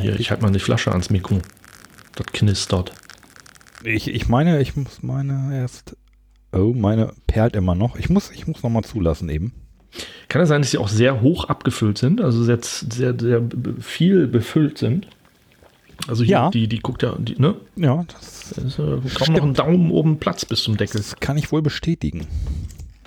Hier, 0.00 0.18
ich 0.18 0.30
halte 0.30 0.44
mal 0.44 0.52
die 0.52 0.60
Flasche 0.60 0.90
ans 0.92 1.10
Mikro. 1.10 1.40
Das 2.14 2.26
knistert. 2.26 2.92
Ich, 3.84 4.08
ich 4.08 4.28
meine, 4.28 4.60
ich 4.62 4.76
muss 4.76 5.02
meine 5.02 5.58
erst. 5.58 5.96
Oh, 6.52 6.72
meine 6.74 7.12
perlt 7.26 7.56
immer 7.56 7.74
noch. 7.74 7.96
Ich 7.96 8.10
muss, 8.10 8.30
ich 8.30 8.46
muss 8.46 8.62
noch 8.62 8.70
mal 8.70 8.82
zulassen 8.82 9.28
eben. 9.28 9.52
Kann 10.28 10.40
es 10.42 10.48
sein, 10.48 10.62
dass 10.62 10.70
sie 10.70 10.78
auch 10.78 10.88
sehr 10.88 11.20
hoch 11.20 11.44
abgefüllt 11.46 11.98
sind, 11.98 12.20
also 12.20 12.42
sehr, 12.44 12.58
sehr, 12.62 13.14
sehr 13.18 13.42
viel 13.80 14.26
befüllt 14.26 14.78
sind? 14.78 15.06
Also 16.08 16.24
hier, 16.24 16.32
Ja. 16.32 16.50
die, 16.50 16.66
die 16.66 16.78
guckt 16.80 17.02
ja, 17.02 17.14
die, 17.18 17.38
ne? 17.40 17.54
Ja, 17.76 18.04
das, 18.08 18.54
Da 18.56 18.62
ist 18.62 18.78
äh, 18.78 18.98
kaum 19.14 19.34
noch 19.34 19.42
ein 19.44 19.54
Daumen 19.54 19.90
oben 19.90 20.18
Platz 20.18 20.44
bis 20.44 20.62
zum 20.62 20.76
Deckel. 20.76 20.98
das 21.00 21.16
kann 21.16 21.36
ich 21.36 21.52
wohl 21.52 21.62
bestätigen. 21.62 22.26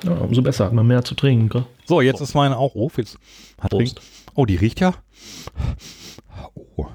Ja, 0.04 0.12
umso 0.14 0.42
besser, 0.42 0.66
hat 0.66 0.74
man 0.74 0.86
mehr 0.88 1.04
zu 1.04 1.16
trinken. 1.16 1.66
So, 1.86 2.02
jetzt 2.02 2.22
ist 2.22 2.36
meine 2.36 2.58
auch 2.58 2.76
auf. 2.76 2.98
Jetzt 2.98 3.18
hat 3.60 3.72
Prost. 3.72 4.02
oh, 4.36 4.46
die 4.46 4.56
riecht 4.56 4.80
ja. 4.80 4.94
Oh, 6.78 6.86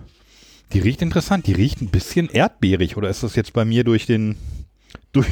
die 0.73 0.79
riecht 0.79 1.03
interessant. 1.03 1.47
Die 1.47 1.53
riecht 1.53 1.81
ein 1.83 1.89
bisschen 1.89 2.29
erdbeerig. 2.31 2.97
Oder 2.97 3.09
ist 3.11 3.23
das 3.23 3.35
jetzt 3.35 3.53
bei 3.53 3.65
mir 3.65 3.83
durch 3.85 4.07
den 4.07 4.37
durch 5.13 5.27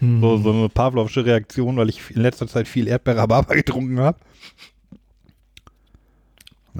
so, 0.00 0.38
so 0.38 0.52
eine 0.52 0.68
Pavlovsche 0.68 1.24
Reaktion, 1.24 1.76
weil 1.76 1.88
ich 1.88 2.00
in 2.10 2.22
letzter 2.22 2.46
Zeit 2.46 2.68
viel 2.68 2.86
Erdbeer-Rhabarber 2.88 3.54
getrunken 3.56 3.98
habe? 4.00 4.18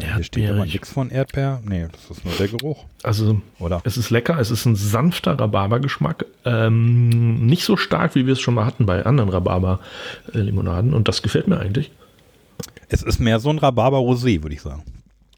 Hier 0.00 0.22
steht 0.22 0.48
aber 0.50 0.64
nichts 0.64 0.92
von 0.92 1.10
Erdbeer. 1.10 1.60
Nee, 1.64 1.88
das 1.90 2.16
ist 2.16 2.24
nur 2.24 2.32
der 2.34 2.46
Geruch, 2.46 2.84
Also 3.02 3.40
oder? 3.58 3.80
es 3.84 3.96
ist 3.96 4.10
lecker, 4.10 4.38
es 4.38 4.52
ist 4.52 4.64
ein 4.64 4.76
sanfter 4.76 5.38
Rhabarbergeschmack. 5.40 6.24
Ähm, 6.44 7.44
nicht 7.46 7.64
so 7.64 7.76
stark, 7.76 8.14
wie 8.14 8.24
wir 8.26 8.34
es 8.34 8.40
schon 8.40 8.54
mal 8.54 8.64
hatten 8.64 8.86
bei 8.86 9.04
anderen 9.04 9.30
Rhabarber-Limonaden. 9.30 10.94
Und 10.94 11.08
das 11.08 11.22
gefällt 11.22 11.48
mir 11.48 11.58
eigentlich. 11.58 11.90
Es 12.88 13.02
ist 13.02 13.18
mehr 13.18 13.40
so 13.40 13.50
ein 13.50 13.58
Rhabarber-Rosé, 13.58 14.42
würde 14.42 14.54
ich 14.54 14.60
sagen. 14.62 14.84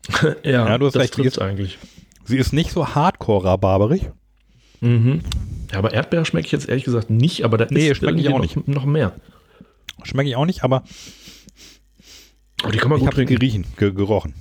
ja, 0.44 0.68
Ja, 0.68 0.78
du 0.78 0.86
hast 0.86 0.94
das 0.96 1.04
recht, 1.04 1.18
ist- 1.20 1.40
eigentlich. 1.40 1.78
Sie 2.24 2.36
ist 2.36 2.52
nicht 2.52 2.70
so 2.70 2.86
hardcore-rhabarberig. 2.94 4.10
Mhm. 4.80 5.20
Ja, 5.72 5.78
aber 5.78 5.92
Erdbeer 5.92 6.24
schmecke 6.24 6.46
ich 6.46 6.52
jetzt 6.52 6.68
ehrlich 6.68 6.84
gesagt 6.84 7.10
nicht, 7.10 7.44
aber 7.44 7.58
da 7.58 7.66
Nee, 7.70 7.88
ist 7.90 7.98
schmecke 7.98 8.18
ich 8.18 8.24
irgendwie 8.26 8.52
auch 8.52 8.56
noch, 8.66 8.66
noch 8.66 8.84
mehr. 8.86 9.12
Schmecke 10.02 10.28
ich 10.30 10.36
auch 10.36 10.46
nicht, 10.46 10.64
aber 10.64 10.82
Oh, 12.64 12.68
die 12.70 12.78
kann 12.78 12.90
man 12.90 12.98
ich 12.98 13.00
gut 13.00 13.06
habe 13.08 13.16
trinken. 13.16 13.34
geriechen, 13.36 13.64
ge 13.78 13.92
gerochen. 13.92 14.34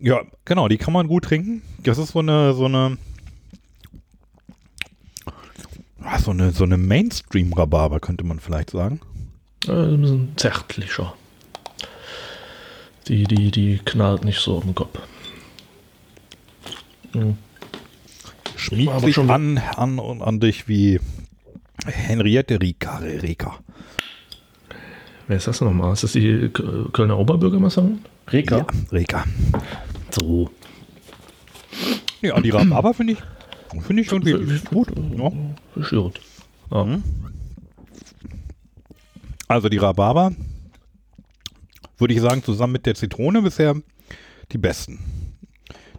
Ja, 0.00 0.22
genau, 0.46 0.68
die 0.68 0.78
kann 0.78 0.92
man 0.94 1.06
gut 1.06 1.24
trinken. 1.24 1.62
Das 1.82 1.98
ist 1.98 2.12
so 2.12 2.20
eine, 2.20 2.54
so 2.54 2.64
eine, 2.64 2.96
ah, 6.02 6.18
so 6.18 6.30
eine, 6.30 6.50
so 6.52 6.64
eine 6.64 6.76
Mainstream-Rhabarber, 6.78 8.00
könnte 8.00 8.24
man 8.24 8.40
vielleicht 8.40 8.70
sagen. 8.70 9.00
Äh, 9.66 9.72
ein 9.72 10.00
bisschen 10.00 10.32
zärtlicher. 10.36 11.14
Die, 13.08 13.24
die, 13.24 13.50
die 13.50 13.78
knallt 13.84 14.24
nicht 14.24 14.40
so 14.40 14.60
im 14.64 14.74
Kopf. 14.74 14.98
Mhm. 17.12 17.36
Schmiegt 18.60 19.00
sich 19.00 19.18
an, 19.18 19.58
an 19.58 19.98
und 19.98 20.20
an 20.22 20.38
dich 20.38 20.68
wie 20.68 21.00
Henriette 21.86 22.60
Rika. 22.60 22.98
Rika. 22.98 23.58
Wer 25.28 25.36
ist 25.38 25.46
das 25.46 25.60
denn 25.60 25.68
nochmal? 25.68 25.92
Ist 25.94 26.02
das 26.02 26.12
die 26.12 26.50
Kölner 26.92 27.18
Oberbürgermeisterin? 27.18 28.00
Reka? 28.28 28.58
Ja, 28.58 28.66
Rika. 28.92 29.24
So. 30.10 30.50
Ja, 32.20 32.38
die 32.40 32.50
Rhabarber 32.50 32.92
finde 32.92 33.14
ich, 33.14 33.18
finde 33.82 34.02
ich 34.02 34.12
irgendwie 34.12 34.60
gut. 34.68 34.88
Ja. 35.16 35.82
Schürrt. 35.82 36.20
Ja. 36.70 36.84
Mhm. 36.84 37.02
Also 39.48 39.68
die 39.68 39.78
Rhabarber, 39.78 40.32
würde 41.96 42.14
ich 42.14 42.20
sagen, 42.20 42.42
zusammen 42.42 42.74
mit 42.74 42.86
der 42.86 42.94
Zitrone 42.94 43.40
bisher 43.40 43.74
die 44.52 44.58
besten. 44.58 44.98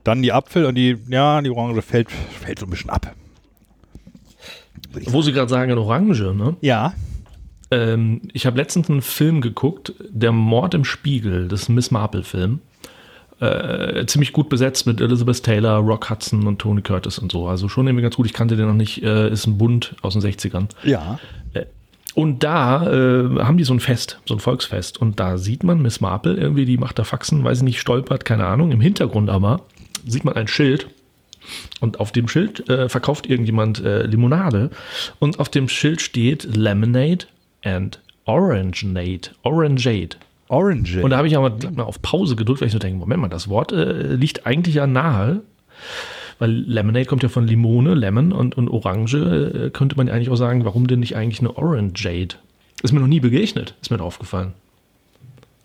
Dann 0.03 0.21
die 0.21 0.31
Apfel 0.33 0.65
und 0.65 0.75
die, 0.75 0.97
ja, 1.09 1.41
die 1.41 1.49
Orange 1.49 1.81
fällt, 1.81 2.09
fällt 2.11 2.59
so 2.59 2.65
ein 2.65 2.69
bisschen 2.69 2.89
ab. 2.89 3.13
Wo 5.05 5.21
Sie 5.21 5.31
gerade 5.31 5.49
sagen, 5.49 5.71
Orange, 5.77 6.33
ne? 6.33 6.55
Ja, 6.61 6.93
Ähm, 7.73 8.21
ich 8.33 8.45
habe 8.45 8.57
letztens 8.57 8.89
einen 8.89 9.01
Film 9.01 9.39
geguckt, 9.39 9.93
Der 10.09 10.31
Mord 10.33 10.73
im 10.73 10.83
Spiegel, 10.83 11.47
das 11.47 11.61
ist 11.63 11.69
ein 11.69 11.75
Miss 11.75 11.89
Marple-Film. 11.91 12.59
Äh, 13.39 14.05
ziemlich 14.07 14.33
gut 14.33 14.49
besetzt 14.49 14.85
mit 14.85 14.99
Elizabeth 15.01 15.41
Taylor, 15.41 15.77
Rock 15.77 16.09
Hudson 16.09 16.45
und 16.45 16.59
Tony 16.59 16.81
Curtis 16.81 17.17
und 17.17 17.31
so. 17.31 17.47
Also 17.47 17.69
schon 17.69 17.87
irgendwie 17.87 18.03
ganz 18.03 18.15
gut. 18.17 18.25
Ich 18.25 18.33
kannte 18.33 18.55
den 18.55 18.67
noch 18.67 18.73
nicht. 18.73 19.01
Äh, 19.03 19.29
ist 19.31 19.47
ein 19.47 19.57
Bund 19.57 19.95
aus 20.01 20.13
den 20.13 20.21
60ern. 20.21 20.67
ja. 20.83 21.17
Und 22.13 22.43
da 22.43 22.85
äh, 22.91 23.39
haben 23.39 23.55
die 23.57 23.63
so 23.63 23.73
ein 23.73 23.79
Fest, 23.79 24.19
so 24.25 24.33
ein 24.33 24.41
Volksfest. 24.41 24.99
Und 24.99 25.21
da 25.21 25.37
sieht 25.37 25.63
man 25.63 25.81
Miss 25.81 26.01
Marple 26.01 26.35
irgendwie, 26.35 26.65
die 26.65 26.77
macht 26.77 26.99
da 26.99 27.05
Faxen, 27.05 27.41
weiß 27.41 27.59
ich 27.59 27.63
nicht, 27.63 27.79
stolpert, 27.79 28.25
keine 28.25 28.45
Ahnung. 28.47 28.71
Im 28.73 28.81
Hintergrund 28.81 29.29
aber 29.29 29.61
sieht 30.05 30.23
man 30.23 30.35
ein 30.35 30.47
Schild. 30.47 30.87
Und 31.79 31.99
auf 31.99 32.11
dem 32.11 32.27
Schild 32.27 32.69
äh, 32.69 32.87
verkauft 32.87 33.27
irgendjemand 33.27 33.83
äh, 33.83 34.03
Limonade. 34.03 34.69
Und 35.19 35.39
auf 35.39 35.49
dem 35.49 35.67
Schild 35.69 36.01
steht 36.01 36.43
Lemonade 36.43 37.25
and 37.63 37.99
Orangeade. 38.25 39.31
Orangeade. 39.43 40.17
Orange. 40.49 41.01
Und 41.01 41.11
da 41.11 41.17
habe 41.17 41.27
ich 41.27 41.37
aber 41.37 41.49
gleich 41.51 41.73
mal 41.73 41.83
auf 41.83 42.01
Pause 42.01 42.35
gedrückt, 42.35 42.61
weil 42.61 42.67
ich 42.67 42.73
so 42.73 42.79
denke, 42.79 42.99
Moment 42.99 43.21
mal, 43.21 43.29
das 43.29 43.47
Wort 43.47 43.71
äh, 43.71 44.15
liegt 44.15 44.45
eigentlich 44.45 44.75
ja 44.75 44.85
nahe. 44.85 45.41
Weil 46.39 46.51
Lemonade 46.51 47.05
kommt 47.05 47.23
ja 47.23 47.29
von 47.29 47.47
Limone, 47.47 47.93
Lemon 47.93 48.31
und, 48.31 48.57
und 48.57 48.67
Orange 48.67 49.15
äh, 49.15 49.69
könnte 49.69 49.95
man 49.95 50.07
ja 50.07 50.13
eigentlich 50.13 50.29
auch 50.29 50.35
sagen, 50.35 50.65
warum 50.65 50.87
denn 50.87 50.99
nicht 50.99 51.15
eigentlich 51.15 51.39
eine 51.39 51.55
Orangeade? 51.55 52.35
Ist 52.83 52.91
mir 52.91 52.99
noch 52.99 53.07
nie 53.07 53.19
begegnet, 53.19 53.75
ist 53.81 53.91
mir 53.91 54.01
aufgefallen. 54.01 54.53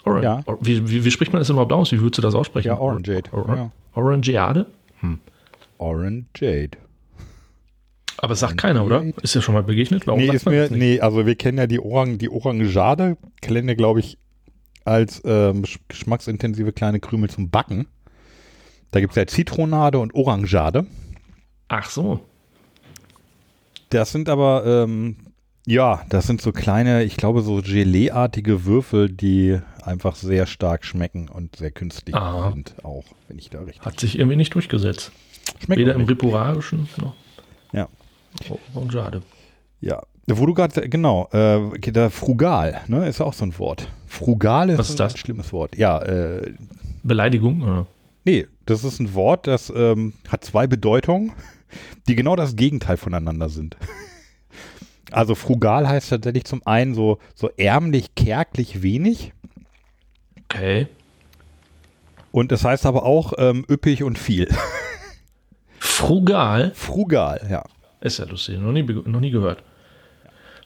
Orange. 0.07 0.25
Ja. 0.25 0.43
Or, 0.47 0.59
wie, 0.61 0.89
wie, 0.89 1.05
wie 1.05 1.11
spricht 1.11 1.33
man 1.33 1.41
das 1.41 1.51
überhaupt 1.51 1.73
aus? 1.73 1.93
Wie 1.93 2.01
würdest 2.01 2.19
du 2.19 2.23
das 2.23 2.35
aussprechen? 2.35 2.69
Ja, 2.69 2.79
Orangeade. 2.79 3.31
Or, 3.33 3.57
Ja. 3.57 3.71
Orangeade? 3.95 4.67
Orangeade. 5.79 6.79
Aber 8.19 8.33
es 8.33 8.41
sagt 8.41 8.57
keiner, 8.57 8.85
oder? 8.85 9.05
Ist 9.23 9.35
ja 9.35 9.43
schon 9.43 9.55
mal 9.55 9.63
begegnet? 9.63 10.07
Warum 10.07 10.21
Nee, 10.21 10.29
ist 10.31 10.47
mir, 10.47 10.71
nee, 10.71 11.01
also 11.01 11.27
wir 11.27 11.35
kennen 11.35 11.59
ja 11.59 11.67
die, 11.67 11.79
Orang, 11.81 12.17
die 12.17 12.31
Orangeade, 12.31 13.19
kennen 13.43 13.67
wir, 13.69 13.75
glaube 13.77 14.01
ich, 14.01 14.17
als 14.87 15.21
ähm, 15.27 15.65
sch- 15.65 15.79
geschmacksintensive 15.89 16.73
kleine 16.73 16.99
Krümel 16.99 17.29
zum 17.29 17.51
Backen. 17.51 17.87
Da 18.91 19.01
gibt 19.01 19.13
es 19.13 19.17
ja 19.17 19.27
Zitronade 19.27 19.99
und 19.99 20.15
Orangeade. 20.15 20.87
Ach 21.69 21.91
so. 21.91 22.21
Das 23.91 24.13
sind 24.13 24.29
aber, 24.31 24.65
ähm, 24.65 25.17
ja, 25.67 26.03
das 26.09 26.27
sind 26.27 26.41
so 26.41 26.53
kleine, 26.53 27.03
ich 27.03 27.17
glaube, 27.17 27.43
so 27.43 27.61
Gelee-artige 27.61 28.65
Würfel, 28.65 29.11
die 29.11 29.59
einfach 29.83 30.15
sehr 30.15 30.47
stark 30.47 30.85
schmecken 30.85 31.29
und 31.29 31.57
sehr 31.57 31.73
künstlich 31.73 32.15
Aha. 32.15 32.53
sind 32.53 32.77
auch, 32.85 33.05
wenn 33.29 33.39
ich 33.39 33.51
da 33.51 33.61
richtig. 33.61 33.85
Hat 33.85 33.99
sich 34.01 34.19
irgendwie 34.19 34.37
nicht 34.37 34.55
durchgesetzt. 34.55 35.11
Schmeckt 35.65 35.81
Weder 35.81 35.95
im 35.95 36.03
nicht. 36.03 36.11
Ripuarischen 36.11 36.89
noch. 37.01 37.15
Ja. 37.73 37.89
Orangeade. 38.75 39.23
Ja. 39.81 40.03
Wo 40.29 40.47
du 40.47 40.55
gerade, 40.55 40.89
genau, 40.89 41.29
äh, 41.33 41.93
da 41.93 42.11
frugal, 42.11 42.81
ne, 42.89 43.09
ist 43.09 43.21
auch 43.21 43.33
so 43.33 43.45
ein 43.45 43.57
Wort. 43.59 43.89
Frugal 44.07 44.71
ist, 44.71 44.79
Was 44.79 44.91
ist 44.91 45.01
ein 45.01 45.09
das? 45.09 45.19
schlimmes 45.19 45.53
Wort. 45.53 45.77
Ja, 45.77 46.01
äh, 46.03 46.53
Beleidigung? 47.05 47.63
Oder? 47.63 47.87
Nee, 48.25 48.47
das 48.67 48.83
ist 48.83 48.99
ein 48.99 49.15
Wort, 49.15 49.47
das 49.47 49.73
ähm, 49.75 50.15
hat 50.29 50.45
zwei 50.45 50.67
Bedeutungen, 50.67 51.33
die 52.09 52.17
genau 52.17 52.35
das 52.35 52.57
Gegenteil 52.57 52.97
voneinander 52.97 53.49
sind. 53.49 53.77
Also 55.17 55.35
frugal 55.35 55.89
heißt 55.89 56.11
tatsächlich 56.11 56.45
zum 56.45 56.61
einen 56.67 56.95
so, 56.95 57.19
so 57.35 57.49
ärmlich, 57.57 58.15
kärglich, 58.17 58.83
wenig. 58.83 59.33
Okay. 60.45 60.89
Und 62.33 62.53
das 62.53 62.67
heißt 62.67 62.85
aber 62.85 63.05
auch 63.05 63.33
ähm, 63.39 63.65
üppig 63.67 64.03
und 64.03 64.19
viel. 64.19 64.55
Frugal? 65.79 66.73
Frugal, 66.75 67.41
ja. 67.51 67.65
Ist 68.03 68.19
ja 68.19 68.27
lustig. 68.27 68.59
Noch 68.59 68.73
nie, 68.73 68.83
noch 68.83 69.21
nie 69.21 69.31
gehört. 69.31 69.63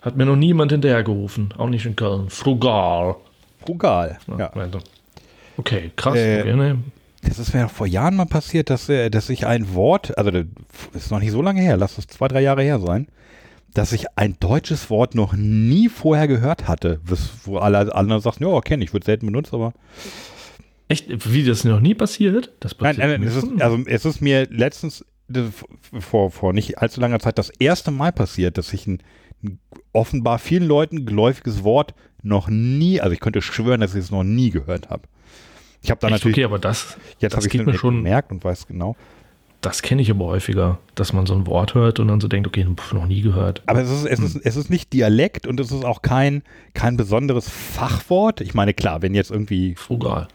Hat 0.03 0.17
mir 0.17 0.27
noch 0.27 0.35
niemand 0.35 0.73
hinterhergerufen. 0.73 1.55
Auch 1.57 1.69
nicht 1.69 1.87
in 1.87 1.95
Köln. 1.95 2.29
Frugal. 2.29 3.15
Frugal, 3.65 4.19
Ja, 4.27 4.51
ja. 4.53 4.69
Okay, 5.59 5.93
krass. 5.95 6.17
Äh, 6.17 6.41
okay, 6.41 6.57
ne? 6.57 6.83
Das 7.23 7.39
ist 7.39 7.55
mir 7.55 7.69
vor 7.69 7.87
Jahren 7.87 8.17
mal 8.17 8.27
passiert, 8.27 8.69
dass, 8.69 8.89
äh, 8.89 9.11
dass 9.11 9.31
ich 9.31 9.47
ein 9.47 9.77
Wort, 9.77 10.19
also 10.19 10.33
das 10.33 10.45
ist 10.93 11.13
noch 11.13 11.21
nicht 11.21 11.31
so 11.31 11.41
lange 11.41 11.61
her, 11.61 11.77
lass 11.77 11.99
es 11.99 12.09
zwei, 12.09 12.27
drei 12.27 12.41
Jahre 12.41 12.63
her 12.63 12.81
sein, 12.81 13.07
dass 13.75 13.93
ich 13.93 14.07
ein 14.17 14.37
deutsches 14.41 14.91
Wort 14.91 15.15
noch 15.15 15.33
nie 15.33 15.89
vorher 15.89 16.29
gehört 16.29 16.69
hatte, 16.69 17.01
wo 17.45 17.59
alle 17.59 17.95
anderen 17.95 18.21
sagten, 18.21 18.45
ja, 18.45 18.61
kenne 18.61 18.85
ich, 18.85 18.93
wird 18.93 19.05
selten 19.05 19.27
benutzt, 19.27 19.55
aber 19.55 19.73
Echt? 20.89 21.33
Wie 21.33 21.45
das 21.45 21.63
noch 21.63 21.79
nie 21.79 21.95
passiert? 21.95 22.53
Das 22.59 22.73
Nein, 22.73 22.97
passiert 22.97 23.09
nein, 23.09 23.21
mir 23.21 23.29
es 23.29 23.37
ist, 23.37 23.63
also 23.63 23.79
es 23.87 24.05
ist 24.05 24.21
mir 24.21 24.49
letztens 24.51 25.05
vor, 26.01 26.33
vor 26.33 26.53
nicht 26.53 26.79
allzu 26.79 27.01
langer 27.01 27.21
Zeit 27.21 27.39
das 27.39 27.51
erste 27.61 27.93
Mal 27.93 28.11
passiert, 28.11 28.59
dass 28.59 28.73
ich 28.73 28.89
ein, 28.89 29.01
ein 29.45 29.61
offenbar 29.93 30.41
vielen 30.41 30.67
Leuten 30.67 31.07
geläufiges 31.07 31.63
Wort 31.63 31.95
noch 32.23 32.49
nie, 32.49 33.01
also 33.01 33.13
ich 33.13 33.21
könnte 33.21 33.41
schwören, 33.41 33.81
dass 33.81 33.95
ich 33.95 34.01
es 34.01 34.11
noch 34.11 34.25
nie 34.25 34.51
gehört 34.51 34.91
habe. 34.91 35.05
Ich 35.83 35.91
habe 35.91 36.01
da 36.01 36.11
natürlich, 36.11 36.37
okay, 36.37 36.45
aber 36.45 36.59
das, 36.59 36.97
jetzt 37.21 37.33
das 37.33 37.37
habe 37.37 37.47
ich 37.47 37.53
geht 37.53 37.61
es 37.61 37.67
mir 37.69 37.79
schon. 37.79 37.95
gemerkt 37.97 38.33
und 38.33 38.43
weiß 38.43 38.67
genau. 38.67 38.97
Das 39.61 39.83
kenne 39.83 40.01
ich 40.01 40.11
aber 40.11 40.25
häufiger, 40.27 40.79
dass 40.95 41.13
man 41.13 41.27
so 41.27 41.35
ein 41.35 41.47
Wort 41.47 41.75
hört 41.75 42.01
und 42.01 42.09
dann 42.09 42.21
so 42.21 42.29
denkt, 42.29 42.47
okay, 42.49 42.67
pf, 42.75 42.95
noch 42.95 43.07
nie 43.07 43.21
gehört. 43.21 43.63
Aber 43.67 43.81
es 43.83 43.91
ist, 43.91 44.07
es 44.07 44.19
ist, 44.19 44.37
es 44.37 44.57
ist 44.57 44.71
nicht 44.71 44.93
Dialekt 44.95 45.47
und 45.47 45.61
es 45.61 45.71
ist 45.71 45.85
auch 45.85 46.01
kein, 46.01 46.43
kein 46.73 46.97
besonderes 46.97 47.49
Fachwort. 47.51 48.41
Ich 48.41 48.55
meine, 48.55 48.73
klar, 48.73 49.03
wenn 49.03 49.15
jetzt 49.15 49.31
irgendwie, 49.31 49.75
Frugal. 49.75 50.29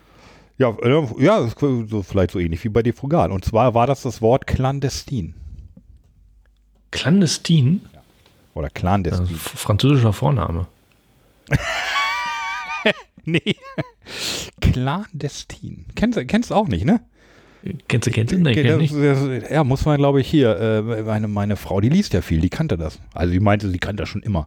ja, 0.59 0.69
äh, 0.81 1.07
ja, 1.23 1.47
so, 1.59 2.03
vielleicht 2.03 2.31
so 2.31 2.39
ähnlich 2.39 2.63
wie 2.63 2.69
bei 2.69 2.83
dir 2.83 2.93
Frugal. 2.93 3.31
Und 3.31 3.43
zwar 3.43 3.73
war 3.73 3.87
das 3.87 4.03
das 4.03 4.21
Wort 4.21 4.45
clandestin 4.45 5.33
Clandestin? 6.91 7.81
oder 8.53 8.65
Also 8.67 8.73
clandestin. 8.75 9.25
f- 9.35 9.41
französischer 9.55 10.13
Vorname. 10.13 10.67
Nee. 13.27 13.55
Clandestin. 14.61 15.85
Kennst 15.95 16.15
du 16.17 16.25
kennst 16.27 16.51
du 16.51 16.53
auch 16.53 16.67
nicht, 16.67 16.85
ne? 16.85 17.01
Kennst 17.87 18.07
du, 18.07 18.11
kennst 18.11 18.33
du? 18.33 18.37
Nee, 18.37 18.53
kenn 18.53 18.79
ich 18.79 18.91
Ja, 19.49 19.63
muss 19.63 19.85
man, 19.85 19.97
glaube 19.97 20.21
ich, 20.21 20.27
hier. 20.27 20.57
Äh, 20.59 21.03
meine, 21.03 21.27
meine 21.27 21.55
Frau, 21.55 21.81
die 21.81 21.89
liest 21.89 22.13
ja 22.13 22.21
viel, 22.21 22.39
die 22.39 22.49
kannte 22.49 22.77
das. 22.77 22.99
Also, 23.13 23.33
die 23.33 23.39
meinte, 23.39 23.69
sie 23.69 23.79
kannte 23.79 24.03
das 24.03 24.09
schon 24.09 24.21
immer. 24.21 24.45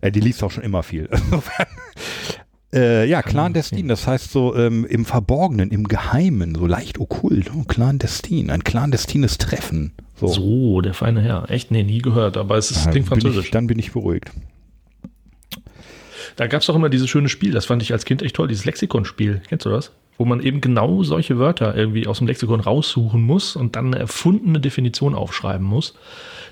Äh, 0.00 0.10
die 0.10 0.20
liest 0.20 0.42
auch 0.42 0.50
schon 0.50 0.64
immer 0.64 0.82
viel. 0.82 1.08
Äh, 2.74 3.08
ja, 3.08 3.22
clandestin, 3.22 3.86
das 3.88 4.06
heißt 4.06 4.32
so 4.32 4.54
ähm, 4.54 4.84
im 4.84 5.04
Verborgenen, 5.04 5.70
im 5.70 5.84
Geheimen, 5.84 6.54
so 6.56 6.66
leicht 6.66 6.98
okkult. 6.98 7.50
Oh, 7.56 7.62
clandestin, 7.62 8.50
ein 8.50 8.64
clandestines 8.64 9.38
Treffen. 9.38 9.92
So, 10.16 10.26
So, 10.26 10.80
der 10.80 10.92
feine 10.92 11.22
Herr. 11.22 11.48
Echt? 11.48 11.70
Nee, 11.70 11.84
nie 11.84 12.02
gehört, 12.02 12.36
aber 12.36 12.56
es 12.58 12.70
ist, 12.72 12.84
Dann 12.84 12.92
klingt 12.92 13.06
französisch. 13.06 13.46
Ich, 13.46 13.50
dann 13.50 13.66
bin 13.68 13.78
ich 13.78 13.92
beruhigt. 13.92 14.30
Da 16.34 16.48
gab 16.48 16.60
es 16.60 16.66
doch 16.66 16.74
immer 16.74 16.90
dieses 16.90 17.08
schöne 17.08 17.28
Spiel, 17.28 17.52
das 17.52 17.64
fand 17.66 17.82
ich 17.82 17.92
als 17.92 18.04
Kind 18.04 18.20
echt 18.20 18.36
toll, 18.36 18.48
dieses 18.48 18.64
Lexikonspiel. 18.64 19.40
Kennst 19.48 19.64
du 19.64 19.70
das? 19.70 19.92
Wo 20.18 20.24
man 20.24 20.40
eben 20.40 20.60
genau 20.60 21.02
solche 21.02 21.38
Wörter 21.38 21.76
irgendwie 21.76 22.06
aus 22.06 22.18
dem 22.18 22.26
Lexikon 22.26 22.60
raussuchen 22.60 23.22
muss 23.22 23.56
und 23.56 23.76
dann 23.76 23.86
eine 23.86 23.98
erfundene 23.98 24.60
Definition 24.60 25.14
aufschreiben 25.14 25.66
muss. 25.66 25.94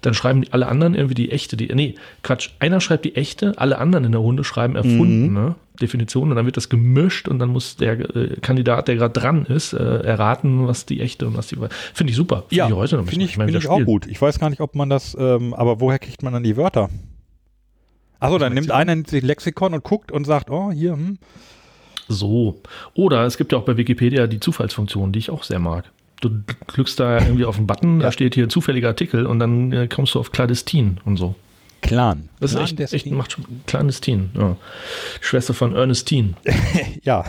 Dann 0.03 0.12
schreiben 0.12 0.45
alle 0.51 0.69
anderen 0.69 0.95
irgendwie 0.95 1.15
die 1.15 1.31
echte, 1.31 1.57
die, 1.57 1.75
nee, 1.75 1.95
Quatsch, 2.23 2.51
einer 2.59 2.81
schreibt 2.81 3.07
die 3.07 3.17
echte, 3.17 3.59
alle 3.59 3.79
anderen 3.79 4.05
in 4.05 4.12
der 4.12 4.21
Runde 4.21 4.45
schreiben 4.45 4.77
erfundene 4.77 5.55
Definition 5.81 6.31
und 6.31 6.37
dann 6.37 6.45
wird 6.45 6.57
das 6.57 6.69
gemischt 6.69 7.27
und 7.27 7.39
dann 7.39 7.49
muss 7.49 7.77
der 7.77 7.99
äh, 8.15 8.37
Kandidat, 8.41 8.87
der 8.87 8.97
gerade 8.97 9.19
dran 9.19 9.47
ist, 9.47 9.73
äh, 9.73 10.01
erraten, 10.03 10.67
was 10.69 10.87
die 10.87 11.01
echte 11.01 11.27
und 11.27 11.37
was 11.37 11.49
die. 11.49 11.57
Finde 11.95 12.11
ich 12.11 12.17
super. 12.17 12.45
Find 12.49 12.71
ich 12.71 12.77
heute 12.77 12.97
noch. 12.97 13.07
finde 13.07 13.25
ich, 13.25 13.35
find 13.37 13.55
ich 13.55 13.69
auch 13.69 13.83
gut. 13.83 14.07
Ich 14.07 14.21
weiß 14.21 14.39
gar 14.39 14.51
nicht, 14.51 14.61
ob 14.61 14.75
man 14.75 14.89
das, 14.91 15.17
ähm, 15.19 15.55
aber 15.55 15.81
woher 15.81 15.99
kriegt 15.99 16.23
man 16.23 16.33
dann 16.33 16.45
die 16.45 16.57
Wörter? 16.57 16.91
Achso, 18.21 18.39
dann 18.39 18.55
nimmt 18.55 18.71
einer 18.71 18.97
sich 19.07 19.23
Lexikon 19.23 19.75
und 19.75 19.85
guckt 19.85 20.12
und 20.12 20.25
sagt, 20.25 20.51
oh, 20.51 20.71
hier, 20.71 20.93
hm. 20.93 21.19
So. 22.09 22.61
Oder 22.95 23.25
es 23.25 23.37
gibt 23.37 23.53
ja 23.53 23.59
auch 23.59 23.65
bei 23.65 23.77
Wikipedia 23.77 24.27
die 24.27 24.41
Zufallsfunktion, 24.41 25.13
die 25.13 25.19
ich 25.19 25.31
auch 25.31 25.43
sehr 25.43 25.59
mag. 25.59 25.91
Du 26.21 26.31
klickst 26.67 26.99
da 27.01 27.19
irgendwie 27.19 27.45
auf 27.45 27.57
einen 27.59 27.67
Button, 27.67 27.99
da 28.01 28.07
Ja. 28.07 28.13
steht 28.13 28.35
hier 28.35 28.49
zufälliger 28.49 28.89
Artikel 28.89 29.27
und 29.27 29.39
dann 29.39 29.73
äh, 29.73 29.89
kommst 29.89 30.15
du 30.15 30.21
auf 30.21 30.33
Clandestin 30.33 31.01
und 31.05 31.17
so. 31.17 31.35
Clan. 31.83 32.31
Das 32.41 32.55
ist 32.55 32.61
echt, 32.81 32.81
echt 32.95 33.07
macht 33.11 33.33
schon 33.33 33.45
Clandestin. 33.67 34.31
Ja. 34.35 34.57
Schwester 35.21 35.53
von 35.55 35.75
Ernestine. 35.75 36.35
Ja. 37.03 37.25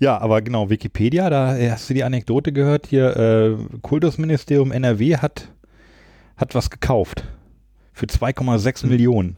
Ja, 0.00 0.16
aber 0.18 0.40
genau, 0.40 0.70
Wikipedia, 0.70 1.28
da 1.28 1.54
hast 1.70 1.90
du 1.90 1.94
die 1.94 2.02
Anekdote 2.04 2.52
gehört, 2.52 2.86
hier, 2.86 3.14
äh, 3.16 3.78
Kultusministerium 3.82 4.72
NRW 4.72 5.18
hat, 5.18 5.48
hat 6.38 6.54
was 6.54 6.70
gekauft. 6.70 7.24
Für 7.92 8.06
2,6 8.06 8.82
Hm. 8.84 8.88
Millionen. 8.88 9.36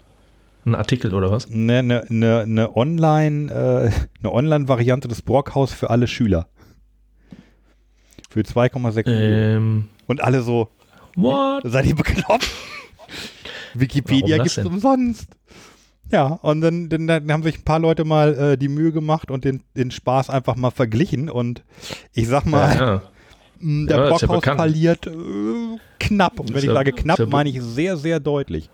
Ein 0.65 0.75
Artikel 0.75 1.15
oder 1.15 1.31
was? 1.31 1.51
Eine 1.51 1.83
ne, 1.83 2.05
ne, 2.09 2.45
ne 2.47 2.77
Online, 2.77 3.51
äh, 3.53 3.91
eine 4.23 4.33
Online-Variante 4.33 5.09
des 5.09 5.23
Brockhaus 5.23 5.73
für 5.73 5.91
alle 5.91 6.07
Schüler. 6.07 6.49
Für 8.29 8.41
2,6 8.41 9.09
Millionen. 9.09 9.57
Ähm, 9.57 9.89
Und 10.07 10.23
alle 10.23 10.43
so, 10.43 10.69
what? 11.17 11.63
seid 11.65 11.87
ihr 11.87 11.97
bekloppt? 11.97 12.49
Wikipedia 13.75 14.37
gibt's 14.39 14.55
denn? 14.57 14.67
umsonst. 14.67 15.29
Ja, 16.13 16.27
und 16.27 16.61
dann, 16.61 16.89
dann, 16.89 17.07
dann 17.07 17.31
haben 17.33 17.43
sich 17.45 17.59
ein 17.59 17.65
paar 17.65 17.79
Leute 17.79 18.05
mal 18.05 18.35
äh, 18.35 18.59
die 18.59 18.69
Mühe 18.69 18.91
gemacht 18.93 19.31
und 19.31 19.45
den, 19.45 19.63
den 19.77 19.91
Spaß 19.93 20.29
einfach 20.29 20.57
mal 20.57 20.71
verglichen. 20.73 21.31
Und 21.31 21.63
ich 22.13 22.27
sag 22.29 22.47
mal, 22.47 22.75
Ja, 22.75 22.87
ja. 22.87 23.03
der 23.61 23.97
Ja, 23.97 24.03
ja 24.05 24.11
Brockhaus 24.11 24.41
bekannt. 24.41 24.61
verliert 24.61 25.07
äh, 25.07 25.79
knapp. 26.01 26.41
Und 26.41 26.51
wenn 26.51 26.59
ich 26.59 26.65
ja- 26.65 26.75
sage 26.75 26.93
knapp, 26.93 27.19
ja 27.21 27.27
meine 27.27 27.49
ich 27.51 27.63
sehr, 27.63 27.97
sehr 27.97 28.19
deutlich. 28.21 28.69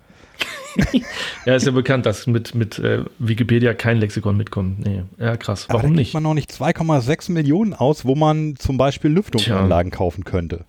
ja, 1.46 1.54
ist 1.54 1.66
ja 1.66 1.72
bekannt, 1.72 2.06
dass 2.06 2.26
mit, 2.26 2.54
mit 2.54 2.78
äh, 2.78 3.04
Wikipedia 3.18 3.74
kein 3.74 3.98
Lexikon 3.98 4.36
mitkommt. 4.36 4.84
Nee. 4.84 5.02
Ja, 5.18 5.36
krass. 5.36 5.66
Aber 5.68 5.78
Warum 5.78 5.92
da 5.92 6.00
nicht? 6.00 6.14
man 6.14 6.22
noch 6.22 6.34
nicht 6.34 6.50
2,6 6.50 7.32
Millionen 7.32 7.74
aus, 7.74 8.04
wo 8.04 8.14
man 8.14 8.56
zum 8.56 8.76
Beispiel 8.76 9.10
Lüftungsanlagen 9.10 9.90
kaufen 9.90 10.24
könnte. 10.24 10.64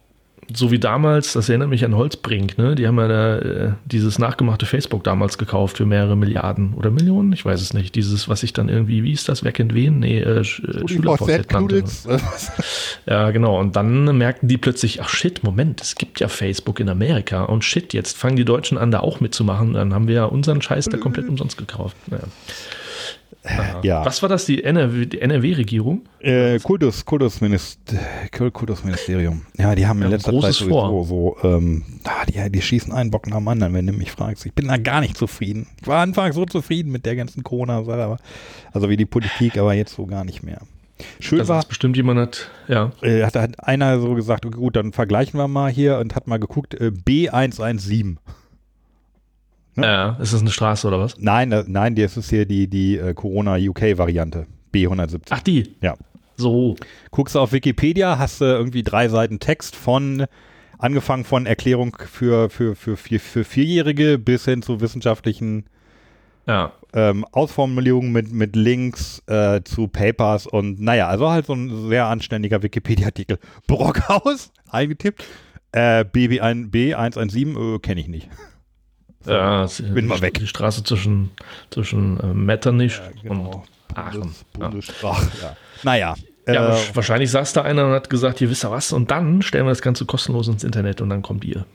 So 0.53 0.71
wie 0.71 0.79
damals, 0.79 1.33
das 1.33 1.49
erinnert 1.49 1.69
mich 1.69 1.83
an 1.83 1.95
Holzbrink, 1.95 2.57
ne? 2.57 2.75
Die 2.75 2.87
haben 2.87 2.97
ja 2.97 3.07
da 3.07 3.37
äh, 3.37 3.71
dieses 3.85 4.17
nachgemachte 4.17 4.65
Facebook 4.65 5.03
damals 5.03 5.37
gekauft 5.37 5.77
für 5.77 5.85
mehrere 5.85 6.15
Milliarden 6.15 6.73
oder 6.73 6.89
Millionen, 6.89 7.33
ich 7.33 7.43
weiß 7.43 7.61
es 7.61 7.73
nicht. 7.73 7.95
Dieses, 7.95 8.29
was 8.29 8.43
ich 8.43 8.53
dann 8.53 8.69
irgendwie, 8.69 9.03
wie 9.03 9.11
ist 9.11 9.27
das, 9.27 9.43
wer 9.43 9.51
kennt 9.51 9.73
wen? 9.73 9.99
Nee, 9.99 10.19
äh, 10.19 10.39
äh. 10.39 11.43
Knudels, 11.47 12.05
äh, 12.05 12.13
was? 12.13 12.51
Ja, 13.07 13.31
genau. 13.31 13.59
Und 13.59 13.75
dann 13.75 14.17
merkten 14.17 14.47
die 14.47 14.57
plötzlich, 14.57 15.01
ach 15.01 15.09
shit, 15.09 15.43
Moment, 15.43 15.81
es 15.81 15.95
gibt 15.95 16.19
ja 16.19 16.27
Facebook 16.27 16.79
in 16.79 16.89
Amerika 16.89 17.43
und 17.43 17.63
shit, 17.63 17.93
jetzt 17.93 18.17
fangen 18.17 18.35
die 18.35 18.45
Deutschen 18.45 18.77
an, 18.77 18.91
da 18.91 18.99
auch 18.99 19.19
mitzumachen. 19.19 19.73
Dann 19.73 19.93
haben 19.93 20.07
wir 20.07 20.15
ja 20.15 20.25
unseren 20.25 20.61
Scheiß 20.61 20.85
da 20.85 20.97
komplett 20.97 21.27
umsonst 21.29 21.57
gekauft. 21.57 21.95
Naja. 22.07 22.23
Ja. 23.83 24.05
Was 24.05 24.21
war 24.21 24.29
das, 24.29 24.45
die 24.45 24.63
NRW 24.63 25.07
NRW-Regierung? 25.17 26.01
Äh, 26.19 26.59
Kultus, 26.59 27.05
Kultusminist, 27.05 27.79
Kul- 28.31 28.51
Kultusministerium. 28.51 29.43
Ja, 29.57 29.75
die 29.75 29.85
haben 29.87 29.97
in 29.99 30.03
Ja, 30.05 30.09
letzter 30.09 30.39
Zeit 30.39 30.53
sowieso 30.53 31.03
so, 31.03 31.37
ähm, 31.43 31.83
ah, 32.05 32.25
die, 32.25 32.51
die 32.51 32.61
schießen 32.61 32.91
einen 32.91 33.11
Bock 33.11 33.27
nach 33.27 33.37
dem 33.37 33.47
anderen, 33.47 33.73
wenn 33.73 33.87
du 33.87 33.93
mich 33.93 34.11
fragst. 34.11 34.45
Ich 34.45 34.53
bin 34.53 34.67
da 34.67 34.77
gar 34.77 35.01
nicht 35.01 35.17
zufrieden. 35.17 35.67
Ich 35.81 35.87
war 35.87 36.01
anfangs 36.01 36.35
so 36.35 36.45
zufrieden 36.45 36.91
mit 36.91 37.05
der 37.05 37.15
ganzen 37.15 37.43
Corona-Sache, 37.43 38.01
aber- 38.03 38.17
also 38.73 38.89
wie 38.89 38.97
die 38.97 39.05
Politik, 39.05 39.57
aber 39.57 39.73
jetzt 39.73 39.95
so 39.95 40.05
gar 40.05 40.23
nicht 40.25 40.43
mehr. 40.43 40.59
Schön 41.19 41.39
Also 41.39 41.49
war, 41.49 41.57
das 41.59 41.67
bestimmt 41.67 41.95
jemand 41.95 42.19
hat, 42.19 42.49
ja. 42.67 42.91
äh, 43.03 43.23
hat, 43.23 43.35
hat 43.35 43.63
einer 43.67 43.99
so 43.99 44.15
gesagt, 44.15 44.45
okay, 44.47 44.57
gut, 44.57 44.75
dann 44.75 44.93
vergleichen 44.93 45.39
wir 45.39 45.47
mal 45.47 45.71
hier 45.71 45.99
und 45.99 46.15
hat 46.15 46.25
mal 46.27 46.39
geguckt, 46.39 46.73
äh, 46.73 46.91
B117. 46.91 48.15
Ne? 49.77 49.85
Ja, 49.85 50.17
ist 50.19 50.33
das 50.33 50.41
eine 50.41 50.49
Straße 50.49 50.87
oder 50.87 50.99
was? 50.99 51.15
Nein, 51.19 51.49
das, 51.51 51.67
nein, 51.67 51.95
das 51.95 52.17
ist 52.17 52.29
hier 52.29 52.45
die, 52.45 52.67
die 52.67 52.97
äh, 52.97 53.13
Corona-UK-Variante. 53.13 54.47
B117. 54.73 55.21
Ach, 55.29 55.39
die. 55.41 55.75
Ja. 55.81 55.95
So. 56.35 56.75
Guckst 57.11 57.35
du 57.35 57.39
auf 57.39 57.51
Wikipedia, 57.51 58.17
hast 58.19 58.41
du 58.41 58.45
irgendwie 58.45 58.83
drei 58.83 59.07
Seiten 59.07 59.39
Text 59.39 59.75
von, 59.75 60.25
angefangen 60.77 61.23
von 61.23 61.45
Erklärung 61.45 61.95
für, 62.11 62.49
für, 62.49 62.75
für, 62.75 62.97
für, 62.97 63.19
für 63.19 63.43
Vierjährige 63.43 64.17
bis 64.17 64.45
hin 64.45 64.61
zu 64.61 64.81
wissenschaftlichen 64.81 65.65
Ja. 66.47 66.73
ähm, 66.93 67.25
Ausformulierungen 67.31 68.11
mit, 68.11 68.31
mit 68.31 68.55
Links 68.55 69.23
äh, 69.27 69.61
zu 69.63 69.87
Papers 69.87 70.47
und 70.47 70.79
naja, 70.79 71.07
also 71.07 71.29
halt 71.29 71.45
so 71.47 71.53
ein 71.53 71.87
sehr 71.89 72.05
anständiger 72.05 72.61
Wikipedia-Artikel. 72.61 73.39
Brockhaus, 73.67 74.51
eingetippt. 74.69 75.23
Äh, 75.71 76.01
BB1, 76.05 76.71
B117 76.71 77.75
äh, 77.75 77.79
kenne 77.79 78.01
ich 78.01 78.07
nicht. 78.07 78.29
Ja 79.25 79.63
es- 79.63 79.81
bin 79.81 80.05
mal 80.07 80.21
weg. 80.21 80.35
Die 80.39 80.47
Straße 80.47 80.83
zwischen, 80.83 81.31
zwischen 81.71 82.19
äh, 82.19 82.27
Metternich 82.33 82.99
genau. 83.23 83.63
und 83.89 83.97
Aachen. 83.97 84.35
Bundes, 84.53 84.87
Ja. 85.01 85.11
Ja. 85.41 85.55
Naja. 85.83 86.15
Ja, 86.47 86.53
äh, 86.53 86.71
wahrsch- 86.73 86.95
wahrscheinlich 86.95 87.29
saß 87.31 87.53
da 87.53 87.63
einer 87.63 87.85
und 87.87 87.91
hat 87.91 88.09
gesagt, 88.09 88.39
hier 88.39 88.49
wisst 88.49 88.63
ihr 88.63 88.71
was, 88.71 88.93
und 88.93 89.11
dann 89.11 89.41
stellen 89.41 89.65
wir 89.65 89.71
das 89.71 89.81
Ganze 89.81 90.05
kostenlos 90.05 90.47
ins 90.47 90.63
Internet 90.63 91.01
und 91.01 91.09
dann 91.09 91.21
kommt 91.21 91.43
ihr. 91.45 91.65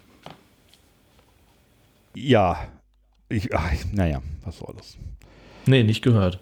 ja. 2.14 2.56
Ich, 3.28 3.54
ach, 3.54 3.70
naja, 3.92 4.20
was 4.44 4.58
soll 4.58 4.74
das? 4.76 4.98
Nee, 5.64 5.84
nicht 5.84 6.02
gehört. 6.02 6.38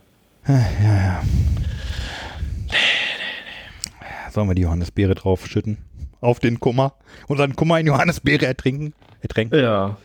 Sollen 4.31 4.49
wir 4.49 4.55
die 4.55 4.63
Johannisbeere 4.63 5.15
draufschütten? 5.15 5.79
Auf 6.21 6.41
den 6.41 6.61
Kummer? 6.61 6.95
Und 7.29 7.39
dann 7.39 7.55
Kummer 7.57 7.79
in 7.81 7.87
Johannisbeere 7.87 8.47
ertrinken? 8.47 8.93
Ertränken? 9.21 9.59
Ja. 9.61 9.97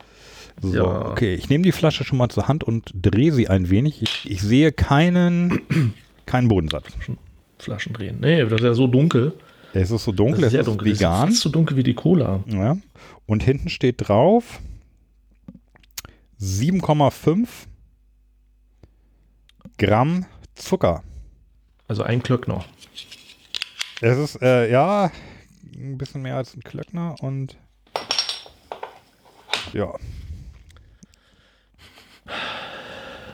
So, 0.62 0.74
ja. 0.74 1.10
okay. 1.10 1.34
Ich 1.34 1.48
nehme 1.48 1.64
die 1.64 1.72
Flasche 1.72 2.04
schon 2.04 2.18
mal 2.18 2.28
zur 2.28 2.48
Hand 2.48 2.64
und 2.64 2.90
drehe 2.94 3.32
sie 3.32 3.48
ein 3.48 3.68
wenig. 3.70 4.02
Ich, 4.02 4.30
ich 4.30 4.40
sehe 4.42 4.72
keinen, 4.72 5.60
keinen 6.26 6.48
Bodensatz. 6.48 6.86
Flaschen 7.58 7.92
drehen. 7.92 8.18
Nee, 8.20 8.42
das 8.42 8.52
ist 8.60 8.64
ja 8.64 8.74
so 8.74 8.86
dunkel. 8.86 9.34
Es 9.74 9.90
ist 9.90 10.04
so 10.04 10.12
dunkel, 10.12 10.40
Das 10.42 10.52
es 10.52 10.54
ist 10.54 10.60
ist 10.60 10.66
dunkel. 10.68 10.86
Vegan. 10.94 11.28
ist 11.28 11.34
fast 11.34 11.42
so 11.42 11.48
dunkel 11.50 11.76
wie 11.76 11.82
die 11.82 11.94
Cola. 11.94 12.42
Ja. 12.46 12.78
Und 13.26 13.42
hinten 13.42 13.68
steht 13.68 14.08
drauf 14.08 14.60
7,5 16.40 17.46
Gramm 19.78 20.24
Zucker. 20.54 21.02
Also 21.88 22.02
ein 22.02 22.22
Klöckner. 22.22 22.64
Es 24.00 24.16
ist, 24.18 24.42
äh, 24.42 24.70
ja, 24.70 25.10
ein 25.74 25.98
bisschen 25.98 26.22
mehr 26.22 26.36
als 26.36 26.54
ein 26.54 26.62
Klöckner 26.62 27.16
und 27.20 27.56
ja. 29.72 29.92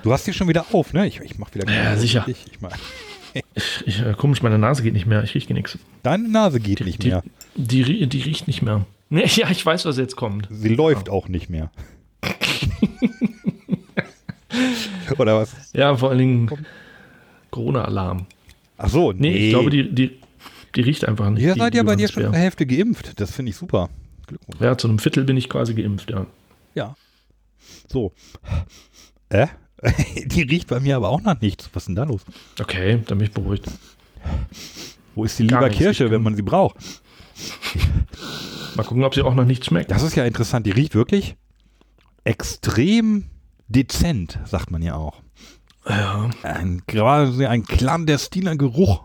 Du 0.03 0.13
hast 0.13 0.27
die 0.27 0.33
schon 0.33 0.49
wieder 0.49 0.67
auf, 0.73 0.93
ne? 0.93 1.07
Ich, 1.07 1.21
ich 1.21 1.39
mach 1.39 1.55
wieder 1.55 1.71
Ja, 1.73 1.97
sicher. 1.97 2.27
richtig. 2.27 2.53
Ich 2.53 2.61
mach, 2.61 2.73
Ich, 3.87 4.01
äh, 4.01 4.13
komisch, 4.17 4.43
meine 4.43 4.59
Nase 4.59 4.83
geht 4.83 4.93
nicht 4.95 5.07
mehr. 5.07 5.23
Ich 5.23 5.35
rieche 5.35 5.53
nichts. 5.55 5.79
deine 6.03 6.29
Nase 6.29 6.61
geht 6.61 6.81
nicht 6.85 7.03
die, 7.03 7.09
mehr. 7.09 7.23
Die, 7.55 7.83
rie- 7.83 8.07
die 8.07 8.21
riecht 8.23 8.47
nicht 8.47 8.63
mehr. 8.63 8.85
Nee, 9.15 9.27
ja, 9.27 9.51
ich 9.51 9.65
weiß, 9.67 9.85
was 9.85 9.99
jetzt 9.99 10.17
kommt. 10.17 10.49
Sie 10.51 10.71
läuft 10.75 11.11
auch 11.11 11.29
nicht 11.29 11.51
mehr. 11.51 11.71
Oder 15.19 15.37
was? 15.39 15.55
Ja, 15.75 15.95
vor 15.97 16.09
allen 16.11 16.19
Dingen 16.19 16.51
Corona-Alarm. 17.51 18.27
Ach 18.79 18.89
so, 18.89 19.13
Nee, 19.13 19.37
ich 19.49 19.51
glaube, 19.51 19.69
die, 19.71 19.95
die, 19.95 20.19
die 20.75 20.81
riecht 20.81 21.07
einfach 21.07 21.29
nicht. 21.31 21.43
Ihr 21.43 21.53
die- 21.55 21.61
seid 21.61 21.75
ja 21.75 21.83
die 21.83 21.87
bei 21.87 21.97
dir 21.97 22.09
schon 22.09 22.25
zur 22.25 22.33
Hälfte 22.35 22.67
geimpft. 22.67 23.21
Das 23.21 23.33
finde 23.33 23.51
ich 23.51 23.57
super. 23.57 23.91
Glückwunsch. 24.27 24.61
Ja, 24.61 24.77
zu 24.79 24.89
einem 24.89 24.99
Viertel 24.99 25.25
bin 25.25 25.37
ich 25.37 25.49
quasi 25.51 25.75
geimpft, 25.75 26.11
ja. 26.11 26.27
Ja. 26.75 26.97
So. 27.93 28.13
Äh? 29.29 29.49
Die 30.27 30.43
riecht 30.43 30.69
bei 30.69 30.81
mir 30.81 30.97
aber 30.97 31.09
auch 31.11 31.21
nach 31.21 31.41
nichts. 31.41 31.69
Was 31.73 31.83
ist 31.83 31.87
denn 31.89 31.97
da 31.97 32.05
los? 32.05 32.23
Okay, 32.61 33.03
dann 33.07 33.19
bin 33.19 33.27
ich 33.27 33.33
beruhigt. 33.35 33.67
Wo 35.15 35.25
ist 35.25 35.39
die 35.39 35.47
Gar 35.47 35.63
lieber. 35.69 35.75
Kirsche, 35.75 36.11
wenn 36.11 36.23
man 36.23 36.35
sie 36.37 36.43
braucht? 36.43 36.77
Mal 38.77 38.85
gucken, 38.85 39.05
ob 39.05 39.15
sie 39.15 39.23
auch 39.23 39.35
noch 39.35 39.45
nichts 39.45 39.67
schmeckt. 39.67 39.91
Das 39.91 40.03
ist 40.03 40.15
ja 40.17 40.25
interessant. 40.25 40.65
Die 40.67 40.71
riecht 40.71 40.95
wirklich 40.95 41.37
extrem 42.25 43.25
dezent, 43.69 44.39
sagt 44.47 44.71
man 44.71 44.81
ja 44.83 44.95
auch. 44.95 45.21
Ja. 45.87 46.31
Ein, 46.45 46.83
gerade 46.87 47.49
ein 47.49 47.65
clandestiner 47.65 48.57
Geruch. 48.57 49.03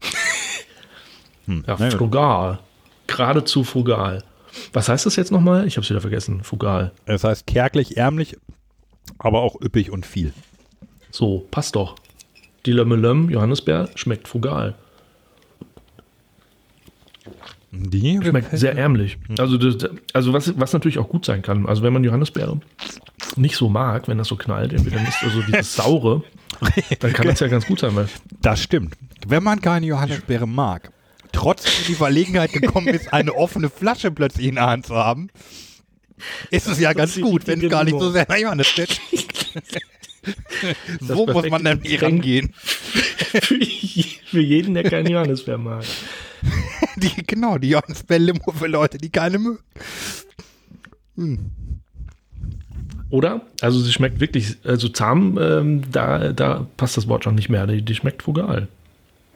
Hm, 1.46 1.64
Ja, 1.66 1.76
frugal. 1.90 2.60
Geradezu 3.08 3.64
frugal. 3.64 4.22
Was 4.72 4.88
heißt 4.88 5.06
das 5.06 5.16
jetzt 5.16 5.32
nochmal? 5.32 5.66
Ich 5.66 5.76
habe 5.76 5.84
es 5.84 5.90
wieder 5.90 6.00
vergessen. 6.00 6.42
Frugal. 6.42 6.92
Es 7.06 7.24
heißt 7.24 7.46
kärglich, 7.46 7.96
ärmlich, 7.96 8.36
aber 9.18 9.40
auch 9.40 9.60
üppig 9.60 9.90
und 9.90 10.06
viel. 10.06 10.32
So, 11.10 11.46
passt 11.50 11.76
doch. 11.76 11.96
Die 12.66 12.72
Lömmelöm, 12.72 13.30
Johannisbeer, 13.30 13.88
schmeckt 13.94 14.28
frugal. 14.28 14.74
Die 17.70 18.20
Schmeckt 18.22 18.56
sehr 18.56 18.76
ärmlich. 18.76 19.16
Also, 19.38 19.56
das, 19.56 19.90
also 20.12 20.34
was, 20.34 20.58
was 20.60 20.74
natürlich 20.74 20.98
auch 20.98 21.08
gut 21.08 21.24
sein 21.24 21.40
kann. 21.40 21.66
Also 21.66 21.82
wenn 21.82 21.92
man 21.92 22.04
Johannisbeere 22.04 22.60
nicht 23.36 23.56
so 23.56 23.70
mag, 23.70 24.08
wenn 24.08 24.18
das 24.18 24.28
so 24.28 24.36
knallt, 24.36 24.74
entweder 24.74 25.00
Mist, 25.00 25.18
also 25.22 25.40
dieses 25.40 25.74
Saure, 25.76 26.22
dann 27.00 27.14
kann 27.14 27.26
das 27.26 27.40
ja 27.40 27.48
ganz 27.48 27.66
gut 27.66 27.80
sein, 27.80 27.96
weil 27.96 28.08
Das 28.42 28.62
stimmt. 28.62 28.94
Wenn 29.26 29.42
man 29.42 29.62
keine 29.62 29.86
Johannisbeere 29.86 30.46
mag, 30.46 30.92
trotzdem 31.32 31.72
in 31.80 31.86
die 31.88 31.94
Verlegenheit 31.94 32.52
gekommen 32.52 32.88
ist, 32.88 33.12
eine 33.12 33.34
offene 33.34 33.68
Flasche 33.70 34.10
plötzlich 34.10 34.46
in 34.46 34.54
der 34.56 34.66
Hand 34.66 34.86
zu 34.86 34.94
haben, 34.94 35.28
ist 36.50 36.68
es 36.68 36.78
ja 36.78 36.92
ganz 36.92 37.20
gut, 37.20 37.46
wenn 37.46 37.60
es 37.62 37.70
gar 37.70 37.84
nicht 37.84 37.98
so 37.98 38.10
sehr 38.10 38.26
nach 38.28 38.36
Johannisbeere 38.36 38.88
So 41.00 41.26
muss 41.26 41.48
man 41.50 41.64
dann 41.64 41.80
Getränk. 41.82 42.02
rangehen. 42.02 42.52
für, 43.42 43.56
je- 43.62 44.04
für 44.26 44.40
jeden, 44.40 44.74
der 44.74 44.84
keinen 44.84 45.10
Johannisbeer 45.10 45.58
mag. 45.58 45.84
Die, 46.96 47.10
genau, 47.26 47.56
die 47.58 47.70
Johannisbeer-Limo 47.70 48.52
für 48.52 48.66
Leute, 48.66 48.98
die 48.98 49.10
keine 49.10 49.38
mögen. 49.38 49.58
Oder? 53.10 53.42
Also 53.60 53.80
sie 53.80 53.92
schmeckt 53.92 54.20
wirklich, 54.20 54.56
also 54.64 54.88
zahm, 54.88 55.38
ähm, 55.40 55.82
da, 55.90 56.32
da 56.32 56.66
passt 56.76 56.96
das 56.96 57.08
Wort 57.08 57.24
schon 57.24 57.34
nicht 57.34 57.48
mehr. 57.48 57.66
Die, 57.66 57.82
die 57.82 57.94
schmeckt 57.94 58.22
frugal. 58.22 58.68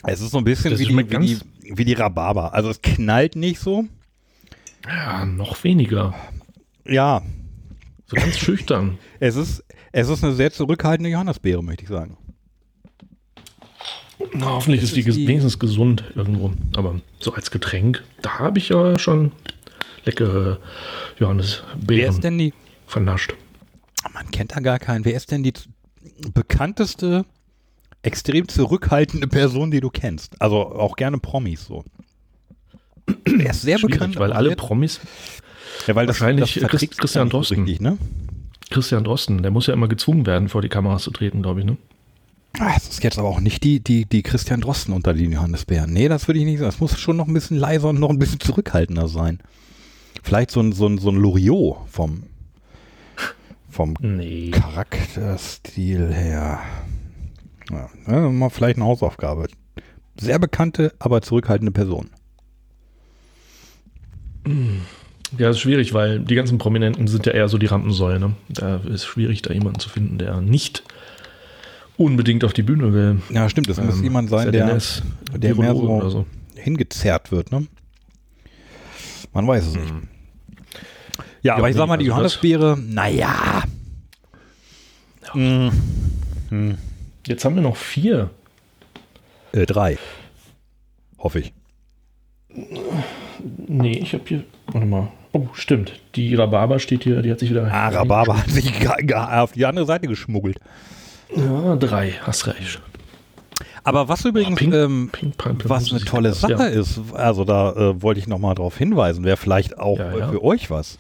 Es 0.06 0.20
ist 0.20 0.30
so 0.30 0.38
ein 0.38 0.44
bisschen 0.44 0.78
wie 0.78 0.84
die, 0.86 0.96
wie, 0.96 1.26
die, 1.26 1.40
wie 1.78 1.84
die 1.84 1.92
Rhabarber. 1.94 2.54
Also 2.54 2.70
es 2.70 2.80
knallt 2.80 3.36
nicht 3.36 3.60
so. 3.60 3.84
Ja, 4.86 5.24
noch 5.24 5.62
weniger. 5.64 6.14
Ja, 6.86 7.22
So 8.06 8.16
ganz 8.16 8.38
schüchtern. 8.38 8.98
es 9.20 9.34
ist, 9.36 9.64
es 9.92 10.08
ist 10.08 10.22
eine 10.22 10.34
sehr 10.34 10.52
zurückhaltende 10.52 11.10
Johannisbeere, 11.10 11.62
möchte 11.62 11.82
ich 11.84 11.88
sagen. 11.88 12.16
Na, 14.32 14.46
hoffentlich 14.46 14.82
ist 14.82 14.94
die, 14.96 15.00
ist 15.00 15.16
die- 15.16 15.26
wenigstens 15.28 15.58
gesund 15.58 16.04
irgendwo. 16.14 16.52
Aber 16.76 17.00
so 17.20 17.32
als 17.34 17.50
Getränk, 17.50 18.02
da 18.22 18.38
habe 18.38 18.58
ich 18.58 18.68
ja 18.68 18.98
schon 18.98 19.32
leckere 20.04 20.58
Wer 21.18 21.26
Johannisbeeren 21.26 22.14
ist 22.14 22.22
denn 22.24 22.38
die? 22.38 22.54
vernascht. 22.86 23.34
Man 24.14 24.30
kennt 24.30 24.52
da 24.54 24.60
gar 24.60 24.78
keinen. 24.78 25.04
Wer 25.04 25.14
ist 25.16 25.30
denn 25.32 25.42
die 25.42 25.52
bekannteste, 26.32 27.24
extrem 28.06 28.48
zurückhaltende 28.48 29.26
Person, 29.28 29.70
die 29.70 29.80
du 29.80 29.90
kennst? 29.90 30.40
Also 30.40 30.56
auch 30.56 30.96
gerne 30.96 31.18
Promis 31.18 31.64
so. 31.66 31.84
Er 33.24 33.50
ist 33.50 33.62
sehr 33.62 33.78
Schwierig, 33.78 33.94
bekannt. 33.94 34.18
weil 34.18 34.32
alle 34.32 34.56
Promis, 34.56 35.00
ja, 35.86 35.94
weil 35.94 36.06
wahrscheinlich 36.06 36.54
Christ- 36.54 36.80
sich 36.80 36.90
Christian 36.90 37.28
Drosten. 37.28 37.58
Richtig, 37.64 37.80
ne? 37.80 37.98
Christian 38.70 39.04
Drosten, 39.04 39.42
der 39.42 39.50
muss 39.52 39.66
ja 39.68 39.74
immer 39.74 39.86
gezwungen 39.88 40.26
werden, 40.26 40.48
vor 40.48 40.60
die 40.62 40.68
Kameras 40.68 41.02
zu 41.04 41.10
treten, 41.12 41.42
glaube 41.42 41.60
ich, 41.60 41.66
ne? 41.66 41.76
Ah, 42.58 42.72
Es 42.76 42.88
ist 42.88 43.04
jetzt 43.04 43.18
aber 43.18 43.28
auch 43.28 43.40
nicht 43.40 43.62
die, 43.64 43.80
die, 43.80 44.06
die 44.06 44.22
Christian 44.22 44.60
Drosten 44.62 44.92
unter 44.94 45.12
den 45.14 45.30
Johannisbeeren. 45.30 45.92
Nee, 45.92 46.08
das 46.08 46.26
würde 46.26 46.40
ich 46.40 46.46
nicht 46.46 46.58
sagen. 46.58 46.70
Es 46.70 46.80
muss 46.80 46.98
schon 46.98 47.16
noch 47.16 47.28
ein 47.28 47.34
bisschen 47.34 47.58
leiser 47.58 47.90
und 47.90 48.00
noch 48.00 48.08
ein 48.10 48.18
bisschen 48.18 48.40
zurückhaltender 48.40 49.08
sein. 49.08 49.40
Vielleicht 50.22 50.50
so 50.50 50.60
ein, 50.60 50.72
so 50.72 50.86
ein, 50.88 50.98
so 50.98 51.10
ein 51.10 51.16
Loriot 51.16 51.76
vom, 51.86 52.24
vom 53.70 53.94
Nee. 54.00 54.50
Charakterstil 54.52 56.12
her. 56.12 56.60
Ja, 57.70 57.88
ja, 58.06 58.28
mal 58.30 58.50
vielleicht 58.50 58.76
eine 58.76 58.84
Hausaufgabe. 58.86 59.48
Sehr 60.18 60.38
bekannte, 60.38 60.94
aber 60.98 61.22
zurückhaltende 61.22 61.72
Person. 61.72 62.10
Ja, 65.36 65.50
ist 65.50 65.58
schwierig, 65.58 65.92
weil 65.92 66.20
die 66.20 66.34
ganzen 66.36 66.58
Prominenten 66.58 67.08
sind 67.08 67.26
ja 67.26 67.32
eher 67.32 67.48
so 67.48 67.58
die 67.58 67.66
Rampensäule, 67.66 68.20
ne? 68.20 68.34
Da 68.48 68.76
ist 68.76 69.04
schwierig, 69.04 69.42
da 69.42 69.52
jemanden 69.52 69.80
zu 69.80 69.88
finden, 69.88 70.18
der 70.18 70.40
nicht 70.40 70.84
unbedingt 71.96 72.44
auf 72.44 72.52
die 72.52 72.62
Bühne 72.62 72.92
will. 72.92 73.20
Ja, 73.30 73.48
stimmt. 73.48 73.68
Das 73.68 73.80
muss 73.80 73.96
Ähm, 73.96 74.04
jemand 74.04 74.30
sein, 74.30 74.52
der, 74.52 74.68
ZNS, 74.68 75.02
der 75.34 75.54
mehr 75.56 75.74
so, 75.74 76.08
so. 76.10 76.26
hingezerrt 76.54 77.32
wird, 77.32 77.50
ne? 77.50 77.66
Man 79.32 79.46
weiß 79.46 79.66
es 79.66 79.74
nicht. 79.74 79.92
Ja, 81.42 81.54
aber 81.54 81.64
Ja, 81.64 81.70
ich 81.70 81.76
sag 81.76 81.88
mal, 81.88 81.96
die 81.96 82.04
also 82.04 82.12
Johannisbeere, 82.16 82.78
naja. 82.78 83.64
Jetzt 87.26 87.44
haben 87.44 87.54
wir 87.56 87.62
noch 87.62 87.76
vier. 87.76 88.30
Äh, 89.52 89.66
drei. 89.66 89.98
Hoffe 91.18 91.40
ich. 91.40 91.52
Nee, 93.68 93.98
ich 93.98 94.12
habe 94.14 94.24
hier. 94.26 94.44
Warte 94.68 94.86
mal. 94.86 95.08
Oh, 95.32 95.48
stimmt. 95.52 95.92
Die 96.14 96.34
Rhabarber 96.34 96.78
steht 96.78 97.04
hier, 97.04 97.20
die 97.22 97.30
hat 97.30 97.40
sich 97.40 97.50
wieder. 97.50 97.70
Ah, 97.70 97.88
Rhabarber 97.88 98.38
hat 98.38 98.48
sich 98.50 98.72
auf 99.14 99.52
die 99.52 99.66
andere 99.66 99.84
Seite 99.86 100.06
geschmuggelt. 100.06 100.58
Ja, 101.34 101.76
drei, 101.76 102.12
hast 102.22 102.46
recht. 102.46 102.80
Aber 103.84 104.08
was 104.08 104.24
übrigens, 104.24 104.58
Pink- 104.58 104.74
ähm, 104.74 105.10
Pink 105.12 105.36
Panther 105.36 105.68
was 105.68 105.90
eine 105.92 106.00
tolle 106.00 106.32
Sache 106.32 106.52
Ja. 106.52 106.64
ist, 106.66 107.00
also 107.14 107.44
da 107.44 107.72
äh, 107.72 108.02
wollte 108.02 108.18
ich 108.20 108.26
nochmal 108.26 108.54
drauf 108.54 108.76
hinweisen, 108.78 109.24
wäre 109.24 109.36
vielleicht 109.36 109.78
auch 109.78 109.98
Ja, 109.98 110.16
ja. 110.16 110.28
für 110.28 110.42
euch 110.42 110.70
was. 110.70 110.98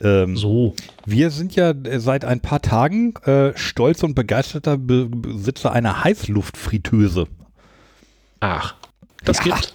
Ähm, 0.00 0.36
So. 0.36 0.74
Wir 1.06 1.30
sind 1.30 1.54
ja 1.56 1.70
äh, 1.70 1.98
seit 2.00 2.24
ein 2.24 2.40
paar 2.40 2.62
Tagen 2.62 3.14
äh, 3.24 3.52
stolz 3.56 4.02
und 4.02 4.14
begeisterter 4.14 4.76
Be 4.78 5.06
Besitzer 5.08 5.72
einer 5.72 6.04
Heißluftfritteuse. 6.04 7.26
Ach. 8.40 8.74
Das 9.24 9.38
Ja. 9.38 9.56
gibt. 9.56 9.74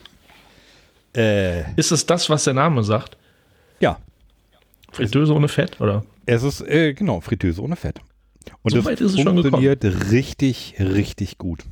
Äh, 1.16 1.74
Ist 1.76 1.92
es 1.92 2.06
das, 2.06 2.30
was 2.30 2.44
der 2.46 2.54
Name 2.54 2.84
sagt? 2.84 3.18
ja, 3.80 3.98
Fritteuse 4.92 5.34
ohne 5.34 5.48
Fett, 5.48 5.82
oder? 5.82 6.04
es 6.26 6.44
ist, 6.44 6.62
äh, 6.62 6.94
genau, 6.94 7.20
Fritteuse 7.20 7.62
ohne 7.62 7.76
Fett. 7.76 8.00
Und 8.62 8.72
So 8.72 8.80
es 8.80 8.86
weit 8.86 9.02
ist 9.02 9.20
funktioniert 9.20 9.84
richtig, 9.84 10.76
richtig 10.80 11.38
gut. 11.38 11.64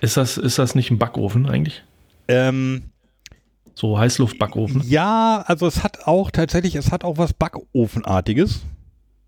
Ist 0.00 0.16
das, 0.16 0.38
ist 0.38 0.58
das 0.58 0.74
nicht 0.74 0.90
ein 0.90 0.98
Backofen 0.98 1.46
eigentlich? 1.48 1.82
Ähm, 2.28 2.84
So 3.74 3.98
Heißluftbackofen? 3.98 4.82
Ja, 4.86 5.42
also 5.46 5.66
es 5.66 5.82
hat 5.82 6.06
auch 6.06 6.30
tatsächlich, 6.30 6.74
es 6.74 6.92
hat 6.92 7.04
auch 7.04 7.18
was 7.18 7.32
Backofenartiges. 7.32 8.62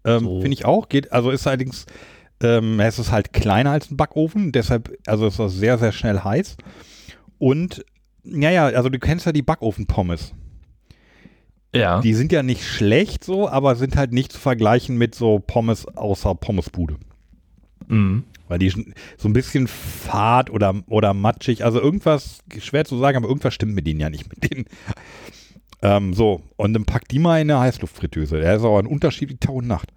Ähm, 0.05 0.24
So. 0.24 0.40
Finde 0.40 0.55
ich 0.55 0.64
auch. 0.64 0.89
Geht, 0.89 1.12
also 1.12 1.31
ist 1.31 1.47
allerdings, 1.47 1.86
ähm, 2.43 2.81
es 2.81 2.98
ist 2.98 3.12
halt 3.12 3.32
kleiner 3.32 3.70
als 3.70 3.90
ein 3.90 3.97
Backofen, 3.97 4.52
deshalb, 4.52 4.97
also 5.06 5.27
ist 5.27 5.39
das 5.39 5.55
sehr, 5.55 5.78
sehr 5.78 5.93
schnell 5.93 6.20
heiß. 6.20 6.56
Und, 7.39 7.85
naja, 8.24 8.66
also 8.66 8.89
du 8.89 8.98
kennst 8.98 9.27
ja 9.27 9.32
die 9.32 9.43
Backofenpommes. 9.43 10.35
Ja. 11.74 12.01
Die 12.01 12.14
sind 12.14 12.32
ja 12.32 12.43
nicht 12.43 12.64
schlecht 12.64 13.24
so, 13.24 13.48
aber 13.48 13.77
sind 13.77 13.97
halt 13.97 14.12
nicht 14.12 14.32
zu 14.32 14.39
vergleichen 14.39 14.98
mit 14.98 15.14
so 15.14 15.39
Pommes 15.39 15.86
außer 15.97 16.35
Pommesbude. 16.35 16.97
Mhm. 17.86 18.24
Weil 18.52 18.58
die 18.58 18.68
so 18.68 19.28
ein 19.28 19.32
bisschen 19.32 19.66
fad 19.66 20.50
oder, 20.50 20.74
oder 20.88 21.14
matschig. 21.14 21.64
Also 21.64 21.80
irgendwas, 21.80 22.40
schwer 22.58 22.84
zu 22.84 22.98
sagen, 22.98 23.16
aber 23.16 23.26
irgendwas 23.26 23.54
stimmt 23.54 23.74
mit 23.74 23.86
denen 23.86 23.98
ja 23.98 24.10
nicht 24.10 24.28
mit 24.28 24.52
denen. 24.52 24.66
Ähm, 25.80 26.12
so, 26.12 26.42
und 26.56 26.74
dann 26.74 26.84
packt 26.84 27.12
die 27.12 27.18
mal 27.18 27.40
in 27.40 27.50
eine 27.50 27.60
Heißluftfritteuse. 27.60 28.38
Der 28.40 28.56
ist 28.56 28.62
aber 28.62 28.78
ein 28.78 28.86
Unterschied 28.86 29.30
wie 29.30 29.36
Tag 29.38 29.54
und 29.54 29.66
Nacht. 29.66 29.88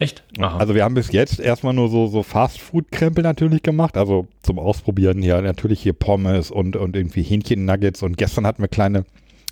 Echt? 0.00 0.24
Aha. 0.40 0.58
Also 0.58 0.74
wir 0.74 0.82
haben 0.82 0.94
bis 0.94 1.12
jetzt 1.12 1.38
erstmal 1.38 1.74
nur 1.74 1.88
so, 1.88 2.08
so 2.08 2.24
Fast-Food-Krempel 2.24 3.22
natürlich 3.22 3.62
gemacht. 3.62 3.96
Also 3.96 4.26
zum 4.42 4.58
Ausprobieren 4.58 5.22
ja 5.22 5.40
natürlich 5.40 5.80
hier 5.80 5.92
Pommes 5.92 6.50
und, 6.50 6.74
und 6.74 6.96
irgendwie 6.96 7.22
Hähnchen-Nuggets. 7.22 8.02
Und 8.02 8.18
gestern 8.18 8.48
hatten 8.48 8.62
wir 8.62 8.68
kleine, 8.68 9.04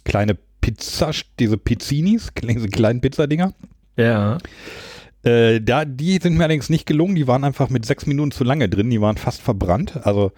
kleine 0.04 0.36
Pizza, 0.60 1.12
diese 1.38 1.56
Pizzinis, 1.56 2.32
diese 2.42 2.68
kleinen 2.68 3.00
Pizzadinger. 3.00 3.54
ja. 3.96 4.38
Äh, 5.24 5.60
da, 5.60 5.84
die 5.84 6.18
sind 6.22 6.36
mir 6.36 6.44
allerdings 6.44 6.70
nicht 6.70 6.86
gelungen. 6.86 7.14
Die 7.14 7.26
waren 7.26 7.44
einfach 7.44 7.70
mit 7.70 7.84
sechs 7.86 8.06
Minuten 8.06 8.30
zu 8.30 8.44
lange 8.44 8.68
drin. 8.68 8.90
Die 8.90 9.00
waren 9.00 9.16
fast 9.16 9.40
verbrannt. 9.40 10.00
Also 10.04 10.32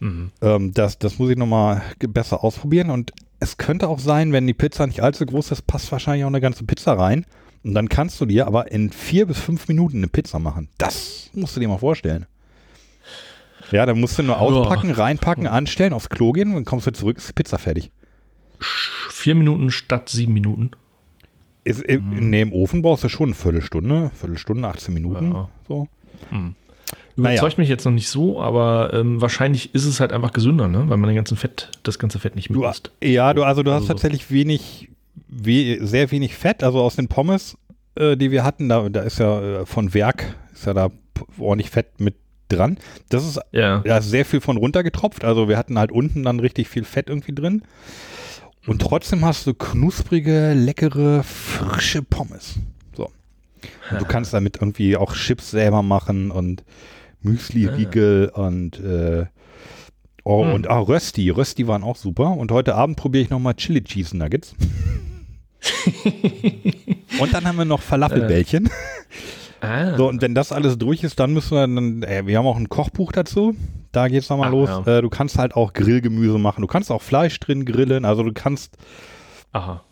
Mhm. 0.00 0.32
ähm, 0.42 0.74
das, 0.74 0.98
das 0.98 1.18
muss 1.20 1.30
ich 1.30 1.36
nochmal 1.36 1.80
besser 2.00 2.42
ausprobieren. 2.42 2.90
Und 2.90 3.12
es 3.38 3.56
könnte 3.56 3.88
auch 3.88 4.00
sein, 4.00 4.32
wenn 4.32 4.46
die 4.46 4.52
Pizza 4.54 4.86
nicht 4.86 5.00
allzu 5.00 5.24
groß 5.24 5.52
ist, 5.52 5.66
passt 5.68 5.92
wahrscheinlich 5.92 6.24
auch 6.24 6.28
eine 6.28 6.40
ganze 6.40 6.64
Pizza 6.64 6.94
rein. 6.94 7.24
Und 7.62 7.74
dann 7.74 7.88
kannst 7.88 8.20
du 8.20 8.26
dir 8.26 8.48
aber 8.48 8.72
in 8.72 8.90
vier 8.90 9.26
bis 9.26 9.38
fünf 9.38 9.68
Minuten 9.68 9.98
eine 9.98 10.08
Pizza 10.08 10.40
machen. 10.40 10.68
Das 10.78 11.30
musst 11.34 11.54
du 11.54 11.60
dir 11.60 11.68
mal 11.68 11.78
vorstellen. 11.78 12.26
Ja, 13.70 13.86
dann 13.86 14.00
musst 14.00 14.18
du 14.18 14.24
nur 14.24 14.40
auspacken, 14.40 14.90
reinpacken, 14.90 15.46
anstellen, 15.46 15.92
aufs 15.92 16.08
Klo 16.08 16.32
gehen 16.32 16.48
und 16.48 16.54
dann 16.56 16.64
kommst 16.64 16.88
du 16.88 16.92
zurück, 16.92 17.18
ist 17.18 17.28
die 17.28 17.32
Pizza 17.32 17.58
fertig. 17.58 17.92
Vier 18.58 19.36
Minuten 19.36 19.70
statt 19.70 20.08
sieben 20.08 20.32
Minuten. 20.34 20.72
Ist, 21.64 21.82
im, 21.82 22.30
nee, 22.30 22.42
im 22.42 22.52
Ofen 22.52 22.82
brauchst 22.82 23.04
du 23.04 23.08
schon 23.08 23.26
eine 23.28 23.34
Viertelstunde, 23.34 24.10
Viertelstunde, 24.18 24.66
18 24.66 24.92
Minuten. 24.94 25.32
Ja. 25.32 25.48
So. 25.68 25.86
Überzeugt 27.16 27.58
mich 27.58 27.68
jetzt 27.68 27.84
noch 27.84 27.92
nicht 27.92 28.08
so, 28.08 28.40
aber 28.40 28.92
ähm, 28.94 29.20
wahrscheinlich 29.20 29.74
ist 29.74 29.84
es 29.84 30.00
halt 30.00 30.12
einfach 30.12 30.32
gesünder, 30.32 30.66
ne? 30.68 30.84
weil 30.88 30.96
man 30.96 31.08
den 31.08 31.16
ganzen 31.16 31.36
Fett, 31.36 31.70
das 31.82 31.98
ganze 31.98 32.18
Fett 32.18 32.36
nicht 32.36 32.48
misst. 32.50 32.90
ja, 33.02 33.34
du, 33.34 33.42
also 33.44 33.62
du 33.62 33.70
hast 33.70 33.82
Also 33.82 33.86
so. 33.88 33.92
tatsächlich 33.92 34.30
wenig, 34.30 34.88
we, 35.28 35.78
sehr 35.82 36.10
wenig 36.10 36.34
Fett. 36.34 36.64
Also 36.64 36.80
aus 36.80 36.96
den 36.96 37.08
Pommes, 37.08 37.56
äh, 37.96 38.16
die 38.16 38.30
wir 38.30 38.44
hatten, 38.44 38.68
da, 38.68 38.88
da 38.88 39.02
ist 39.02 39.18
ja 39.18 39.60
äh, 39.60 39.66
von 39.66 39.92
Werk, 39.94 40.34
ist 40.54 40.64
ja 40.66 40.72
da 40.72 40.90
ordentlich 41.38 41.70
Fett 41.70 42.00
mit 42.00 42.14
dran. 42.48 42.78
Das 43.10 43.26
ist 43.26 43.38
Ja. 43.52 43.78
da 43.80 43.98
ist 43.98 44.08
sehr 44.10 44.24
viel 44.24 44.40
von 44.40 44.56
runtergetropft. 44.56 45.22
Also 45.24 45.48
wir 45.48 45.58
hatten 45.58 45.78
halt 45.78 45.92
unten 45.92 46.22
dann 46.22 46.40
richtig 46.40 46.68
viel 46.68 46.84
Fett 46.84 47.08
irgendwie 47.08 47.34
drin. 47.34 47.62
Und 48.66 48.80
trotzdem 48.80 49.24
hast 49.24 49.46
du 49.46 49.54
knusprige, 49.54 50.52
leckere, 50.54 51.22
frische 51.24 52.02
Pommes. 52.02 52.54
So. 52.96 53.10
Und 53.90 54.00
du 54.00 54.04
kannst 54.04 54.32
damit 54.32 54.56
irgendwie 54.56 54.96
auch 54.96 55.14
Chips 55.14 55.50
selber 55.50 55.82
machen 55.82 56.30
und 56.30 56.62
Müsli-Riegel 57.22 58.30
und 58.34 58.78
äh, 58.80 59.26
oh, 60.24 60.44
Hm. 60.44 60.52
und 60.54 60.68
ah, 60.68 60.78
Rösti. 60.78 61.30
Rösti 61.30 61.66
waren 61.66 61.82
auch 61.82 61.96
super. 61.96 62.36
Und 62.36 62.52
heute 62.52 62.74
Abend 62.74 62.96
probiere 62.96 63.24
ich 63.24 63.30
nochmal 63.30 63.54
Chili 63.54 63.82
Cheese 63.82 64.16
Nuggets. 64.16 64.54
und 67.20 67.34
dann 67.34 67.44
haben 67.44 67.58
wir 67.58 67.64
noch 67.64 67.82
Falafelbällchen. 67.82 68.68
Ah. 69.60 69.96
So, 69.96 70.08
und 70.08 70.22
wenn 70.22 70.34
das 70.34 70.50
alles 70.50 70.76
durch 70.76 71.04
ist, 71.04 71.20
dann 71.20 71.32
müssen 71.32 71.52
wir 71.52 71.60
dann, 71.60 72.02
äh, 72.02 72.26
wir 72.26 72.38
haben 72.38 72.46
auch 72.46 72.56
ein 72.56 72.68
Kochbuch 72.68 73.12
dazu. 73.12 73.54
Da 73.92 74.08
geht's 74.08 74.28
nochmal 74.30 74.48
Ah, 74.48 74.52
los. 74.52 74.68
ja. 74.86 74.98
Äh, 74.98 75.02
du 75.02 75.10
kannst 75.10 75.38
halt 75.38 75.54
auch 75.54 75.72
Grillgemüse 75.74 76.38
machen. 76.38 76.62
Du 76.62 76.66
kannst 76.66 76.90
auch 76.90 77.02
Fleisch 77.02 77.38
drin 77.40 77.64
grillen. 77.64 78.04
Also 78.04 78.22
du 78.22 78.32
kannst 78.32 78.76
Aha. 79.52 79.82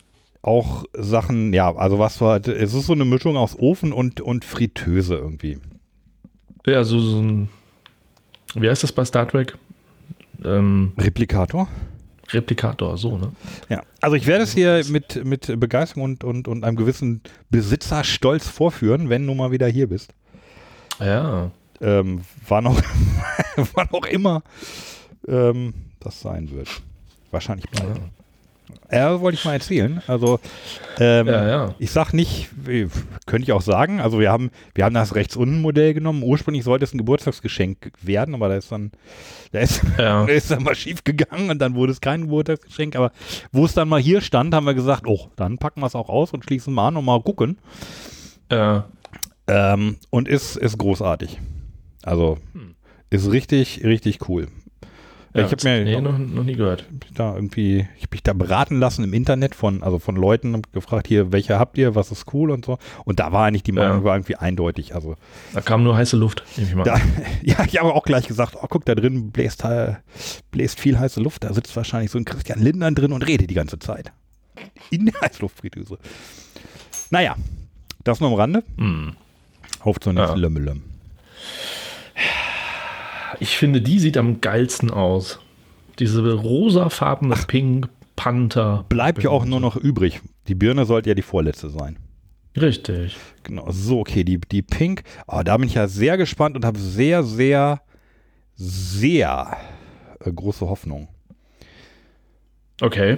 auch 0.41 0.85
Sachen, 0.93 1.53
ja, 1.53 1.73
also 1.75 1.99
was 1.99 2.19
war, 2.19 2.37
es 2.45 2.73
ist 2.73 2.85
so 2.87 2.93
eine 2.93 3.05
Mischung 3.05 3.37
aus 3.37 3.57
Ofen 3.57 3.93
und, 3.93 4.19
und 4.21 4.43
Fritteuse 4.43 5.15
irgendwie. 5.15 5.59
Ja, 6.65 6.83
so, 6.83 6.99
so 6.99 7.21
ein. 7.21 7.49
Wie 8.55 8.69
heißt 8.69 8.83
das 8.83 8.91
bei 8.91 9.05
Star 9.05 9.27
Trek? 9.27 9.57
Ähm, 10.43 10.93
Replikator? 10.97 11.67
Replikator, 12.29 12.97
so, 12.97 13.17
ne? 13.17 13.31
Ja. 13.69 13.83
Also 13.99 14.15
ich 14.15 14.25
werde 14.25 14.43
es 14.43 14.53
hier 14.53 14.81
mit, 14.89 15.23
mit 15.25 15.59
Begeisterung 15.59 16.03
und, 16.03 16.23
und, 16.23 16.47
und 16.47 16.63
einem 16.63 16.77
gewissen 16.77 17.21
Besitzerstolz 17.49 18.47
vorführen, 18.47 19.09
wenn 19.09 19.27
du 19.27 19.33
mal 19.35 19.51
wieder 19.51 19.67
hier 19.67 19.87
bist. 19.87 20.13
Ja. 20.99 21.51
Ähm, 21.81 22.21
wann, 22.47 22.67
auch, 22.67 22.79
wann 23.73 23.89
auch 23.91 24.05
immer 24.05 24.43
ähm, 25.27 25.73
das 25.99 26.21
sein 26.21 26.51
wird. 26.51 26.69
Wahrscheinlich 27.31 27.65
bald. 27.71 27.99
Ja, 28.91 29.19
wollte 29.21 29.37
ich 29.37 29.45
mal 29.45 29.53
erzählen. 29.53 30.01
Also, 30.07 30.39
ähm, 30.99 31.27
Ja, 31.27 31.47
ja. 31.47 31.75
ich 31.79 31.91
sag 31.91 32.13
nicht, 32.13 32.49
könnte 33.25 33.43
ich 33.43 33.51
auch 33.51 33.61
sagen, 33.61 33.99
also 34.01 34.19
wir 34.19 34.31
haben, 34.31 34.51
wir 34.75 34.83
haben 34.85 34.93
das 34.93 35.15
rechts 35.15 35.35
unten 35.35 35.61
Modell 35.61 35.93
genommen. 35.93 36.23
Ursprünglich 36.23 36.63
sollte 36.63 36.83
es 36.85 36.93
ein 36.93 36.97
Geburtstagsgeschenk 36.97 37.91
werden, 38.01 38.35
aber 38.35 38.49
da 38.49 38.55
ist 38.55 38.71
dann, 38.71 38.91
da 39.51 39.59
ist, 39.59 39.81
Ja. 39.97 40.25
da 40.25 40.31
ist 40.31 40.51
dann 40.51 40.63
mal 40.63 40.75
schief 40.75 41.03
gegangen 41.03 41.49
und 41.49 41.59
dann 41.59 41.75
wurde 41.75 41.91
es 41.93 42.01
kein 42.01 42.21
Geburtstagsgeschenk. 42.23 42.95
Aber 42.95 43.11
wo 43.51 43.65
es 43.65 43.73
dann 43.73 43.87
mal 43.89 44.01
hier 44.01 44.21
stand, 44.21 44.53
haben 44.53 44.65
wir 44.65 44.73
gesagt, 44.73 45.07
oh, 45.07 45.29
dann 45.35 45.57
packen 45.57 45.81
wir 45.81 45.87
es 45.87 45.95
auch 45.95 46.09
aus 46.09 46.31
und 46.31 46.43
schließen 46.43 46.73
mal 46.73 46.89
an 46.89 46.97
und 46.97 47.05
mal 47.05 47.21
gucken. 47.21 47.57
Ja. 48.51 48.85
Ähm, 49.47 49.97
und 50.09 50.27
ist, 50.27 50.57
ist 50.57 50.77
großartig. 50.77 51.39
Also 52.03 52.37
ist 53.09 53.31
richtig, 53.31 53.83
richtig 53.83 54.27
cool. 54.29 54.47
ja 55.33 55.45
ich 55.45 55.51
habe 55.51 55.63
mir 55.69 55.83
nee, 55.83 56.01
noch, 56.01 56.17
noch 56.17 56.43
nie 56.43 56.53
gehört. 56.55 56.85
da 57.13 57.35
irgendwie, 57.35 57.87
ich 57.97 58.03
habe 58.03 58.11
mich 58.11 58.23
da 58.23 58.33
beraten 58.33 58.79
lassen 58.79 59.03
im 59.03 59.13
Internet 59.13 59.53
von, 59.55 59.83
also 59.83 59.99
von 59.99 60.15
Leuten 60.15 60.55
und 60.55 60.71
gefragt, 60.73 61.07
hier, 61.07 61.31
welche 61.31 61.59
habt 61.59 61.77
ihr, 61.77 61.93
was 61.95 62.11
ist 62.11 62.33
cool 62.33 62.51
und 62.51 62.65
so. 62.65 62.77
Und 63.05 63.19
da 63.19 63.31
war 63.31 63.45
eigentlich 63.45 63.63
die 63.63 63.71
Meinung 63.73 63.99
Ja. 63.99 64.03
war 64.05 64.15
irgendwie 64.15 64.35
eindeutig. 64.37 64.95
Also 64.95 65.15
Da 65.53 65.61
kam 65.61 65.83
nur 65.83 65.95
heiße 65.95 66.15
Luft, 66.17 66.43
nehme 66.57 66.69
ich 66.69 66.75
mal. 66.75 66.83
da, 66.83 66.99
ja, 67.43 67.63
ich 67.65 67.77
habe 67.79 67.93
auch 67.93 68.03
gleich 68.03 68.27
gesagt, 68.27 68.55
oh, 68.61 68.65
guck, 68.69 68.85
da 68.85 68.95
drin 68.95 69.31
bläst, 69.31 69.63
äh, 69.65 69.95
bläst 70.51 70.79
viel 70.79 70.97
heiße 70.97 71.19
Luft. 71.21 71.43
Da 71.43 71.53
sitzt 71.53 71.75
wahrscheinlich 71.75 72.11
so 72.11 72.17
ein 72.17 72.25
Christian 72.25 72.59
Lindner 72.61 72.91
drin 72.91 73.11
und 73.11 73.21
redet 73.27 73.49
die 73.49 73.55
ganze 73.55 73.77
Zeit. 73.79 74.11
In 74.89 75.05
der 75.05 75.19
Heißluftfritteuse. 75.21 75.97
Naja, 77.09 77.35
das 78.03 78.19
nur 78.21 78.29
am 78.29 78.35
Rande. 78.35 78.63
Hm. 78.77 79.15
Auf 79.81 79.99
zur 79.99 80.13
nächsten 80.13 80.35
Ja. 80.37 80.41
Lömmelöm. 80.41 80.83
Ich 83.41 83.57
finde, 83.57 83.81
die 83.81 83.97
sieht 83.97 84.17
am 84.17 84.39
geilsten 84.39 84.91
aus. 84.91 85.39
Diese 85.97 86.31
rosafarbene 86.31 87.33
Pink 87.47 87.89
Panther. 88.15 88.85
Bleibt 88.87 89.23
ja 89.23 89.31
auch 89.31 89.45
nur 89.45 89.59
noch 89.59 89.75
übrig. 89.75 90.21
Die 90.47 90.53
Birne 90.53 90.85
sollte 90.85 91.09
ja 91.09 91.15
die 91.15 91.23
vorletzte 91.23 91.71
sein. 91.71 91.97
Richtig. 92.55 93.17
Genau, 93.41 93.65
so, 93.71 94.01
okay, 94.01 94.23
die, 94.23 94.39
die 94.39 94.61
Pink. 94.61 95.01
Oh, 95.25 95.41
da 95.43 95.57
bin 95.57 95.65
ich 95.65 95.73
ja 95.73 95.87
sehr 95.87 96.17
gespannt 96.17 96.55
und 96.55 96.65
habe 96.65 96.77
sehr, 96.77 97.23
sehr, 97.23 97.81
sehr 98.55 99.57
äh, 100.19 100.31
große 100.31 100.69
Hoffnung. 100.69 101.07
Okay. 102.79 103.17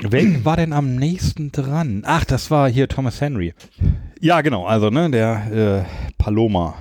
Wer 0.00 0.22
war 0.46 0.56
denn 0.56 0.72
am 0.72 0.96
nächsten 0.96 1.52
dran? 1.52 2.04
Ach, 2.06 2.24
das 2.24 2.50
war 2.50 2.70
hier 2.70 2.88
Thomas 2.88 3.20
Henry. 3.20 3.52
Ja, 4.18 4.40
genau, 4.40 4.64
also, 4.64 4.88
ne, 4.88 5.10
der 5.10 5.84
äh, 5.84 6.12
Paloma. 6.16 6.74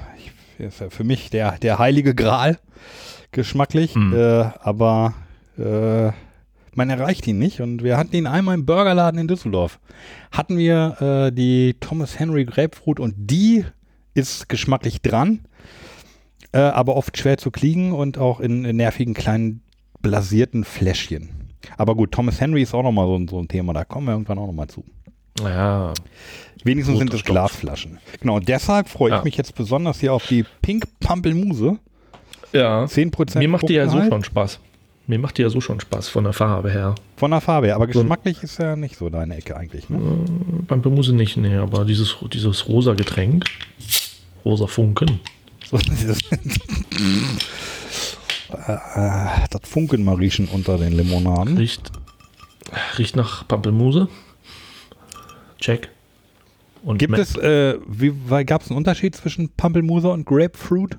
Ist 0.62 0.80
ja 0.80 0.90
für 0.90 1.04
mich 1.04 1.30
der, 1.30 1.58
der 1.60 1.80
heilige 1.80 2.14
Gral, 2.16 2.60
geschmacklich, 3.32 3.96
Mhm. 3.96 4.14
äh, 4.14 4.46
aber 4.62 5.14
äh, 5.58 6.12
man 6.74 6.90
erreicht 6.90 7.28
ihn 7.28 7.40
nicht. 7.40 7.62
Und 7.62 7.84
wir 7.84 7.98
hatten 7.98 8.16
ihn 8.16 8.28
einmal 8.28 8.56
im 8.56 8.66
Burgerladen 8.66 9.20
in 9.20 9.28
Düsseldorf. 9.28 9.80
Hatten 10.32 10.58
wir 10.58 11.02
äh, 11.02 11.32
die 11.32 11.76
Thomas 11.80 12.20
Henry 12.20 12.46
Grapefruit 12.46 13.00
und 13.00 13.16
die 13.18 13.66
ist 14.14 14.50
geschmacklich 14.50 15.02
dran, 15.02 15.40
äh, 16.52 16.60
aber 16.60 16.96
oft 16.96 17.18
schwer 17.18 17.38
zu 17.38 17.52
kriegen 17.52 17.92
und 17.94 18.18
auch 18.18 18.40
in, 18.40 18.66
in 18.66 18.76
nervigen 18.78 19.14
kleinen 19.14 19.62
blasierten 20.02 20.64
Fläschchen. 20.64 21.30
Aber 21.78 21.96
gut, 21.96 22.12
Thomas 22.12 22.42
Henry 22.42 22.62
ist 22.64 22.74
auch 22.74 22.84
nochmal 22.84 23.06
so, 23.06 23.26
so 23.30 23.40
ein 23.40 23.48
Thema, 23.48 23.74
da 23.74 23.86
kommen 23.86 24.08
wir 24.08 24.14
irgendwann 24.14 24.40
auch 24.40 24.48
nochmal 24.48 24.68
zu. 24.68 24.84
Ja, 25.40 25.94
Wenigstens 26.64 27.00
sind 27.00 27.14
es. 27.14 27.24
Glasflaschen. 27.24 27.98
Genau, 28.20 28.40
deshalb 28.40 28.88
freue 28.90 29.10
ich 29.12 29.16
Ja. 29.18 29.24
mich 29.24 29.36
jetzt 29.38 29.56
besonders 29.56 30.00
hier 30.00 30.14
auf 30.14 30.28
die 30.28 30.46
Pink 30.62 30.86
Pampelmuse. 31.00 31.80
ja. 32.54 32.84
10% 32.86 33.40
Mir 33.40 33.48
macht 33.48 33.68
die 33.68 33.74
ja 33.74 33.88
so 33.90 34.02
schon 34.04 34.24
Spaß. 34.24 34.60
Mir 35.08 35.18
macht 35.18 35.38
die 35.40 35.42
ja 35.42 35.50
so 35.50 35.60
schon 35.60 35.80
Spaß 35.80 36.10
von 36.10 36.24
der 36.26 36.34
Farbe 36.34 36.70
her. 36.72 36.94
Von 37.18 37.32
der 37.32 37.42
Farbe 37.42 37.68
her, 37.68 37.76
aber 37.76 37.88
So 37.92 38.02
geschmacklich 38.02 38.44
ist 38.44 38.60
ja 38.60 38.76
nicht 38.76 38.96
so 38.98 39.10
deine 39.10 39.36
Ecke 39.38 39.58
eigentlich. 39.58 39.90
Ne? 39.90 40.00
Pampelmuse 40.68 41.14
nicht, 41.16 41.38
nee, 41.38 41.56
aber 41.56 41.84
dieses, 41.86 42.16
dieses 42.32 42.68
rosa 42.68 42.94
Getränk, 42.94 43.46
rosa 44.46 44.68
Funken, 44.68 45.20
So, 45.70 45.78
dieses 45.78 46.20
äh, 46.22 46.38
das 49.50 49.62
Funkenmariechen 49.64 50.48
unter 50.48 50.78
den 50.78 50.94
Limonaden. 50.94 51.58
riecht, 51.58 51.92
riecht 52.98 53.16
nach 53.16 53.48
Pampelmuse. 53.48 54.08
Check. 55.62 55.90
Und 56.84 56.98
Gibt 56.98 57.18
es, 57.18 57.36
äh, 57.38 57.78
wie 57.88 58.12
gab 58.44 58.64
es 58.64 58.70
einen 58.70 58.78
Unterschied 58.78 59.16
zwischen 59.16 59.50
Pampelmuse 59.50 60.10
und 60.10 60.26
Grapefruit? 60.26 60.98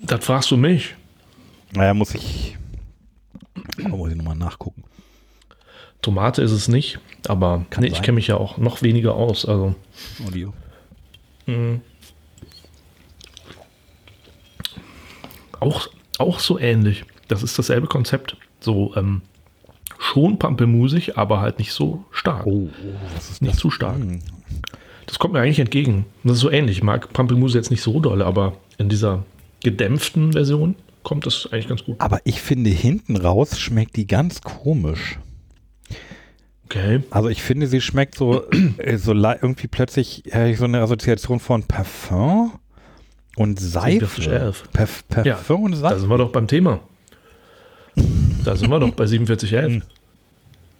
Das 0.00 0.24
fragst 0.24 0.50
du 0.50 0.56
mich. 0.56 0.96
Naja, 1.74 1.94
muss 1.94 2.14
ich, 2.14 2.56
da 3.76 3.88
muss 3.88 4.10
ich 4.10 4.16
nochmal 4.16 4.36
nachgucken. 4.36 4.84
Tomate 6.00 6.42
ist 6.42 6.50
es 6.50 6.66
nicht, 6.66 6.98
aber 7.28 7.64
Kann 7.70 7.84
nee, 7.84 7.90
ich 7.90 8.02
kenne 8.02 8.16
mich 8.16 8.26
ja 8.26 8.36
auch 8.36 8.58
noch 8.58 8.82
weniger 8.82 9.14
aus. 9.14 9.46
Also 9.46 9.74
Audio. 10.26 10.52
auch, 15.60 15.88
auch 16.18 16.40
so 16.40 16.58
ähnlich. 16.58 17.04
Das 17.28 17.42
ist 17.42 17.58
dasselbe 17.58 17.86
Konzept. 17.86 18.36
So 18.60 18.94
ähm, 18.96 19.22
schon 20.02 20.38
pampelmusig, 20.38 21.16
aber 21.16 21.40
halt 21.40 21.58
nicht 21.58 21.72
so 21.72 22.04
stark. 22.10 22.44
Oh, 22.46 22.68
oh, 22.68 22.70
Nicht 23.40 23.54
das? 23.54 23.56
zu 23.56 23.70
stark. 23.70 23.96
Das 25.06 25.18
kommt 25.18 25.34
mir 25.34 25.40
eigentlich 25.40 25.60
entgegen. 25.60 26.06
Das 26.24 26.34
ist 26.34 26.40
so 26.40 26.50
ähnlich. 26.50 26.78
Ich 26.78 26.82
mag 26.82 27.12
Pampelmuse 27.12 27.56
jetzt 27.56 27.70
nicht 27.70 27.82
so 27.82 28.00
doll, 28.00 28.20
aber 28.22 28.54
in 28.78 28.88
dieser 28.88 29.24
gedämpften 29.62 30.32
Version 30.32 30.74
kommt 31.02 31.26
das 31.26 31.48
eigentlich 31.52 31.68
ganz 31.68 31.84
gut. 31.84 31.96
Aber 32.00 32.20
ich 32.24 32.40
finde, 32.40 32.70
hinten 32.70 33.16
raus 33.16 33.58
schmeckt 33.58 33.96
die 33.96 34.06
ganz 34.06 34.40
komisch. 34.40 35.18
Okay. 36.64 37.02
Also 37.10 37.28
ich 37.28 37.42
finde, 37.42 37.66
sie 37.66 37.80
schmeckt 37.80 38.16
so, 38.16 38.48
äh, 38.78 38.96
so 38.96 39.12
irgendwie 39.12 39.68
plötzlich 39.68 40.24
so 40.56 40.64
eine 40.64 40.80
Assoziation 40.80 41.38
von 41.38 41.64
Parfum 41.64 42.52
und 43.36 43.60
Seife. 43.60 44.06
4711. 44.06 44.64
Parf 44.72 45.04
Ja, 45.24 45.34
Parfum 45.34 45.64
und 45.64 45.72
Da 45.72 45.76
Seife. 45.78 46.00
sind 46.00 46.08
wir 46.08 46.18
doch 46.18 46.32
beim 46.32 46.46
Thema. 46.48 46.80
Da 48.44 48.56
sind 48.56 48.70
wir 48.70 48.80
doch 48.80 48.90
bei 48.94 49.06
4711. 49.06 49.82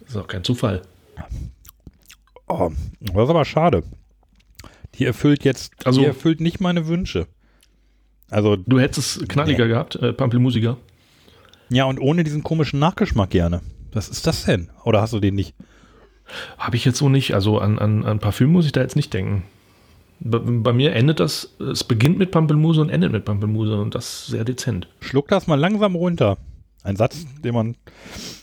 Das 0.01 0.09
ist 0.09 0.17
auch 0.17 0.27
kein 0.27 0.43
Zufall. 0.43 0.81
Oh, 2.47 2.71
das 2.99 3.09
ist 3.23 3.29
aber 3.29 3.45
schade. 3.45 3.83
Die 4.95 5.05
erfüllt 5.05 5.43
jetzt, 5.43 5.73
Also- 5.87 6.01
die 6.01 6.05
erfüllt 6.07 6.39
nicht 6.41 6.59
meine 6.59 6.87
Wünsche. 6.87 7.27
Also, 8.29 8.55
Du 8.55 8.79
hättest 8.79 9.21
es 9.21 9.27
knalliger 9.27 9.67
gehabt, 9.67 9.95
äh, 9.95 10.11
Pampelmusiger. 10.13 10.77
ja, 11.69 11.85
und 11.85 11.99
ohne 11.99 12.23
diesen 12.23 12.43
komischen 12.43 12.79
Nachgeschmack 12.79 13.29
gerne. 13.29 13.61
Was 13.91 14.09
ist 14.09 14.25
das 14.27 14.45
denn? 14.45 14.69
Oder 14.85 15.01
hast 15.01 15.13
du 15.13 15.19
den 15.19 15.35
nicht? 15.35 15.53
Habe 16.57 16.75
ich 16.75 16.85
jetzt 16.85 16.97
so 16.97 17.09
nicht. 17.09 17.33
Also 17.35 17.59
an, 17.59 17.77
an, 17.79 18.03
an 18.05 18.19
Parfüm 18.19 18.51
muss 18.51 18.65
ich 18.65 18.71
da 18.71 18.81
jetzt 18.81 18.95
nicht 18.95 19.13
denken. 19.13 19.43
Bei, 20.19 20.39
bei 20.39 20.73
mir 20.73 20.93
endet 20.93 21.19
das, 21.19 21.53
es 21.59 21.83
beginnt 21.83 22.17
mit 22.17 22.31
Pampelmuse 22.31 22.81
und 22.81 22.89
endet 22.89 23.11
mit 23.11 23.25
Pampelmuse 23.25 23.79
und 23.79 23.93
das 23.93 24.25
sehr 24.27 24.43
dezent. 24.45 24.87
Schluck 25.01 25.27
das 25.27 25.45
mal 25.47 25.59
langsam 25.59 25.95
runter. 25.95 26.37
Ein 26.83 26.95
Satz, 26.95 27.25
den 27.43 27.53
man. 27.53 27.75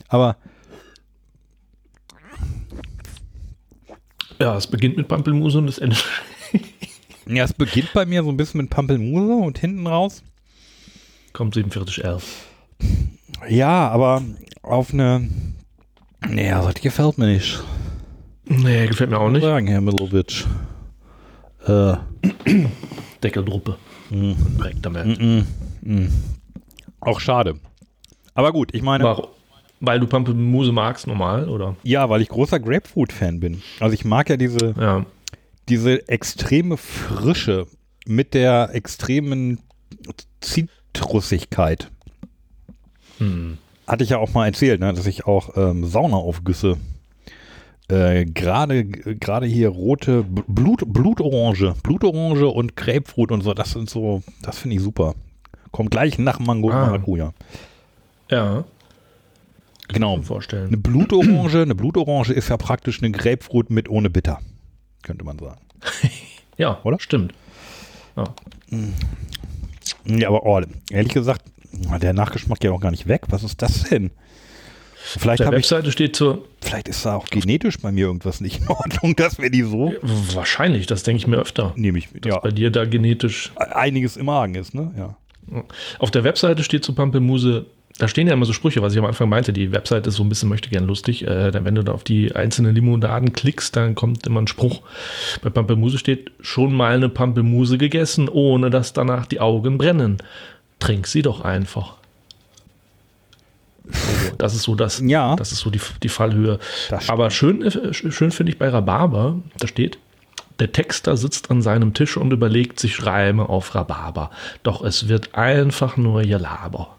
Aber 0.09 0.37
Ja, 4.41 4.57
es 4.57 4.67
beginnt 4.67 4.97
mit 4.97 5.07
Pampelmuse 5.07 5.59
und 5.59 5.69
es 5.69 5.77
endet. 5.79 6.03
ja, 7.29 7.45
es 7.45 7.53
beginnt 7.53 7.93
bei 7.93 8.07
mir 8.07 8.23
so 8.23 8.31
ein 8.31 8.39
bisschen 8.39 8.63
mit 8.63 8.71
Pampelmuse 8.71 9.35
und 9.35 9.59
hinten 9.59 9.87
raus. 9.87 10.23
Kommt 11.35 11.55
4711. 11.55 12.47
Ja, 13.49 13.89
aber 13.89 14.23
auf 14.63 14.95
eine. 14.95 15.29
Nee, 16.27 16.51
das 16.51 16.75
gefällt 16.75 17.19
mir 17.19 17.27
nicht. 17.27 17.63
Nee, 18.47 18.87
gefällt 18.87 19.11
mir 19.11 19.19
auch 19.21 19.29
nicht. 19.29 19.43
Sagen, 19.43 19.67
Herr 19.67 19.83
Milovic. 19.83 20.47
Äh, 21.67 21.97
Deckeldruppe. 23.23 23.77
Hm. 24.09 24.33
Und 24.33 24.59
direkt 24.59 24.85
damit. 24.85 25.47
auch 27.01 27.21
schade. 27.21 27.57
Aber 28.35 28.53
gut, 28.53 28.75
ich 28.75 28.83
meine, 28.83 29.05
Warum? 29.05 29.27
Weil 29.83 29.99
du 29.99 30.07
Pampelmuse 30.07 30.73
magst, 30.73 31.07
normal, 31.07 31.49
oder? 31.49 31.75
ja, 31.85 32.09
weil 32.11 32.21
ich 32.21 32.29
großer 32.29 32.61
Grapefruit-Fan 32.61 33.41
bin. 33.41 33.63
Also 33.81 33.95
ich 33.95 34.05
mag 34.05 34.29
ja 34.29 34.37
diese, 34.37 34.75
Ja. 34.79 35.07
diese 35.71 36.07
extreme 36.09 36.77
Frische 36.77 37.67
mit 38.07 38.35
der 38.35 38.71
extremen 38.75 39.59
Zitrusigkeit. 40.41 41.91
Hm. 43.19 43.59
Hatte 43.87 44.05
ich 44.05 44.11
ja 44.11 44.19
auch 44.19 44.33
mal 44.35 44.47
erzählt, 44.47 44.81
ne, 44.81 44.93
dass 44.93 45.07
ich 45.07 45.27
auch 45.27 45.57
ähm, 45.57 45.85
Saunaaufgüsse 45.87 46.77
äh, 47.89 48.25
gerade 48.25 48.85
gerade 48.85 49.47
hier 49.47 49.69
rote 49.71 50.23
Blut 50.25 50.85
Blutorange, 50.87 51.75
Blutorange 51.83 52.47
und 52.49 52.77
Grapefruit 52.77 53.33
und 53.33 53.43
so, 53.43 53.53
das 53.55 53.73
sind 53.73 53.91
so, 53.91 54.23
das 54.43 54.59
finde 54.59 54.77
ich 54.77 54.83
super. 54.83 55.15
Kommt 55.73 55.91
gleich 55.91 56.19
nach 56.19 56.39
Mango 56.39 56.69
und 56.69 56.75
Ah. 56.75 56.87
Maracuja. 56.87 57.33
Ja, 58.31 58.65
Genau. 59.89 60.11
mir 60.11 60.15
Eine 60.19 60.25
vorstellen. 60.25 60.83
Blutorange, 60.83 61.63
eine 61.63 61.75
Blutorange 61.75 62.33
ist 62.33 62.49
ja 62.49 62.57
praktisch 62.57 63.03
eine 63.03 63.11
Grapefruit 63.11 63.71
mit 63.71 63.89
ohne 63.89 64.09
Bitter, 64.09 64.39
könnte 65.03 65.25
man 65.25 65.39
sagen. 65.39 65.61
Ja, 66.57 66.79
Oder? 66.85 67.01
Stimmt. 67.01 67.33
Ja, 70.05 70.29
aber 70.29 70.45
oh, 70.45 70.61
ehrlich 70.91 71.13
gesagt, 71.15 71.43
der 71.73 72.13
Nachgeschmack 72.13 72.61
geht 72.61 72.71
auch 72.71 72.81
gar 72.81 72.91
nicht 72.91 73.09
weg. 73.09 73.23
Was 73.31 73.43
ist 73.43 73.63
das 73.63 73.85
denn? 73.85 74.07
Auf 74.11 75.23
Vielleicht 75.23 75.41
der 75.41 75.47
habe 75.47 75.57
ich, 75.57 75.65
Webseite 75.65 75.91
steht 75.91 76.15
zur. 76.17 76.45
vielleicht 76.61 76.87
ist 76.89 77.07
da 77.07 77.17
auch 77.17 77.27
genetisch 77.27 77.79
bei 77.79 77.91
mir 77.91 78.07
irgendwas 78.07 78.43
nicht 78.43 78.61
in 78.61 78.69
Ordnung, 78.69 79.17
dass 79.17 79.39
wir 79.39 79.49
die 79.51 79.63
so 79.63 79.95
Wahrscheinlich, 80.03 80.87
das 80.87 81.03
denke 81.03 81.19
ich 81.21 81.27
mir 81.27 81.39
öfter. 81.39 81.73
nehme 81.77 81.97
ich 81.99 82.13
mit. 82.13 82.27
Dass 82.27 82.35
Ja, 82.35 82.41
bei 82.41 82.51
dir 82.51 82.71
da 82.71 82.85
genetisch. 82.85 83.53
einiges 83.57 84.19
im 84.19 84.27
Magen 84.27 84.55
ist, 84.55 84.75
ne? 84.75 84.93
Ja. 84.99 85.17
Auf 85.99 86.11
der 86.11 86.23
Webseite 86.25 86.63
steht 86.63 86.85
zu 86.85 86.95
Pampelmuse, 86.95 87.65
da 88.01 88.09
stehen 88.09 88.27
ja 88.27 88.33
immer 88.33 88.47
so 88.47 88.55
Sprüche, 88.55 88.81
was 88.81 88.95
ich 88.95 88.99
am 88.99 89.05
Anfang 89.05 89.29
meinte. 89.29 89.53
Die 89.53 89.73
Webseite 89.73 90.09
ist 90.09 90.17
so 90.17 90.23
ein 90.23 90.31
bisschen 90.31 90.49
möchte 90.49 90.71
gern 90.71 90.87
lustig. 90.87 91.27
Äh, 91.27 91.53
wenn 91.65 91.75
du 91.75 91.85
da 91.85 91.93
auf 91.93 92.03
die 92.03 92.35
einzelnen 92.35 92.75
Limonaden 92.75 93.35
klickst, 93.35 93.77
dann 93.77 93.95
kommt 93.95 94.27
immer 94.27 94.41
ein 94.41 94.47
Spruch. 94.47 94.81
Bei 95.43 95.51
Pampelmuse 95.51 95.99
steht 95.99 96.31
schon 96.41 96.73
mal 96.73 96.95
eine 96.95 97.11
Pampelmuse 97.11 97.77
gegessen, 97.77 98.31
ohne 98.31 98.71
dass 98.71 98.95
danach 98.95 99.27
die 99.27 99.41
Augen 99.41 99.77
brennen. 99.77 100.17
Trink 100.79 101.07
sie 101.07 101.21
doch 101.21 101.43
einfach. 101.43 101.97
So, 103.85 104.35
das 104.39 104.55
ist 104.55 104.63
so 104.63 104.75
das, 104.75 105.01
Ja. 105.05 105.37
das 105.37 105.53
ist 105.53 105.59
so 105.59 105.69
die, 105.69 105.81
die 106.03 106.09
Fallhöhe. 106.09 106.59
Aber 107.07 107.31
schön, 107.31 107.61
äh, 107.63 107.93
schön 107.93 108.31
finde 108.31 108.53
ich 108.53 108.59
bei 108.59 108.71
Rhabarber, 108.71 109.37
da 109.59 109.69
steht, 109.69 109.99
der 110.59 110.73
Texter 110.73 111.19
sitzt 111.19 111.51
an 111.51 111.61
seinem 111.61 111.93
Tisch 111.93 112.17
und 112.17 112.33
überlegt 112.33 112.81
sich 112.81 113.05
Reime 113.05 113.47
auf 113.47 113.75
Rhabarber. 113.75 114.31
Doch 114.63 114.83
es 114.83 115.09
wird 115.09 115.35
einfach 115.35 115.99
nur 115.99 116.23
Gelaber. 116.23 116.97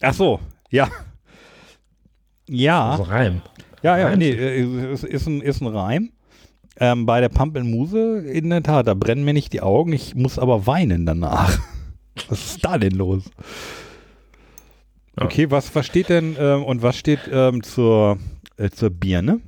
Ach 0.00 0.14
so, 0.14 0.40
ja. 0.70 0.88
Ja, 2.48 2.90
Also 2.92 3.02
Reim. 3.04 3.42
ja, 3.82 3.96
ja, 3.98 4.08
Reim. 4.08 4.18
nee, 4.18 4.30
äh, 4.30 4.92
es 4.92 5.04
ist 5.04 5.26
ein, 5.26 5.40
ist 5.40 5.60
ein 5.60 5.68
Reim. 5.68 6.10
Ähm, 6.78 7.04
bei 7.06 7.20
der 7.20 7.28
Pampelmuse, 7.28 8.20
in 8.20 8.48
der 8.50 8.62
Tat, 8.62 8.86
da 8.88 8.94
brennen 8.94 9.24
mir 9.24 9.34
nicht 9.34 9.52
die 9.52 9.60
Augen, 9.60 9.92
ich 9.92 10.14
muss 10.14 10.38
aber 10.38 10.66
weinen 10.66 11.04
danach. 11.06 11.58
Was 12.28 12.54
ist 12.56 12.64
da 12.64 12.78
denn 12.78 12.92
los? 12.94 13.24
Ja. 15.18 15.24
Okay, 15.26 15.50
was, 15.50 15.74
was 15.74 15.86
steht 15.86 16.08
denn 16.08 16.36
ähm, 16.38 16.64
und 16.64 16.82
was 16.82 16.96
steht 16.96 17.20
ähm, 17.30 17.62
zur, 17.62 18.18
äh, 18.56 18.70
zur 18.70 18.90
Birne? 18.90 19.40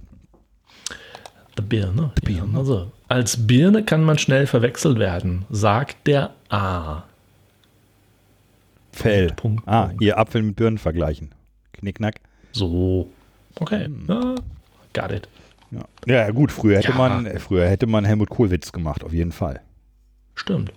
Die 1.58 1.62
Birne. 1.62 2.12
Die 2.20 2.32
Birne. 2.32 2.58
Also, 2.58 2.92
als 3.08 3.46
Birne 3.46 3.84
kann 3.84 4.02
man 4.04 4.18
schnell 4.18 4.46
verwechselt 4.46 4.98
werden, 4.98 5.44
sagt 5.50 6.06
der 6.06 6.30
A. 6.48 7.04
Fell. 8.92 9.32
Punkt, 9.34 9.66
ah, 9.66 9.86
Punkt. 9.86 10.02
hier 10.02 10.18
Apfel 10.18 10.42
mit 10.42 10.56
Birnen 10.56 10.78
vergleichen. 10.78 11.30
Knickknack. 11.72 12.16
So. 12.52 13.08
Okay. 13.58 13.88
Ja, 14.08 14.34
got 14.92 15.12
it. 15.12 15.28
Ja. 15.70 15.84
ja, 16.06 16.30
gut, 16.30 16.52
früher 16.52 16.78
hätte 16.78 16.90
Ja. 16.90 16.94
man, 16.96 17.24
äh, 17.26 17.38
früher 17.38 17.66
hätte 17.66 17.86
man 17.86 18.04
Helmut 18.04 18.28
Kohlwitz 18.28 18.72
gemacht, 18.72 19.02
auf 19.04 19.12
jeden 19.12 19.32
Fall. 19.32 19.60
Stimmt. 20.34 20.72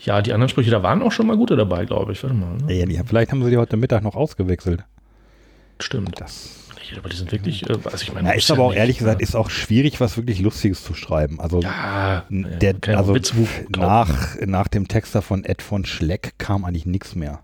Ja, 0.00 0.20
die 0.22 0.32
anderen 0.32 0.48
Sprüche, 0.48 0.70
da 0.70 0.82
waren 0.82 1.02
auch 1.02 1.12
schon 1.12 1.26
mal 1.26 1.36
gute 1.36 1.56
dabei, 1.56 1.84
glaube 1.84 2.12
ich. 2.12 2.22
Warte 2.22 2.34
mal. 2.36 2.56
Ne? 2.56 2.72
Ja, 2.74 2.86
die, 2.86 3.00
vielleicht 3.06 3.30
haben 3.32 3.42
sie 3.42 3.50
die 3.50 3.56
heute 3.56 3.76
Mittag 3.76 4.02
noch 4.02 4.14
ausgewechselt. 4.16 4.84
Stimmt. 5.78 6.20
Das 6.20 6.59
Nee, 6.90 6.98
Aber 6.98 7.08
die 7.08 7.16
sind 7.16 7.32
wirklich, 7.32 7.68
äh, 7.68 7.72
also 7.84 8.02
ich 8.02 8.12
meine, 8.12 8.28
ja, 8.28 8.34
ist 8.34 8.50
aber 8.50 8.64
auch 8.64 8.70
nicht, 8.70 8.78
ehrlich 8.78 8.98
gesagt, 8.98 9.18
ne? 9.18 9.22
ist 9.22 9.34
auch 9.34 9.50
schwierig, 9.50 10.00
was 10.00 10.16
wirklich 10.16 10.40
Lustiges 10.40 10.82
zu 10.82 10.94
schreiben. 10.94 11.40
Also 11.40 11.60
ja, 11.60 12.24
der, 12.28 12.76
ja 12.84 12.96
also 12.96 13.16
nach, 13.68 14.36
nach 14.44 14.68
dem 14.68 14.88
Texter 14.88 15.22
von 15.22 15.44
Ed 15.44 15.62
von 15.62 15.84
Schleck 15.84 16.34
kam 16.38 16.64
eigentlich 16.64 16.86
nichts 16.86 17.14
mehr. 17.14 17.40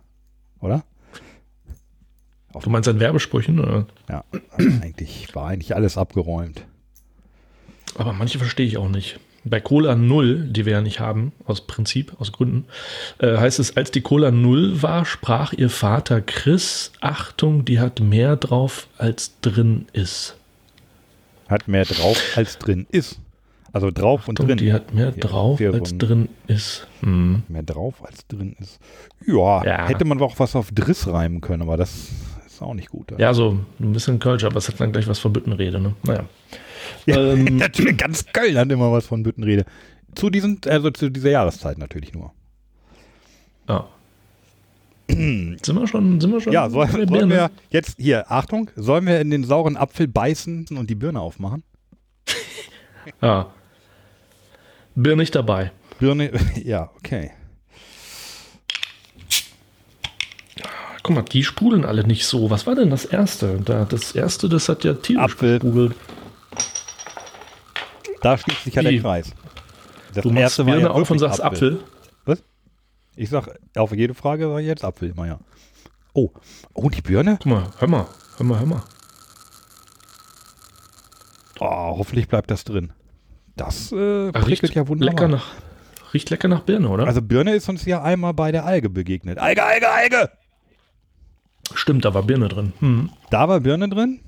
Oder? 0.60 0.84
Du 2.62 2.70
meinst 2.70 2.88
an 2.88 3.00
Werbesprüchen? 3.00 3.60
Oder? 3.60 3.86
Ja, 4.08 4.24
also 4.50 4.70
eigentlich 4.82 5.34
war 5.34 5.48
eigentlich 5.48 5.74
alles 5.74 5.98
abgeräumt. 5.98 6.64
Aber 7.96 8.12
manche 8.12 8.38
verstehe 8.38 8.66
ich 8.66 8.76
auch 8.78 8.88
nicht. 8.88 9.18
Bei 9.48 9.60
Cola 9.60 9.94
Null, 9.94 10.48
die 10.50 10.66
wir 10.66 10.72
ja 10.72 10.80
nicht 10.80 10.98
haben, 10.98 11.32
aus 11.44 11.66
Prinzip, 11.66 12.12
aus 12.18 12.32
Gründen, 12.32 12.64
äh, 13.18 13.36
heißt 13.36 13.60
es, 13.60 13.76
als 13.76 13.92
die 13.92 14.00
Cola 14.00 14.32
Null 14.32 14.82
war, 14.82 15.04
sprach 15.04 15.52
ihr 15.52 15.70
Vater 15.70 16.20
Chris, 16.20 16.90
Achtung, 17.00 17.64
die 17.64 17.78
hat 17.78 18.00
mehr 18.00 18.34
drauf, 18.36 18.88
als 18.98 19.32
drin 19.42 19.86
ist. 19.92 20.36
Hat 21.48 21.68
mehr 21.68 21.84
drauf, 21.84 22.20
als 22.34 22.58
drin 22.58 22.86
ist. 22.90 23.20
Also 23.72 23.90
drauf 23.92 24.26
und 24.26 24.34
Achtung, 24.40 24.48
drin. 24.48 24.58
die 24.58 24.72
hat 24.72 24.94
mehr 24.94 25.10
Ja, 25.10 25.20
drauf, 25.20 25.58
so 25.60 25.70
als 25.70 25.96
drin 25.96 26.28
ist. 26.48 26.86
Hm. 27.02 27.42
Mehr 27.46 27.62
drauf, 27.62 28.04
als 28.04 28.26
drin 28.26 28.56
ist. 28.58 28.80
Ja, 29.26 29.64
Ja. 29.64 29.86
hätte 29.86 30.04
man 30.04 30.20
auch 30.22 30.38
was 30.38 30.56
auf 30.56 30.72
Driss 30.72 31.06
reimen 31.06 31.40
können, 31.40 31.62
aber 31.62 31.76
das 31.76 32.08
ist 32.46 32.62
auch 32.62 32.74
nicht 32.74 32.88
gut. 32.88 33.12
Ja, 33.18 33.32
so 33.34 33.58
ein 33.78 33.92
bisschen 33.92 34.18
Kölsch, 34.18 34.44
aber 34.44 34.56
es 34.56 34.66
hat 34.68 34.80
dann 34.80 34.90
gleich 34.92 35.06
was 35.06 35.18
von 35.20 35.32
Büttenrede, 35.32 35.78
ne? 35.78 35.94
Naja. 36.04 36.20
Ja, 36.20 36.58
Ähm, 37.06 37.44
natürlich, 37.56 37.96
ganz 37.96 38.24
Köln 38.32 38.56
hat 38.56 38.70
immer 38.70 38.92
was 38.92 39.06
von 39.06 39.22
Büttenrede. 39.22 39.64
Zu 40.14 40.30
diesen, 40.30 40.60
also 40.66 40.90
zu 40.90 41.10
dieser 41.10 41.30
Jahreszeit 41.30 41.78
natürlich 41.78 42.12
nur. 42.14 42.32
Ja. 43.68 43.88
sind 45.08 45.62
wir 45.66 45.86
schon, 45.86 46.20
sind 46.20 46.32
wir 46.32 46.40
schon? 46.40 46.52
Ja, 46.52 46.68
soll, 46.68 46.88
sollen 46.88 47.08
Birne? 47.08 47.28
wir 47.28 47.50
jetzt, 47.70 47.96
hier, 47.98 48.30
Achtung, 48.30 48.70
sollen 48.76 49.06
wir 49.06 49.20
in 49.20 49.30
den 49.30 49.44
sauren 49.44 49.76
Apfel 49.76 50.08
beißen 50.08 50.66
und 50.76 50.90
die 50.90 50.94
Birne 50.94 51.20
aufmachen? 51.20 51.62
Ja. 53.22 53.52
Bin 54.96 55.16
nicht 55.18 55.32
dabei. 55.36 55.70
Birne, 56.00 56.32
ja, 56.64 56.90
okay. 56.96 57.30
Guck 61.04 61.14
mal, 61.14 61.22
die 61.22 61.44
sprudeln 61.44 61.84
alle 61.84 62.04
nicht 62.04 62.26
so. 62.26 62.50
Was 62.50 62.66
war 62.66 62.74
denn 62.74 62.90
das 62.90 63.04
erste? 63.04 63.60
Da, 63.64 63.84
das 63.84 64.10
erste, 64.10 64.48
das 64.48 64.68
hat 64.68 64.82
ja 64.82 64.94
tierisch 64.94 65.34
Apfel. 65.34 65.60
gesprudelt. 65.60 65.94
Da 68.26 68.36
schließt 68.36 68.64
sich 68.64 68.74
ja 68.74 68.82
der 68.82 69.00
Kreis. 69.00 69.30
Das 70.12 70.24
Du 70.24 70.32
machst 70.32 70.56
Birne 70.56 70.80
ja 70.80 70.90
auf 70.90 71.08
und 71.08 71.20
sagst 71.20 71.40
Apfel. 71.40 71.78
Was? 72.24 72.42
Ich 73.14 73.30
sag, 73.30 73.56
auf 73.76 73.92
jede 73.92 74.14
Frage 74.14 74.48
sage 74.48 74.62
ich 74.62 74.66
jetzt 74.66 74.84
Apfel 74.84 75.10
immer, 75.10 75.28
ja. 75.28 75.38
Oh, 76.12 76.30
oh, 76.74 76.90
die 76.90 77.02
Birne? 77.02 77.36
Guck 77.40 77.46
mal, 77.46 77.70
hör 77.78 77.86
mal, 77.86 78.06
hör 78.36 78.46
mal, 78.46 78.58
hör 78.58 78.66
mal. 78.66 78.82
Oh, 81.60 81.98
hoffentlich 81.98 82.26
bleibt 82.26 82.50
das 82.50 82.64
drin. 82.64 82.92
Das 83.54 83.92
äh, 83.92 84.32
prickelt 84.32 84.62
riecht 84.64 84.74
ja 84.74 84.88
wunderbar. 84.88 85.14
lecker 85.14 85.28
nach, 85.28 85.46
riecht 86.12 86.28
lecker 86.28 86.48
nach 86.48 86.62
Birne, 86.62 86.88
oder? 86.88 87.06
Also 87.06 87.22
Birne 87.22 87.54
ist 87.54 87.68
uns 87.68 87.84
ja 87.84 88.02
einmal 88.02 88.34
bei 88.34 88.50
der 88.50 88.64
Alge 88.64 88.90
begegnet. 88.90 89.38
Alge, 89.38 89.62
Alge, 89.62 89.88
Alge! 89.88 90.30
Stimmt, 91.74 92.04
da 92.04 92.12
war 92.12 92.24
Birne 92.24 92.48
drin. 92.48 92.72
Hm. 92.80 93.10
Da 93.30 93.48
war 93.48 93.60
Birne 93.60 93.88
drin 93.88 94.20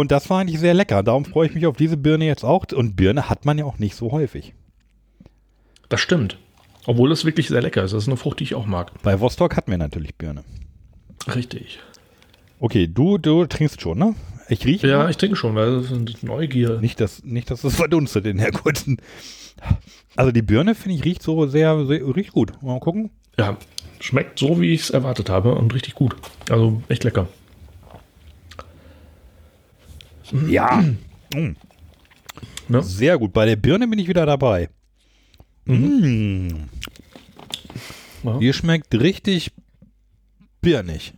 und 0.00 0.10
das 0.10 0.28
war 0.28 0.40
eigentlich 0.40 0.58
sehr 0.58 0.74
lecker. 0.74 1.04
Darum 1.04 1.24
freue 1.24 1.46
ich 1.46 1.54
mich 1.54 1.68
auf 1.68 1.76
diese 1.76 1.96
Birne 1.96 2.26
jetzt 2.26 2.44
auch. 2.44 2.66
Und 2.72 2.96
Birne 2.96 3.28
hat 3.28 3.44
man 3.44 3.58
ja 3.58 3.64
auch 3.64 3.78
nicht 3.78 3.94
so 3.94 4.10
häufig. 4.10 4.52
Das 5.88 6.00
stimmt. 6.00 6.36
Obwohl 6.84 7.12
es 7.12 7.24
wirklich 7.24 7.46
sehr 7.46 7.62
lecker 7.62 7.84
ist. 7.84 7.94
Das 7.94 8.02
ist 8.02 8.08
eine 8.08 8.16
Frucht, 8.16 8.40
die 8.40 8.44
ich 8.44 8.56
auch 8.56 8.66
mag. 8.66 8.90
Bei 9.04 9.20
Vostok 9.20 9.56
hatten 9.56 9.70
wir 9.70 9.78
natürlich 9.78 10.16
Birne. 10.16 10.42
Richtig. 11.32 11.78
Okay, 12.58 12.88
du, 12.88 13.18
du 13.18 13.46
trinkst 13.46 13.80
schon, 13.80 13.98
ne? 13.98 14.16
Ich 14.48 14.66
rieche. 14.66 14.88
Ja, 14.88 14.98
mal. 14.98 15.10
ich 15.10 15.16
denke 15.16 15.36
schon, 15.36 15.54
weil 15.54 15.76
das 15.76 15.92
ist 15.92 16.24
Neugier. 16.24 16.80
Nicht, 16.80 16.98
dass, 16.98 17.22
nicht, 17.22 17.48
dass 17.52 17.62
es 17.62 17.76
verdunstet 17.76 18.26
in 18.26 18.38
der 18.38 18.50
kurzen. 18.50 18.96
Also 20.16 20.32
die 20.32 20.42
Birne, 20.42 20.74
finde 20.74 20.96
ich, 20.98 21.04
riecht 21.04 21.22
so 21.22 21.46
sehr, 21.46 21.86
sehr 21.86 22.04
riecht 22.16 22.32
gut. 22.32 22.60
Mal 22.64 22.80
gucken. 22.80 23.10
Ja, 23.38 23.58
schmeckt 24.00 24.40
so, 24.40 24.60
wie 24.60 24.74
ich 24.74 24.80
es 24.80 24.90
erwartet 24.90 25.30
habe 25.30 25.54
und 25.54 25.72
richtig 25.72 25.94
gut. 25.94 26.16
Also 26.50 26.82
echt 26.88 27.04
lecker. 27.04 27.28
Ja. 30.48 30.82
Mm. 31.34 31.56
Ne? 32.68 32.82
Sehr 32.82 33.18
gut. 33.18 33.32
Bei 33.32 33.44
der 33.46 33.56
Birne 33.56 33.86
bin 33.88 33.98
ich 33.98 34.08
wieder 34.08 34.24
dabei. 34.26 34.68
Mm. 35.66 36.48
Ja. 38.22 38.38
Die 38.38 38.52
schmeckt 38.52 38.94
richtig 38.94 39.52
birnig. 40.60 41.12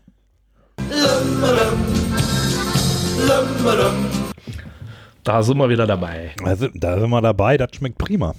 Da 5.25 5.43
sind 5.43 5.59
wir 5.59 5.69
wieder 5.69 5.87
dabei. 5.87 6.33
Also, 6.43 6.69
da 6.75 6.99
sind 7.01 7.11
wir 7.11 7.21
dabei, 7.21 7.57
das 7.57 7.71
schmeckt 7.75 7.99
prima. 7.99 8.35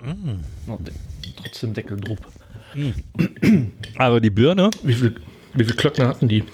Oh, 0.00 0.76
de- 0.78 0.94
Trotzdem 1.36 1.74
Deckel 1.74 1.98
drupp. 1.98 2.20
Also 3.96 4.20
die 4.20 4.30
Birne, 4.30 4.70
Wie 4.82 4.94
viel, 4.94 5.14
wie 5.54 5.64
viel 5.64 5.74
Klöckner 5.76 6.08
hatten 6.08 6.28
die? 6.28 6.44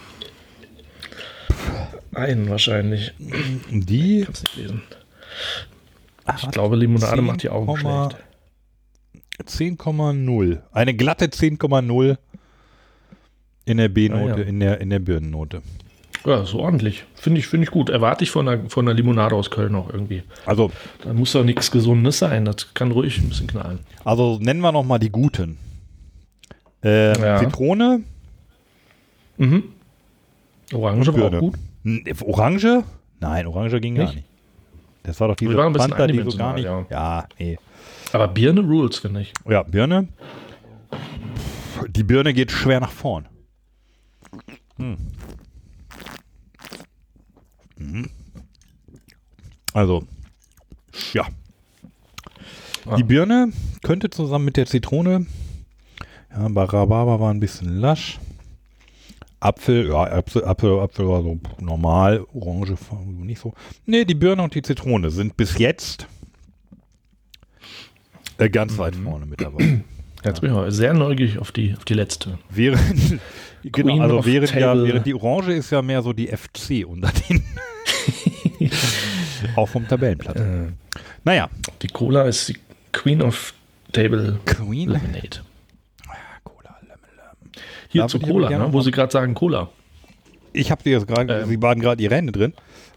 Einen 2.15 2.49
wahrscheinlich. 2.49 3.13
die 3.71 4.23
Kann's 4.25 4.43
nicht 4.43 4.57
lesen. 4.57 4.83
Ich 6.37 6.51
glaube, 6.51 6.77
Limonade 6.77 7.21
macht 7.23 7.43
die 7.43 7.51
Augen 7.51 7.71
10,0. 7.71 7.79
schlecht. 8.11 8.25
10,0. 9.47 10.61
Eine 10.73 10.95
glatte 10.95 11.27
10,0 11.27 12.17
in 13.67 13.77
der 13.79 13.89
B-Note, 13.89 14.35
Ah, 14.35 14.39
ja. 14.39 14.45
in, 14.45 14.61
der, 14.61 14.81
in 14.81 14.91
der 14.91 14.99
Birnennote. 15.01 15.63
Ja, 16.25 16.43
ist 16.43 16.55
ordentlich. 16.55 17.05
Finde 17.15 17.41
ich, 17.41 17.47
finde 17.49 17.65
ich 17.65 17.71
gut. 17.71 17.91
Erwarte 17.91 18.25
ich 18.25 18.31
von 18.31 18.49
einer, 18.49 18.71
von 18.71 18.87
einer 18.87 18.95
Limonade 18.95 19.35
aus 19.35 19.51
Köln 19.51 19.75
auch 19.75 19.91
irgendwie. 19.91 20.23
Also, 20.47 20.71
Da 21.03 21.13
muss 21.13 21.33
doch 21.33 21.45
nichts 21.45 21.71
Gesundes 21.71 22.19
sein. 22.19 22.45
Das 22.47 22.73
kann 22.73 22.93
ruhig 22.93 23.19
ein 23.19 23.29
bisschen 23.29 23.47
knallen. 23.47 23.81
also 24.05 24.39
nennen 24.41 24.61
wir 24.61 24.73
noch 24.73 24.85
mal 24.85 24.99
die 24.99 25.11
guten. 25.11 25.59
Äh, 26.83 27.19
Ja. 27.21 27.39
Zitrone, 27.39 28.01
Mhm. 29.37 29.65
Orange 30.73 31.13
war 31.13 31.25
auch 31.35 31.39
gut. 31.41 31.55
Orange? 32.23 32.85
Nein, 33.21 33.47
Orange 33.47 33.81
ging 33.81 33.95
gar 33.95 34.05
Nicht? 34.05 34.17
nicht. 34.17 34.29
Das 35.03 35.21
war 35.21 35.29
doch 35.29 35.37
diese 35.37 35.51
Wir 35.51 35.59
waren 35.59 35.67
ein 35.67 35.73
bisschen 35.75 35.91
Fanta, 35.91 36.07
die 36.07 36.31
so 36.31 36.37
gar 36.37 36.55
nicht. 36.55 36.65
Ja, 36.91 37.29
nee. 37.39 37.59
Aber 38.13 38.29
Birne 38.29 38.61
Rules, 38.61 38.99
finde 38.99 39.21
ich. 39.21 39.33
Ja, 39.49 39.63
Birne. 39.63 40.09
Die 41.89 42.03
Birne 42.03 42.33
geht 42.33 42.51
schwer 42.51 42.81
nach 42.81 42.91
vorn. 42.91 43.27
Hm. 44.77 44.97
Mhm. 47.77 48.11
Also, 49.73 50.05
ja. 51.13 51.27
Ah. 52.87 52.97
Die 52.97 53.03
Birne 53.03 53.53
könnte 53.83 54.11
zusammen 54.11 54.45
mit 54.45 54.57
der 54.57 54.67
Zitrone, 54.67 55.27
ja, 56.31 56.49
bei 56.49 56.65
Rhabarber 56.65 57.21
war 57.21 57.31
ein 57.31 57.41
bisschen 57.41 57.79
lasch. 57.79 58.19
Apfel, 59.45 59.89
ja, 59.89 60.05
Apfel, 60.05 60.43
Apfel, 60.45 60.81
Apfel 60.81 61.07
war 61.07 61.23
so 61.23 61.39
normal, 61.61 62.25
Orange 62.33 62.77
nicht 63.19 63.41
so. 63.41 63.53
Nee, 63.85 64.07
die 64.07 64.15
Birne 64.15 64.43
und 64.43 64.55
die 64.55 64.63
Zitrone 64.63 65.11
sind 65.11 65.37
bis 65.37 65.59
jetzt 65.59 66.07
äh, 68.39 68.49
ganz 68.49 68.79
weit 68.79 68.97
vorne 68.97 69.27
mit 69.27 69.43
dabei. 69.43 69.83
Jetzt 70.25 70.41
bin 70.41 70.49
ich 70.51 70.57
mal 70.57 70.73
sehr 70.73 70.95
neugierig 70.95 71.39
auf 71.39 71.53
die, 71.53 71.75
auf 71.77 71.85
die 71.85 71.93
letzte. 71.93 72.39
Während, 72.49 73.21
genau, 73.63 74.01
also 74.01 74.25
während, 74.25 74.55
ja, 74.55 74.83
während 74.83 75.07
die 75.07 75.15
Orange 75.15 75.53
ist 75.53 75.71
ja 75.71 75.83
mehr 75.83 76.01
so 76.01 76.15
die 76.15 76.29
FC 76.29 76.87
unter 76.87 77.13
den. 77.29 77.45
auch 79.57 79.69
vom 79.69 79.87
Tabellenplatz. 79.87 80.41
Äh, 80.41 80.73
Naja, 81.23 81.51
die 81.83 81.89
Cola 81.89 82.23
ist 82.23 82.49
die 82.49 82.57
Queen 82.93 83.21
of 83.21 83.53
Table 83.93 84.41
Queen. 84.47 84.89
Lemonade. 84.89 85.41
Hier 87.95 88.03
Da 88.03 88.09
zu 88.09 88.19
Cola, 88.19 88.51
ne, 88.51 88.73
wo 88.73 88.81
Sie 88.81 88.91
gerade 88.91 89.13
sagen 89.13 89.35
Cola. 89.35 89.69
Ich 90.53 90.71
habe 90.73 90.83
dir 90.83 90.91
jetzt 90.93 91.07
gerade, 91.07 91.33
Ähm. 91.43 91.49
Sie 91.49 91.57
baden 91.57 91.81
gerade 91.81 92.03
Ihre 92.03 92.17
Hände 92.17 92.33
drin. 92.33 92.53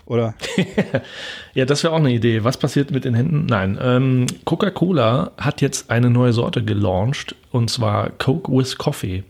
Oder? 0.07 0.34
Ja, 1.53 1.65
das 1.65 1.84
wäre 1.84 1.94
auch 1.94 1.98
eine 1.98 2.11
Idee. 2.11 2.44
Was 2.44 2.57
passiert 2.57 2.90
mit 2.91 3.06
den 3.06 3.14
Händen? 3.14 3.45
Nein, 3.45 3.78
ähm, 3.82 4.26
Coca-Cola 4.45 5.32
hat 5.38 5.61
jetzt 5.61 5.91
eine 5.91 6.10
neue 6.10 6.34
Sorte 6.34 6.64
gelauncht 6.64 7.36
und 7.52 7.69
zwar 7.69 8.10
Coke 8.10 8.52
with 8.52 8.78
Coffee. 8.78 9.24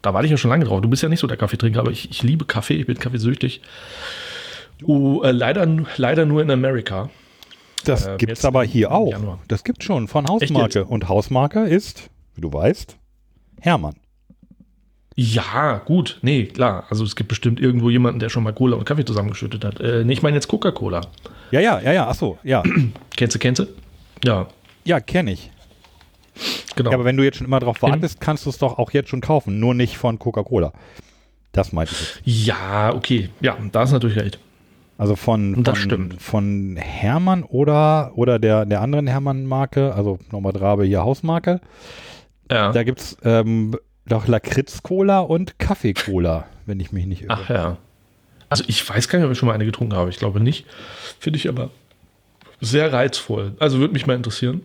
Da 0.00 0.14
warte 0.14 0.26
ich 0.26 0.30
ja 0.30 0.36
schon 0.38 0.50
lange 0.50 0.64
drauf. 0.64 0.80
Du 0.80 0.88
bist 0.88 1.02
ja 1.02 1.08
nicht 1.10 1.20
so 1.20 1.26
der 1.26 1.36
Kaffeetrinker, 1.36 1.80
aber 1.80 1.90
ich, 1.90 2.10
ich 2.10 2.22
liebe 2.22 2.44
Kaffee, 2.46 2.74
ich 2.76 2.86
bin 2.86 2.98
kaffeesüchtig. 2.98 3.60
Uh, 4.82 5.22
äh, 5.22 5.30
leider, 5.30 5.66
leider 5.98 6.24
nur 6.26 6.40
in 6.42 6.50
Amerika. 6.50 7.10
Das 7.84 8.06
Äh, 8.06 8.16
gibt's 8.18 8.30
jetzt 8.40 8.44
aber 8.44 8.64
hier 8.64 8.92
auch. 8.92 9.10
Januar. 9.10 9.38
Das 9.48 9.64
gibt's 9.64 9.84
schon 9.84 10.08
von 10.08 10.26
Hausmarke. 10.26 10.84
Und 10.84 11.08
Hausmarke 11.08 11.60
ist, 11.64 12.10
wie 12.34 12.40
du 12.42 12.52
weißt, 12.52 12.96
Hermann. 13.60 13.94
Ja, 15.16 15.80
gut, 15.84 16.18
nee, 16.22 16.46
klar. 16.46 16.84
Also 16.90 17.04
es 17.04 17.14
gibt 17.14 17.28
bestimmt 17.28 17.60
irgendwo 17.60 17.88
jemanden, 17.88 18.18
der 18.18 18.28
schon 18.30 18.42
mal 18.42 18.52
Cola 18.52 18.76
und 18.76 18.84
Kaffee 18.84 19.04
zusammengeschüttet 19.04 19.64
hat. 19.64 19.80
Äh, 19.80 20.04
nee, 20.04 20.12
ich 20.12 20.22
meine 20.22 20.36
jetzt 20.36 20.48
Coca-Cola. 20.48 21.02
Ja, 21.52 21.60
ja, 21.60 21.80
ja, 21.80 21.92
ja, 21.92 22.08
ach 22.08 22.14
so, 22.16 22.38
ja. 22.42 22.62
Kennst 23.16 23.34
du, 23.34 23.38
kennst 23.38 23.60
du? 23.60 23.66
Ja, 24.24 24.48
Ja, 24.84 24.98
kenne 25.00 25.32
ich. 25.32 25.50
genau. 26.74 26.90
Ja, 26.90 26.96
aber 26.96 27.04
wenn 27.04 27.16
du 27.16 27.22
jetzt 27.22 27.36
schon 27.38 27.46
immer 27.46 27.60
drauf 27.60 27.80
wartest, 27.82 28.20
kannst 28.20 28.44
du 28.46 28.50
es 28.50 28.58
doch 28.58 28.78
auch 28.78 28.90
jetzt 28.90 29.08
schon 29.08 29.20
kaufen, 29.20 29.60
nur 29.60 29.74
nicht 29.74 29.96
von 29.98 30.18
Coca-Cola. 30.18 30.72
Das 31.52 31.72
meinte 31.72 31.94
ich 32.24 32.46
ja, 32.46 32.92
okay. 32.92 33.28
Ja, 33.40 33.56
da 33.70 33.84
ist 33.84 33.92
natürlich 33.92 34.16
recht. 34.16 34.40
Also 34.98 35.14
von, 35.14 35.54
von, 35.54 35.64
Das 35.64 35.78
stimmt. 35.78 36.20
von 36.20 36.76
Hermann 36.76 37.44
oder, 37.44 38.12
oder 38.16 38.40
der, 38.40 38.64
der 38.66 38.80
anderen 38.80 39.06
Hermann-Marke, 39.06 39.94
also 39.94 40.18
nochmal 40.32 40.52
Drabe 40.52 40.84
hier 40.84 41.02
Hausmarke. 41.04 41.60
Ja. 42.50 42.72
Da 42.72 42.82
gibt's 42.82 43.16
ähm, 43.24 43.76
doch 44.06 44.26
Lakritz-Cola 44.26 45.20
und 45.20 45.58
Kaffee-Cola, 45.58 46.46
wenn 46.66 46.80
ich 46.80 46.92
mich 46.92 47.06
nicht 47.06 47.22
irre. 47.22 47.32
Ach 47.32 47.48
ja. 47.48 47.76
Also 48.48 48.64
ich 48.66 48.88
weiß 48.88 49.08
gar 49.08 49.18
nicht, 49.18 49.26
ob 49.26 49.32
ich 49.32 49.38
schon 49.38 49.48
mal 49.48 49.54
eine 49.54 49.64
getrunken 49.64 49.94
habe. 49.94 50.10
Ich 50.10 50.18
glaube 50.18 50.40
nicht. 50.40 50.66
Finde 51.18 51.38
ich 51.38 51.48
aber 51.48 51.70
sehr 52.60 52.92
reizvoll. 52.92 53.54
Also 53.58 53.78
würde 53.78 53.94
mich 53.94 54.06
mal 54.06 54.14
interessieren. 54.14 54.62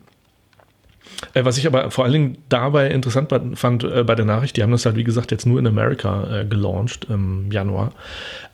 Äh, 1.34 1.45
was 1.45 1.57
ich 1.57 1.68
aber 1.68 1.91
vor 1.91 2.03
allen 2.03 2.14
Dingen 2.14 2.38
dabei 2.49 2.90
interessant 2.90 3.34
fand 3.56 3.84
äh, 3.84 4.03
bei 4.03 4.16
der 4.16 4.26
Nachricht, 4.26 4.57
die 4.57 4.64
haben 4.64 4.72
das 4.72 4.86
halt, 4.86 4.95
wie 4.95 5.03
gesagt, 5.03 5.32
jetzt 5.32 5.45
nur 5.45 5.60
in 5.60 5.68
Amerika 5.68 6.41
äh, 6.41 6.45
gelauncht 6.45 7.07
im 7.10 7.52
Januar. 7.52 7.91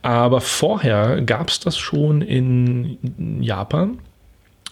Aber 0.02 0.42
vorher 0.42 1.22
gab 1.22 1.50
es 1.50 1.60
das 1.60 1.78
schon 1.78 2.22
in 2.22 3.42
Japan 3.42 4.00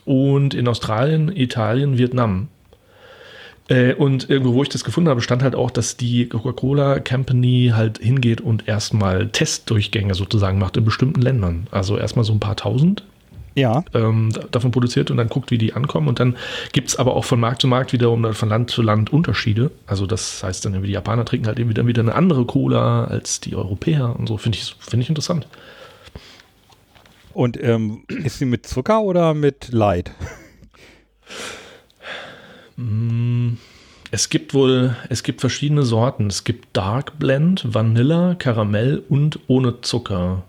und 0.06 0.54
in 0.54 0.68
Australien, 0.68 1.36
Italien, 1.36 1.98
Vietnam. 1.98 2.50
Äh, 3.70 3.94
und 3.94 4.30
irgendwo, 4.30 4.54
wo 4.56 4.64
ich 4.64 4.70
das 4.70 4.84
gefunden 4.84 5.10
habe, 5.10 5.22
stand 5.22 5.42
halt 5.42 5.56
auch, 5.56 5.72
dass 5.72 5.96
die 5.96 6.28
Coca-Cola 6.28 7.00
Company 7.00 7.72
halt 7.74 7.98
hingeht 8.00 8.42
und 8.42 8.68
erstmal 8.68 9.30
Testdurchgänge 9.30 10.16
sozusagen 10.16 10.60
macht 10.60 10.76
in 10.78 10.84
bestimmten 10.84 11.22
Ländern. 11.22 11.68
Also 11.72 11.98
erstmal 11.98 12.26
so 12.26 12.34
ein 12.34 12.42
paar 12.42 12.58
tausend 12.58 13.04
Ja, 13.56 13.86
ähm, 13.94 14.32
da- 14.34 14.44
davon 14.52 14.72
produziert 14.72 15.12
und 15.12 15.18
dann 15.18 15.30
guckt, 15.30 15.50
wie 15.52 15.58
die 15.58 15.74
ankommen. 15.74 16.08
Und 16.10 16.20
dann 16.20 16.36
gibt 16.74 16.90
es 16.90 16.98
aber 16.98 17.16
auch 17.16 17.24
von 17.24 17.40
Markt 17.40 17.62
zu 17.62 17.68
Markt 17.68 17.94
wiederum 17.94 18.34
von 18.34 18.50
Land 18.50 18.70
zu 18.70 18.82
Land 18.82 19.14
Unterschiede. 19.14 19.72
Also 19.88 20.08
das 20.08 20.44
heißt 20.44 20.66
dann 20.66 20.74
irgendwie, 20.74 20.88
die 20.88 20.94
Japaner 20.94 21.24
trinken 21.24 21.48
halt 21.48 21.58
irgendwie 21.60 21.76
dann 21.76 21.88
wieder 21.88 22.02
eine 22.02 22.16
andere 22.16 22.46
Cola 22.46 23.06
als 23.06 23.40
die 23.40 23.56
Europäer 23.56 24.14
und 24.20 24.28
so. 24.28 24.38
Finde 24.38 24.58
ich, 24.58 24.76
finde 24.80 25.04
ich 25.04 25.10
interessant. 25.10 25.48
und 27.34 27.62
ähm, 27.64 28.04
ist 28.10 28.40
sie 28.40 28.46
mit 28.46 28.68
Zucker 28.68 29.02
oder 29.04 29.34
mit 29.34 29.70
Light? 29.72 30.12
Es 34.12 34.30
gibt 34.30 34.54
wohl, 34.54 34.96
es 35.10 35.24
gibt 35.24 35.42
verschiedene 35.42 35.84
Sorten. 35.84 36.28
Es 36.28 36.44
gibt 36.44 36.76
Dark 36.76 37.18
Blend, 37.20 37.74
Vanilla, 37.74 38.36
Karamell 38.36 39.04
und 39.10 39.40
ohne 39.48 39.82
Zucker. 39.82 40.44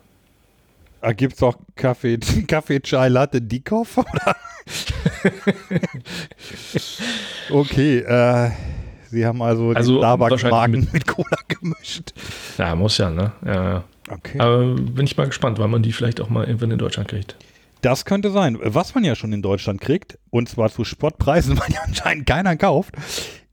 Da 1.01 1.13
gibt's 1.13 1.43
auch 1.43 1.57
Kaffee, 1.77 2.19
Kaffee 2.49 2.81
Chai 2.81 3.09
Latte 3.09 3.43
Dikoff, 3.43 3.99
okay, 7.51 7.99
äh, 7.99 8.51
sie 9.11 9.27
haben 9.27 9.43
also, 9.43 9.73
Also 9.73 9.99
Starbucks-Marken 9.99 10.51
wahrscheinlich 10.53 10.85
mit, 10.85 10.93
mit 10.93 11.07
Cola 11.07 11.37
gemischt. 11.49 12.15
Ja, 12.57 12.75
muss 12.75 12.97
ja, 12.99 13.11
ne? 13.11 13.33
Ja, 13.45 13.53
ja. 13.53 13.85
Okay. 14.11 14.39
Aber 14.41 14.75
bin 14.75 15.05
ich 15.05 15.17
mal 15.17 15.27
gespannt, 15.27 15.59
wann 15.59 15.71
man 15.71 15.83
die 15.83 15.93
vielleicht 15.93 16.21
auch 16.21 16.29
mal 16.29 16.45
irgendwann 16.47 16.71
in 16.71 16.79
Deutschland 16.79 17.09
kriegt. 17.09 17.37
Das 17.85 18.07
könnte 18.07 18.31
sein. 18.31 18.57
Was 18.63 18.95
man 18.95 19.05
ja 19.05 19.15
schon 19.15 19.35
in 19.35 19.43
Deutschland 19.43 19.79
kriegt, 19.79 20.19
und 20.31 20.49
zwar 20.49 20.73
zu 20.73 20.85
Spottpreisen, 20.85 21.59
weil 21.61 21.71
ja 21.71 21.81
anscheinend 21.87 22.25
keiner 22.27 22.57
kauft, 22.57 22.95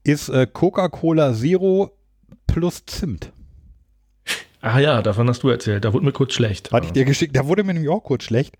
ist 0.04 0.30
äh, 0.30 0.46
Coca-Cola 0.50 1.34
Zero 1.34 1.90
plus 2.46 2.86
Zimt. 2.86 3.30
Ah 4.62 4.78
ja, 4.78 5.02
davon 5.02 5.28
hast 5.28 5.42
du 5.42 5.50
erzählt. 5.50 5.84
Da 5.84 5.92
wurde 5.92 6.06
mir 6.06 6.12
kurz 6.12 6.32
schlecht. 6.32 6.72
Hatte 6.72 6.86
ich 6.86 6.92
dir 6.92 7.04
geschickt. 7.04 7.36
Da 7.36 7.46
wurde 7.46 7.62
mir 7.62 7.74
nämlich 7.74 7.90
auch 7.90 8.02
kurz 8.02 8.24
schlecht, 8.24 8.56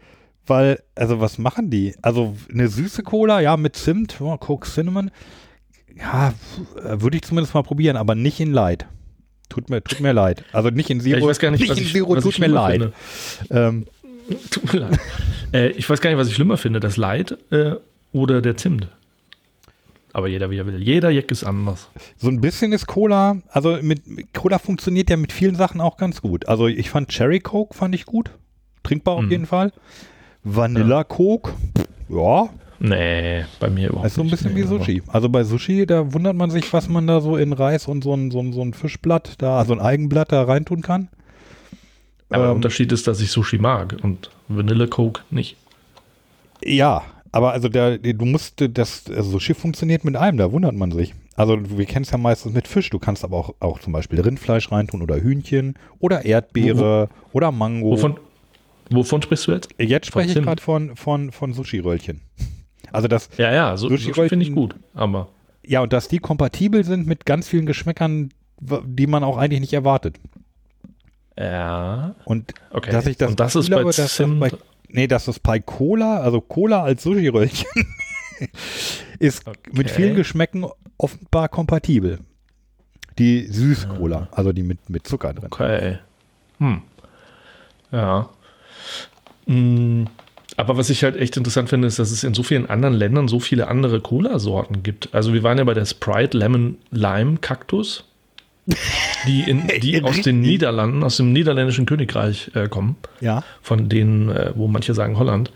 weil, 0.47 0.83
also 0.95 1.21
was 1.21 1.39
machen 1.39 1.71
die? 1.71 1.95
Also 2.03 2.37
eine 2.51 2.69
süße 2.69 3.03
Cola, 3.03 3.41
ja, 3.41 3.57
mit 3.57 3.75
Zimt, 3.77 4.21
oh, 4.21 4.37
Coke 4.37 4.69
Cinnamon. 4.69 5.11
Ja, 5.97 6.35
äh, 6.77 7.01
würde 7.01 7.17
ich 7.17 7.23
zumindest 7.23 7.55
mal 7.55 7.63
probieren, 7.63 7.97
aber 7.97 8.15
nicht 8.15 8.41
in 8.41 8.53
Light. 8.53 8.87
Tut 9.49 9.71
mir, 9.71 9.83
tut 9.83 10.01
mir 10.01 10.13
leid. 10.13 10.45
Also 10.53 10.69
nicht 10.69 10.91
in 10.91 11.01
Zero. 11.01 11.17
Ja, 11.17 11.23
ich 11.23 11.29
weiß 11.29 11.39
gar 11.39 11.51
nicht, 11.51 11.69
was 11.69 11.79
in 11.79 11.85
ich, 11.85 11.93
Zero, 11.93 12.21
tut 12.21 12.39
mir 12.39 12.47
leid. 12.47 12.93
Ähm, 13.51 13.87
Tut 14.51 14.73
mir 14.73 14.81
leid. 14.81 14.99
äh, 15.53 15.69
ich 15.71 15.89
weiß 15.89 16.01
gar 16.01 16.11
nicht, 16.11 16.19
was 16.19 16.29
ich 16.29 16.35
schlimmer 16.35 16.57
finde, 16.57 16.81
das 16.81 16.97
Light 16.97 17.37
äh, 17.51 17.75
oder 18.13 18.41
der 18.43 18.57
Zimt. 18.57 18.89
Aber 20.15 20.29
jeder 20.29 20.51
wie 20.51 20.59
er 20.59 20.67
will. 20.67 20.83
Jeder 20.83 21.09
Jack 21.11 21.31
ist 21.31 21.43
anders. 21.45 21.89
So 22.19 22.29
ein 22.29 22.41
bisschen 22.41 22.73
ist 22.73 22.87
Cola, 22.87 23.39
also 23.49 23.79
mit 23.81 24.07
mit- 24.07 24.35
Cola 24.35 24.59
funktioniert 24.59 25.09
ja 25.09 25.17
mit 25.17 25.33
vielen 25.33 25.55
Sachen 25.55 25.81
auch 25.81 25.97
ganz 25.97 26.21
gut. 26.21 26.49
Also 26.49 26.67
ich 26.67 26.91
fand 26.91 27.09
Cherry 27.09 27.41
Coke 27.41 27.75
fand 27.75 27.95
ich 27.95 28.05
gut. 28.05 28.31
Trinkbar 28.83 29.15
auf 29.15 29.23
Mhm. 29.23 29.31
jeden 29.31 29.47
Fall. 29.47 29.73
Vanilla 30.45 31.05
Coke, 31.05 31.53
ja, 32.09 32.49
Nee, 32.85 33.45
bei 33.61 33.71
mir 33.71 33.91
überhaupt 33.91 34.09
ist 34.09 34.15
so 34.17 34.23
ein 34.23 34.27
nicht. 34.27 34.33
bisschen 34.33 34.57
wie 34.57 34.63
Sushi. 34.65 35.03
Also 35.07 35.29
bei 35.29 35.45
Sushi, 35.45 35.87
da 35.87 36.13
wundert 36.13 36.35
man 36.35 36.51
sich, 36.51 36.73
was 36.73 36.89
man 36.89 37.07
da 37.07 37.21
so 37.21 37.37
in 37.37 37.53
Reis 37.53 37.87
und 37.87 38.03
so 38.03 38.13
ein, 38.13 38.33
so 38.33 38.41
ein, 38.41 38.53
so 38.53 38.61
ein 38.61 38.75
Fischblatt, 38.75 39.35
da, 39.39 39.65
so 39.65 39.73
ein 39.73 39.79
Eigenblatt 39.81 40.33
da 40.33 40.43
reintun 40.43 40.83
kann. 40.83 41.09
Aber 42.33 42.43
der 42.45 42.51
Ähm, 42.51 42.57
Unterschied 42.57 42.93
ist, 42.93 43.07
dass 43.07 43.21
ich 43.21 43.31
Sushi 43.31 43.59
mag 43.59 43.97
und 44.03 44.31
Vanilla 44.49 44.87
Coke 44.87 45.23
nicht. 45.31 45.57
Ja, 46.65 47.03
aber 47.33 47.53
also 47.53 47.69
der, 47.69 47.99
du 47.99 48.25
musst, 48.25 48.63
das 48.73 49.05
also 49.09 49.31
Sushi 49.31 49.55
funktioniert 49.55 50.05
mit 50.05 50.17
allem, 50.17 50.37
da 50.37 50.53
wundert 50.53 50.75
man 50.75 50.93
sich. 50.93 51.15
Also 51.35 51.59
wir 51.79 51.87
kennen 51.87 52.05
es 52.05 52.11
ja 52.11 52.19
meistens 52.19 52.53
mit 52.53 52.69
Fisch, 52.69 52.91
du 52.91 52.99
kannst 52.99 53.25
aber 53.25 53.37
auch, 53.39 53.55
auch 53.61 53.81
zum 53.81 53.93
Beispiel 53.93 54.21
Rindfleisch 54.21 54.71
reintun 54.71 55.03
oder 55.03 55.17
Hühnchen 55.17 55.75
oder 55.99 56.25
Erdbeere 56.25 57.09
oder 57.33 57.51
Mango. 57.53 57.91
Wovon, 57.93 58.19
wovon 58.91 59.23
sprichst 59.23 59.47
du 59.47 59.53
jetzt? 59.53 59.69
Jetzt 59.79 60.07
spreche 60.07 60.39
ich 60.39 60.45
gerade 60.45 60.63
von, 60.63 60.95
von, 60.95 61.33
von 61.33 61.55
Sushi-Röllchen. 61.55 62.21
Also 62.93 63.09
das, 63.09 63.31
Ja, 63.39 63.53
ja, 63.53 63.77
so, 63.77 63.89
Sushi 63.89 64.13
Sushi 64.13 64.29
finde 64.29 64.45
ich 64.45 64.55
gut. 64.55 64.75
Aber 64.95 65.29
ja, 65.65 65.81
und 65.81 65.93
dass 65.93 66.09
die 66.09 66.19
kompatibel 66.19 66.85
sind 66.85 67.07
mit 67.07 67.25
ganz 67.25 67.49
vielen 67.49 67.67
Geschmäckern, 67.67 68.31
die 68.61 69.07
man 69.07 69.25
auch 69.25 69.39
eigentlich 69.39 69.61
nicht 69.61 69.73
erwartet. 69.73 70.19
Ja, 71.39 72.15
Und 72.25 72.53
okay. 72.71 72.91
dass 72.91 73.07
ich 73.07 73.17
das, 73.17 73.31
und 73.31 73.41
das 73.41 73.57
ist 73.57 73.69
Gefühl 73.71 73.85
bei 73.85 73.89
dass 73.89 73.97
das 73.97 74.15
Zimt. 74.17 74.41
bei, 74.41 74.51
nee, 74.89 75.07
dass 75.07 75.25
das 75.27 75.39
bei 75.39 75.59
Cola, 75.61 76.21
also 76.21 76.41
Cola 76.41 76.83
als 76.83 77.03
Sushi-Röllchen, 77.03 77.67
ist 79.19 79.45
mit 79.73 79.87
Okay. 79.87 79.95
vielen 79.95 80.17
Geschmäcken 80.17 80.67
offenbar 80.99 81.49
kompatibel. 81.49 82.19
Die 83.19 83.47
Süß-Cola, 83.47 84.29
also 84.33 84.53
die 84.53 84.63
mit, 84.63 84.89
mit 84.89 85.07
Zucker 85.07 85.33
drin. 85.35 85.47
Okay. 85.51 85.99
Hm. 86.59 86.83
Ja. 87.91 88.31
Mm, 89.47 90.05
Aber 90.57 90.77
was 90.79 90.89
ich 90.91 91.05
halt 91.05 91.17
echt 91.17 91.37
interessant 91.37 91.69
finde, 91.69 91.89
ist, 91.89 91.99
dass 91.99 92.11
es 92.11 92.25
in 92.25 92.33
so 92.35 92.43
vielen 92.43 92.69
anderen 92.71 92.95
Ländern 92.95 93.29
so 93.29 93.39
viele 93.41 93.69
andere 93.69 94.01
Cola-Sorten 94.01 94.83
gibt. 94.83 95.15
Also 95.15 95.33
wir 95.35 95.43
waren 95.43 95.59
ja 95.59 95.65
bei 95.65 95.75
der 95.75 95.85
Sprite 95.85 96.37
Lemon 96.39 96.79
Lime 96.91 97.37
Cactus, 97.39 98.05
die, 99.27 99.43
in, 99.43 99.67
die 99.83 100.03
aus 100.05 100.21
den 100.23 100.41
Niederlanden, 100.41 101.03
aus 101.03 101.17
dem 101.17 101.33
niederländischen 101.33 101.87
Königreich 101.87 102.51
äh, 102.55 102.69
kommen 102.69 102.97
Ja. 103.21 103.43
von 103.61 103.89
denen, 103.89 104.29
äh, 104.31 104.53
wo 104.55 104.69
manche 104.69 104.95
sagen 104.95 105.19
Holland. 105.19 105.51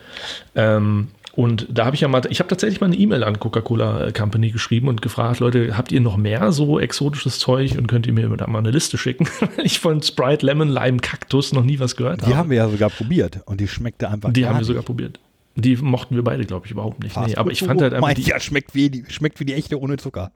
Ähm, 0.55 1.09
und 1.33 1.67
da 1.71 1.85
habe 1.85 1.95
ich 1.95 2.01
ja 2.01 2.09
mal, 2.09 2.23
ich 2.31 2.39
habe 2.41 2.49
tatsächlich 2.49 2.81
mal 2.81 2.87
eine 2.87 2.97
E-Mail 2.97 3.23
an 3.23 3.39
Coca-Cola 3.39 4.11
Company 4.13 4.51
geschrieben 4.51 4.89
und 4.89 5.03
gefragt, 5.03 5.41
Leute, 5.41 5.77
habt 5.77 5.93
ihr 5.93 6.01
noch 6.01 6.17
mehr 6.17 6.51
so 6.51 6.81
exotisches 6.81 7.39
Zeug 7.39 7.77
und 7.77 7.89
könnt 7.89 8.07
ihr 8.07 8.15
mir 8.15 8.27
da 8.39 8.47
mal 8.47 8.61
eine 8.61 8.71
Liste 8.71 8.97
schicken? 8.97 9.29
Weil 9.41 9.67
ich 9.67 9.79
von 9.79 10.03
Sprite 10.03 10.47
Lemon 10.47 10.69
Lime 10.71 10.97
Cactus 10.99 11.53
noch 11.53 11.63
nie 11.63 11.79
was 11.79 11.95
gehört 11.97 12.27
Die 12.27 12.35
haben 12.35 12.49
wir 12.49 12.57
ja 12.57 12.69
sogar 12.71 12.89
probiert 12.89 13.41
und 13.45 13.61
die 13.61 13.69
schmeckte 13.69 14.09
einfach 14.09 14.33
Die 14.33 14.47
haben 14.47 14.55
wir 14.55 14.59
nicht. 14.61 14.67
sogar 14.69 14.83
probiert. 14.83 15.21
Die 15.57 15.77
mochten 15.77 16.17
wir 16.17 16.25
beide, 16.25 16.45
glaube 16.47 16.65
ich, 16.67 16.73
überhaupt 16.73 17.03
nicht. 17.03 17.17
Nee, 17.19 17.35
aber 17.37 17.51
ich 17.51 17.61
fand 17.61 17.81
halt 17.83 17.93
einfach 17.93 18.09
meint, 18.09 18.19
die, 18.19 18.23
ja, 18.31 18.41
schmeckt 18.41 18.75
wie 18.75 18.89
die, 18.91 19.05
schmeckt 19.09 19.39
wie 19.41 19.45
die 19.45 19.55
echte 19.55 19.79
ohne 19.81 19.97
Zucker. 19.99 20.31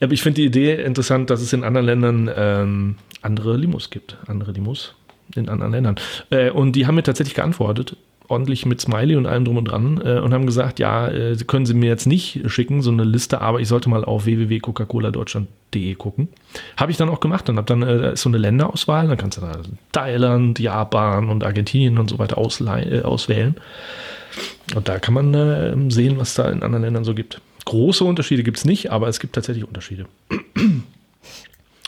Aber 0.00 0.12
ich 0.12 0.22
finde 0.22 0.40
die 0.40 0.46
Idee 0.46 0.74
interessant, 0.82 1.30
dass 1.30 1.40
es 1.40 1.52
in 1.52 1.64
anderen 1.64 1.86
Ländern 1.86 2.30
ähm, 2.34 2.94
andere 3.22 3.56
Limos 3.56 3.90
gibt. 3.90 4.16
Andere 4.26 4.52
Limos 4.52 4.94
in 5.36 5.48
anderen 5.48 5.72
Ländern. 5.72 5.96
Äh, 6.30 6.50
und 6.50 6.72
die 6.72 6.86
haben 6.86 6.94
mir 6.94 7.02
tatsächlich 7.02 7.34
geantwortet, 7.34 7.96
ordentlich 8.28 8.64
mit 8.64 8.80
Smiley 8.80 9.16
und 9.16 9.26
allem 9.26 9.44
drum 9.44 9.56
und 9.56 9.64
dran, 9.66 10.00
äh, 10.04 10.20
und 10.20 10.32
haben 10.32 10.46
gesagt, 10.46 10.78
ja, 10.78 11.08
äh, 11.08 11.36
können 11.46 11.66
Sie 11.66 11.74
mir 11.74 11.88
jetzt 11.88 12.06
nicht 12.06 12.42
schicken, 12.46 12.82
so 12.82 12.90
eine 12.90 13.04
Liste, 13.04 13.40
aber 13.40 13.60
ich 13.60 13.68
sollte 13.68 13.88
mal 13.88 14.04
auf 14.04 14.24
www.coca-cola-deutschland.de 14.24 15.94
gucken. 15.94 16.28
Habe 16.76 16.92
ich 16.92 16.96
dann 16.96 17.08
auch 17.08 17.20
gemacht 17.20 17.48
und 17.48 17.56
habe 17.56 17.66
dann 17.66 17.82
äh, 17.82 17.98
da 17.98 18.16
so 18.16 18.28
eine 18.28 18.38
Länderauswahl, 18.38 19.08
dann 19.08 19.16
kannst 19.16 19.38
du 19.38 19.42
da 19.42 19.60
Thailand, 19.92 20.58
Japan 20.58 21.28
und 21.28 21.44
Argentinien 21.44 21.98
und 21.98 22.10
so 22.10 22.18
weiter 22.18 22.36
äh, 22.38 23.02
auswählen. 23.02 23.56
Und 24.74 24.88
da 24.88 24.98
kann 25.00 25.14
man 25.14 25.34
äh, 25.34 25.74
sehen, 25.90 26.18
was 26.18 26.34
da 26.34 26.48
in 26.50 26.62
anderen 26.62 26.84
Ländern 26.84 27.04
so 27.04 27.14
gibt. 27.14 27.40
Große 27.64 28.04
Unterschiede 28.04 28.42
gibt 28.42 28.58
es 28.58 28.64
nicht, 28.64 28.90
aber 28.90 29.08
es 29.08 29.20
gibt 29.20 29.34
tatsächlich 29.34 29.66
Unterschiede. 29.66 30.06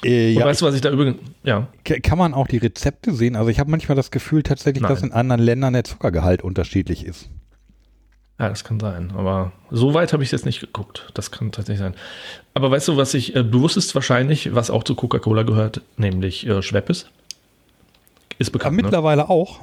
Äh, 0.05 0.33
Und 0.35 0.41
ja, 0.41 0.47
weißt 0.47 0.61
du, 0.63 0.67
was 0.67 0.75
ich 0.75 0.81
da 0.81 0.91
übrigens, 0.91 1.19
ja, 1.45 1.69
Kann 1.85 2.19
man 2.19 2.35
auch 2.35 2.49
die 2.49 2.59
Rezepte 2.59 3.13
sehen? 3.13 3.37
Also 3.37 3.51
ich 3.51 3.61
habe 3.61 3.71
manchmal 3.71 3.97
das 3.97 4.11
Gefühl 4.11 4.43
tatsächlich, 4.43 4.83
dass 4.83 5.01
Nein. 5.01 5.11
in 5.11 5.17
anderen 5.17 5.41
Ländern 5.43 5.73
der 5.75 5.85
Zuckergehalt 5.85 6.43
unterschiedlich 6.43 7.07
ist. 7.07 7.31
Ja, 8.41 8.49
das 8.49 8.65
kann 8.65 8.81
sein. 8.81 9.13
Aber 9.17 9.53
so 9.71 9.95
weit 9.95 10.13
habe 10.13 10.25
ich 10.25 10.33
jetzt 10.33 10.45
nicht 10.45 10.61
geguckt. 10.61 11.09
Das 11.15 11.31
kann 11.31 11.53
tatsächlich 11.53 11.79
sein. 11.81 11.95
Aber 12.55 12.71
weißt 12.73 12.89
du, 12.89 12.97
was 12.97 13.15
ich, 13.15 13.37
äh, 13.37 13.45
du 13.45 13.61
wusstest 13.61 13.95
wahrscheinlich, 13.95 14.53
was 14.55 14.71
auch 14.71 14.83
zu 14.83 14.97
Coca-Cola 14.97 15.45
gehört, 15.45 15.83
nämlich 15.97 16.47
äh, 16.49 16.61
Schweppes. 16.63 17.07
Ist 18.39 18.51
bekannt. 18.51 18.77
ne? 18.77 18.83
mittlerweile 18.83 19.31
auch. 19.31 19.61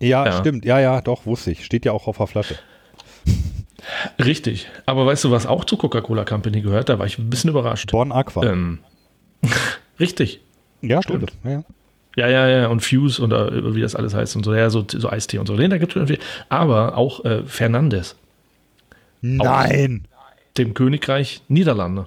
Ja, 0.00 0.24
Ja. 0.26 0.32
stimmt. 0.32 0.64
Ja, 0.64 0.80
ja, 0.80 1.00
doch, 1.00 1.26
wusste 1.26 1.52
ich. 1.52 1.64
Steht 1.64 1.84
ja 1.84 1.92
auch 1.92 2.08
auf 2.08 2.16
der 2.16 2.26
Flasche. 2.26 2.58
Richtig. 4.18 4.68
Aber 4.86 5.06
weißt 5.06 5.24
du, 5.24 5.30
was 5.30 5.46
auch 5.46 5.64
zu 5.64 5.76
Coca-Cola 5.76 6.24
Company 6.24 6.60
gehört? 6.60 6.88
Da 6.88 6.98
war 6.98 7.06
ich 7.06 7.18
ein 7.18 7.30
bisschen 7.30 7.50
überrascht. 7.50 7.90
Born 7.90 8.12
Aqua. 8.12 8.44
Ähm, 8.44 8.78
richtig. 10.00 10.40
ja, 10.82 11.02
stimmt. 11.02 11.30
stimmt. 11.30 11.66
Ja. 12.16 12.28
Ja, 12.28 12.48
ja. 12.48 12.66
Und 12.68 12.80
Fuse 12.80 13.22
oder 13.22 13.74
wie 13.74 13.80
das 13.80 13.94
alles 13.94 14.14
heißt 14.14 14.36
und 14.36 14.44
so. 14.44 14.54
Ja, 14.54 14.68
so, 14.70 14.84
so 14.86 15.08
Eistee 15.08 15.38
und 15.38 15.46
so. 15.46 15.54
Nee, 15.54 15.68
da 15.68 15.78
gibt 15.78 15.92
es 15.92 15.96
irgendwie. 15.96 16.18
Aber 16.48 16.96
auch 16.96 17.24
äh, 17.24 17.44
Fernandes, 17.44 18.16
Nein. 19.22 20.06
dem 20.58 20.74
Königreich 20.74 21.42
Niederlande. 21.48 22.06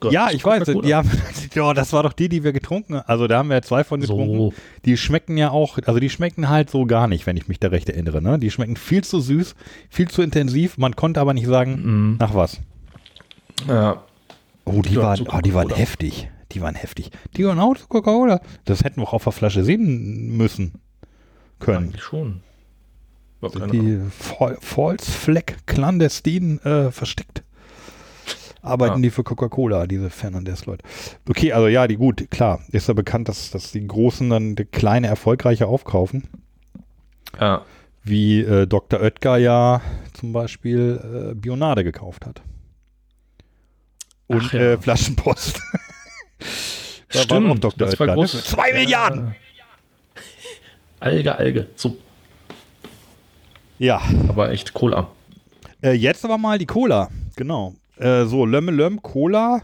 Gehört 0.00 0.12
Ja, 0.12 0.30
ich 0.30 0.44
weiß. 0.44 0.64
Coca-Cola. 0.64 0.88
Ja, 0.88 1.02
ja, 1.54 1.74
das 1.74 1.92
war 1.92 2.02
doch 2.02 2.12
die, 2.12 2.28
die 2.28 2.44
wir 2.44 2.52
getrunken 2.52 2.94
haben. 2.96 3.04
Also 3.06 3.26
da 3.26 3.38
haben 3.38 3.50
wir 3.50 3.60
zwei 3.62 3.84
von 3.84 4.00
getrunken. 4.00 4.36
So. 4.36 4.54
Die 4.84 4.96
schmecken 4.96 5.36
ja 5.36 5.50
auch, 5.50 5.78
also 5.86 6.00
die 6.00 6.10
schmecken 6.10 6.48
halt 6.48 6.70
so 6.70 6.86
gar 6.86 7.08
nicht, 7.08 7.26
wenn 7.26 7.36
ich 7.36 7.48
mich 7.48 7.60
da 7.60 7.68
recht 7.68 7.88
erinnere. 7.90 8.22
Ne? 8.22 8.38
Die 8.38 8.50
schmecken 8.50 8.76
viel 8.76 9.04
zu 9.04 9.20
süß, 9.20 9.54
viel 9.90 10.08
zu 10.08 10.22
intensiv. 10.22 10.78
Man 10.78 10.96
konnte 10.96 11.20
aber 11.20 11.34
nicht 11.34 11.46
sagen, 11.46 12.16
nach 12.18 12.34
was. 12.34 12.60
Ja, 13.68 14.02
Oh, 14.64 14.80
die 14.82 14.94
Ja, 14.94 15.02
waren, 15.02 15.26
oh, 15.28 15.40
die 15.40 15.54
waren 15.54 15.70
heftig. 15.70 16.28
Die 16.52 16.60
waren 16.60 16.74
heftig. 16.74 17.10
Die 17.36 17.44
waren 17.44 17.58
auch 17.58 17.76
zu 17.76 17.86
Coca-Cola. 17.88 18.40
Das 18.64 18.84
hätten 18.84 19.00
wir 19.00 19.08
auch 19.08 19.12
auf 19.12 19.24
der 19.24 19.32
Flasche 19.32 19.64
sehen 19.64 20.36
müssen 20.36 20.74
können. 21.58 21.86
eigentlich 21.88 22.02
schon. 22.02 22.42
Keine 23.40 23.72
Die 23.72 23.98
False 24.10 25.10
Flag 25.10 25.44
clandestin 25.66 26.60
äh, 26.60 26.92
versteckt. 26.92 27.42
Arbeiten 28.62 28.96
Ja. 28.96 29.02
die 29.02 29.10
für 29.10 29.24
Coca-Cola, 29.24 29.86
diese 29.88 30.08
Fernandes-Leute. 30.08 30.84
Okay, 31.28 31.52
also 31.52 31.66
ja, 31.68 31.86
die 31.88 31.96
gut, 31.96 32.30
klar. 32.30 32.60
Ist 32.70 32.86
ja 32.88 32.94
bekannt, 32.94 33.28
dass, 33.28 33.50
dass 33.50 33.72
die 33.72 33.84
Großen 33.86 34.30
dann 34.30 34.54
die 34.54 34.64
kleine 34.64 35.08
erfolgreiche 35.08 35.66
aufkaufen. 35.66 36.28
Ja. 37.40 37.62
Wie 38.04 38.40
äh, 38.40 38.66
Dr. 38.66 39.00
Oetker 39.00 39.36
ja 39.38 39.80
zum 40.12 40.32
Beispiel 40.32 41.30
äh, 41.32 41.34
Bionade 41.34 41.82
gekauft 41.84 42.24
hat. 42.26 42.42
Und 44.28 44.42
Ach 44.46 44.52
ja. 44.52 44.60
äh, 44.60 44.78
Flaschenpost. 44.78 45.60
Da 47.08 47.18
war 47.18 47.24
Stimmt, 47.24 47.46
noch 47.48 47.58
Dr. 47.58 47.86
das 47.86 48.00
war 48.00 48.06
Oetker, 48.06 48.06
ne? 48.06 48.26
groß. 48.26 48.44
Zwei 48.46 48.72
Milliarden! 48.72 49.34
Alge, 50.98 51.36
Alge. 51.36 51.66
So, 51.76 51.96
Ja. 53.78 54.00
aber 54.28 54.50
echt 54.50 54.72
Cola. 54.72 55.08
Äh, 55.82 55.92
jetzt 55.92 56.24
aber 56.24 56.38
mal 56.38 56.58
die 56.58 56.64
Cola. 56.64 57.10
Genau. 57.36 57.74
Äh, 58.02 58.26
so, 58.26 58.44
Lömme 58.46 58.72
Lömm, 58.72 59.00
Cola, 59.02 59.62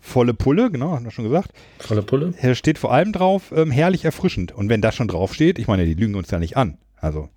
volle 0.00 0.34
Pulle, 0.34 0.70
genau, 0.70 0.92
haben 0.92 1.04
wir 1.04 1.10
schon 1.10 1.24
gesagt. 1.24 1.50
Volle 1.78 2.02
Pulle. 2.02 2.34
Hier 2.40 2.54
steht 2.54 2.78
vor 2.78 2.92
allem 2.92 3.12
drauf, 3.12 3.52
ähm, 3.54 3.70
herrlich 3.70 4.04
erfrischend. 4.04 4.52
Und 4.52 4.68
wenn 4.68 4.80
das 4.80 4.94
schon 4.94 5.08
drauf 5.08 5.34
steht, 5.34 5.58
ich 5.58 5.66
meine, 5.68 5.84
die 5.84 5.94
lügen 5.94 6.14
uns 6.14 6.30
ja 6.30 6.38
nicht 6.38 6.56
an. 6.56 6.78
Also, 6.96 7.28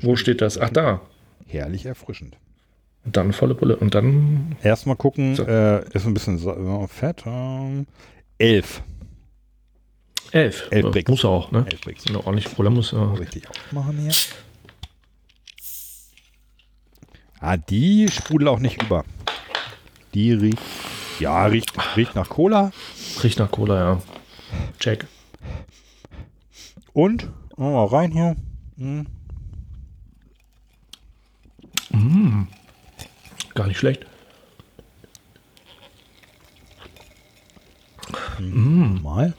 Wo 0.00 0.16
steht 0.16 0.40
das? 0.40 0.58
Ach, 0.58 0.70
da. 0.70 1.00
herrlich 1.46 1.84
erfrischend. 1.86 2.36
Und 3.04 3.16
dann 3.16 3.32
volle 3.32 3.54
Pulle. 3.54 3.76
Und 3.76 3.94
dann 3.94 4.56
Erstmal 4.62 4.96
gucken, 4.96 5.34
So. 5.36 5.44
äh, 5.44 5.84
ist 5.94 6.06
ein 6.06 6.14
bisschen 6.14 6.38
so, 6.38 6.86
fett. 6.90 7.24
Ähm, 7.26 7.86
elf. 8.38 8.82
elf. 10.32 10.68
Elf 10.70 10.90
Bricks. 10.90 11.10
Muss 11.10 11.24
auch, 11.24 11.50
ne? 11.52 11.64
Elf 11.70 11.80
Bricks. 11.80 12.06
Eine 12.06 12.18
ordentliche 12.18 12.54
Cola 12.54 12.70
muss 12.70 12.90
ja. 12.92 13.12
Richtig 13.14 13.48
aufmachen 13.48 13.98
hier. 13.98 14.12
Ah, 17.40 17.56
die 17.56 18.08
sprudelt 18.10 18.48
auch 18.48 18.58
nicht 18.58 18.82
über. 18.82 19.04
Die 20.18 20.32
riecht, 20.32 20.58
ja, 21.20 21.46
riecht, 21.46 21.72
riecht 21.96 22.16
nach 22.16 22.28
Cola. 22.28 22.72
Riecht 23.22 23.38
nach 23.38 23.52
Cola, 23.52 23.78
ja. 23.78 24.02
Check. 24.80 25.06
Und, 26.92 27.28
mal 27.56 27.86
rein 27.86 28.10
hier. 28.10 28.34
Hm. 28.78 29.06
Gar 33.54 33.68
nicht 33.68 33.78
schlecht. 33.78 34.06
Mal. 38.40 39.34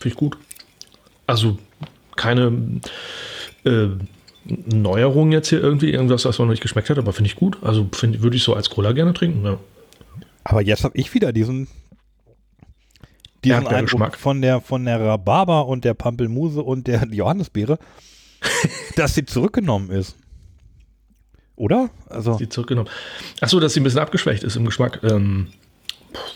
Finde 0.00 0.08
ich 0.08 0.16
gut. 0.16 0.36
Also 1.26 1.58
keine 2.14 2.80
äh, 3.64 3.88
Neuerung 4.44 5.32
jetzt 5.32 5.48
hier 5.48 5.60
irgendwie, 5.60 5.90
irgendwas, 5.90 6.24
was 6.24 6.38
man 6.38 6.48
noch 6.48 6.52
nicht 6.52 6.62
geschmeckt 6.62 6.90
hat, 6.90 6.98
aber 6.98 7.12
finde 7.12 7.28
ich 7.28 7.36
gut. 7.36 7.58
Also 7.62 7.88
find- 7.92 8.22
würde 8.22 8.36
ich 8.36 8.42
so 8.42 8.54
als 8.54 8.68
Cola 8.70 8.92
gerne 8.92 9.14
trinken. 9.14 9.44
Ja. 9.44 9.58
Aber 10.44 10.60
jetzt 10.62 10.84
habe 10.84 10.96
ich 10.98 11.12
wieder 11.14 11.32
diesen, 11.32 11.68
diesen. 13.44 13.66
Eindruck 13.66 14.16
von 14.16 14.42
der, 14.42 14.60
von 14.60 14.84
der 14.84 15.00
Rhabarber 15.00 15.66
und 15.66 15.84
der 15.84 15.94
Pampelmuse 15.94 16.62
und 16.62 16.86
der 16.86 17.06
Johannisbeere, 17.10 17.78
dass 18.96 19.14
sie 19.14 19.24
zurückgenommen 19.24 19.90
ist. 19.90 20.16
Oder? 21.56 21.88
Also, 22.08 22.36
Die 22.36 22.48
zurückgenommen. 22.48 22.90
Achso, 23.40 23.60
dass 23.60 23.74
sie 23.74 23.80
ein 23.80 23.84
bisschen 23.84 24.00
abgeschwächt 24.00 24.42
ist 24.42 24.56
im 24.56 24.64
Geschmack. 24.66 25.00
Ähm, 25.04 25.48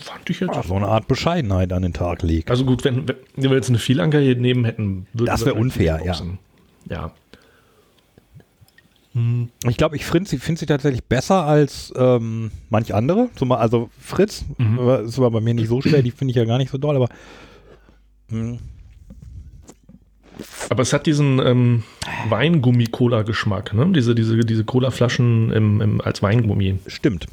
fand 0.00 0.30
ich 0.30 0.40
jetzt. 0.40 0.54
so 0.66 0.74
eine 0.74 0.86
Art 0.86 1.08
Bescheidenheit 1.08 1.72
an 1.72 1.82
den 1.82 1.92
Tag 1.92 2.22
legt. 2.22 2.50
Also 2.50 2.64
gut, 2.64 2.84
wenn, 2.84 3.08
wenn 3.08 3.16
wir 3.36 3.54
jetzt 3.54 3.68
eine 3.68 3.78
Vielanker 3.78 4.20
hier 4.20 4.36
neben 4.36 4.64
hätten, 4.64 5.06
würden 5.12 5.26
Das 5.26 5.40
wir 5.40 5.46
wär 5.46 5.52
vielleicht 5.54 5.60
unfair, 5.60 6.00
ja. 6.04 6.16
Ja. 6.88 7.12
Ich 9.68 9.76
glaube, 9.76 9.96
ich 9.96 10.04
finde 10.04 10.28
sie, 10.30 10.38
find 10.38 10.58
sie 10.58 10.66
tatsächlich 10.66 11.02
besser 11.02 11.44
als 11.44 11.92
ähm, 11.96 12.50
manch 12.70 12.94
andere. 12.94 13.28
Zum, 13.34 13.48
Beispiel- 13.48 13.62
also 13.62 13.90
Fritz 13.98 14.44
äh, 14.60 15.04
ist 15.04 15.18
aber 15.18 15.30
bei 15.32 15.40
mir 15.40 15.54
nicht 15.54 15.68
so 15.68 15.80
schwer, 15.80 16.02
die 16.02 16.10
finde 16.12 16.30
ich 16.30 16.36
ja 16.36 16.44
gar 16.44 16.58
nicht 16.58 16.70
so 16.70 16.78
doll, 16.78 16.94
aber 16.94 17.08
hm, 18.30 18.58
Aber 20.68 20.82
es 20.82 20.92
hat 20.92 21.06
diesen 21.06 21.40
ähm, 21.40 21.82
Weingummi-Cola-Geschmack, 22.28 23.74
ne? 23.74 23.90
Diese, 23.92 24.14
diese, 24.14 24.38
diese 24.38 24.64
Cola-Flaschen 24.64 25.50
im, 25.52 25.80
im, 25.80 26.00
als 26.00 26.22
Weingummi. 26.22 26.78
stimmt. 26.86 27.26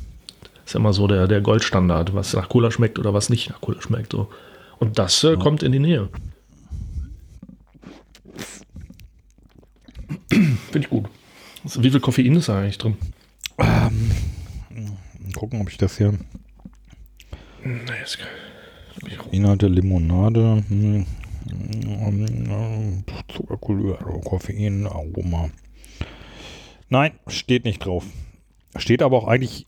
Ist 0.65 0.73
immer 0.73 0.93
so 0.93 1.05
der, 1.05 1.27
der 1.27 1.41
Goldstandard, 1.41 2.15
was 2.15 2.33
nach 2.33 2.49
Cola 2.49 2.71
schmeckt 2.71 2.97
oder 2.97 3.13
was 3.13 3.29
nicht 3.29 3.49
nach 3.51 3.61
Cola 3.61 3.79
schmeckt. 3.81 4.13
So. 4.13 4.29
Und 4.79 4.97
das 4.97 5.23
äh, 5.23 5.35
kommt 5.35 5.61
in 5.61 5.71
die 5.71 5.79
Nähe. 5.79 6.09
Finde 10.29 10.79
ich 10.79 10.89
gut. 10.89 11.05
Wie 11.77 11.89
viel 11.89 11.99
Koffein 11.99 12.35
ist 12.35 12.49
da 12.49 12.59
eigentlich 12.59 12.77
drin? 12.77 12.95
Mal 13.57 13.91
gucken, 15.35 15.61
ob 15.61 15.69
ich 15.69 15.77
das 15.77 15.97
hier. 15.97 16.13
Nee, 17.63 17.79
ist 18.03 18.19
geil. 18.19 18.27
Inhalte 19.31 19.67
Limonade, 19.67 20.63
hm, 20.69 21.05
hm, 21.49 23.03
Zuckerkultur, 23.27 23.97
Koffein, 24.23 24.87
Aroma. 24.87 25.49
Nein, 26.89 27.11
steht 27.27 27.65
nicht 27.65 27.79
drauf. 27.83 28.05
Steht 28.77 29.01
aber 29.01 29.17
auch 29.17 29.27
eigentlich 29.27 29.67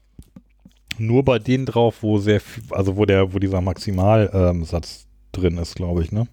nur 0.98 1.24
bei 1.24 1.40
denen 1.40 1.66
drauf, 1.66 2.04
wo 2.04 2.20
sehr 2.20 2.40
viel, 2.40 2.64
also 2.72 2.96
wo 2.98 3.06
der, 3.06 3.34
wo 3.34 3.40
dieser 3.40 3.62
Maximalsatz 3.62 5.06
ähm, 5.06 5.08
drin 5.32 5.58
ist, 5.58 5.76
glaube 5.76 6.04
ich, 6.04 6.12
ne? 6.12 6.28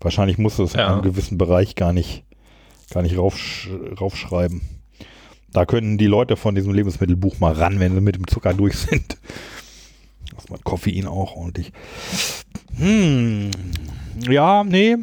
Wahrscheinlich 0.00 0.38
muss 0.38 0.58
es 0.58 0.72
Ja. 0.74 0.86
in 0.86 0.92
einem 0.94 1.02
gewissen 1.02 1.38
Bereich 1.38 1.74
gar 1.74 1.92
nicht, 1.92 2.24
gar 2.90 3.02
nicht 3.02 3.16
raufsch 3.16 3.68
raufschreiben. 4.00 4.60
Da 5.52 5.66
können 5.66 5.98
die 5.98 6.06
Leute 6.06 6.36
von 6.36 6.54
diesem 6.54 6.72
Lebensmittelbuch 6.72 7.38
mal 7.38 7.52
ran, 7.52 7.78
wenn 7.78 7.94
sie 7.94 8.00
mit 8.00 8.16
dem 8.16 8.26
Zucker 8.26 8.54
durch 8.54 8.76
sind. 8.76 9.18
Das 10.34 10.48
man 10.48 10.62
Koffein 10.64 11.06
auch 11.06 11.36
ordentlich. 11.36 11.72
Hm. 12.76 13.50
Ja, 14.28 14.64
nee. 14.64 14.96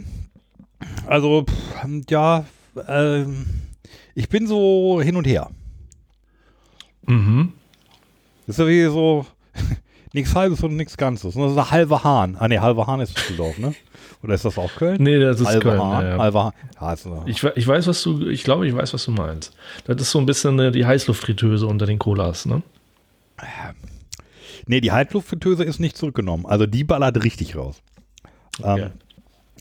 Also, 1.08 1.46
pff, 1.46 1.88
ja, 2.10 2.46
ähm, 2.88 3.46
ich 4.16 4.30
bin 4.30 4.48
so 4.48 5.02
hin 5.02 5.16
und 5.16 5.26
her. 5.28 5.50
Mhm. 7.06 7.54
Das 8.48 8.56
ist 8.56 8.60
ja 8.60 8.68
wie 8.68 8.84
so 8.86 9.26
nichts 10.14 10.36
Halbes 10.36 10.64
und 10.64 10.76
nichts 10.76 10.98
Ganzes. 10.98 11.36
Das 11.36 11.52
ist 11.52 11.58
ein 11.58 11.72
halber 11.72 12.04
Hahn. 12.04 12.36
Ah, 12.40 12.48
nee, 12.48 12.60
halber 12.60 12.88
Hahn 12.88 13.02
ist 13.02 13.18
Düsseldorf, 13.18 13.58
ne? 13.58 13.76
Oder 14.22 14.34
ist 14.34 14.44
das 14.44 14.58
auch 14.58 14.74
Köln? 14.76 15.02
Nee, 15.02 15.20
das 15.20 15.40
ist 15.40 15.48
halber 15.48 15.62
Köln. 15.62 15.80
Ja, 15.80 16.04
ja. 16.04 16.34
Hahn. 16.34 16.54
Ja, 16.82 16.94
äh, 16.94 17.30
Ich, 17.30 17.44
ich 17.44 17.68
weiß, 17.68 17.88
was 17.88 18.04
du, 18.04 18.28
ich 18.28 18.44
glaube, 18.44 18.68
ich 18.68 18.76
weiß, 18.76 18.94
was 18.94 19.06
du 19.06 19.12
meinst. 19.12 19.56
Das 19.86 20.02
ist 20.02 20.12
so 20.12 20.20
ein 20.20 20.26
bisschen 20.26 20.60
äh, 20.60 20.72
die 20.72 20.86
Heißluftfritteuse 20.86 21.66
unter 21.66 21.86
den 21.86 22.00
Colas, 22.00 22.46
ne? 22.46 22.62
nee, 24.66 24.82
die 24.82 24.92
Halbluftfritteuse 24.92 25.64
ist 25.64 25.80
nicht 25.80 25.96
zurückgenommen. 25.96 26.46
Also 26.46 26.66
die 26.66 26.84
ballert 26.84 27.24
richtig 27.24 27.56
raus. 27.56 27.82
Okay. 28.62 28.82
Ähm, 28.82 28.92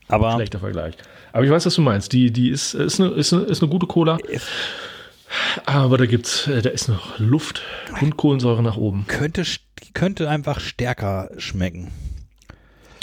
aber 0.09 0.33
Schlechter 0.33 0.59
Vergleich. 0.59 0.95
Aber 1.33 1.45
ich 1.45 1.51
weiß, 1.51 1.67
was 1.67 1.75
du 1.75 1.83
meinst. 1.83 2.13
Die, 2.13 2.33
die 2.33 2.51
ist, 2.51 2.75
ist, 2.75 3.01
eine, 3.01 3.11
ist, 3.11 3.33
eine, 3.33 3.43
ist 3.43 3.63
eine 3.63 3.71
gute 3.71 3.87
Cola. 3.87 4.19
Aber 5.67 5.99
da 5.99 6.07
gibt's, 6.07 6.47
äh, 6.47 6.63
da 6.63 6.71
ist 6.71 6.89
noch 6.89 7.19
Luft 7.19 7.63
und 8.01 8.17
Kohlensäure 8.17 8.63
nach 8.63 8.77
oben. 8.77 9.05
könnte, 9.07 9.45
könnte 9.95 10.29
einfach 10.29 10.59
stärker 10.59 11.31
schmecken. 11.37 11.93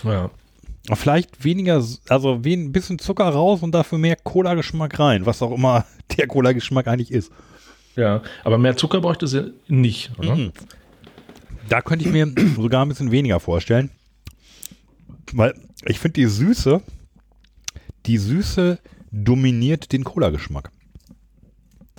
Ja. 0.03 0.31
Vielleicht 0.93 1.43
weniger, 1.43 1.83
also 2.09 2.33
ein 2.43 2.71
bisschen 2.71 2.99
Zucker 2.99 3.27
raus 3.29 3.63
und 3.63 3.73
dafür 3.73 3.97
mehr 3.97 4.15
Cola-Geschmack 4.15 4.99
rein, 4.99 5.25
was 5.25 5.41
auch 5.41 5.51
immer 5.51 5.85
der 6.17 6.27
Cola-Geschmack 6.27 6.87
eigentlich 6.87 7.11
ist. 7.11 7.31
Ja, 7.95 8.21
aber 8.43 8.57
mehr 8.57 8.77
Zucker 8.77 9.01
bräuchte 9.01 9.27
sie 9.27 9.53
nicht, 9.67 10.11
oder? 10.19 10.35
Mhm. 10.35 10.51
Da 11.69 11.81
könnte 11.81 12.05
ich 12.05 12.11
mir 12.11 12.31
sogar 12.55 12.85
ein 12.85 12.89
bisschen 12.89 13.11
weniger 13.11 13.39
vorstellen. 13.39 13.89
Weil 15.33 15.55
ich 15.85 15.99
finde 15.99 16.13
die 16.13 16.27
Süße, 16.27 16.81
die 18.05 18.17
Süße 18.17 18.77
dominiert 19.11 19.91
den 19.91 20.03
Cola-Geschmack. 20.03 20.71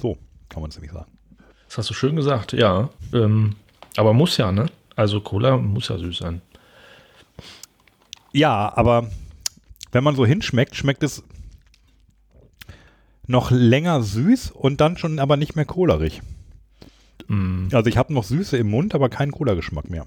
So 0.01 0.17
kann 0.49 0.63
man 0.63 0.71
es 0.71 0.77
nämlich 0.77 0.93
sagen. 0.93 1.11
Das 1.69 1.79
hast 1.79 1.91
du 1.91 1.95
schön 1.95 2.15
gesagt, 2.15 2.53
ja. 2.53 2.91
Ähm, 3.13 3.57
aber 3.97 4.13
muss 4.13 4.37
ja, 4.37 4.53
ne? 4.53 4.67
Also 4.95 5.21
Cola 5.21 5.57
muss 5.57 5.89
ja 5.89 5.99
süß 5.99 6.19
sein. 6.19 6.41
Ja, 8.37 8.71
aber 8.77 9.09
wenn 9.93 10.05
man 10.05 10.15
so 10.15 10.27
hinschmeckt, 10.27 10.77
schmeckt 10.77 11.03
es 11.03 11.23
noch 13.27 13.51
länger 13.51 14.03
süß 14.03 14.51
und 14.51 14.81
dann 14.83 14.99
schon 14.99 15.19
aber 15.19 15.39
nicht 15.39 15.57
mehr 15.57 15.65
kohlerig. 15.65 16.21
Mm. 17.29 17.69
Also 17.73 17.89
ich 17.89 17.97
habe 17.97 18.13
noch 18.13 18.25
Süße 18.25 18.59
im 18.59 18.69
Mund, 18.69 18.95
aber 18.95 19.09
keinen 19.09 19.33
Cola-Geschmack 19.33 19.89
mehr. 19.89 20.05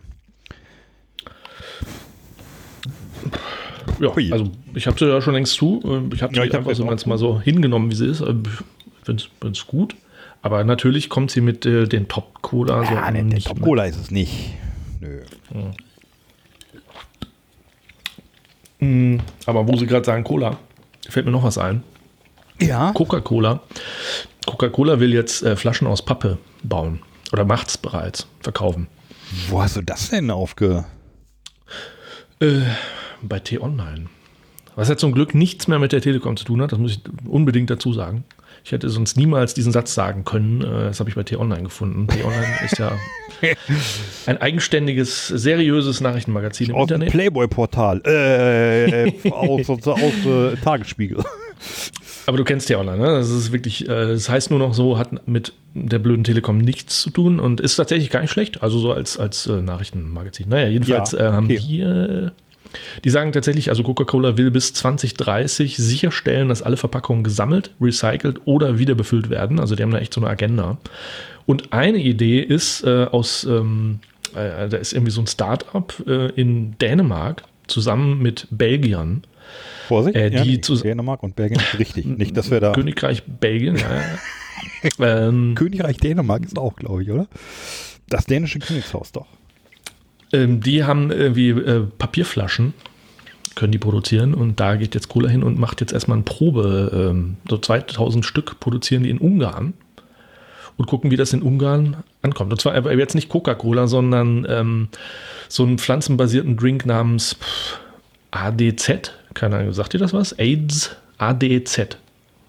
Ja, 4.00 4.12
also 4.32 4.52
ich 4.76 4.86
habe 4.86 4.98
sie 5.00 5.06
ja 5.10 5.22
schon 5.22 5.34
längst 5.34 5.54
zu. 5.56 5.82
Ähm, 5.84 6.12
Ich 6.14 6.22
habe 6.22 6.32
sie 6.32 6.40
Ja, 6.40 6.46
ich 6.46 6.52
hab 6.52 6.60
einfach 6.60 6.72
sie 6.72 6.78
so 6.84 6.86
ganz 6.86 7.08
mal 7.08 7.18
so 7.18 7.42
hingenommen, 7.42 7.90
wie 7.90 7.96
sie 7.96 8.06
ist. 8.06 8.22
Ähm, 8.22 8.44
Ich 9.02 9.06
finde 9.06 9.24
es 9.52 9.66
gut. 9.66 9.96
Aber 10.44 10.64
natürlich 10.64 11.10
kommt 11.10 11.32
sie 11.32 11.42
mit 11.42 11.66
äh, 11.66 11.88
den 11.88 12.08
Top-Cola 12.08 12.86
so 12.86 12.94
Ja, 12.94 13.08
ne, 13.10 13.14
der 13.18 13.24
nicht 13.24 13.48
Top 13.48 13.58
mit. 13.58 13.66
Cola 13.66 13.86
ist 13.86 13.98
es 13.98 14.12
nicht. 14.12 14.54
Nö. 15.02 15.22
Mm, 18.80 19.18
Aber 19.46 19.68
wo 19.68 19.76
sie 19.78 19.86
gerade 19.88 20.06
sagen 20.06 20.24
Cola, 20.24 20.58
fällt 21.08 21.26
mir 21.26 21.32
noch 21.32 21.44
was 21.44 21.58
ein. 21.58 21.84
Ja. 22.62 22.92
Coca-Cola. 22.94 23.62
Coca-Cola 24.46 25.00
will 25.00 25.14
jetzt 25.14 25.44
äh, 25.44 25.56
Flaschen 25.56 25.88
aus 25.88 26.04
Pappe 26.04 26.38
bauen. 26.64 27.02
Oder 27.32 27.46
macht 27.46 27.68
es 27.68 27.78
bereits, 27.78 28.28
verkaufen. 28.42 28.88
Wo 29.50 29.62
hast 29.62 29.76
du 29.76 29.82
das 29.82 30.10
denn 30.10 30.32
aufge... 30.32 30.86
Äh, 32.40 32.62
bei 33.22 33.40
T-Online. 33.40 34.06
Was 34.76 34.88
ja 34.88 34.96
zum 34.96 35.12
Glück 35.12 35.36
nichts 35.36 35.68
mehr 35.68 35.78
mit 35.78 35.92
der 35.92 36.02
Telekom 36.02 36.38
zu 36.38 36.46
tun 36.46 36.62
hat, 36.62 36.72
das 36.72 36.80
muss 36.80 36.94
ich 36.94 37.02
unbedingt 37.28 37.70
dazu 37.70 37.92
sagen. 37.92 38.24
Ich 38.70 38.72
hätte 38.72 38.88
sonst 38.92 39.18
niemals 39.18 39.56
diesen 39.56 39.72
Satz 39.72 39.96
sagen 39.96 40.24
können. 40.26 40.62
Äh, 40.62 40.90
Das 40.90 41.00
habe 41.00 41.10
ich 41.10 41.16
bei 41.16 41.24
T-Online 41.24 41.64
gefunden. 41.64 42.06
T-Online 42.08 42.48
ist 42.64 42.78
ja 42.78 42.92
ein 44.28 44.38
eigenständiges, 44.38 45.26
seriöses 45.28 46.02
Nachrichtenmagazin 46.02 46.70
im 46.70 46.76
Aus 46.76 46.84
Internet. 46.84 47.10
Playboy-Portal. 47.10 48.02
Äh, 48.06 49.12
aus, 49.32 49.68
aus, 49.72 49.88
aus 49.88 50.02
äh, 50.24 50.56
Tagesspiegel. 50.64 51.24
Aber 52.28 52.38
du 52.38 52.44
kennst 52.44 52.68
T-Online, 52.68 53.00
ne? 53.00 53.06
Das 53.08 53.32
ist 53.32 53.52
wirklich, 53.52 53.90
äh, 53.90 54.10
das 54.10 54.30
heißt 54.30 54.52
nur 54.52 54.60
noch 54.60 54.76
so, 54.76 55.00
hat 55.00 55.28
mit 55.28 55.54
der 55.74 55.98
blöden 55.98 56.24
Telekom 56.24 56.60
nichts 56.60 57.02
zu 57.02 57.10
tun 57.10 57.40
und 57.40 57.60
ist 57.62 57.76
tatsächlich 57.76 58.12
gar 58.12 58.22
nicht 58.22 58.30
schlecht. 58.30 58.62
Also 58.62 58.78
so 58.78 58.94
als, 58.94 59.18
als 59.18 59.48
äh, 59.48 59.64
Nachrichtenmagazin. 59.64 60.48
Naja, 60.48 60.68
jedenfalls 60.68 61.14
Ja, 61.14 61.30
äh, 61.30 61.32
haben 61.32 61.46
okay. 61.46 62.30
Die, 63.04 63.10
sagen 63.10 63.32
tatsächlich, 63.32 63.70
also 63.70 63.84
Coca-Cola 63.84 64.38
will 64.38 64.52
bis 64.52 64.74
2030 64.74 65.78
sicherstellen, 65.78 66.50
dass 66.50 66.62
alle 66.62 66.78
Verpackungen 66.78 67.24
gesammelt, 67.24 67.72
recycelt 67.82 68.42
oder 68.46 68.78
wieder 68.80 68.96
befüllt 68.96 69.30
werden. 69.30 69.60
Also 69.60 69.76
die 69.76 69.84
haben 69.84 69.92
da 69.92 70.00
echt 70.00 70.14
so 70.14 70.22
eine 70.22 70.30
Agenda. 70.30 70.78
Und 71.46 71.74
eine 71.74 71.98
Idee 71.98 72.42
ist 72.42 72.84
äh, 72.84 73.06
aus, 73.06 73.44
ähm, 73.44 74.00
äh, 74.36 74.70
da 74.70 74.78
ist 74.78 74.94
irgendwie 74.94 75.12
so 75.12 75.22
ein 75.22 75.28
Start-up 75.28 75.96
äh, 76.08 76.30
in 76.32 76.78
Dänemark 76.78 77.44
zusammen 77.68 78.22
mit 78.22 78.48
Belgiern. 78.52 79.24
Vorsicht. 79.88 80.16
Äh, 80.16 80.30
die 80.30 80.52
nee, 80.52 80.62
zu- 80.62 80.76
Dänemark 80.76 81.24
und 81.24 81.36
Belgien 81.36 81.60
ist 81.60 81.80
richtig. 81.80 82.06
Nicht, 82.06 82.38
dass 82.38 82.52
wir 82.52 82.60
da... 82.60 82.74
Königreich 82.74 83.24
Belgien, 83.24 83.78
ja. 83.78 83.90
ja. 85.00 85.28
ähm, 85.28 85.56
Königreich 85.56 85.98
Dänemark 85.98 86.46
ist 86.46 86.58
auch, 86.60 86.76
glaube 86.76 87.02
ich, 87.04 87.10
oder? 87.10 87.28
Das 88.08 88.26
dänische 88.26 88.60
Königshaus 88.60 89.12
doch. 89.12 89.28
Ähm, 90.34 90.62
die 90.62 90.84
haben 90.84 91.12
irgendwie 91.12 91.50
äh, 91.50 91.82
Papierflaschen, 91.98 92.74
können 93.56 93.72
die 93.72 93.78
produzieren 93.78 94.34
und 94.34 94.60
da 94.60 94.76
geht 94.76 94.96
jetzt 94.96 95.10
Cola 95.10 95.30
hin 95.30 95.44
und 95.44 95.60
macht 95.60 95.82
jetzt 95.82 95.92
erstmal 95.94 96.18
eine 96.18 96.24
Probe. 96.24 97.10
Ähm, 97.12 97.38
so 97.50 97.58
2000 97.58 98.26
Stück 98.26 98.60
produzieren 98.60 99.04
die 99.04 99.10
in 99.10 99.18
Ungarn 99.18 99.74
und 100.78 100.86
gucken, 100.86 101.12
wie 101.12 101.18
das 101.18 101.34
in 101.34 101.42
Ungarn 101.42 101.98
ankommt. 102.22 102.52
Und 102.54 102.62
zwar 102.62 102.90
jetzt 102.98 103.16
nicht 103.16 103.28
Coca-Cola, 103.30 103.88
sondern 103.88 104.46
ähm, 104.50 104.88
so 105.50 105.64
einen 105.64 105.78
pflanzenbasierten 105.78 106.56
Drink 106.58 106.86
namens 106.86 107.36
ADZ. 108.32 109.12
Keine 109.34 109.58
Ahnung, 109.58 109.74
sagt 109.74 109.94
ihr 109.94 110.00
das 110.00 110.14
was? 110.14 110.34
AIDS? 110.40 110.96
ADZ. 111.18 111.98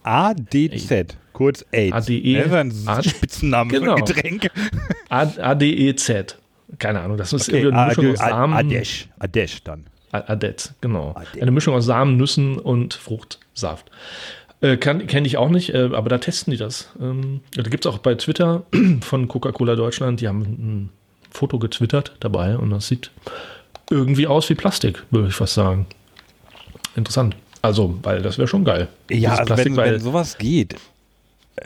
ADZ, 0.03 1.17
kurz 1.33 1.65
AIDS. 1.73 1.93
ADE. 1.95 2.35
Das 2.37 2.47
ist 2.47 2.53
ein 2.53 2.73
A- 2.89 3.03
Spitzenname 3.03 3.71
für 3.71 3.81
Genau. 3.81 3.95
ein 3.97 4.05
Getränk. 4.05 4.51
A- 5.09 5.27
ADEZ. 5.41 6.37
Keine 6.79 7.01
Ahnung, 7.01 7.17
das 7.17 7.33
ist 7.33 7.49
Okay, 7.49 7.63
irgendwie 7.63 7.77
eine 7.79 7.89
Mischung 7.89 8.05
Ade- 8.05 8.13
aus 8.13 8.19
Samen. 8.31 8.55
Adesh. 8.55 9.09
Adesh 9.19 9.63
dann. 9.65 9.87
Adet, 10.13 10.73
genau. 10.81 11.15
Adet. 11.15 11.41
Eine 11.43 11.51
Mischung 11.51 11.75
aus 11.75 11.85
Samen, 11.85 12.17
Nüssen 12.17 12.59
und 12.59 12.95
Fruchtsaft. 12.95 13.91
Äh, 14.61 14.77
Kenne 14.77 15.27
ich 15.27 15.37
auch 15.37 15.49
nicht, 15.49 15.73
äh, 15.75 15.91
aber 15.93 16.09
da 16.09 16.19
testen 16.19 16.51
die 16.51 16.57
das. 16.59 16.91
Ähm, 17.01 17.41
da 17.55 17.63
gibt 17.63 17.85
es 17.87 17.91
auch 17.93 17.99
bei 17.99 18.15
Twitter 18.15 18.65
von 19.01 19.27
Coca-Cola 19.29 19.75
Deutschland, 19.77 20.21
die 20.21 20.29
haben 20.29 20.41
ein 20.43 20.89
Foto 21.31 21.59
getwittert 21.59 22.17
dabei 22.21 22.57
und 22.59 22.71
das 22.71 22.89
sieht 22.89 23.11
irgendwie 23.89 24.27
aus 24.27 24.49
wie 24.51 24.55
Plastik, 24.55 25.03
würde 25.11 25.29
ich 25.29 25.35
fast 25.35 25.55
sagen. 25.55 25.87
Interessant. 26.97 27.37
Also, 27.63 27.99
weil 28.03 28.23
das 28.23 28.39
wäre 28.39 28.49
schon 28.49 28.65
geil. 28.65 28.89
Ja, 29.11 29.31
also 29.33 29.45
Plastik, 29.45 29.67
wenn, 29.73 29.77
weil, 29.77 29.93
wenn 29.95 30.01
sowas 30.01 30.39
geht, 30.39 30.77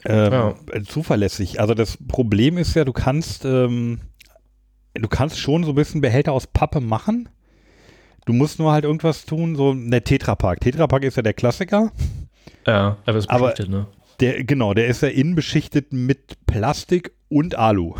ähm, 0.05 0.33
Ja. 0.33 0.55
zuverlässig. 0.87 1.61
Also 1.61 1.75
das 1.75 1.97
Problem 2.09 2.59
ist 2.59 2.75
ja, 2.75 2.85
du 2.85 2.93
kannst, 2.93 3.45
ähm, 3.45 4.01
du 4.95 5.09
kannst 5.09 5.39
schon 5.39 5.65
so 5.65 5.71
ein 5.73 5.75
bisschen 5.75 6.01
Behälter 6.01 6.33
aus 6.33 6.47
Pappe 6.47 6.81
machen. 6.81 7.29
Du 8.27 8.33
musst 8.33 8.59
nur 8.59 8.73
halt 8.73 8.85
irgendwas 8.85 9.27
tun, 9.27 9.55
so 9.57 9.75
der 9.75 10.03
Tetrapack. 10.05 10.61
Tetrapack 10.61 11.03
ist 11.05 11.17
ja 11.17 11.23
der 11.23 11.35
Klassiker. 11.35 11.93
ja, 12.67 12.97
aber 13.05 13.19
es 13.19 13.25
ist 13.25 13.31
aber- 13.31 13.51
beschichtet, 13.51 13.69
ne? 13.71 13.87
Der, 14.21 14.45
genau, 14.45 14.75
der 14.75 14.87
ist 14.87 15.03
ja 15.03 15.09
innen 15.09 15.35
beschichtet 15.35 15.93
mit 15.93 16.39
Plastik 16.47 17.13
und 17.29 17.57
Alu. 17.57 17.95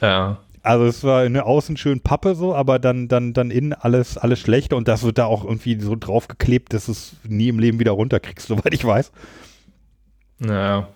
Ja, 0.00 0.38
Also 0.62 0.84
es 0.86 1.02
war 1.02 1.22
eine 1.22 1.44
außen 1.44 1.76
schön 1.76 2.00
Pappe 2.00 2.36
so, 2.36 2.54
aber 2.54 2.78
dann, 2.78 3.08
dann, 3.08 3.32
dann 3.32 3.50
innen 3.50 3.72
alles, 3.72 4.16
alles 4.16 4.38
schlechter 4.38 4.76
und 4.76 4.86
das 4.86 5.02
wird 5.02 5.18
da 5.18 5.24
auch 5.24 5.44
irgendwie 5.44 5.80
so 5.80 5.96
draufgeklebt, 5.96 6.72
dass 6.72 6.86
du 6.86 6.92
es 6.92 7.16
nie 7.26 7.48
im 7.48 7.58
Leben 7.58 7.80
wieder 7.80 7.90
runterkriegst, 7.92 8.46
soweit 8.48 8.72
ich 8.72 8.84
weiß. 8.84 9.10
ja, 10.38 10.88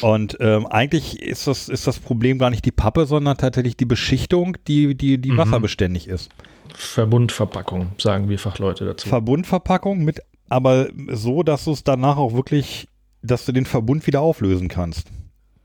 Und 0.00 0.36
ähm, 0.40 0.66
eigentlich 0.66 1.20
ist 1.22 1.46
das, 1.46 1.68
ist 1.68 1.86
das 1.86 1.98
Problem 1.98 2.38
gar 2.38 2.50
nicht 2.50 2.64
die 2.64 2.72
Pappe, 2.72 3.06
sondern 3.06 3.36
tatsächlich 3.36 3.76
die 3.76 3.84
Beschichtung, 3.84 4.56
die, 4.66 4.94
die, 4.94 5.18
die 5.18 5.32
Mhm. 5.32 5.36
wasserbeständig 5.38 6.08
ist. 6.08 6.30
Verbundverpackung, 6.74 7.92
sagen 7.98 8.28
wir 8.28 8.38
Fachleute 8.38 8.84
dazu. 8.84 9.08
Verbundverpackung 9.08 10.04
mit, 10.04 10.20
aber 10.48 10.88
so, 11.12 11.42
dass 11.42 11.64
du 11.64 11.72
es 11.72 11.84
danach 11.84 12.16
auch 12.16 12.34
wirklich, 12.34 12.88
dass 13.22 13.44
du 13.44 13.52
den 13.52 13.66
Verbund 13.66 14.06
wieder 14.06 14.20
auflösen 14.20 14.68
kannst. 14.68 15.08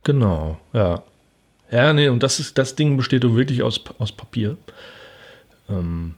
Genau, 0.04 0.58
ja. 0.74 1.02
Ja, 1.72 1.94
nee, 1.94 2.10
und 2.10 2.24
das 2.24 2.40
ist, 2.40 2.58
das 2.58 2.76
Ding 2.76 2.98
besteht 2.98 3.24
doch 3.24 3.36
wirklich 3.36 3.62
aus, 3.64 3.80
aus 4.00 4.12
Papier. 4.12 4.58
Ähm, 5.70 6.16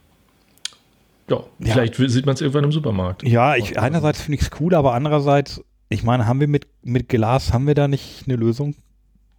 ja, 1.28 1.36
Ja. 1.58 1.72
vielleicht 1.72 1.94
sieht 1.96 2.26
man 2.26 2.34
es 2.34 2.40
irgendwann 2.40 2.64
im 2.64 2.72
Supermarkt. 2.72 3.22
Ja, 3.22 3.56
ich, 3.56 3.78
einerseits 3.78 4.20
finde 4.20 4.36
ich 4.36 4.42
es 4.42 4.50
cool, 4.60 4.74
aber 4.74 4.94
andererseits, 4.94 5.62
ich 5.92 6.02
meine, 6.02 6.26
haben 6.26 6.40
wir 6.40 6.48
mit, 6.48 6.66
mit 6.82 7.08
Glas, 7.08 7.52
haben 7.52 7.66
wir 7.66 7.74
da 7.74 7.88
nicht 7.88 8.24
eine 8.26 8.36
Lösung? 8.36 8.74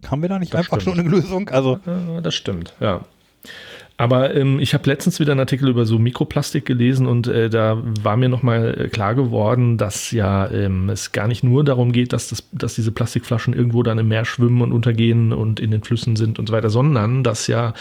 Haben 0.06 0.22
wir 0.22 0.28
da 0.28 0.38
nicht 0.38 0.52
Das 0.52 0.60
einfach 0.60 0.80
stimmt. 0.80 0.96
schon 0.96 1.06
eine 1.06 1.16
Lösung? 1.16 1.48
Also, 1.48 1.80
Ja, 1.86 2.20
das 2.20 2.34
stimmt, 2.34 2.74
ja. 2.80 3.04
Aber 3.96 4.34
ähm, 4.34 4.58
ich 4.58 4.74
habe 4.74 4.90
letztens 4.90 5.20
wieder 5.20 5.32
einen 5.32 5.40
Artikel 5.40 5.68
über 5.68 5.86
so 5.86 6.00
Mikroplastik 6.00 6.66
gelesen 6.66 7.06
und 7.06 7.28
äh, 7.28 7.48
da 7.48 7.80
war 8.02 8.16
mir 8.16 8.28
nochmal 8.28 8.74
äh, 8.76 8.88
klar 8.88 9.14
geworden, 9.14 9.78
dass 9.78 10.10
ja 10.10 10.50
ähm, 10.50 10.88
es 10.90 11.12
gar 11.12 11.28
nicht 11.28 11.44
nur 11.44 11.62
darum 11.62 11.92
geht, 11.92 12.12
dass, 12.12 12.28
das, 12.28 12.48
dass 12.50 12.74
diese 12.74 12.90
Plastikflaschen 12.90 13.54
irgendwo 13.54 13.84
dann 13.84 13.98
im 13.98 14.08
Meer 14.08 14.24
schwimmen 14.24 14.62
und 14.62 14.72
untergehen 14.72 15.32
und 15.32 15.60
in 15.60 15.70
den 15.70 15.84
Flüssen 15.84 16.16
sind 16.16 16.40
und 16.40 16.48
so 16.48 16.52
weiter, 16.52 16.70
sondern 16.70 17.22
dass 17.22 17.46
ja 17.46 17.72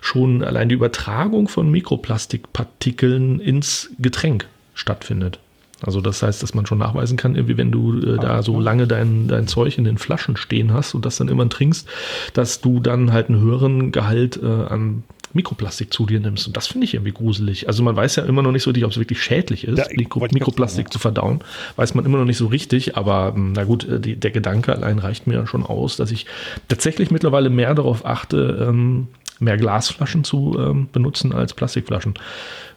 schon 0.00 0.42
allein 0.42 0.70
die 0.70 0.74
Übertragung 0.74 1.48
von 1.48 1.70
Mikroplastikpartikeln 1.70 3.38
ins 3.38 3.90
Getränk 3.98 4.46
stattfindet. 4.72 5.38
Also 5.80 6.00
das 6.00 6.22
heißt, 6.22 6.42
dass 6.42 6.54
man 6.54 6.66
schon 6.66 6.78
nachweisen 6.78 7.16
kann, 7.16 7.36
irgendwie 7.36 7.56
wenn 7.56 7.70
du 7.70 8.00
äh, 8.00 8.18
da 8.18 8.42
so 8.42 8.60
lange 8.60 8.86
dein, 8.86 9.28
dein 9.28 9.46
Zeug 9.46 9.78
in 9.78 9.84
den 9.84 9.98
Flaschen 9.98 10.36
stehen 10.36 10.72
hast 10.72 10.94
und 10.94 11.04
das 11.06 11.16
dann 11.16 11.28
immer 11.28 11.48
trinkst, 11.48 11.88
dass 12.32 12.60
du 12.60 12.80
dann 12.80 13.12
halt 13.12 13.28
einen 13.28 13.40
höheren 13.40 13.92
Gehalt 13.92 14.40
äh, 14.42 14.46
an 14.46 15.04
Mikroplastik 15.34 15.92
zu 15.92 16.06
dir 16.06 16.20
nimmst. 16.20 16.46
Und 16.46 16.56
das 16.56 16.66
finde 16.66 16.86
ich 16.86 16.94
irgendwie 16.94 17.12
gruselig. 17.12 17.68
Also 17.68 17.82
man 17.82 17.94
weiß 17.94 18.16
ja 18.16 18.24
immer 18.24 18.42
noch 18.42 18.52
nicht 18.52 18.62
so 18.62 18.70
richtig, 18.70 18.84
ob 18.84 18.90
es 18.90 18.98
wirklich 18.98 19.22
schädlich 19.22 19.64
ist, 19.66 19.78
Ja, 19.78 19.86
Mikro 19.94 20.20
Mikroplastik 20.20 20.86
sagen, 20.86 20.92
zu 20.92 20.98
verdauen. 20.98 21.40
Weiß 21.76 21.94
man 21.94 22.04
immer 22.04 22.18
noch 22.18 22.24
nicht 22.24 22.38
so 22.38 22.46
richtig, 22.46 22.96
aber 22.96 23.34
ähm, 23.36 23.52
na 23.52 23.64
gut, 23.64 23.86
äh, 23.86 24.00
die, 24.00 24.16
der 24.16 24.30
Gedanke 24.30 24.74
allein 24.74 24.98
reicht 24.98 25.26
mir 25.26 25.46
schon 25.46 25.64
aus, 25.64 25.96
dass 25.96 26.10
ich 26.10 26.26
tatsächlich 26.68 27.10
mittlerweile 27.10 27.50
mehr 27.50 27.74
darauf 27.74 28.04
achte, 28.04 28.66
ähm, 28.68 29.08
mehr 29.40 29.56
Glasflaschen 29.56 30.24
zu 30.24 30.56
ähm, 30.58 30.88
benutzen 30.92 31.32
als 31.32 31.54
Plastikflaschen. 31.54 32.14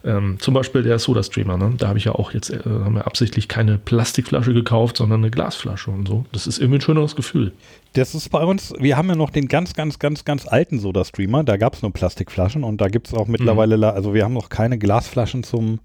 Ähm, 0.04 0.38
zum 0.40 0.54
Beispiel 0.54 0.82
der 0.84 0.98
Soda 1.00 1.22
Streamer, 1.22 1.58
ne? 1.58 1.74
da 1.78 1.88
habe 1.88 2.00
ich 2.00 2.06
ja 2.06 2.14
auch 2.14 2.32
jetzt, 2.34 2.50
äh, 2.50 2.60
haben 2.66 2.96
wir 2.96 3.06
absichtlich 3.06 3.48
keine 3.48 3.78
Plastikflasche 3.78 4.54
gekauft, 4.54 4.98
sondern 4.98 5.22
eine 5.22 5.30
Glasflasche 5.32 5.92
und 5.92 6.08
so. 6.08 6.26
Das 6.32 6.48
ist 6.48 6.60
irgendwie 6.60 6.80
ein 6.80 6.82
schöneres 6.82 7.16
Gefühl. 7.16 7.52
Das 7.94 8.16
ist 8.16 8.30
bei 8.30 8.44
uns, 8.44 8.74
wir 8.80 8.98
haben 8.98 9.10
ja 9.10 9.16
noch 9.16 9.30
den 9.30 9.48
ganz, 9.48 9.74
ganz, 9.74 10.00
ganz, 10.00 10.26
ganz 10.26 10.48
alten 10.48 10.80
Soda-Streamer, 10.80 11.44
da 11.44 11.58
gab 11.58 11.76
es 11.76 11.82
nur 11.82 11.92
Plastikflaschen 11.92 12.64
und 12.64 12.82
da 12.82 12.88
gibt 12.88 13.08
es 13.08 13.14
auch 13.14 13.28
mittlerweile, 13.28 13.78
Mhm. 13.78 13.84
also 13.84 14.14
wir 14.14 14.24
haben 14.24 14.34
noch 14.34 14.50
keine 14.50 14.78
Glasflaschen 14.80 15.44
zum, 15.44 15.80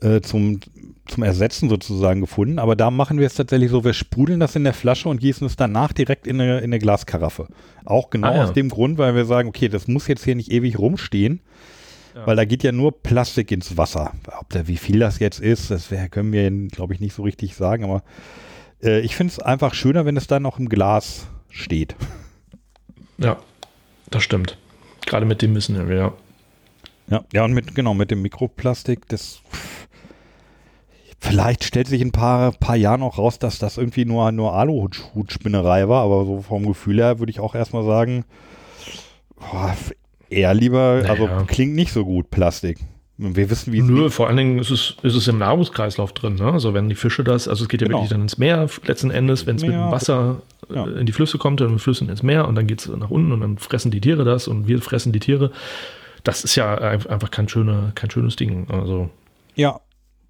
äh, 0.00 0.20
zum, 0.20 0.60
zum 1.06 1.22
Ersetzen 1.22 1.68
sozusagen 1.68 2.20
gefunden, 2.20 2.58
aber 2.58 2.76
da 2.76 2.90
machen 2.90 3.18
wir 3.18 3.26
es 3.26 3.34
tatsächlich 3.34 3.70
so, 3.70 3.84
wir 3.84 3.94
sprudeln 3.94 4.38
das 4.40 4.54
in 4.56 4.64
der 4.64 4.74
Flasche 4.74 5.08
und 5.08 5.20
gießen 5.20 5.46
es 5.46 5.56
danach 5.56 5.92
direkt 5.92 6.26
in 6.26 6.40
eine, 6.40 6.58
in 6.58 6.64
eine 6.64 6.78
Glaskaraffe. 6.78 7.48
Auch 7.84 8.10
genau 8.10 8.28
Ah, 8.28 8.36
ja. 8.36 8.44
aus 8.44 8.52
dem 8.52 8.68
Grund, 8.68 8.98
weil 8.98 9.14
wir 9.14 9.24
sagen, 9.24 9.48
okay, 9.48 9.68
das 9.68 9.88
muss 9.88 10.06
jetzt 10.06 10.24
hier 10.24 10.36
nicht 10.36 10.52
ewig 10.52 10.78
rumstehen, 10.78 11.40
weil 12.24 12.36
da 12.36 12.44
geht 12.44 12.62
ja 12.62 12.72
nur 12.72 13.02
Plastik 13.02 13.50
ins 13.50 13.76
Wasser. 13.76 14.12
Ob 14.38 14.50
da 14.50 14.66
wie 14.68 14.76
viel 14.76 14.98
das 14.98 15.18
jetzt 15.20 15.40
ist, 15.40 15.70
das 15.70 15.90
wär, 15.90 16.08
können 16.08 16.32
wir, 16.32 16.50
glaube 16.68 16.92
ich, 16.94 17.00
nicht 17.00 17.14
so 17.14 17.22
richtig 17.22 17.54
sagen, 17.56 17.84
aber 17.84 18.02
äh, 18.82 19.00
ich 19.00 19.16
finde 19.16 19.32
es 19.32 19.38
einfach 19.38 19.74
schöner, 19.74 20.04
wenn 20.06 20.16
es 20.16 20.26
dann 20.26 20.42
noch 20.42 20.58
im 20.58 20.68
Glas 20.68 21.26
steht. 21.48 21.96
Ja, 23.18 23.36
das 24.10 24.22
stimmt. 24.22 24.56
Gerade 25.04 25.26
mit 25.26 25.42
dem 25.42 25.54
Wissen, 25.54 25.76
ja. 25.76 26.14
Ja, 27.10 27.24
ja, 27.34 27.44
und 27.44 27.52
mit, 27.52 27.74
genau, 27.74 27.92
mit 27.92 28.10
dem 28.10 28.22
Mikroplastik, 28.22 29.06
das 29.08 29.42
vielleicht 31.20 31.64
stellt 31.64 31.86
sich 31.86 32.00
in 32.00 32.08
ein 32.08 32.12
paar, 32.12 32.52
paar 32.52 32.76
Jahren 32.76 33.02
auch 33.02 33.18
raus, 33.18 33.38
dass 33.38 33.58
das 33.58 33.76
irgendwie 33.78 34.04
nur, 34.04 34.32
nur 34.32 34.54
Aluhutspinnerei 34.54 35.88
war, 35.88 36.04
aber 36.04 36.24
so 36.24 36.42
vom 36.42 36.66
Gefühl 36.66 36.98
her 36.98 37.18
würde 37.18 37.30
ich 37.30 37.40
auch 37.40 37.54
erstmal 37.54 37.84
sagen, 37.84 38.24
boah, 39.36 39.74
eher 40.28 40.54
lieber, 40.54 41.00
Naja. 41.02 41.10
also 41.10 41.28
klingt 41.46 41.74
nicht 41.74 41.92
so 41.92 42.04
gut, 42.04 42.30
Plastik. 42.30 42.78
Wir 43.22 43.50
wissen, 43.50 43.70
wie 43.74 43.80
es 43.80 43.84
Nö, 43.84 44.08
vor 44.08 44.28
allen 44.28 44.38
Dingen 44.38 44.58
ist 44.60 44.70
es, 44.70 44.96
ist 45.02 45.14
es 45.14 45.28
im 45.28 45.36
Nahrungskreislauf 45.36 46.14
drin. 46.14 46.36
Ne? 46.36 46.50
Also 46.50 46.72
wenn 46.72 46.88
die 46.88 46.94
Fische 46.94 47.22
das, 47.22 47.48
also 47.48 47.64
es 47.64 47.68
geht 47.68 47.82
ja 47.82 47.86
Genau. 47.86 47.98
wirklich 47.98 48.10
dann 48.12 48.22
ins 48.22 48.38
Meer 48.38 48.66
letzten 48.86 49.10
Endes, 49.10 49.46
wenn 49.46 49.56
es 49.56 49.62
mit 49.62 49.72
dem 49.72 49.90
Wasser 49.90 50.40
ja. 50.74 50.86
äh, 50.86 51.00
in 51.00 51.04
die 51.04 51.12
Flüsse 51.12 51.36
kommt, 51.36 51.60
dann 51.60 51.78
Flüssen 51.78 52.08
ins 52.08 52.22
Meer 52.22 52.48
und 52.48 52.54
dann 52.54 52.66
geht 52.66 52.80
es 52.80 52.88
nach 52.88 53.10
unten 53.10 53.32
und 53.32 53.42
dann 53.42 53.58
fressen 53.58 53.90
die 53.90 54.00
Tiere 54.00 54.24
das 54.24 54.48
und 54.48 54.68
wir 54.68 54.80
fressen 54.80 55.12
die 55.12 55.20
Tiere. 55.20 55.50
Das 56.24 56.44
ist 56.44 56.54
ja 56.56 56.74
ein- 56.78 57.06
einfach 57.08 57.30
kein, 57.30 57.46
schöne, 57.46 57.92
kein 57.94 58.10
schönes 58.10 58.36
Ding. 58.36 58.66
Also 58.70 59.10
Ja, 59.54 59.80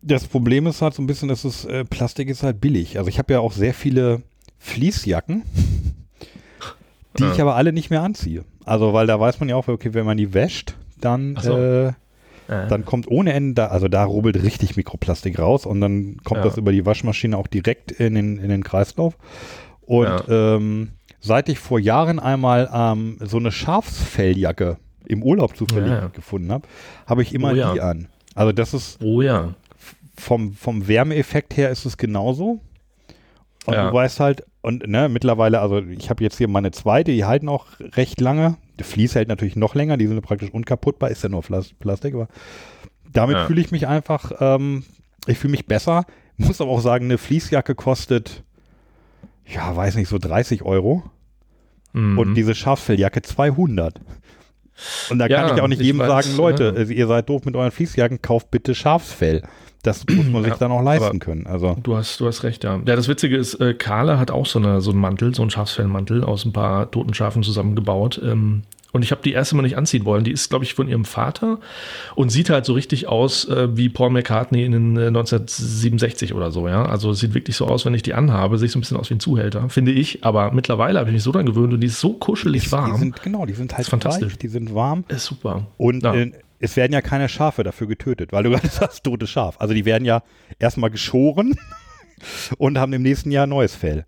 das 0.03 0.27
Problem 0.27 0.67
ist 0.67 0.83
halt 0.83 0.95
so 0.95 1.03
ein 1.03 1.07
bisschen, 1.07 1.29
dass 1.29 1.45
es 1.45 1.65
äh, 1.65 1.85
Plastik 1.85 2.29
ist 2.29 2.43
halt 2.43 2.61
billig. 2.61 2.99
Also 2.99 3.09
ich 3.09 3.19
habe 3.19 3.33
ja 3.33 3.41
auch 3.41 3.53
sehr 3.53 3.75
viele 3.75 4.23
Fließjacken, 4.59 5.43
die 7.19 7.23
Ja. 7.23 7.33
ich 7.33 7.41
aber 7.41 7.57
alle 7.57 7.73
nicht 7.73 7.91
mehr 7.91 8.03
anziehe. 8.03 8.45
Also 8.65 8.93
weil 8.93 9.07
da 9.07 9.19
weiß 9.19 9.41
man 9.41 9.49
ja 9.49 9.57
auch, 9.57 9.69
okay, 9.69 9.95
wenn 9.95 10.07
man 10.07 10.17
die 10.17 10.33
wäscht, 10.35 10.75
dann 11.01 11.37
so. 11.41 11.57
äh, 11.57 11.89
äh, 11.89 11.93
dann 12.69 12.85
kommt 12.85 13.09
ohne 13.11 13.33
Ende, 13.33 13.55
da, 13.55 13.67
also 13.69 13.89
da 13.89 14.05
rubbelt 14.05 14.43
richtig 14.43 14.77
Mikroplastik 14.77 15.39
raus 15.39 15.67
und 15.67 15.81
dann 15.81 16.17
kommt 16.25 16.39
Ja. 16.39 16.45
das 16.45 16.57
über 16.59 16.73
die 16.73 16.85
Waschmaschine 16.87 17.37
auch 17.37 17.47
direkt 17.47 17.93
in 17.93 18.15
den, 18.15 18.39
in 18.39 18.49
den 18.49 18.65
Kreislauf. 18.65 19.17
Und 19.83 20.25
ähm, 20.29 20.91
seit 21.21 21.49
ich 21.49 21.59
vor 21.59 21.79
Jahren 21.79 22.19
einmal 22.21 22.71
ähm, 22.73 23.19
so 23.21 23.39
eine 23.39 23.51
Schafsfelljacke 23.53 24.77
im 25.07 25.23
Urlaub 25.23 25.57
zufällig 25.57 25.91
Ja, 25.91 25.99
ja. 26.03 26.09
gefunden 26.09 26.53
habe, 26.53 26.67
habe 27.07 27.23
ich 27.23 27.35
immer 27.35 27.53
Oh 27.53 27.55
ja. 27.57 27.73
die 27.73 27.81
an. 27.81 28.09
Also 28.35 28.53
das 28.53 28.75
ist 28.75 29.01
oh 29.03 29.21
ja. 29.23 29.55
Vom, 30.21 30.53
vom 30.53 30.87
Wärmeeffekt 30.89 31.57
her 31.57 31.71
ist 31.71 31.85
es 31.85 31.97
genauso. 31.97 32.61
Und 33.67 33.75
Ja. 33.75 33.89
du 33.89 33.95
weißt 33.95 34.21
halt, 34.21 34.45
und 34.63 34.87
ne, 34.87 35.09
mittlerweile, 35.09 35.61
also 35.61 35.79
ich 35.81 36.11
habe 36.11 36.23
jetzt 36.23 36.39
hier 36.39 36.49
meine 36.49 36.71
zweite, 36.71 37.13
die 37.13 37.25
halten 37.25 37.49
auch 37.49 37.67
recht 37.81 38.21
lange. 38.21 38.57
Der 38.79 38.85
Vlies 38.85 39.15
hält 39.15 39.29
natürlich 39.29 39.57
noch 39.57 39.75
länger, 39.75 39.97
die 39.97 40.07
sind 40.07 40.21
praktisch 40.23 40.51
unkaputtbar, 40.51 41.11
ist 41.11 41.23
ja 41.23 41.29
nur 41.29 41.43
Plas- 41.43 41.73
Plastik, 41.79 42.15
aber 42.15 42.29
damit 43.13 43.37
Ja. 43.37 43.47
fühle 43.47 43.61
ich 43.61 43.71
mich 43.71 43.87
einfach, 43.87 44.33
ähm, 44.41 44.85
ich 45.27 45.39
fühle 45.39 45.51
mich 45.53 45.67
besser. 45.67 46.05
Muss 46.37 46.61
aber 46.61 46.71
auch 46.71 46.81
sagen, 46.81 47.05
eine 47.07 47.19
Fließjacke 47.19 47.75
kostet, 47.75 48.45
ja, 49.47 49.75
weiß 49.77 49.97
nicht, 49.97 50.09
so 50.09 50.17
30 50.19 50.63
Euro. 50.63 51.03
Mhm. 51.93 52.19
Und 52.19 52.35
diese 52.35 52.55
Schafsfelljacke 52.55 53.21
200. 53.21 54.01
Und 55.11 55.19
da 55.19 55.27
Ja, 55.27 55.43
kann 55.47 55.57
ich 55.57 55.63
auch 55.63 55.69
nicht 55.69 55.81
ich 55.81 55.87
jedem 55.87 55.99
weiß, 55.99 56.09
sagen, 56.25 56.37
Leute, 56.37 56.65
ja. 56.65 56.71
also 56.73 56.93
ihr 56.93 57.07
seid 57.07 57.29
doof 57.29 57.45
mit 57.45 57.57
euren 57.57 57.71
Fließjacken, 57.71 58.23
kauft 58.23 58.51
bitte 58.51 58.75
Schafsfell. 58.75 59.43
Das 59.83 60.05
muss 60.09 60.27
man 60.27 60.43
sich 60.43 60.53
Ja, 60.53 60.59
dann 60.59 60.73
auch 60.73 60.83
leisten 60.83 61.19
können. 61.21 61.47
Also 61.47 61.77
Du 61.83 61.97
hast, 61.97 62.21
du 62.21 62.27
hast 62.27 62.43
recht, 62.43 62.65
ja. 62.65 62.77
Ja, 62.87 62.97
das 62.97 63.09
Witzige 63.09 63.37
ist, 63.37 63.55
äh, 63.55 63.73
Carla 63.75 64.19
hat 64.19 64.31
auch 64.31 64.47
so, 64.47 64.59
eine, 64.59 64.81
so 64.81 64.91
einen 64.91 65.01
Mantel, 65.01 65.35
so 65.35 65.43
einen 65.43 65.51
Schafsfellmantel 65.51 66.23
aus 66.25 66.45
ein 66.45 66.53
paar 66.53 66.91
toten 66.91 67.15
Schafen 67.15 67.43
zusammengebaut. 67.43 68.21
Ähm, 68.23 68.63
und 68.93 69.05
ich 69.05 69.13
habe 69.13 69.23
die 69.23 69.33
erste 69.33 69.55
Mal 69.55 69.63
nicht 69.63 69.77
anziehen 69.79 70.05
wollen. 70.05 70.25
Die 70.25 70.33
ist, 70.33 70.51
glaube 70.51 70.65
ich, 70.65 70.75
von 70.75 70.89
ihrem 70.89 71.05
Vater 71.05 71.61
und 72.17 72.31
sieht 72.31 72.51
halt 72.51 72.65
so 72.65 72.73
richtig 72.73 73.07
aus 73.07 73.45
äh, 73.49 73.69
wie 73.77 73.89
Paul 73.89 74.11
McCartney 74.11 74.65
in 74.65 74.73
den, 74.73 74.97
äh, 74.97 75.07
1967 75.07 76.35
oder 76.35 76.51
so, 76.51 76.69
ja. 76.69 76.85
Also 76.85 77.11
es 77.13 77.21
sieht 77.21 77.33
wirklich 77.35 77.57
so 77.57 77.67
aus, 77.67 77.87
wenn 77.87 77.95
ich 77.95 78.03
die 78.03 78.15
anhabe, 78.15 78.59
sehe 78.59 78.67
ich 78.67 78.73
so 78.73 78.79
ein 78.79 78.83
bisschen 78.83 78.97
aus 78.97 79.09
wie 79.11 79.15
ein 79.15 79.21
Zuhälter, 79.21 79.69
finde 79.69 79.93
ich. 79.93 80.25
Aber 80.25 80.51
mittlerweile 80.53 80.99
habe 80.99 81.09
ich 81.11 81.15
mich 81.15 81.23
so 81.23 81.33
dran 81.33 81.47
gewöhnt 81.47 81.73
und 81.73 81.81
die 81.81 81.87
ist 81.87 82.01
so 82.01 82.15
kuschelig 82.15 82.65
die 82.65 82.73
warm. 82.73 82.97
sind, 82.99 83.23
genau, 83.23 83.47
die 83.47 83.53
sind 83.55 83.73
halt 83.73 83.83
ist 83.83 83.91
fantastisch. 83.91 84.33
weich, 84.33 84.39
die 84.39 84.49
sind 84.49 84.75
warm. 84.75 85.05
ist 85.09 85.25
super. 85.27 85.67
Und 85.77 86.03
Ja. 86.03 86.15
äh, 86.15 86.33
es 86.61 86.77
werden 86.77 86.93
ja 86.93 87.01
keine 87.01 87.29
Schafe 87.29 87.65
dafür 87.65 87.87
getötet, 87.87 88.33
weil 88.33 88.45
du 88.45 88.51
gerade 88.51 88.69
sagst, 88.71 89.03
totes 89.05 89.31
Schaf. 89.31 89.57
Also 89.61 89.75
die 89.75 89.85
werden 89.85 90.05
ja 90.05 90.23
erstmal 90.59 90.91
geschoren 90.91 91.57
und 92.59 92.79
haben 92.79 92.93
im 92.93 93.03
nächsten 93.03 93.31
Jahr 93.31 93.47
neues 93.47 93.75
Fell. 93.75 94.05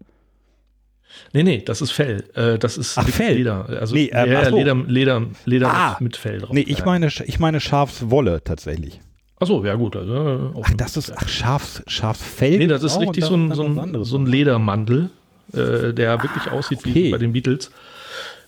Nee, 1.33 1.43
nee, 1.43 1.63
das 1.63 1.83
ist 1.83 1.91
Fell. 1.91 2.25
Äh, 2.35 2.59
das 2.59 2.79
ist 2.79 2.97
Ach, 2.97 3.09
Fell. 3.09 3.37
Leder. 3.37 3.67
Also 3.69 3.95
Nee, 3.95 4.11
ähm, 4.13 4.33
ja, 4.33 4.49
so. 4.49 4.57
Leder, 4.57 4.75
Leder, 4.75 5.23
Leder 5.45 5.73
Ah. 5.73 5.97
mit, 6.01 6.17
Fell 6.17 6.39
drauf. 6.41 6.53
Nee, 6.53 6.65
ich 6.67 6.85
meine, 6.85 7.09
ich 7.09 7.39
meine 7.39 7.61
Schafswolle 7.61 8.43
tatsächlich. 8.45 9.01
Achso, 9.39 9.65
ja 9.65 9.75
gut. 9.75 9.97
Also, 9.97 10.15
äh, 10.15 10.61
Ach, 10.63 10.71
das 10.77 10.97
ist 10.97 11.13
ach, 11.17 11.29
Schafs, 11.29 11.83
Schafsfell. 11.87 12.59
Nee, 12.59 12.67
das 12.67 12.83
ist 12.83 12.99
richtig 13.01 13.25
so 13.25 13.35
ein, 13.35 13.53
so 13.55 13.65
ein, 13.65 14.05
so 14.05 14.17
ein 14.17 14.27
Ledermantel, 14.27 15.11
äh, 15.53 15.93
der 15.93 16.23
wirklich 16.23 16.51
aussieht 16.51 16.79
okay. 16.79 16.95
wie 16.95 17.11
bei 17.11 17.19
den 17.19 17.33
Beatles. 17.33 17.71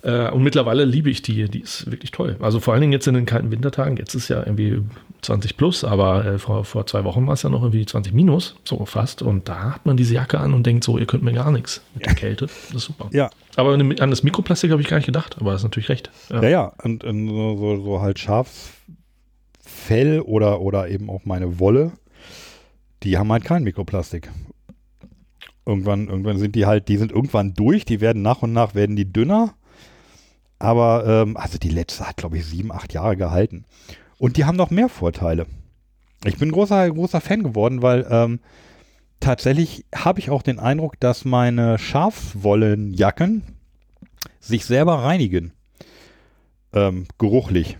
Äh, 0.04 0.30
und 0.30 0.42
mittlerweile 0.42 0.84
liebe 0.84 1.08
ich 1.08 1.22
die. 1.22 1.48
Die 1.48 1.60
ist 1.60 1.90
wirklich 1.90 2.10
toll. 2.10 2.36
Also 2.40 2.60
vor 2.60 2.74
allen 2.74 2.82
Dingen 2.82 2.92
jetzt 2.92 3.06
in 3.06 3.14
den 3.14 3.24
kalten 3.24 3.50
Wintertagen. 3.50 3.96
Jetzt 3.96 4.14
ist 4.14 4.28
ja 4.28 4.40
irgendwie 4.44 4.82
20 5.22 5.56
plus, 5.56 5.82
aber 5.82 6.26
äh, 6.26 6.38
vor, 6.38 6.66
vor 6.66 6.86
zwei 6.86 7.04
Wochen 7.04 7.26
war 7.26 7.32
es 7.32 7.42
ja 7.42 7.48
noch 7.48 7.62
irgendwie 7.62 7.86
20 7.86 8.12
minus, 8.12 8.54
so 8.64 8.84
fast. 8.84 9.22
Und 9.22 9.48
da 9.48 9.74
hat 9.74 9.86
man 9.86 9.96
diese 9.96 10.12
Jacke 10.14 10.38
an 10.38 10.52
und 10.52 10.66
denkt 10.66 10.84
so, 10.84 10.98
ihr 10.98 11.06
könnt 11.06 11.22
mir 11.22 11.32
gar 11.32 11.50
nichts 11.50 11.80
mit 11.94 12.04
der 12.04 12.14
Kälte. 12.14 12.46
Das 12.46 12.74
ist 12.74 12.84
super. 12.84 13.08
Ja, 13.12 13.30
Aber 13.56 13.72
an 13.72 14.10
das 14.10 14.22
Mikroplastik 14.22 14.70
habe 14.70 14.82
ich 14.82 14.88
gar 14.88 14.98
nicht 14.98 15.06
gedacht, 15.06 15.36
aber 15.40 15.52
das 15.52 15.62
ist 15.62 15.64
natürlich 15.64 15.88
recht. 15.88 16.10
Ja. 16.28 16.42
Ja, 16.42 16.48
ja, 16.50 16.72
und, 16.82 17.02
und 17.02 17.28
so, 17.28 17.56
so, 17.56 17.82
so 17.82 18.02
halt 18.02 18.18
Schafsfell 18.18 18.60
oder, 20.20 20.60
oder 20.60 20.90
eben 20.90 21.08
auch 21.08 21.24
meine 21.24 21.58
Wolle, 21.58 21.92
die 23.02 23.16
haben 23.16 23.32
halt 23.32 23.44
kein 23.44 23.64
Mikroplastik. 23.64 24.30
Irgendwann, 25.64 26.08
irgendwann 26.08 26.36
sind 26.36 26.54
die 26.56 26.66
halt, 26.66 26.88
die 26.88 26.98
sind 26.98 27.10
irgendwann 27.10 27.54
durch, 27.54 27.86
die 27.86 28.02
werden 28.02 28.20
nach 28.20 28.42
und 28.42 28.52
nach 28.52 28.74
werden 28.74 28.96
die 28.96 29.10
dünner. 29.10 29.54
Aber, 30.58 31.04
ähm, 31.06 31.36
also 31.36 31.58
die 31.58 31.68
letzte 31.68 32.08
hat, 32.08 32.16
glaube 32.16 32.38
ich, 32.38 32.46
sieben, 32.46 32.72
acht 32.72 32.92
Jahre 32.92 33.16
gehalten. 33.16 33.64
Und 34.18 34.36
die 34.36 34.44
haben 34.44 34.56
noch 34.56 34.70
mehr 34.70 34.88
Vorteile. 34.88 35.46
Ich 36.24 36.38
bin 36.38 36.52
großer, 36.52 36.90
großer 36.90 37.20
Fan 37.20 37.42
geworden, 37.42 37.82
weil 37.82 38.06
ähm, 38.08 38.40
tatsächlich 39.20 39.84
habe 39.94 40.20
ich 40.20 40.30
auch 40.30 40.42
den 40.42 40.58
Eindruck, 40.58 40.98
dass 41.00 41.24
meine 41.24 41.78
Schafswollenjacken 41.78 43.42
sich 44.40 44.64
selber 44.64 45.02
reinigen. 45.02 45.52
Ähm, 46.72 47.06
geruchlich. 47.18 47.76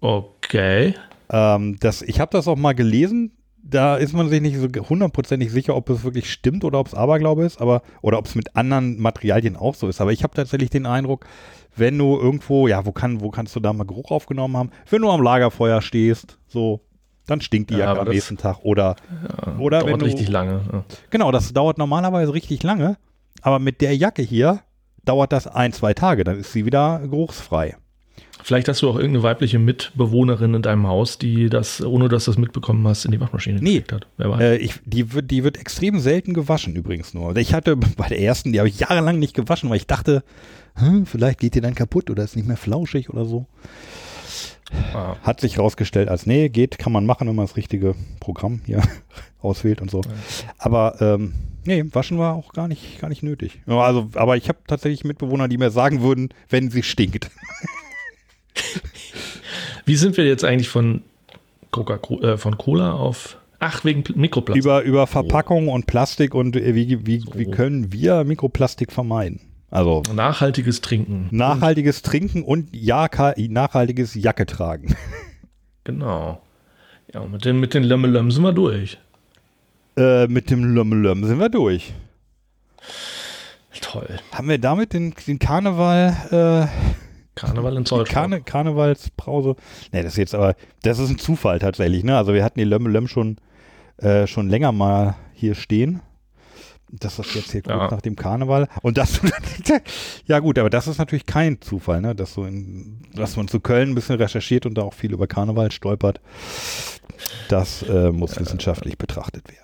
Okay. 0.00 0.94
Ähm, 1.30 1.78
das, 1.80 2.02
ich 2.02 2.20
habe 2.20 2.30
das 2.32 2.48
auch 2.48 2.56
mal 2.56 2.74
gelesen. 2.74 3.32
Da 3.66 3.96
ist 3.96 4.12
man 4.12 4.28
sich 4.28 4.42
nicht 4.42 4.58
so 4.58 4.68
hundertprozentig 4.68 5.50
sicher, 5.50 5.74
ob 5.74 5.88
es 5.88 6.04
wirklich 6.04 6.30
stimmt 6.30 6.64
oder 6.64 6.78
ob 6.78 6.86
es 6.86 6.94
Aberglaube 6.94 7.44
ist, 7.44 7.62
aber 7.62 7.82
oder 8.02 8.18
ob 8.18 8.26
es 8.26 8.34
mit 8.34 8.54
anderen 8.56 9.00
Materialien 9.00 9.56
auch 9.56 9.74
so 9.74 9.88
ist. 9.88 10.02
Aber 10.02 10.12
ich 10.12 10.22
habe 10.22 10.34
tatsächlich 10.34 10.68
den 10.68 10.84
Eindruck, 10.84 11.24
wenn 11.74 11.96
du 11.96 12.18
irgendwo, 12.18 12.68
ja, 12.68 12.84
wo 12.84 12.92
kann, 12.92 13.22
wo 13.22 13.30
kannst 13.30 13.56
du 13.56 13.60
da 13.60 13.72
mal 13.72 13.84
Geruch 13.84 14.10
aufgenommen 14.10 14.56
haben? 14.56 14.70
Wenn 14.90 15.00
du 15.00 15.10
am 15.10 15.22
Lagerfeuer 15.22 15.80
stehst, 15.80 16.38
so, 16.46 16.80
dann 17.26 17.40
stinkt 17.40 17.70
die 17.70 17.74
Ja, 17.74 17.86
Jacke 17.86 18.00
am 18.00 18.08
nächsten 18.08 18.36
Tag. 18.36 18.58
Oder, 18.64 18.96
oder 19.58 19.80
wenn 19.80 19.86
Dauert 19.86 20.02
du, 20.02 20.06
richtig 20.06 20.28
lange. 20.28 20.60
Ja. 20.70 20.84
Genau, 21.08 21.32
das 21.32 21.52
dauert 21.54 21.78
normalerweise 21.78 22.34
richtig 22.34 22.62
lange. 22.62 22.98
Aber 23.40 23.58
mit 23.58 23.80
der 23.80 23.96
Jacke 23.96 24.22
hier 24.22 24.60
dauert 25.06 25.32
das 25.32 25.46
ein, 25.46 25.72
zwei 25.72 25.94
Tage. 25.94 26.24
Dann 26.24 26.38
ist 26.38 26.52
sie 26.52 26.66
wieder 26.66 27.00
geruchsfrei. 27.00 27.76
Vielleicht 28.44 28.68
hast 28.68 28.82
du 28.82 28.90
auch 28.90 28.96
irgendeine 28.96 29.22
weibliche 29.22 29.58
Mitbewohnerin 29.58 30.52
in 30.52 30.60
deinem 30.60 30.86
Haus, 30.86 31.16
die 31.16 31.48
das, 31.48 31.80
ohne 31.82 32.10
dass 32.10 32.26
du 32.26 32.30
das 32.30 32.36
mitbekommen 32.36 32.86
hast, 32.86 33.06
in 33.06 33.10
die 33.12 33.18
Waschmaschine 33.18 33.58
Nee. 33.58 33.70
gelegt 33.70 33.92
hat. 33.92 34.06
Wer 34.18 34.30
weiß. 34.30 34.40
Äh, 34.42 34.56
ich, 34.56 34.74
die, 34.84 35.14
wird, 35.14 35.30
die 35.30 35.44
wird 35.44 35.56
extrem 35.56 35.98
selten 35.98 36.34
gewaschen 36.34 36.76
übrigens 36.76 37.14
nur. 37.14 37.34
Ich 37.36 37.54
hatte 37.54 37.74
bei 37.96 38.06
der 38.08 38.20
ersten, 38.20 38.52
die 38.52 38.58
habe 38.58 38.68
ich 38.68 38.78
jahrelang 38.78 39.18
nicht 39.18 39.32
gewaschen, 39.32 39.70
weil 39.70 39.78
ich 39.78 39.86
dachte, 39.86 40.22
hm, 40.74 41.06
vielleicht 41.06 41.40
geht 41.40 41.54
die 41.54 41.62
dann 41.62 41.74
kaputt 41.74 42.10
oder 42.10 42.22
ist 42.22 42.36
nicht 42.36 42.46
mehr 42.46 42.58
flauschig 42.58 43.08
oder 43.08 43.24
so. 43.24 43.46
Ah. 44.92 45.16
Hat 45.22 45.40
sich 45.40 45.56
herausgestellt 45.56 46.10
als, 46.10 46.26
nee, 46.26 46.50
geht, 46.50 46.76
kann 46.78 46.92
man 46.92 47.06
machen, 47.06 47.26
wenn 47.26 47.36
man 47.36 47.46
das 47.46 47.56
richtige 47.56 47.94
Programm 48.20 48.60
hier 48.66 48.82
auswählt 49.40 49.80
und 49.80 49.90
so. 49.90 50.02
Aber 50.58 51.00
ähm, 51.00 51.32
nee, 51.64 51.82
waschen 51.92 52.18
war 52.18 52.34
auch 52.34 52.52
gar 52.52 52.68
nicht, 52.68 53.00
gar 53.00 53.08
nicht 53.08 53.22
nötig. 53.22 53.62
Also, 53.66 54.10
aber 54.12 54.36
ich 54.36 54.50
habe 54.50 54.58
tatsächlich 54.66 55.02
Mitbewohner, 55.02 55.48
die 55.48 55.56
mir 55.56 55.70
sagen 55.70 56.02
würden, 56.02 56.28
wenn 56.50 56.70
sie 56.70 56.82
stinkt. 56.82 57.30
Wie 59.86 59.96
sind 59.96 60.16
wir 60.16 60.24
jetzt 60.26 60.44
eigentlich 60.44 60.68
von 60.68 61.02
Coca 61.70 61.98
äh, 62.22 62.36
von 62.36 62.56
Cola 62.56 62.92
auf. 62.92 63.36
Ach, 63.58 63.84
wegen 63.84 64.02
Pl- 64.02 64.16
Mikroplastik. 64.16 64.62
Über, 64.64 64.82
über 64.82 65.06
Verpackung 65.06 65.68
und 65.68 65.86
Plastik 65.86 66.34
und 66.34 66.56
äh, 66.56 66.74
wie, 66.74 67.06
wie, 67.06 67.24
wie 67.34 67.44
So. 67.46 67.50
können 67.50 67.92
wir 67.92 68.24
Mikroplastik 68.24 68.92
vermeiden? 68.92 69.40
Also 69.70 70.02
Nachhaltiges 70.14 70.80
Trinken. 70.82 71.28
nachhaltiges 71.32 72.02
Trinken 72.02 72.44
und 72.44 72.68
Jaka, 72.72 73.34
nachhaltiges 73.36 74.14
Jacke 74.14 74.46
tragen. 74.46 74.94
Genau. 75.86 76.40
Ja, 77.12 77.20
und 77.20 77.32
mit 77.32 77.44
den, 77.44 77.60
mit 77.60 77.74
den 77.74 77.82
Lömmelöm 77.84 78.30
sind 78.30 78.42
wir 78.42 78.52
durch. 78.54 78.96
Äh, 79.98 80.26
mit 80.28 80.48
dem 80.48 80.64
Lömmelöm 80.64 81.24
sind 81.24 81.38
wir 81.38 81.50
durch. 81.50 81.92
Toll. 83.82 84.08
Haben 84.32 84.48
wir 84.48 84.56
damit 84.58 84.94
den, 84.94 85.14
den 85.26 85.38
Karneval, 85.38 86.16
äh, 86.30 87.03
Karneval 87.34 87.76
in 87.76 87.84
Zollstock. 87.86 88.14
Karne, 88.14 88.40
Karnevalsbrause? 88.42 89.56
Ne, 89.92 90.02
das 90.02 90.12
ist 90.12 90.18
jetzt 90.18 90.34
aber, 90.34 90.54
das 90.82 90.98
ist 90.98 91.10
ein 91.10 91.18
Zufall 91.18 91.58
tatsächlich, 91.58 92.04
ne? 92.04 92.16
Also 92.16 92.32
wir 92.34 92.44
hatten 92.44 92.58
die 92.58 92.64
Lömmelöm 92.64 93.08
schon, 93.08 93.36
äh, 93.98 94.26
schon 94.26 94.48
länger 94.48 94.72
mal 94.72 95.16
hier 95.32 95.54
stehen. 95.54 96.00
Das 96.90 97.18
ist 97.18 97.34
jetzt 97.34 97.50
hier 97.50 97.62
kurz 97.62 97.74
Ja. 97.76 97.90
nach 97.90 98.02
dem 98.02 98.14
Karneval. 98.14 98.68
Und 98.82 98.98
das, 98.98 99.20
ja 100.26 100.38
gut, 100.38 100.58
aber 100.60 100.70
das 100.70 100.86
ist 100.86 100.98
natürlich 100.98 101.26
kein 101.26 101.60
Zufall, 101.60 102.00
ne? 102.00 102.14
Dass, 102.14 102.34
so 102.34 102.44
in, 102.44 102.98
dass 103.14 103.36
man 103.36 103.48
zu 103.48 103.58
Köln 103.58 103.90
ein 103.90 103.94
bisschen 103.96 104.16
recherchiert 104.16 104.64
und 104.64 104.74
da 104.78 104.82
auch 104.82 104.94
viel 104.94 105.12
über 105.12 105.26
Karneval 105.26 105.72
stolpert. 105.72 106.20
Das 107.48 107.82
äh, 107.82 108.12
muss 108.12 108.38
wissenschaftlich 108.38 108.96
betrachtet 108.96 109.48
werden. 109.48 109.63